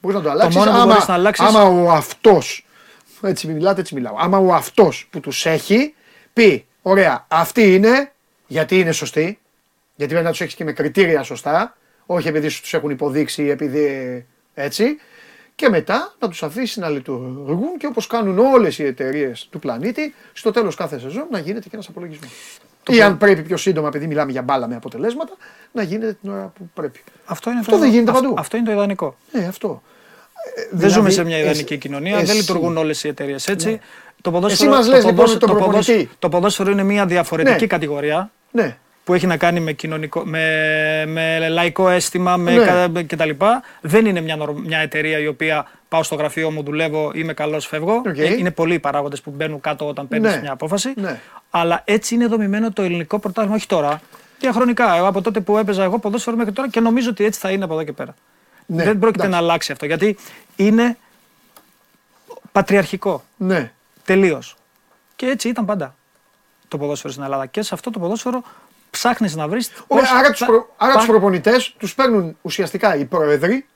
[0.00, 0.56] Μπορείς να το αλλάξεις.
[0.56, 2.40] μόνο που άμα, μπορείς να αλλάξεις- άμα ο αυτό.
[3.22, 4.14] Έτσι μιλάτε, έτσι μιλάω.
[4.18, 5.92] Άμα ο αυτός που τους έχει
[6.42, 8.12] πει, ωραία, αυτή είναι,
[8.46, 9.38] γιατί είναι σωστή,
[9.96, 13.42] γιατί πρέπει να τους έχεις και με κριτήρια σωστά, όχι επειδή σου τους έχουν υποδείξει
[13.42, 13.84] ή επειδή
[14.54, 14.84] ε, έτσι.
[15.54, 20.14] Και μετά να τους αφήσεις να λειτουργούν και όπως κάνουν όλες οι εταιρείες του πλανήτη,
[20.32, 22.30] στο τέλος κάθε σεζόν να γίνεται και ένας απολογισμός.
[22.90, 25.32] Ή αν πρέπει πιο σύντομα, επειδή μιλάμε για μπάλα με αποτελέσματα,
[25.72, 27.00] να γίνεται την ώρα που πρέπει.
[27.24, 28.34] Αυτό, είναι Αυτό το, δεν γίνεται αυ- παντού.
[28.38, 29.16] Αυτό είναι το ιδανικό.
[29.32, 29.82] Ναι, αυτό.
[30.56, 32.16] Ε, δεν δηλαδή, ζούμε σε μια ιδανική εσύ- κοινωνία.
[32.16, 33.68] εσύ- δεν λειτουργούν όλες οι εταιρείες έτσι.
[33.70, 33.78] Ναι.
[34.22, 36.16] Το ποδόσφαιρο, μας το λες, λοιπόν, ποδόσφαιρο- τον το ποδόσφαιρο- προπονητή.
[36.18, 37.66] το ποδόσφαιρο είναι μια διαφορετική Ναι.
[37.66, 38.30] κατηγορία.
[38.50, 38.76] Ναι.
[39.04, 42.64] που έχει να κάνει με, κοινωνικό, με, με λαϊκό αίσθημα με Ναι.
[42.64, 43.30] κα- κτλ.
[43.80, 47.66] Δεν είναι μια, νορ- μια εταιρεία η οποία πάω στο γραφείο μου, δουλεύω, είμαι καλός,
[47.66, 48.02] φεύγω.
[48.06, 48.18] Οκ.
[48.18, 50.40] Ε, Είναι πολλοί οι παράγοντες που μπαίνουν κάτω όταν παίρνεις Ναι.
[50.40, 50.92] μια απόφαση.
[50.96, 51.20] Ναι.
[51.50, 54.00] Αλλά έτσι είναι δομημένο το ελληνικό πρωτάθλημα, όχι τώρα.
[54.40, 54.96] Διαχρονικά.
[54.96, 57.64] Εγώ από τότε που έπαιζα εγώ ποδόσφαιρο μέχρι τώρα και νομίζω ότι έτσι θα είναι
[57.64, 58.14] από εδώ και πέρα.
[58.66, 59.28] Ναι, Δεν πρόκειται εντάξει.
[59.30, 60.16] να αλλάξει αυτό γιατί
[60.56, 60.96] είναι
[62.52, 63.24] πατριαρχικό.
[63.36, 63.72] Ναι.
[64.08, 64.56] Τελείως.
[65.16, 65.94] Και έτσι ήταν πάντα
[66.68, 67.46] το ποδόσφαιρο στην Ελλάδα.
[67.46, 68.42] Και σε αυτό το ποδόσφαιρο
[68.90, 69.70] ψάχνεις να βρεις.
[69.86, 73.66] Ωραία, άρα τους, προ, άρα τους προπονητές τους παίρνουν ουσιαστικά οι πρόεδροι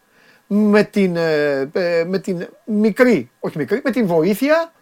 [0.47, 4.73] με την, ε, ε, με την μικρή, όχι μικρή, με την βοήθεια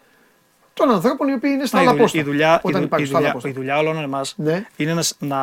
[0.75, 2.19] των ανθρώπων οι οποίοι είναι στα άλλα η, δουλειά, πόστα.
[2.19, 3.61] η, δουλειά, η, Όταν δου- υπάρχει η, στα άλλα δουλειά, η πόστα.
[3.61, 4.65] δουλειά όλων εμάς Ναι.
[4.77, 5.39] είναι να, σ- να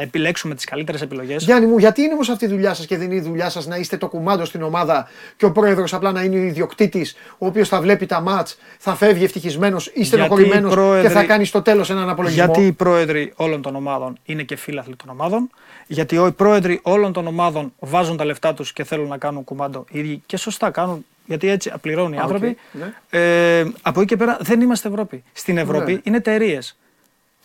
[0.00, 1.44] επιλέξουμε τις καλύτερες επιλογές.
[1.44, 3.66] Γιάννη μου, γιατί είναι όμως αυτή η δουλειά σας και δεν είναι η δουλειά σας
[3.66, 7.46] να είστε το κουμάντο στην ομάδα και ο πρόεδρος απλά να είναι ο ιδιοκτήτης ο
[7.46, 11.48] οποίος θα βλέπει τα ματς, θα φεύγει ευτυχισμένος ή στενοχωρημένος οι πρόεδροι- και θα κάνεις
[11.48, 15.50] στο τέλος έναν απολογισμό; Γιατί οι πρόεδροι όλων των ομάδων είναι και φίλαθλοι των ομάδων.
[15.86, 19.84] Γιατί οι πρόεδροι όλων των ομάδων βάζουν τα λεφτά τους και θέλουν να κάνουν κουμάντο
[19.90, 21.04] οι ίδιοι και σωστά κάνουν.
[21.26, 22.56] Γιατί έτσι πληρώνουν οι Α, οκ, άνθρωποι.
[22.72, 22.94] ναι.
[23.10, 25.24] Ε, από εκεί και πέρα δεν είμαστε Ευρώπη.
[25.32, 26.00] Στην Ευρώπη Ναι.
[26.02, 26.76] είναι εταιρείες.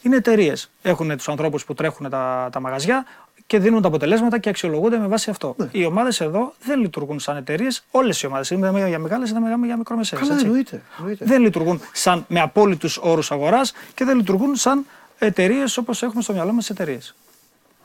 [0.01, 0.71] Είναι εταιρείες.
[0.81, 3.05] Έχουν τους ανθρώπους που τρέχουν τα, τα μαγαζιά
[3.47, 5.55] και δίνουν τα αποτελέσματα και αξιολογούνται με βάση αυτό.
[5.71, 7.83] Οι ομάδες εδώ δεν λειτουργούν σαν εταιρείες.
[7.91, 8.49] Όλες οι ομάδες.
[8.49, 10.21] Είτε μιλάμε για μεγάλες είτε μιλάμε για μικρομεσαίες.
[10.27, 10.81] Καλά, εννοείται.
[10.97, 11.25] εννοείται.
[11.25, 14.85] Δεν λειτουργούν σαν με απόλυτους όρους αγοράς και δεν λειτουργούν σαν
[15.17, 17.15] εταιρείες όπως έχουμε στο μυαλό μας εταιρείες.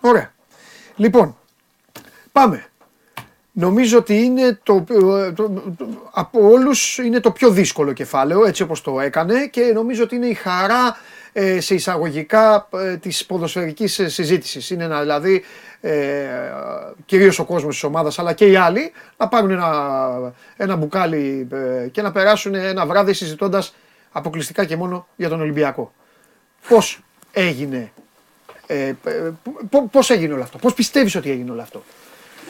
[0.00, 0.32] Ωραία.
[0.96, 1.36] Λοιπόν,
[2.32, 2.64] πάμε.
[3.58, 5.62] Νομίζω ότι είναι το, το- το-
[6.12, 10.26] από όλους είναι το πιο δύσκολο κεφάλαιο, έτσι όπως το έκανε και νομίζω ότι είναι
[10.26, 10.96] η χαρά
[11.32, 14.70] ε, σε εισαγωγικά ε, της ποδοσφαιρικής ε, συζήτησης.
[14.70, 15.44] Είναι να, δηλαδή
[15.80, 16.26] ε,
[17.06, 21.88] κυρίως ο κόσμος της ομάδας αλλά και οι άλλοι να πάρουν ένα, ένα μπουκάλι ε,
[21.88, 23.74] και να περάσουν ένα βράδυ συζητώντας
[24.12, 25.92] αποκλειστικά και μόνο για τον Ολυμπιακό.
[26.68, 27.00] Πώς
[27.32, 27.92] έγινε,
[28.66, 28.94] ε, ε,
[29.70, 31.82] πο- πώς έγινε όλο αυτό, πώς πιστεύεις ότι έγινε όλο αυτό;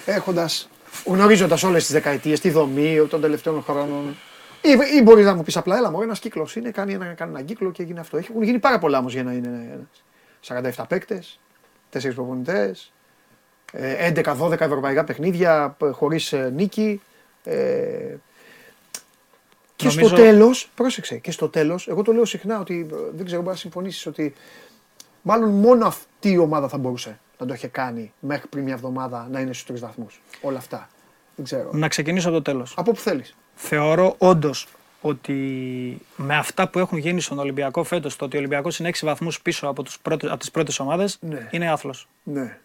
[0.06, 0.68] Έχοντας,
[1.04, 4.16] γνωρίζοντας όλες τις δεκαετίες, τη δομή των τελευταίων χρόνων.
[4.62, 4.68] Ή,
[4.98, 7.42] ή μπορεί να μου πεις απλά, έλα μου, ένας κύκλος είναι, κάνει ένα, κάνει ένα
[7.42, 8.16] κύκλο και έγινε αυτό.
[8.16, 10.04] Έχουν γίνει πάρα πολλά όμως για να είναι ένας.
[10.76, 11.40] 47 παίκτες,
[11.90, 12.92] 4 προπονητές,
[13.72, 17.00] 11-12 ευρωπαϊκά παιχνίδια χωρίς νίκη.
[17.44, 17.54] Ε,
[19.76, 23.26] και Νομίζω- στο τέλος, πρόσεξε, και στο τέλος, εγώ το λέω συχνά ότι ε, δεν
[23.26, 24.34] ξέρω, μπορεί να συμφωνήσεις ότι
[25.22, 29.28] μάλλον μόνο αυτή η ομάδα θα μπορούσε να το είχε κάνει μέχρι πριν μια εβδομάδα
[29.30, 30.20] να είναι στους τρεις βαθμούς.
[30.40, 30.88] Όλα αυτά.
[31.36, 31.70] Δεν ξέρω.
[31.72, 32.74] Να ξεκινήσω από το τέλος.
[32.76, 33.34] Από που θέλεις.
[33.54, 34.66] Θεωρώ όντως
[35.00, 35.36] ότι
[36.16, 39.40] με αυτά που έχουν γίνει στον Ολυμπιακό φέτος, το ότι ο Ολυμπιακός είναι 6 βαθμούς
[39.40, 41.48] πίσω από, τους πρώτες, από τις πρώτες ομάδες, Ναι.
[41.50, 42.08] είναι άθλος.
[42.22, 42.58] Ναι,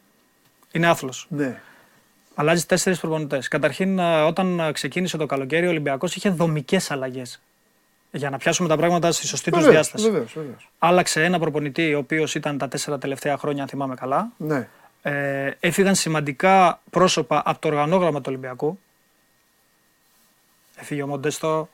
[0.72, 1.26] Είναι άθλος.
[1.30, 1.62] ναι.
[2.36, 3.48] Αλλάζει τέσσερις προπονητές.
[3.48, 7.42] Καταρχήν, α, όταν α, ξεκίνησε το καλοκαίρι, ο Ολυμπιακός είχε δομικές αλλαγές.
[8.12, 10.12] Για να πιάσουμε τα πράγματα στη σωστή τους Βεβαίως, διάσταση.
[10.12, 10.70] βεβαίως, βεβαίως.
[10.80, 14.32] Άλλαξε ένα προπονητή, ο οποίος ήταν τα τέσσερα τελευταία χρόνια, αν θυμάμαι καλά.
[14.38, 14.68] Ναι.
[15.02, 18.80] Ε, έφυγαν σημαντικά πρόσωπα από το οργανόγραμμα του Ολυμπιακού.
[20.76, 21.70] Έφυγε ο Μοντέστο,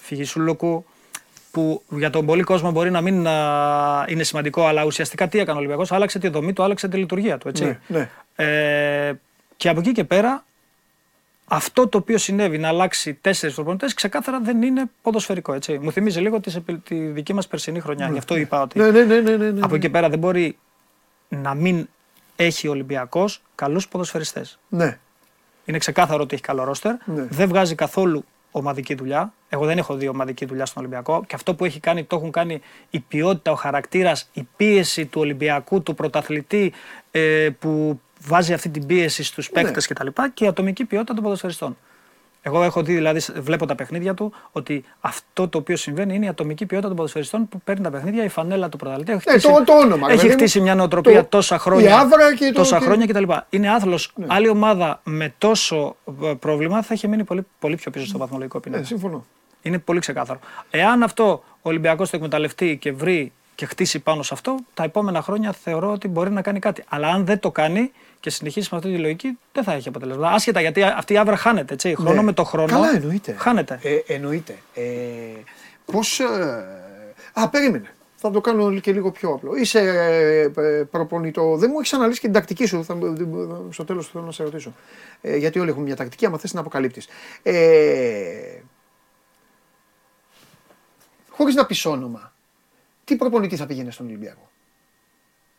[0.00, 0.84] έφυγε η Σούλοκου,
[1.50, 5.56] που για τον πολύ κόσμο μπορεί να μην α, είναι σημαντικό, αλλά ουσιαστικά τι έκανε
[5.56, 7.48] ο Ολυμπιακός, άλλαξε τη δομή του, άλλαξε τη λειτουργία του.
[7.48, 7.64] Έτσι.
[7.64, 8.10] Ναι, ναι.
[9.08, 9.12] Ε,
[9.56, 10.44] και από εκεί και πέρα,
[11.48, 15.52] αυτό το οποίο συνέβη να αλλάξει τέσσερις προπονητές, ξεκάθαρα δεν είναι ποδοσφαιρικό.
[15.52, 15.78] Έτσι.
[15.78, 18.08] Μου θυμίζει λίγο τις επι- τη δική μας περσινή χρονιά.
[18.12, 19.60] Γι' αυτό είπα ότι Ναι, ναι, ναι, ναι, ναι, ναι.
[19.62, 20.58] από εκεί και πέρα δεν μπορεί
[21.28, 21.88] να μην
[22.36, 24.58] έχει ο Ολυμπιακός καλούς ποδοσφαιριστές.
[24.68, 24.98] Ναι.
[25.64, 26.92] Είναι ξεκάθαρο ότι έχει καλό ρόστερ.
[27.04, 27.26] Ναι.
[27.30, 29.32] Δεν βγάζει καθόλου ομαδική δουλειά.
[29.48, 31.24] Εγώ δεν έχω δει ομαδική δουλειά στον Ολυμπιακό.
[31.26, 32.60] Και αυτό που έχει κάνει, το έχουν κάνει
[32.90, 36.72] η ποιότητα, ο χαρακτήρας, η πίεση του Ολυμπιακού, του πρωταθλητή
[37.10, 39.62] ε, που βάζει αυτή την πίεση στους Ναι.
[39.62, 40.06] παίκτες κτλ.
[40.34, 41.76] Και η ατομική ποιότητα των ποδοσφαιριστών.
[42.42, 46.28] Εγώ έχω δει, δηλαδή, βλέπω τα παιχνίδια του, ότι αυτό το οποίο συμβαίνει είναι η
[46.28, 49.12] ατομική ποιότητα των ποδοσφαιριστών που παίρνει τα παιχνίδια, η φανέλα του πρωταθλητή.
[49.12, 50.38] Έχει Ναι, χτίσει, το- το όνομα, ρε έχει παιδί μου.
[50.40, 51.98] χτίσει μια νοοτροπία Το- τόσα η χρόνια.
[51.98, 53.22] άβρα και το- τόσα και- χρόνια κτλ.
[53.50, 54.12] Είναι άθλος.
[54.26, 58.60] Άλλη ομάδα με τόσο ε, πρόβλημα θα είχε μείνει πολύ, πολύ πιο πίσω στο βαθμολογικό
[58.60, 58.80] πίνακα.
[58.80, 59.24] Ναι, συμφωνώ.
[59.62, 60.38] Είναι πολύ ξεκάθαρο.
[60.70, 65.22] Εάν αυτό ο Ολυμπιακός το εκμεταλλευτεί και βρει και χτίσει πάνω σε αυτό, τα επόμενα
[65.22, 66.84] χρόνια θεωρώ ότι μπορεί να κάνει κάτι.
[66.88, 70.30] Αλλά αν δεν το κάνει και συνεχίσει με αυτή τη λογική, δεν θα έχει αποτελέσματα.
[70.32, 71.74] Άσχετα γιατί αυτή η άβρα χάνεται.
[71.74, 71.94] Έτσι.
[71.94, 72.22] Χρόνο Ναι.
[72.22, 72.66] με το χρόνο.
[72.72, 73.32] Καλά, εννοείται.
[73.38, 73.78] Χάνεται.
[73.82, 74.58] Ε, εννοείται.
[74.74, 74.82] Ε,
[75.84, 76.20] πώς...
[76.20, 76.66] ε,
[77.32, 77.92] α, περίμενε.
[78.20, 79.54] Θα το κάνω και λίγο πιο απλό.
[79.54, 81.56] Είσαι ε, ε, προπονητό.
[81.56, 82.84] Δεν μου έχεις αναλύσει και την τακτική σου.
[82.84, 82.98] Θα,
[83.70, 84.72] στο τέλος θέλω να σε ρωτήσω.
[85.20, 87.08] Ε, γιατί όλοι έχουν μια τακτική, άμα θες να αποκαλύπτεις.
[87.42, 88.60] Ε,
[91.30, 92.32] Χωρίς να πεις όνομα,
[93.04, 94.50] τι προπονητή θα πήγαινε στον Ολυμπιακό;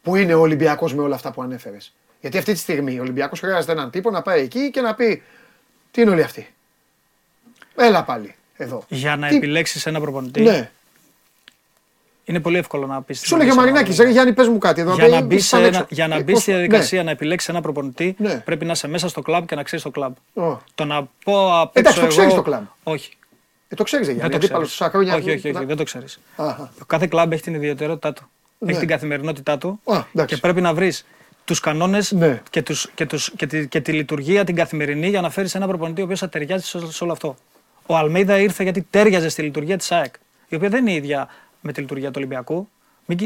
[0.02, 1.96] Που είναι ο Ολυμπιακός με όλα αυτά που ανέφερες.
[2.22, 5.24] Γιατί αυτή τη στιγμή ο Ολυμπιακός χρειάζεται έναν τύπο να πάει εκεί και να πει
[5.92, 6.54] Τι είναι όλοι αυτοί;
[7.76, 8.84] Έλα πάλι εδώ.
[8.88, 10.70] Για να Τι- επιλέξεις ένα προπονητή, Ναι.
[12.26, 13.22] είναι πολύ εύκολο να πεις.
[13.22, 14.94] Σου έλεγε ο Μαρινάκης, ρε Γιάννη, πες μου κάτι εδώ.
[14.94, 15.28] Για απ' να έξω.
[15.28, 15.88] μπει, σε Πάνε ένα, έξω.
[15.96, 18.36] για να Ε, μπεις πώς- στη διαδικασία να επιλέξεις ένα προπονητή, Ναι.
[18.40, 20.14] πρέπει να είσαι μέσα στο κλαμπ και να ξέρεις το κλαμπ.
[20.34, 20.58] Ω.
[20.76, 22.64] Το να πω απ' Εντάξει, έξω το ξέρεις εγώ- το κλαμπ.
[22.84, 23.12] Όχι.
[23.68, 24.22] Ε, το ξέρεις, Γιάννη.
[24.22, 24.78] Δεν το Αντίπαλο ξέρεις.
[24.78, 25.16] τόσα χρόνια.
[25.16, 26.20] Όχι, όχι, όχι, δεν το ξέρεις.
[26.36, 26.72] Αχα.
[26.80, 28.30] Το κάθε κλαμπ έχει την ιδιαιτερότητά του.
[28.58, 28.70] Ναι.
[28.72, 30.36] Έχει την καθημερινότητά του Α, εντάξει.
[30.36, 31.06] και πρέπει να βρεις
[31.50, 32.42] τους κανόνες Ναι.
[32.50, 35.68] και, τους, και, τους, και, τη, και τη λειτουργία την καθημερινή για να φέρεις ένα
[35.68, 37.36] προπονητή ο οποίος θα ταιριάζει σε, σε όλο αυτό.
[37.86, 40.14] Ο Αλμέιδα ήρθε γιατί τέριαζε στη λειτουργία της ΑΕΚ,
[40.48, 41.28] η οποία δεν είναι ίδια
[41.62, 42.70] με τη λειτουργία του Ολυμπιακού.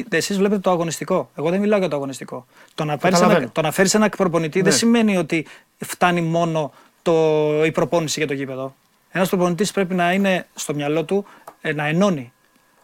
[0.10, 1.30] Εσείς βλέπετε το αγωνιστικό.
[1.36, 2.46] Εγώ δεν μιλάω για το αγωνιστικό.
[2.76, 3.52] Το να, φέρεις ένα, Καταλαβαίνω.
[3.52, 4.64] το να φέρεις ένα προπονητή Ναι.
[4.64, 5.46] δεν σημαίνει ότι
[5.78, 8.76] φτάνει μόνο το, η προπόνηση για το γήπεδο.
[9.12, 11.26] Ένας προπονητής πρέπει να είναι στο μυαλό του
[11.62, 12.32] ε, να ενώνει.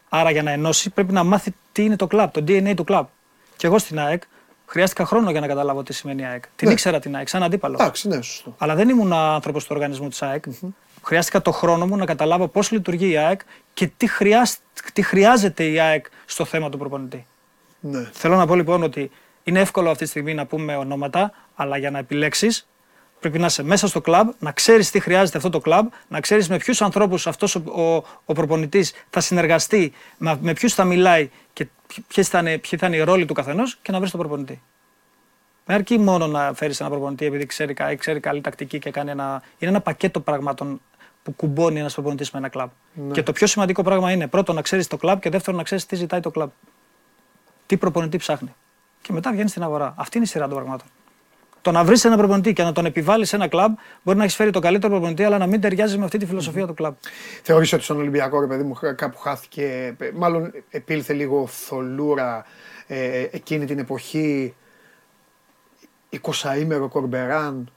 [0.10, 3.06] Άρα για να ενώσει πρέπει να μάθει τι είναι το κλαμπ, το DNA του κλαμπ.
[3.58, 4.24] Και εγώ στην ΑΕΚ
[4.70, 6.44] χρειάστηκα χρόνο για να καταλάβω τι σημαίνει ΑΕΚ.
[6.56, 6.74] Την Ναι.
[6.74, 7.78] ήξερα την ΑΕΚ σαν αντίπαλο.
[7.80, 8.56] Εντάξει, ναι, σωστό.
[8.58, 10.44] Αλλά δεν ήμουν άνθρωπος του οργανισμού της ΑΕΚ.
[11.04, 13.40] Χρειάστηκα το χρόνο μου να καταλάβω πώς λειτουργεί η ΑΕΚ
[13.74, 14.52] και τι, χρειάζ-
[14.94, 17.26] τι χρειάζεται η ΑΕΚ στο θέμα του προπονητή.
[17.80, 18.10] Ναι.
[18.14, 19.12] Θέλω να πω λοιπόν ότι
[19.44, 22.68] είναι εύκολο αυτή τη στιγμή να πούμε ονόματα, αλλά για να επιλέξεις
[23.20, 26.50] πρέπει να είσαι μέσα στο κλαμπ, να ξέρεις τι χρειάζεται αυτό το κλαμπ, να ξέρεις
[26.50, 31.30] με ποιους ανθρώπους αυτός ο, ο, ο προπονητής θα συνεργαστεί, με, με ποιους θα μιλάει
[31.54, 31.68] και
[32.08, 34.62] ποιοι θα, είναι, ποιοι θα είναι οι ρόλοι του καθενός και να βρεις τον προπονητή.
[35.66, 39.10] Δεν αρκεί μόνο να φέρεις ένα προπονητή επειδή ξέρει, κα- ξέρει καλή τακτική και κάνει
[39.10, 39.42] ένα.
[39.58, 40.82] Είναι ένα πακέτο πραγμάτων
[41.24, 42.70] που κουμπώνει ένας προπονητής με ένα κλαμπ.
[42.94, 43.12] Ναι.
[43.12, 45.86] Και το πιο σημαντικό πράγμα είναι πρώτον να ξέρεις το κλαμπ και δεύτερον να ξέρεις
[45.86, 46.50] τι ζητάει το κλαμπ.
[47.66, 48.56] Τι προπονητή ψάχνει.
[49.02, 49.94] Και μετά βγαίνεις στην αγορά.
[49.98, 50.88] Αυτή είναι η σειρά των πραγμάτων.
[51.62, 54.36] Το να βρεις ένα προπονητή και να τον επιβάλλεις σε ένα κλαμπ μπορεί να έχεις
[54.36, 56.94] φέρει το καλύτερο προπονητή, αλλά να μην ταιριάζει με αυτή τη φιλοσοφία του κλαμπ.
[57.44, 62.46] Θεωρείς ότι στον Ολυμπιακό, ρε παιδί μου, χα- κάπου χάθηκε, ε, μάλλον επήλθε λίγο θολούρα
[62.88, 64.54] ε, εκείνη την εποχή,
[66.22, 67.70] 20ήμερο Κορμπεράν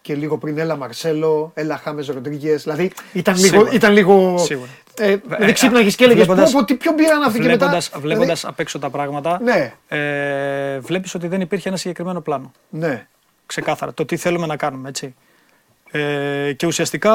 [0.00, 3.72] και λίγο πριν έλα Μαρσέλο, έλα Χάμες Ροντρίγκες, δηλαδή ήταν λίγο, Σίγουρα.
[3.72, 4.68] ήταν λίγο Σίγουρα.
[4.98, 7.88] Ε, δηλαδή ξύπναγες και έλεγες πω, βλέποντας- πω, τι πιο πήραν αυτοί και μετά; Βλέποντας,
[7.88, 9.72] δηλαδή, βλέποντας απ' έξω τα πράγματα, Ναι.
[9.88, 12.52] ε, βλέπεις ότι δεν υπήρχε ένα συγκεκριμένο πλάνο.
[12.68, 13.06] ναι,
[13.46, 13.94] Ξεκάθαρα.
[13.94, 15.14] Το τι θέλουμε να κάνουμε, έτσι.
[15.90, 17.12] Ε, και ουσιαστικά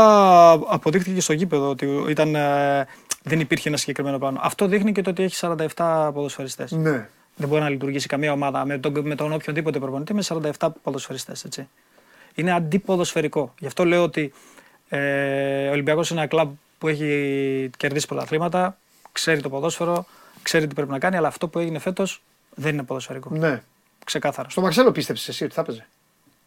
[0.52, 2.88] αποδείχθηκε και στο γήπεδο ότι ήταν, ε,
[3.24, 4.40] δεν υπήρχε ένα συγκεκριμένο πλάνο.
[4.44, 5.36] Αυτό δείχνει και το ότι έχει
[5.76, 6.72] 47 ποδοσφαιριστές.
[6.72, 7.10] ναι.
[7.36, 10.22] Δεν μπορεί να λειτουργήσει καμία ομάδα με τον, με τον οποιονδήποτε προπονητή με
[10.58, 11.68] 47 ποδοσφαιριστές, έτσι.
[12.36, 13.54] Είναι αντιποδοσφαιρικό.
[13.60, 14.34] Γι' αυτό λέω ότι
[14.90, 16.52] ε, ο Ολυμπιακός είναι ένα κλαμπ
[16.82, 18.78] που έχει κερδίσει πρωταθλήματα,
[19.12, 20.06] ξέρει το ποδόσφαιρο,
[20.42, 22.22] ξέρει τι πρέπει να κάνει, αλλά αυτό που έγινε φέτος
[22.56, 23.30] δεν είναι ποδοσφαιρικό.
[23.36, 23.62] ναι.
[24.06, 24.50] Ξεκάθαρα.
[24.50, 25.88] Στο Μαρσέλο πίστεψες εσύ ότι θα έπαιζε;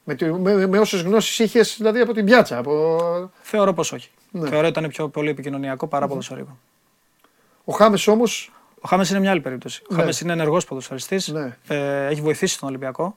[0.05, 2.59] Με, τη- με, με όσες γνώσεις είχες δηλαδή από την πιάτσα.
[2.59, 3.31] Από...
[3.43, 4.11] Θεωρώ πως όχι.
[4.31, 4.49] Ναι.
[4.49, 6.59] Θεωρώ ότι ήταν πιο πολύ επικοινωνιακό παρά ποδοσφαιρικό.
[7.65, 9.83] Ο Χάμες όμως, Ο Χάμες είναι μια άλλη περίπτωση.
[9.91, 10.01] Ο Ναι.
[10.01, 11.29] Χάμες είναι ενεργός ποδοσφαιριστής.
[11.29, 11.57] Ναι.
[11.69, 13.17] Ε, έχει βοηθήσει τον Ολυμπιακό.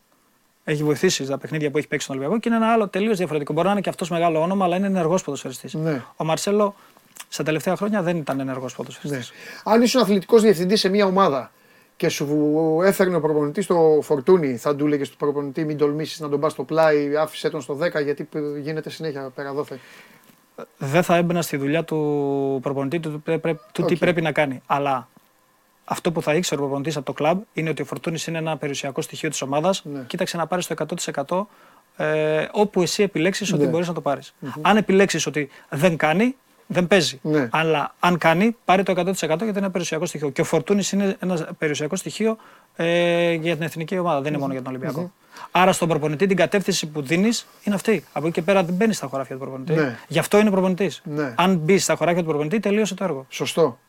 [0.64, 3.54] Έχει βοηθήσει στα παιχνίδια που έχει παίξει στον Ολυμπιακό και είναι ένα άλλο τελείως διαφορετικό.
[3.54, 5.74] Μπορεί να είναι και αυτός μεγάλο όνομα, αλλά είναι ενεργός ποδοσφαιριστής.
[5.74, 6.04] Ναι.
[6.16, 6.76] Ο Μαρσέλο
[7.30, 8.78] στα τελευταία χρόνια δεν ήταν ενεργός ναι.
[8.78, 9.34] ποδοσφαιριστή.
[9.64, 11.52] αν ήσουν αθλητικός διευθυντής σε μια ομάδα
[11.96, 12.28] και σου
[12.84, 16.52] έφερνε ο προπονητής τον Φορτούνη, θα του έλεγες στον προπονητή μην τολμήσεις να τον πας
[16.52, 18.30] στο πλάι, άφησε τον στο 10 γιατί
[18.62, 19.80] γίνεται συνέχεια πέρα δώθε.
[20.78, 24.00] Δεν θα έμπαινα στη δουλειά του προπονητή του, πρέ- πρέ- του τι Οκ.
[24.00, 24.62] πρέπει να κάνει.
[24.66, 25.08] Αλλά
[25.86, 28.58] αυτό που θα ήξερε ο προπονητής από το κλαμπ είναι ότι ο Φορτούνης είναι ένα
[28.58, 29.86] περιουσιακό στοιχείο της ομάδας.
[29.86, 30.00] Ναι.
[30.08, 31.48] Κοίταξε να πάρεις το 100%
[31.98, 33.70] ε, όπου εσύ επιλέξεις ότι Ναι.
[33.70, 34.34] μπορείς να το πάρεις.
[34.62, 36.36] Αν επιλέξεις ότι δεν κάνει,
[36.68, 37.20] δεν παίζει.
[37.22, 37.48] Ναι.
[37.52, 40.30] Αλλά αν κάνει, πάρει το 100% γιατί είναι ένα περιουσιακό στοιχείο.
[40.30, 42.38] Και ο Φορτούνης είναι ένα περιουσιακό στοιχείο
[42.76, 45.12] ε, για την εθνική ομάδα, δεν είναι μόνο για τον Ολυμπιακό.
[45.52, 48.04] Άρα στον προπονητή την κατεύθυνση που δίνεις είναι αυτή.
[48.12, 49.74] Από εκεί και πέρα δεν μπαίνεις στα χωράφια του προπονητή.
[49.74, 49.98] Ναι.
[50.08, 51.02] Γι' αυτό είναι προπονητής.
[51.06, 51.34] Ναι.
[51.38, 53.26] Αν μπεις στα χωράφια του προπονητή, τελείωσε το έργο.
[53.30, 53.80] Σωστό.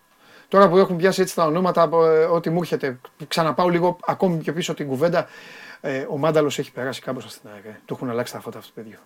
[0.48, 2.98] Τώρα που έχουν πιάσει έτσι τα ονόματα, από, ε, ό,τι μου έρχεται,
[3.28, 5.26] ξαναπάω λίγο ακόμη πιο πίσω την κουβέντα.
[5.80, 7.64] Ε, ο Μάνταλος έχει περάσει κάπως στην ΑΕΚ.
[7.64, 7.80] ε.
[7.84, 8.98] Του έχουν αλλάξει τα φώτα αυτό το παιδί.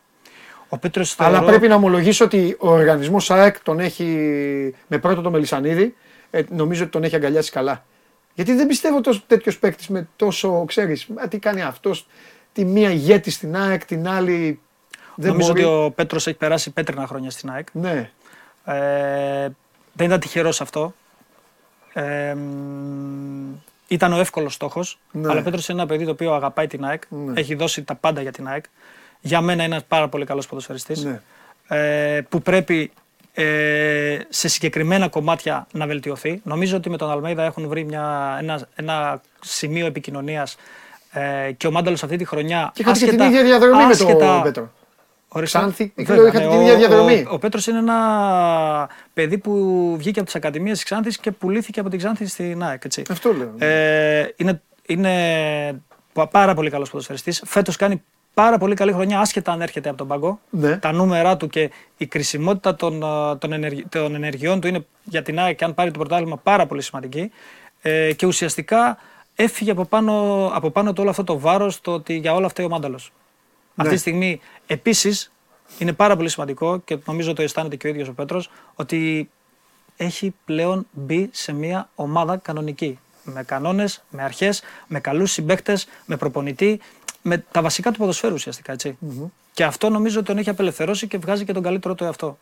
[0.74, 4.04] Ο Πέτρος Αλλά πρέπει να ομολογήσω ότι ο οργανισμός ΑΕΚ τον έχει
[4.86, 5.94] με πρώτο το Μελισανίδη.
[6.30, 7.84] Ε, νομίζω ότι τον έχει αγκαλιάσει καλά.
[8.34, 12.06] Γιατί δεν πιστεύω τόσο τέτοιος παίκτης με τόσο, ξέρεις, τι κάνει αυτός.
[12.52, 14.60] Τη μία ηγέτη στην ΑΕΚ, την άλλη.
[15.14, 15.64] Δεν Νομίζω μπορεί.
[15.64, 17.66] ότι ο Πέτρος έχει περάσει πέτρινα χρόνια στην ΑΕΚ.
[17.72, 18.10] Ναι,
[18.64, 19.48] Ε,
[19.92, 20.94] δεν ήταν τυχερός αυτό.
[21.92, 23.54] Ε, μ,
[23.88, 24.98] ήταν ο εύκολος στόχος.
[25.12, 25.30] Ναι.
[25.30, 27.02] Αλλά ο Πέτρος είναι ένα παιδί το οποίο αγαπάει την ΑΕΚ.
[27.08, 27.40] Ναι.
[27.40, 28.64] Έχει δώσει τα πάντα για την ΑΕΚ.
[29.24, 31.20] Για μένα είναι ένας πάρα πολύ καλός ποδοσφαιριστής ναι.
[31.68, 32.90] ε, που πρέπει
[33.34, 36.40] ε, σε συγκεκριμένα κομμάτια να βελτιωθεί.
[36.44, 40.56] Νομίζω ότι με τον Αλμέιδα έχουν βρει μια, ένα, ένα σημείο επικοινωνίας
[41.12, 42.70] ε, και ο Μάνταλος αυτή τη χρονιά.
[42.74, 44.72] Και είχατε και την άσχετα- ίδια διαδρομή με άσχετα- τον Πέτρο.
[45.34, 45.58] Ορίστε.
[45.58, 47.24] Ξάνθη, Βέβαια, λέω, είχατε ναι, την ο- ίδια διαδρομή.
[47.28, 49.52] Ο, ο Πέτρος είναι ένα παιδί που
[49.98, 52.84] βγήκε από τις Ακαδημίες της Ξάνθης και πουλήθηκε από την Ξάνθη στην ΑΕΚ.
[52.84, 53.02] Έτσι.
[53.10, 53.54] Αυτό λέω.
[53.58, 55.80] Ε, είναι, είναι
[56.12, 57.42] πα- πάρα πολύ καλός ποδοσφαιριστής.
[57.46, 58.02] Φέτος κάνει
[58.34, 60.40] πάρα πολύ καλή χρονιά, άσχετα αν έρχεται από τον πάγκο.
[60.50, 60.76] Ναι.
[60.76, 65.22] Τα νούμερα του και η κρισιμότητα των, α, των, ενεργει- των ενεργειών του είναι για
[65.22, 67.30] την ΑΕΚ και αν πάρει το πρωτάθλημα πάρα πολύ σημαντική.
[67.82, 68.98] Ε, και ουσιαστικά
[69.34, 72.64] έφυγε από πάνω, από πάνω του όλο αυτό το βάρος το ότι για όλα αυτά
[72.64, 73.12] ο Μάνταλος.
[73.74, 73.82] Ναι.
[73.82, 75.32] Αυτή τη στιγμή επίσης
[75.78, 79.30] είναι πάρα πολύ σημαντικό και νομίζω το αισθάνεται και ο ίδιος ο Πέτρος ότι
[79.96, 82.98] έχει πλέον μπει σε μια ομάδα κανονική.
[83.24, 86.80] Με κανόνες, με αρχές, με καλούς συμπαίκτες, με προπονητή,
[87.22, 88.72] με τα βασικά του ποδοσφαίρου ουσιαστικά.
[88.72, 88.98] έτσι.
[89.52, 92.38] Και αυτό νομίζω ότι τον έχει απελευθερώσει και βγάζει και τον καλύτερο του εαυτό.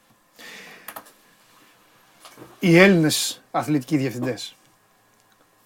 [2.60, 4.54] Οι Έλληνες αθλητικοί διευθυντές,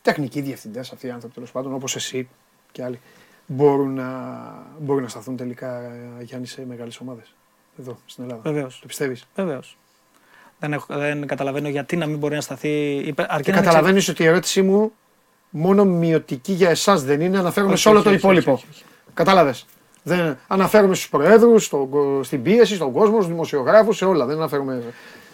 [0.03, 2.28] τεχνικοί διευθυντές, αυτοί οι άνθρωποι τέλος πάντων, όπως εσύ
[2.73, 3.01] και άλλοι,
[3.47, 4.43] μπορούν να,
[4.81, 7.35] μπορούν να σταθούν τελικά ε, Γιάννη σε μεγάλες ομάδες.
[7.81, 8.41] Εδώ στην Ελλάδα.
[8.43, 8.78] Βεβαίως.
[8.81, 9.77] Το πιστεύεις; Βεβαίως.
[10.61, 12.95] Δεν, έχω- δεν καταλαβαίνω γιατί να μην μπορεί να σταθεί.
[12.97, 14.93] υπε- Αρκεί Και να είναι καταλαβαίνεις ότι η ερώτησή μου
[15.51, 18.53] μόνο μειωτική για εσάς δεν είναι, αναφέρομαι Όχι, σε όλο όχι, το όχι, υπόλοιπο.
[18.53, 18.85] όχι, όχι, όχι.
[19.15, 19.66] Κατάλαβες.
[20.03, 21.70] Δεν αναφέρομαι στους προέδρους,
[22.23, 24.27] στην πίεση, στον κόσμο, στους δημοσιογράφους, σε όλα.
[24.27, 24.82] Δεν αναφέρομαι.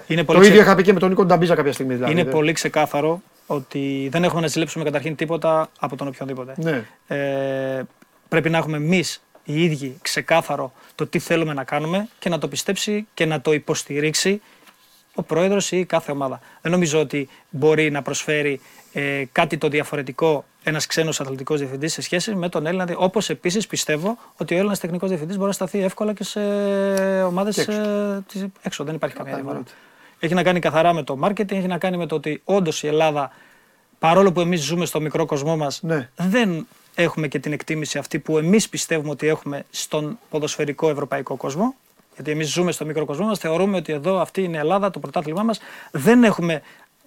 [0.07, 1.95] Είναι Το πολύ ίδιο ξε- είχα πει και με τον Νίκο Νταμπίζα κάποια στιγμή.
[1.95, 2.13] Δηλαδή.
[2.13, 6.55] Είναι Δεν- πολύ ξεκάθαρο ότι δεν έχουμε να ζηλέψουμε καταρχήν τίποτα από τον οποιονδήποτε.
[6.57, 6.85] Ναι.
[7.17, 7.83] Ε,
[8.29, 12.49] πρέπει να έχουμε εμείς οι ίδιοι ξεκάθαρο το τι θέλουμε να κάνουμε και να το
[12.49, 14.41] πιστέψει και να το υποστηρίξει
[15.15, 16.41] ο πρόεδρος ή κάθε ομάδα.
[16.61, 18.61] Δεν νομίζω ότι μπορεί να προσφέρει
[18.93, 22.87] ε, κάτι το διαφορετικό ένας ξένος αθλητικός διευθυντής σε σχέση με τον Έλληνα.
[22.97, 26.41] Όπως επίσης πιστεύω ότι ο Έλληνας τεχνικός διευθυντής μπορεί να σταθεί εύκολα και σε
[27.23, 27.73] ομάδες Και έξω.
[28.33, 28.51] έξω.
[28.63, 28.85] έξω.
[28.85, 29.57] Δεν υπάρχει καμία διαφορά.
[29.57, 29.77] εννοείται.
[30.19, 32.87] Έχει να κάνει καθαρά με το marketing, έχει να κάνει με το ότι όντως η
[32.87, 33.31] Ελλάδα,
[33.99, 36.09] παρόλο που εμείς ζούμε στο μικρό κοσμό μας, Ναι.
[36.17, 41.75] δεν έχουμε και την εκτίμηση αυτή που εμείς πιστεύουμε ότι έχουμε στον ποδοσφαιρικό ευρωπαϊκό κόσμο.
[42.15, 44.99] Γιατί εμείς ζούμε στο μικρό κοσμό μας, θεωρούμε ότι εδώ αυτή είναι η Ελλάδα, το
[44.99, 45.61] πρωτάθλημά μας.
[45.91, 46.63] Δεν έχουμε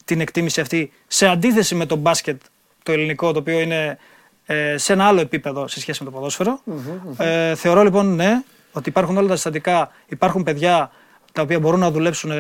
[0.06, 2.42] την εκτίμηση αυτή σε αντίθεση με το μπάσκετ
[2.84, 3.98] το ελληνικό, το οποίο είναι
[4.46, 6.60] ε, σε ένα άλλο επίπεδο σε σχέση με το ποδοσφαιρο
[7.18, 10.92] Ε, θεωρώ λοιπόν ναι, ότι υπάρχουν όλα τα συστατικά, υπάρχουν παιδιά
[11.32, 12.32] τα οποία μπορούν να δουλέψουν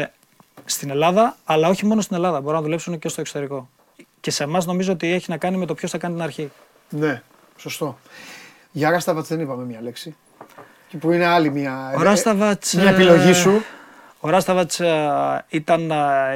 [0.66, 3.70] στην Ελλάδα, αλλά όχι μόνο στην Ελλάδα, μπορούν να δουλέψουν και στο εξωτερικό.
[4.20, 6.52] Και σε εμάς νομίζω ότι έχει να κάνει με το ποιος θα κάνει την αρχή.
[6.90, 7.22] Ναι,
[7.58, 7.98] σωστό.
[8.72, 10.16] Για Ράσταβατς δεν είπαμε μία λέξη.
[10.88, 13.62] Και που είναι άλλη μία, Ο ε, Ράσταβατς, μία επιλογή ε, σου.
[14.26, 15.96] Ο Ράσταβατς ε, ήταν ε,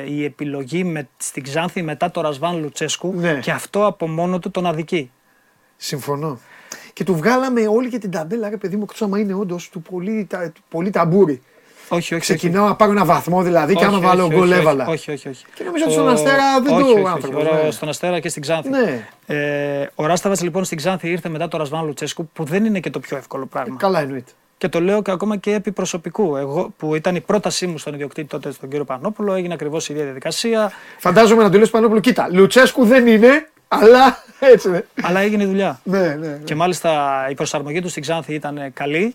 [0.09, 3.33] η επιλογή με, στην Ξάνθη μετά το Ρασβάν Λουτσέσκου Ναι.
[3.33, 5.11] και αυτό από μόνο του τον αδικεί.
[5.77, 6.39] Συμφωνώ.
[6.93, 9.81] Και του βγάλαμε όλη και την ταμπέλα, ρε παιδί μου, εκτός άμα είναι όντως του
[9.81, 11.41] πολύ, τα, του πολύ ταμπούρι.
[11.89, 12.21] Όχι, όχι.
[12.23, 14.87] Ξεκινάω να πάρω ένα βαθμό δηλαδή και όχι, άμα όχι, βάλω όχι, γκολ όχι, έβαλα.
[14.87, 15.45] Όχι, όχι, όχι.
[15.53, 17.71] Και νομίζω ότι στον Αστέρα δεν όχι, το όχι, όχι, άνθρωπος, ο- ναι.
[17.71, 18.69] Στον Αστέρα και στην Ξάνθη.
[18.69, 19.07] Ναι.
[19.25, 22.89] Ε, ο Ράσταβατς λοιπόν στην Ξάνθη ήρθε μετά το Ρασβάν Λουτσέσκου που δεν είναι και
[22.89, 23.75] το πιο εύκολο πράγμα.
[23.79, 24.31] Καλά εννοείται.
[24.57, 26.35] Και το λέω και ακόμα και επί προσωπικού.
[26.35, 29.93] Εγώ, που ήταν η πρότασή μου στον ιδιοκτήτη τότε, στον κύριο Πανόπουλο, έγινε ακριβώς η
[29.93, 30.71] ίδια διαδικασία.
[30.99, 34.23] Φαντάζομαι να του λες Πανόπουλο, κοίτα, Λουτσέσκου δεν είναι, αλλά
[34.53, 34.87] έτσι είναι.
[35.01, 35.79] Αλλά έγινε η δουλειά.
[35.83, 36.39] Ναι, ναι, ναι.
[36.43, 39.13] Και μάλιστα η προσαρμογή του στην Ξάνθη ήταν καλή.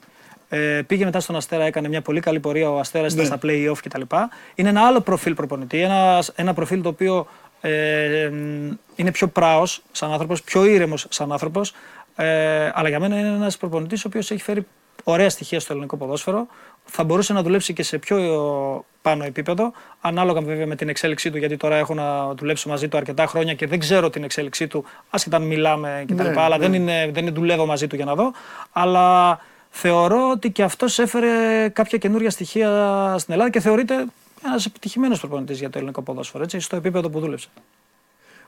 [0.48, 2.70] Ε, πήγε μετά στον Αστέρα, έκανε μια πολύ καλή πορεία.
[2.70, 3.30] Ο Αστέρας ήταν Ναι.
[3.36, 4.16] στα play-off κτλ.
[4.54, 5.80] Είναι ένα άλλο προφίλ προπονητή.
[5.80, 7.26] Ένα, ένα προφίλ το οποίο
[7.60, 11.74] ε, μ, είναι πιο πράος σαν άνθρωπος, πιο ήρεμος σαν άνθρωπος.
[12.16, 14.66] Ε, αλλά για μένα είναι ένας προπονητής ο οποίος έχει φέρει
[15.02, 16.46] ωραία στοιχεία στο ελληνικό ποδόσφαιρο.
[16.84, 21.30] Θα μπορούσε να δουλέψει και σε πιο ε, πάνω επίπεδο, ανάλογα βέβαια με την εξέλιξή
[21.30, 24.66] του, γιατί τώρα έχω να δουλέψω μαζί του αρκετά χρόνια και δεν ξέρω την εξέλιξή
[24.66, 26.22] του, άσχετα αν μιλάμε κτλ.
[26.22, 26.68] Ναι, αλλά ναι.
[26.68, 28.32] δεν, είναι, δεν είναι δουλεύω μαζί του για να δω.
[28.72, 29.38] Αλλά
[29.70, 34.06] θεωρώ ότι και αυτός έφερε κάποια καινούργια στοιχεία στην Ελλάδα και θεωρείται
[34.44, 37.48] ένας επιτυχημένος προπονητής για το ελληνικό ποδόσφαιρο, έτσι, στο επίπεδο που δούλεψε.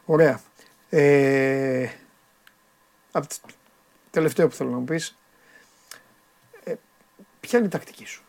[0.04, 0.40] Ωραία.
[0.90, 1.88] Ε,
[3.12, 3.34] απ' τ-
[4.10, 5.14] τελευταίο που θέλω να μου πεις, ε,
[7.46, 8.22] ποια είναι η τακτική σου;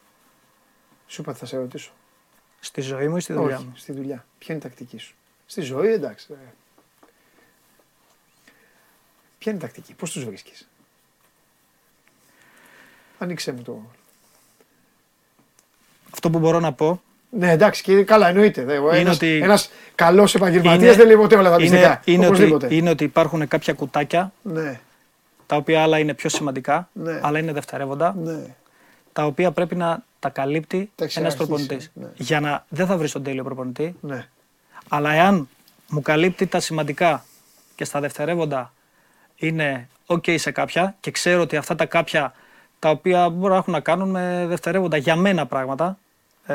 [1.08, 1.92] Σου είπα ότι θα σε ρωτήσω.
[2.60, 4.26] Στη ζωή μου ή στη δουλειά Όχι, μου; στη δουλειά.
[4.38, 5.16] Ποια είναι η τακτική σου;
[5.46, 6.28] Στη ζωή, εντάξει.
[6.32, 6.36] ε.
[9.38, 10.68] Ποια είναι η τακτική, πώς τους βρίσκεις;
[13.18, 13.82] Ανοίξε μου το...
[16.14, 18.64] Αυτό που μπορώ να πω Ναι, εντάξει, και καλά, εννοείται.
[18.64, 21.64] Δε, ο Είναι ένας, ότι- ένας καλός επαγγελματίας είναι- δεν λέει ποτέ όλα τα είναι,
[21.70, 22.02] μυστικά.
[22.06, 22.66] είναι, Οπωσδήποτε.
[22.66, 24.80] ότι, είναι ότι υπάρχουν κάποια κουτάκια Ναι,
[25.46, 27.20] τα οποία άλλα είναι πιο σημαντικά, Ναι.
[27.24, 28.56] άλλα είναι δευτερεύοντα, ναι.
[29.16, 31.92] Τα οποία πρέπει να τα καλύπτει Τα έχεις ένας αρχίσει, προπονητής.
[31.94, 32.08] ναι.
[32.16, 34.28] Για να δεν θα βρεις τον τέλειο προπονητή, ναι.
[34.90, 35.50] αλλά εάν
[35.90, 37.26] μου καλύπτει τα σημαντικά
[37.76, 38.74] και στα δευτερεύοντα
[39.36, 42.34] είναι ok σε κάποια και ξέρω ότι αυτά τα κάποια
[42.80, 45.98] τα οποία μπορεί να έχουν να κάνουν με δευτερεύοντα για μένα πράγματα,
[46.46, 46.54] ε,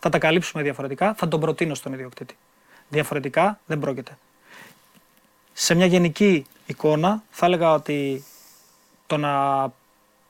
[0.00, 2.36] θα τα καλύψουμε διαφορετικά, θα τον προτείνω στον ιδιοκτήτη.
[2.88, 4.18] Διαφορετικά δεν πρόκειται.
[5.52, 8.24] Σε μια γενική εικόνα θα έλεγα ότι
[9.06, 9.32] το να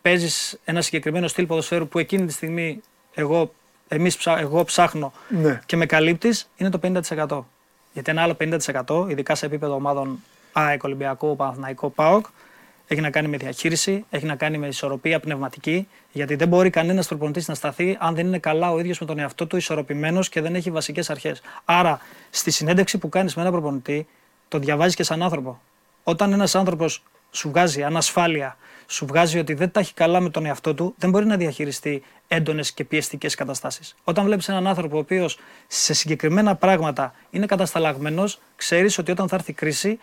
[0.09, 2.81] παίζεις ένα συγκεκριμένο στυλ ποδοσφαίρου που εκείνη τη στιγμή
[3.15, 3.55] εγώ,
[3.89, 5.61] εμείς ψά, εγώ ψάχνω Ναι.
[5.67, 7.45] και με καλύπτεις είναι το 50%.
[7.93, 10.23] Γιατί ένα άλλο 50%, ειδικά σε επίπεδο ομάδων
[10.53, 12.27] ΑΕΚ, Ολυμπιακό, Παναθηναϊκό, ΠΑΟΚ,
[12.87, 15.89] έχει να κάνει με διαχείριση, έχει να κάνει με ισορροπία πνευματική.
[16.13, 19.19] Γιατί δεν μπορεί κανένας προπονητή να σταθεί αν δεν είναι καλά ο ίδιος με τον
[19.19, 21.43] εαυτό του, ισορροπημένος και δεν έχει βασικές αρχές.
[21.65, 22.01] Άρα,
[22.31, 24.07] στη συνέντευξη που κάνεις με έναν προπονητή,
[24.49, 25.61] το διαβάζεις και σαν άνθρωπο.
[26.03, 28.57] Όταν ένας άνθρωπος σου βγάζει ανασφάλεια,
[28.87, 32.03] σου βγάζει ότι δεν τα έχει καλά με τον εαυτό του, δεν μπορεί να διαχειριστεί
[32.29, 33.95] έντονες και πιεστικές καταστάσεις.
[34.05, 39.37] Όταν βλέπεις έναν άνθρωπο ο οποίος σε συγκεκριμένα πράγματα είναι κατασταλαγμένος, ξέρεις ότι όταν θα
[39.37, 39.99] έρθει κρίση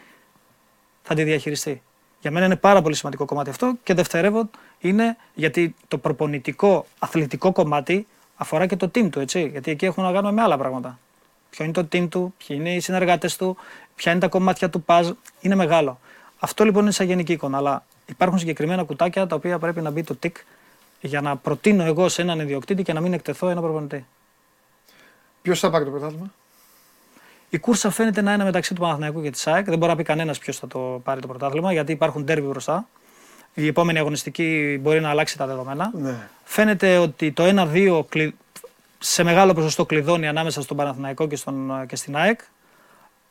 [1.01, 1.81] θα τη διαχειριστεί.
[2.21, 4.49] Για μένα είναι πάρα πολύ σημαντικό κομμάτι αυτό και δευτερεύον
[4.79, 9.47] είναι γιατί το προπονητικό αθλητικό κομμάτι αφορά και το team του, έτσι.
[9.47, 10.99] Γιατί εκεί έχουμε να κάνουμε με άλλα πράγματα.
[11.49, 13.57] Ποιο είναι το team του, ποιοι είναι οι συνεργάτες του,
[13.95, 15.09] ποια είναι τα κομμάτια του παζ.
[15.39, 15.99] Είναι μεγάλο.
[16.39, 17.57] Αυτό λοιπόν είναι σαν γενική εικόνα.
[17.57, 20.37] Αλλά υπάρχουν συγκεκριμένα κουτάκια τα οποία πρέπει να μπει το τικ
[21.01, 24.05] για να προτείνω εγώ σε έναν ιδιοκτήτη και να μην εκτεθώ ένα προπονητή.
[25.41, 26.31] Ποιος θα πάρει το πρωτάθλημα;
[27.49, 29.65] Η κούρσα φαίνεται να είναι μεταξύ του Παναθηναϊκού και της ΑΕΚ.
[29.65, 32.87] Δεν μπορεί να πει κανένας ποιος θα το πάρει το πρωτάθλημα γιατί υπάρχουν τέρβι μπροστά.
[33.53, 35.91] Η επόμενη αγωνιστική μπορεί να αλλάξει τα δεδομένα.
[35.93, 36.27] Ναι.
[36.43, 38.35] Φαίνεται ότι το 1-2 κλει-
[38.99, 42.39] σε μεγάλο ποσοστό κλειδώνει ανάμεσα στον Παναθηναϊκό και, στον, και στην ΑΕΚ.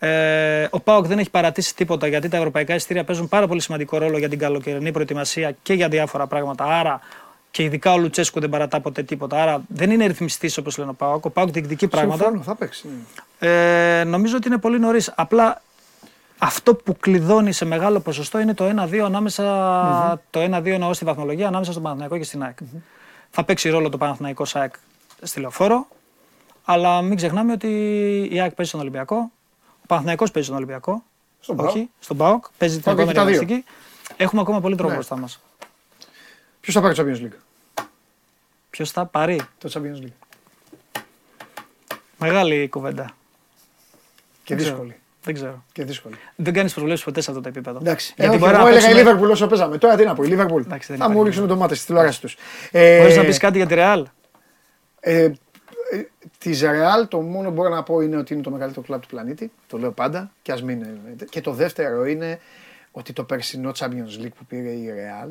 [0.02, 3.98] Ε, ο Πάοκ δεν έχει παρατήσει τίποτα γιατί τα ευρωπαϊκά εισιτήρια παίζουν πάρα πολύ σημαντικό
[3.98, 6.64] ρόλο για την καλοκαιρινή προετοιμασία και για διάφορα πράγματα.
[6.64, 7.00] Άρα
[7.50, 9.42] και ειδικά ο Λουτσέσκου δεν παρατά ποτέ τίποτα.
[9.42, 11.24] Άρα δεν είναι ρυθμιστής όπως λένε ο Πάοκ.
[11.24, 12.22] Ο Πάοκ διεκδικεί πράγματα.
[12.22, 12.88] Συμφωνώ, θα παίξει.
[13.38, 13.48] ναι.
[14.00, 15.12] Ε, νομίζω ότι είναι πολύ νωρίς.
[15.16, 15.62] Απλά
[16.38, 19.44] αυτό που κλειδώνει σε μεγάλο ποσοστό είναι το 1-2 ανάμεσα,
[20.30, 22.58] το 1-2 εννοώ στη βαθμολογία ανάμεσα στον Παναθηναϊκό και στην ΑΕΚ.
[23.30, 24.74] Θα παίξει ρόλο το Παναθηναϊκό ΑΕΚ
[25.22, 25.86] στη λεωφόρο,
[26.64, 27.68] αλλά μην ξεχνάμε ότι
[28.32, 29.30] η ΑΕΚ παίζει στον Ολυμπιακό,
[29.90, 31.02] ο Παναθηναϊκός παίζει στον Ολυμπιακό,
[31.40, 31.68] Στον ΠΑΟΚ.
[31.68, 33.40] όχι, στον ΠΑΟΚ, παίζει την ΠΑΟΚ έχει επόμενη τα δύο.
[33.40, 33.74] αγωνιστική.
[34.22, 34.94] Έχουμε ακόμα πολύ δρόμο Ναι.
[34.96, 35.40] μπροστά μας.
[36.60, 37.84] Ποιος θα πάρει το Champions League;
[38.70, 41.02] Ποιος θα πάρει, Το Champions League.
[42.18, 43.04] μεγάλη κουβέντα.
[44.44, 44.76] Και Δεν ξέρω.
[44.76, 45.00] δύσκολη.
[45.22, 45.64] Δεν ξέρω.
[45.72, 46.14] Και δύσκολη.
[46.36, 47.78] Δεν κάνεις προβλέψεις ποτέ σε αυτό το επίπεδο.
[47.78, 48.14] Εντάξει.
[48.16, 49.78] Γιατί Ε, μπορεί εγώ να έλεγα η παίξουμε- Liverpool όσο παίζαμε.
[49.78, 50.58] Τώρα τι να πω, η Liverpool.
[50.64, 52.36] Εντάξει, δεν θα μου υπάρχει ρίξουν το μάτι στη τηλεόραση τους.
[52.72, 54.02] Μπορείς να πεις κάτι για τη Real;
[55.90, 56.08] Ε, ε,
[56.38, 59.08] Της Real το μόνο που μπορώ να πω είναι ότι είναι το μεγαλύτερο κλαμπ του
[59.08, 59.52] πλανήτη.
[59.66, 61.00] Το λέω πάντα και ας μην είναι.
[61.30, 62.40] Και το δεύτερο είναι
[62.92, 65.28] ότι το περσινό Champions League που πήρε η Real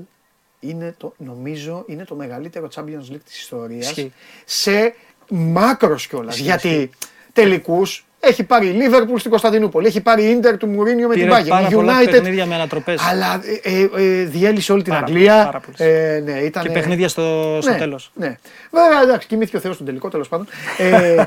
[0.59, 4.13] είναι το, νομίζω είναι το μεγαλύτερο Champions League της ιστορίας Ισχύει.
[4.45, 4.95] σε
[5.29, 6.37] μάκρος κιόλας.
[6.37, 6.89] Γιατί
[7.33, 11.23] τελικούς έχει πάρει η Liverpool στην Κωνσταντινούπολη, έχει πάρει η Inter του Μουρίνιο με την
[11.27, 12.09] Πήρε Bayern, πάρα η πολλά United.
[12.11, 13.01] παιχνίδια με ανατροπές.
[13.09, 15.31] Αλλά ε, ε, ε, διέλυσε όλη την Πάρα Αγγλία.
[15.33, 15.79] πολλές, πάρα πολλές.
[15.79, 18.11] Ε, ναι, ήταν, Και παιχνίδια στο, στο ναι, τέλος.
[18.15, 18.37] Ναι.
[18.71, 20.47] Βέβαια, εντάξει, κοιμήθηκε ο Θεός στον τελικό, τέλος πάντων.
[20.77, 21.25] Ε,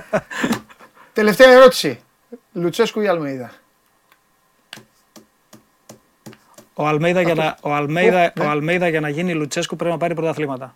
[1.13, 2.01] τελευταία ερώτηση.
[2.53, 3.51] Λουτσέσκου ή Αλμέιδα;
[6.75, 8.45] Ο Αλμέιδα, για να, ο, Αλμέιδα, ναι.
[8.45, 10.75] ο Αλμέιδα για να γίνει Λουτσέσκου πρέπει να πάρει πρωταθλήματα.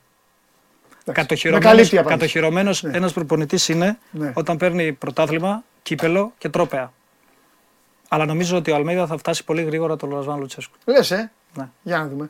[1.05, 2.19] Εντάξει, με καλύπτει η απάντηση.
[2.19, 4.31] Κατοχυρωμένος ένας προπονητής είναι Ναι.
[4.35, 6.93] όταν παίρνει πρωτάθλημα, κύπελο και τρόπεα.
[8.09, 10.77] Αλλά νομίζω ότι ο Αλμέιδα θα φτάσει πολύ γρήγορα το Λορασβάν Λουτσέσκου.
[10.85, 11.69] Λες, ε; Ναι.
[11.83, 12.29] Για να δούμε.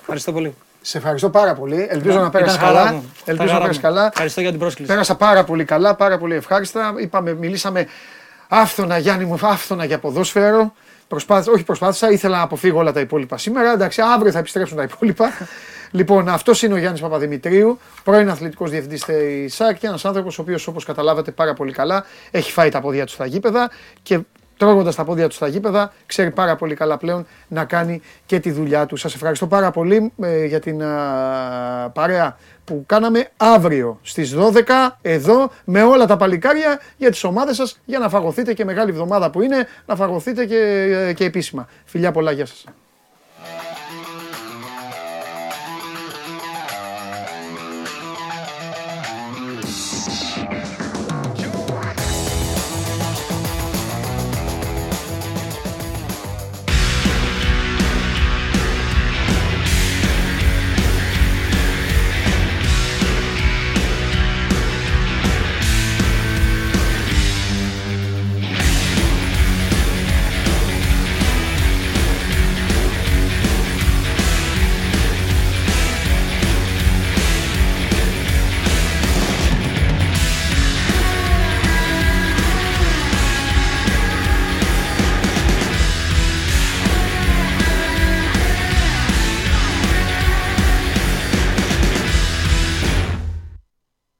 [0.00, 0.54] Ευχαριστώ πολύ.
[0.80, 1.86] Σε ευχαριστώ πάρα πολύ.
[1.90, 2.92] Ελπίζω Ήταν- να πέρασε ήταν χαρά καλά.
[2.92, 2.98] μου.
[2.98, 3.86] Ήταν Ελπίζω να χαρά πέρασε μου.
[3.94, 4.06] καλά.
[4.06, 4.90] Ευχαριστώ για την πρόσκληση.
[4.90, 6.94] Πέρασα πάρα πολύ καλά, πάρα πολύ ευχάριστα.
[6.98, 7.86] Είπαμε, μιλήσαμε
[8.48, 10.74] άφθονα, Γιάννη μου, άφθονα για ποδόσφαιρο.
[11.08, 13.72] Προσπάθησα, όχι προσπάθησα, ήθελα να αποφύγω όλα τα υπόλοιπα σήμερα.
[13.72, 15.30] Εντάξει, αύριο θα επιστρέψουν τα υπόλοιπα.
[15.92, 20.42] Λοιπόν, αυτός είναι ο Γιάννης Παπαδημητρίου, πρώην αθλητικός διευθυντής της ΣΑΚ και ένας άνθρωπος ο
[20.42, 23.70] οποίος, όπως καταλάβατε πάρα πολύ καλά, έχει φάει τα πόδια του στα γήπεδα
[24.02, 24.20] και
[24.62, 28.50] τρώγοντας τα πόδια του στα γήπεδα, ξέρει πάρα πολύ καλά πλέον να κάνει και τη
[28.50, 28.96] δουλειά του.
[28.96, 34.62] Σας ευχαριστώ πάρα πολύ ε, για την α, παρέα που κάναμε αύριο στις 12
[35.02, 39.30] εδώ με όλα τα παλικάρια για τις ομάδες σας για να φαγωθείτε και μεγάλη εβδομάδα
[39.30, 41.68] που είναι να φαγωθείτε και, και επίσημα.
[41.84, 42.64] Φιλιά πολλά, γεια σας.